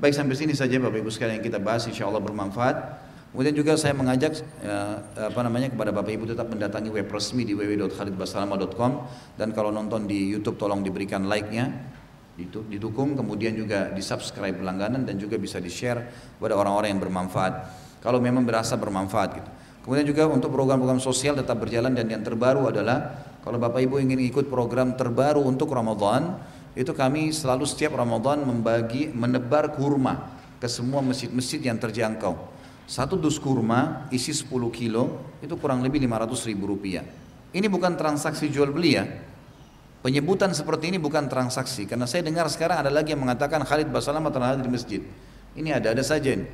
Baik 0.00 0.16
sampai 0.16 0.32
sini 0.32 0.56
saja 0.56 0.80
Bapak 0.80 0.96
Ibu 0.96 1.12
sekalian 1.12 1.38
yang 1.38 1.46
kita 1.46 1.60
bahas 1.60 1.84
insya 1.84 2.08
Allah 2.08 2.24
bermanfaat. 2.24 3.07
Kemudian 3.28 3.52
juga 3.52 3.76
saya 3.76 3.92
mengajak 3.92 4.40
ya, 4.64 5.04
apa 5.28 5.40
namanya 5.44 5.68
kepada 5.68 5.92
Bapak 5.92 6.16
Ibu 6.16 6.32
tetap 6.32 6.48
mendatangi 6.48 6.88
web 6.88 7.12
resmi 7.12 7.44
di 7.44 7.52
www.khalidbasalama.com 7.52 8.92
dan 9.36 9.52
kalau 9.52 9.68
nonton 9.68 10.08
di 10.08 10.32
YouTube 10.32 10.56
tolong 10.56 10.80
diberikan 10.80 11.28
like-nya 11.28 11.68
didukung 12.38 13.18
kemudian 13.18 13.52
juga 13.52 13.90
di 13.90 14.00
subscribe 14.00 14.54
langganan 14.62 15.02
dan 15.02 15.18
juga 15.18 15.36
bisa 15.36 15.58
di 15.58 15.68
share 15.68 16.06
kepada 16.38 16.54
orang-orang 16.54 16.94
yang 16.94 17.02
bermanfaat 17.02 17.52
kalau 18.00 18.22
memang 18.22 18.46
berasa 18.48 18.78
bermanfaat 18.78 19.30
gitu. 19.36 19.50
Kemudian 19.84 20.06
juga 20.08 20.24
untuk 20.28 20.52
program-program 20.52 21.00
sosial 21.00 21.36
tetap 21.36 21.60
berjalan 21.60 21.92
dan 21.92 22.08
yang 22.08 22.22
terbaru 22.24 22.68
adalah 22.68 23.24
kalau 23.44 23.60
Bapak 23.60 23.80
Ibu 23.80 24.00
ingin 24.00 24.20
ikut 24.24 24.48
program 24.48 24.96
terbaru 24.96 25.44
untuk 25.44 25.68
Ramadan 25.72 26.36
itu 26.76 26.92
kami 26.94 27.32
selalu 27.32 27.64
setiap 27.64 27.96
Ramadan 27.96 28.44
membagi 28.44 29.10
menebar 29.12 29.74
kurma 29.74 30.32
ke 30.60 30.68
semua 30.70 31.00
masjid-masjid 31.02 31.58
yang 31.58 31.80
terjangkau. 31.80 32.57
Satu 32.88 33.20
dus 33.20 33.36
kurma 33.36 34.08
isi 34.08 34.32
10 34.32 34.48
kilo 34.72 35.36
itu 35.44 35.52
kurang 35.60 35.84
lebih 35.84 36.00
500 36.08 36.48
ribu 36.48 36.72
rupiah. 36.72 37.04
Ini 37.52 37.68
bukan 37.68 38.00
transaksi 38.00 38.48
jual 38.48 38.72
beli 38.72 38.96
ya. 38.96 39.04
Penyebutan 40.00 40.56
seperti 40.56 40.88
ini 40.88 40.96
bukan 40.96 41.28
transaksi 41.28 41.84
karena 41.84 42.08
saya 42.08 42.24
dengar 42.24 42.48
sekarang 42.48 42.80
ada 42.80 42.88
lagi 42.88 43.12
yang 43.12 43.20
mengatakan 43.20 43.60
Khalid 43.60 43.92
Basalamah 43.92 44.32
telah 44.32 44.56
di 44.56 44.72
masjid. 44.72 45.04
Ini 45.52 45.76
ada-ada 45.76 46.00
saja 46.00 46.32
ini. 46.32 46.48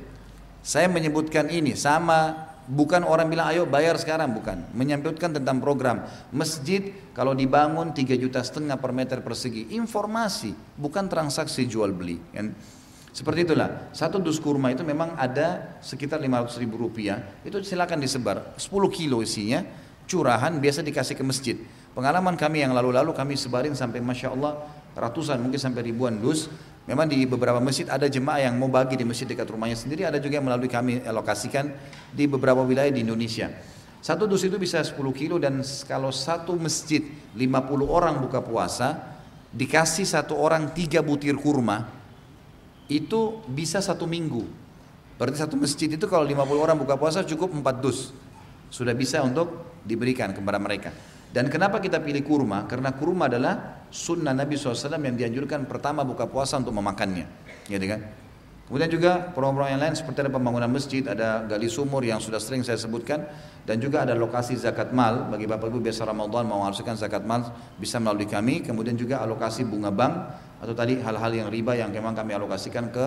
Saya 0.59 0.91
menyebutkan 0.91 1.47
ini 1.47 1.71
sama 1.77 2.51
bukan 2.67 3.05
orang 3.05 3.31
bilang 3.31 3.55
ayo 3.55 3.63
bayar 3.63 3.95
sekarang 3.95 4.35
bukan. 4.35 4.59
Menyampaikan 4.75 5.31
tentang 5.31 5.63
program 5.63 6.03
masjid 6.35 6.91
kalau 7.15 7.31
dibangun 7.31 7.95
3 7.95 8.11
juta 8.19 8.43
setengah 8.43 8.75
per 8.75 8.91
meter 8.91 9.23
persegi. 9.23 9.71
Informasi 9.71 10.51
bukan 10.75 11.07
transaksi 11.07 11.63
jual 11.63 11.95
beli. 11.95 12.19
Kan? 12.35 12.51
Seperti 13.15 13.47
itulah, 13.47 13.87
satu 13.95 14.19
dus 14.19 14.43
kurma 14.43 14.75
itu 14.75 14.83
memang 14.83 15.15
ada 15.15 15.79
sekitar 15.79 16.19
500 16.19 16.59
ribu 16.59 16.75
rupiah, 16.75 17.23
itu 17.47 17.63
silakan 17.63 18.03
disebar, 18.03 18.51
10 18.59 18.67
kilo 18.91 19.23
isinya, 19.23 19.63
curahan 20.03 20.59
biasa 20.59 20.83
dikasih 20.83 21.15
ke 21.15 21.23
masjid. 21.23 21.55
Pengalaman 21.95 22.35
kami 22.35 22.67
yang 22.67 22.75
lalu-lalu 22.75 23.15
kami 23.15 23.39
sebarin 23.39 23.71
sampai 23.71 24.03
Masya 24.03 24.35
Allah 24.35 24.67
ratusan 24.99 25.39
mungkin 25.39 25.55
sampai 25.55 25.87
ribuan 25.87 26.19
dus. 26.19 26.51
Memang 26.91 27.07
di 27.07 27.23
beberapa 27.23 27.63
masjid 27.63 27.87
ada 27.87 28.03
jemaah 28.03 28.51
yang 28.51 28.59
mau 28.59 28.67
bagi 28.67 28.99
di 28.99 29.07
masjid 29.07 29.23
dekat 29.23 29.47
rumahnya 29.47 29.79
sendiri, 29.79 30.03
ada 30.03 30.19
juga 30.19 30.35
yang 30.35 30.45
melalui 30.51 30.67
kami 30.67 30.99
alokasikan 31.07 31.71
di 32.11 32.27
beberapa 32.27 32.67
wilayah 32.67 32.91
di 32.91 32.99
Indonesia. 32.99 33.47
Satu 34.03 34.27
dus 34.27 34.43
itu 34.43 34.59
bisa 34.59 34.83
10 34.83 34.91
kilo 35.15 35.39
dan 35.39 35.63
kalau 35.87 36.11
satu 36.11 36.51
masjid 36.59 36.99
50 37.31 37.47
orang 37.87 38.19
buka 38.19 38.43
puasa, 38.43 39.17
dikasih 39.55 40.03
satu 40.03 40.35
orang 40.35 40.75
tiga 40.75 40.99
butir 40.99 41.39
kurma, 41.39 42.04
itu 42.91 43.41
bisa 43.49 43.81
satu 43.81 44.05
minggu. 44.05 44.45
Berarti 45.15 45.39
satu 45.39 45.55
masjid 45.55 45.87
itu 45.87 46.05
kalau 46.05 46.27
50 46.27 46.59
orang 46.59 46.77
buka 46.77 46.99
puasa 46.99 47.23
cukup 47.23 47.55
4 47.55 47.83
dus. 47.83 48.11
Sudah 48.67 48.91
bisa 48.91 49.23
untuk 49.23 49.79
diberikan 49.87 50.35
kepada 50.35 50.59
mereka. 50.59 50.91
Dan 51.31 51.47
kenapa 51.51 51.79
kita 51.83 51.99
pilih 51.99 52.23
kurma? 52.23 52.63
Karena 52.67 52.95
kurma 52.95 53.27
adalah 53.27 53.83
sunnah 53.91 54.31
Nabi 54.31 54.55
SAW 54.55 54.99
yang 54.99 55.15
dianjurkan 55.15 55.67
pertama 55.67 56.03
buka 56.03 56.27
puasa 56.27 56.59
untuk 56.59 56.75
memakannya. 56.75 57.27
Ya 57.67 57.79
kan? 57.79 58.01
Kemudian 58.65 58.89
juga 58.89 59.29
program-program 59.29 59.77
yang 59.77 59.83
lain 59.85 59.93
seperti 59.93 60.25
ada 60.25 60.31
pembangunan 60.33 60.65
masjid, 60.65 61.05
ada 61.05 61.45
gali 61.45 61.69
sumur 61.69 62.01
yang 62.01 62.17
sudah 62.17 62.41
sering 62.41 62.65
saya 62.65 62.81
sebutkan 62.81 63.29
dan 63.61 63.77
juga 63.77 64.01
ada 64.01 64.17
lokasi 64.17 64.57
zakat 64.57 64.89
mal 64.89 65.29
bagi 65.29 65.45
Bapak 65.45 65.69
Ibu 65.69 65.85
biasa 65.85 66.01
Ramadan 66.01 66.49
mau 66.49 66.65
menghasilkan 66.65 66.97
zakat 66.97 67.21
mal 67.29 67.45
bisa 67.77 68.01
melalui 68.01 68.25
kami, 68.25 68.65
kemudian 68.65 68.97
juga 68.97 69.21
alokasi 69.21 69.69
bunga 69.69 69.93
bank 69.93 70.13
atau 70.65 70.73
tadi 70.73 70.97
hal-hal 70.97 71.31
yang 71.31 71.47
riba 71.53 71.77
yang 71.77 71.93
memang 71.93 72.17
kami 72.17 72.33
alokasikan 72.33 72.89
ke 72.89 73.05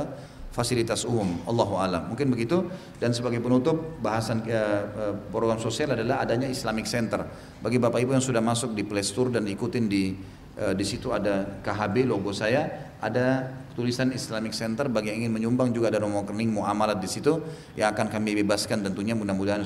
fasilitas 0.55 1.03
umum. 1.03 1.43
Allahu 1.45 1.75
alam. 1.75 2.15
Mungkin 2.15 2.31
begitu 2.31 2.71
dan 3.03 3.11
sebagai 3.11 3.43
penutup 3.43 3.99
bahasan 3.99 4.47
uh, 4.47 5.19
program 5.35 5.59
sosial 5.59 5.99
adalah 5.99 6.23
adanya 6.23 6.47
Islamic 6.47 6.87
Center. 6.87 7.27
Bagi 7.59 7.83
Bapak 7.83 7.99
Ibu 7.99 8.15
yang 8.15 8.25
sudah 8.25 8.39
masuk 8.39 8.73
di 8.79 8.87
Play 8.87 9.03
Store 9.03 9.29
dan 9.29 9.45
ikutin 9.45 9.91
di 9.91 10.15
uh, 10.63 10.73
di 10.73 10.85
situ 10.87 11.11
ada 11.11 11.63
KHB 11.67 12.07
logo 12.07 12.31
saya, 12.31 12.95
ada 13.03 13.51
tulisan 13.79 14.11
Islamic 14.11 14.55
Center 14.55 14.91
bagi 14.91 15.15
yang 15.15 15.27
ingin 15.27 15.33
menyumbang 15.39 15.71
juga 15.71 15.95
ada 15.95 16.03
nomor 16.03 16.27
rekening 16.27 16.51
muamalat 16.51 16.99
di 16.99 17.07
situ 17.07 17.39
yang 17.79 17.95
akan 17.95 18.11
kami 18.11 18.35
bebaskan 18.43 18.83
tentunya 18.83 19.15
mudah-mudahan 19.15 19.63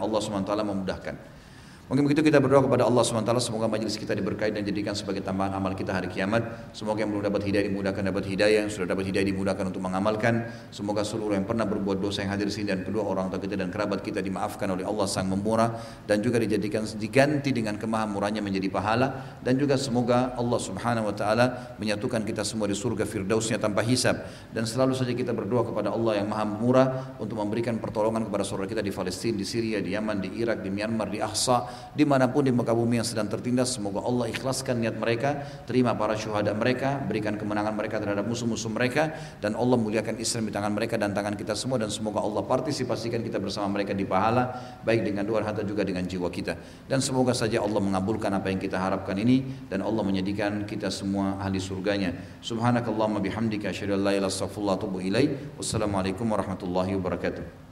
Allah 0.00 0.20
SWT 0.24 0.52
memudahkan. 0.64 1.35
Mungkin 1.86 2.02
begitu 2.02 2.26
kita 2.26 2.42
berdoa 2.42 2.66
kepada 2.66 2.82
Allah 2.82 3.06
SWT 3.06 3.30
semoga 3.38 3.70
majelis 3.70 3.94
kita 3.94 4.10
diberkahi 4.10 4.50
dan 4.50 4.66
jadikan 4.66 4.90
sebagai 4.98 5.22
tambahan 5.22 5.54
amal 5.54 5.70
kita 5.70 5.94
hari 5.94 6.10
kiamat. 6.10 6.74
Semoga 6.74 7.06
yang 7.06 7.14
belum 7.14 7.30
dapat 7.30 7.46
hidayah 7.46 7.70
dimudahkan 7.70 8.02
dapat 8.10 8.26
hidayah, 8.26 8.66
yang 8.66 8.72
sudah 8.74 8.90
dapat 8.90 9.06
hidayah 9.06 9.30
dimudahkan 9.30 9.70
untuk 9.70 9.86
mengamalkan. 9.86 10.50
Semoga 10.74 11.06
seluruh 11.06 11.38
yang 11.38 11.46
pernah 11.46 11.62
berbuat 11.62 12.02
dosa 12.02 12.26
yang 12.26 12.34
hadir 12.34 12.50
sini 12.50 12.74
dan 12.74 12.82
kedua 12.82 13.06
orang 13.06 13.30
tua 13.30 13.38
kita 13.38 13.54
dan 13.54 13.70
kerabat 13.70 14.02
kita 14.02 14.18
dimaafkan 14.18 14.66
oleh 14.66 14.82
Allah 14.82 15.06
Sang 15.06 15.30
Memurah 15.30 15.78
dan 16.10 16.18
juga 16.26 16.42
dijadikan 16.42 16.82
diganti 16.98 17.54
dengan 17.54 17.78
kemahamurahnya 17.78 18.42
menjadi 18.42 18.66
pahala 18.66 19.38
dan 19.46 19.54
juga 19.54 19.78
semoga 19.78 20.34
Allah 20.34 20.58
Subhanahu 20.58 21.06
wa 21.06 21.14
taala 21.14 21.78
menyatukan 21.78 22.26
kita 22.26 22.42
semua 22.42 22.66
di 22.66 22.74
surga 22.74 23.06
firdausnya 23.06 23.62
tanpa 23.62 23.86
hisab 23.86 24.26
dan 24.50 24.66
selalu 24.66 24.98
saja 24.98 25.14
kita 25.14 25.30
berdoa 25.30 25.62
kepada 25.62 25.94
Allah 25.94 26.18
yang 26.18 26.34
Maha 26.34 26.50
Murah 26.50 26.86
untuk 27.22 27.38
memberikan 27.38 27.78
pertolongan 27.78 28.26
kepada 28.26 28.42
saudara 28.42 28.66
kita 28.66 28.82
di 28.82 28.90
Palestina, 28.90 29.38
di 29.38 29.46
Syria, 29.46 29.78
di 29.78 29.94
Yaman, 29.94 30.18
di 30.18 30.34
Irak, 30.42 30.66
di 30.66 30.70
Myanmar, 30.74 31.14
di 31.14 31.22
Ahsa 31.22 31.75
di 31.94 32.04
mana 32.04 32.28
pun 32.30 32.44
di 32.44 32.52
muka 32.52 32.72
bumi 32.72 33.00
yang 33.00 33.08
sedang 33.08 33.28
tertindas 33.30 33.74
semoga 33.74 34.04
Allah 34.04 34.30
ikhlaskan 34.30 34.82
niat 34.82 34.96
mereka 34.96 35.44
terima 35.64 35.96
para 35.96 36.14
syuhada 36.18 36.52
mereka 36.52 36.98
berikan 37.02 37.36
kemenangan 37.36 37.74
mereka 37.76 38.00
terhadap 38.02 38.26
musuh-musuh 38.26 38.70
mereka 38.72 39.14
dan 39.38 39.54
Allah 39.54 39.78
muliakan 39.78 40.18
Islam 40.18 40.48
di 40.48 40.52
tangan 40.52 40.72
mereka 40.72 40.94
dan 40.96 41.12
tangan 41.12 41.36
kita 41.36 41.52
semua 41.52 41.80
dan 41.80 41.92
semoga 41.92 42.20
Allah 42.22 42.42
partisipasikan 42.44 43.20
kita 43.20 43.38
bersama 43.42 43.76
mereka 43.76 43.92
di 43.92 44.08
pahala 44.08 44.56
baik 44.82 45.06
dengan 45.06 45.26
dua 45.26 45.44
harta 45.44 45.62
juga 45.62 45.86
dengan 45.86 46.02
jiwa 46.06 46.26
kita. 46.32 46.56
Dan 46.88 47.04
semoga 47.04 47.36
saja 47.36 47.60
Allah 47.62 47.78
mengabulkan 47.82 48.32
apa 48.32 48.48
yang 48.50 48.58
kita 48.58 48.80
harapkan 48.80 49.16
ini 49.18 49.68
dan 49.70 49.82
Allah 49.82 50.02
menjadikan 50.02 50.64
kita 50.64 50.88
semua 50.88 51.38
ahli 51.38 51.62
surganya. 51.62 52.14
Subhanakallahumma 52.42 53.20
bihamdika 53.20 53.70
asyhadu 53.70 53.98
an 53.98 54.02
la 54.06 54.12
ilaha 54.16 54.32
wassalamualaikum 55.56 56.26
warahmatullahi 56.26 56.96
wabarakatuh 56.96 57.65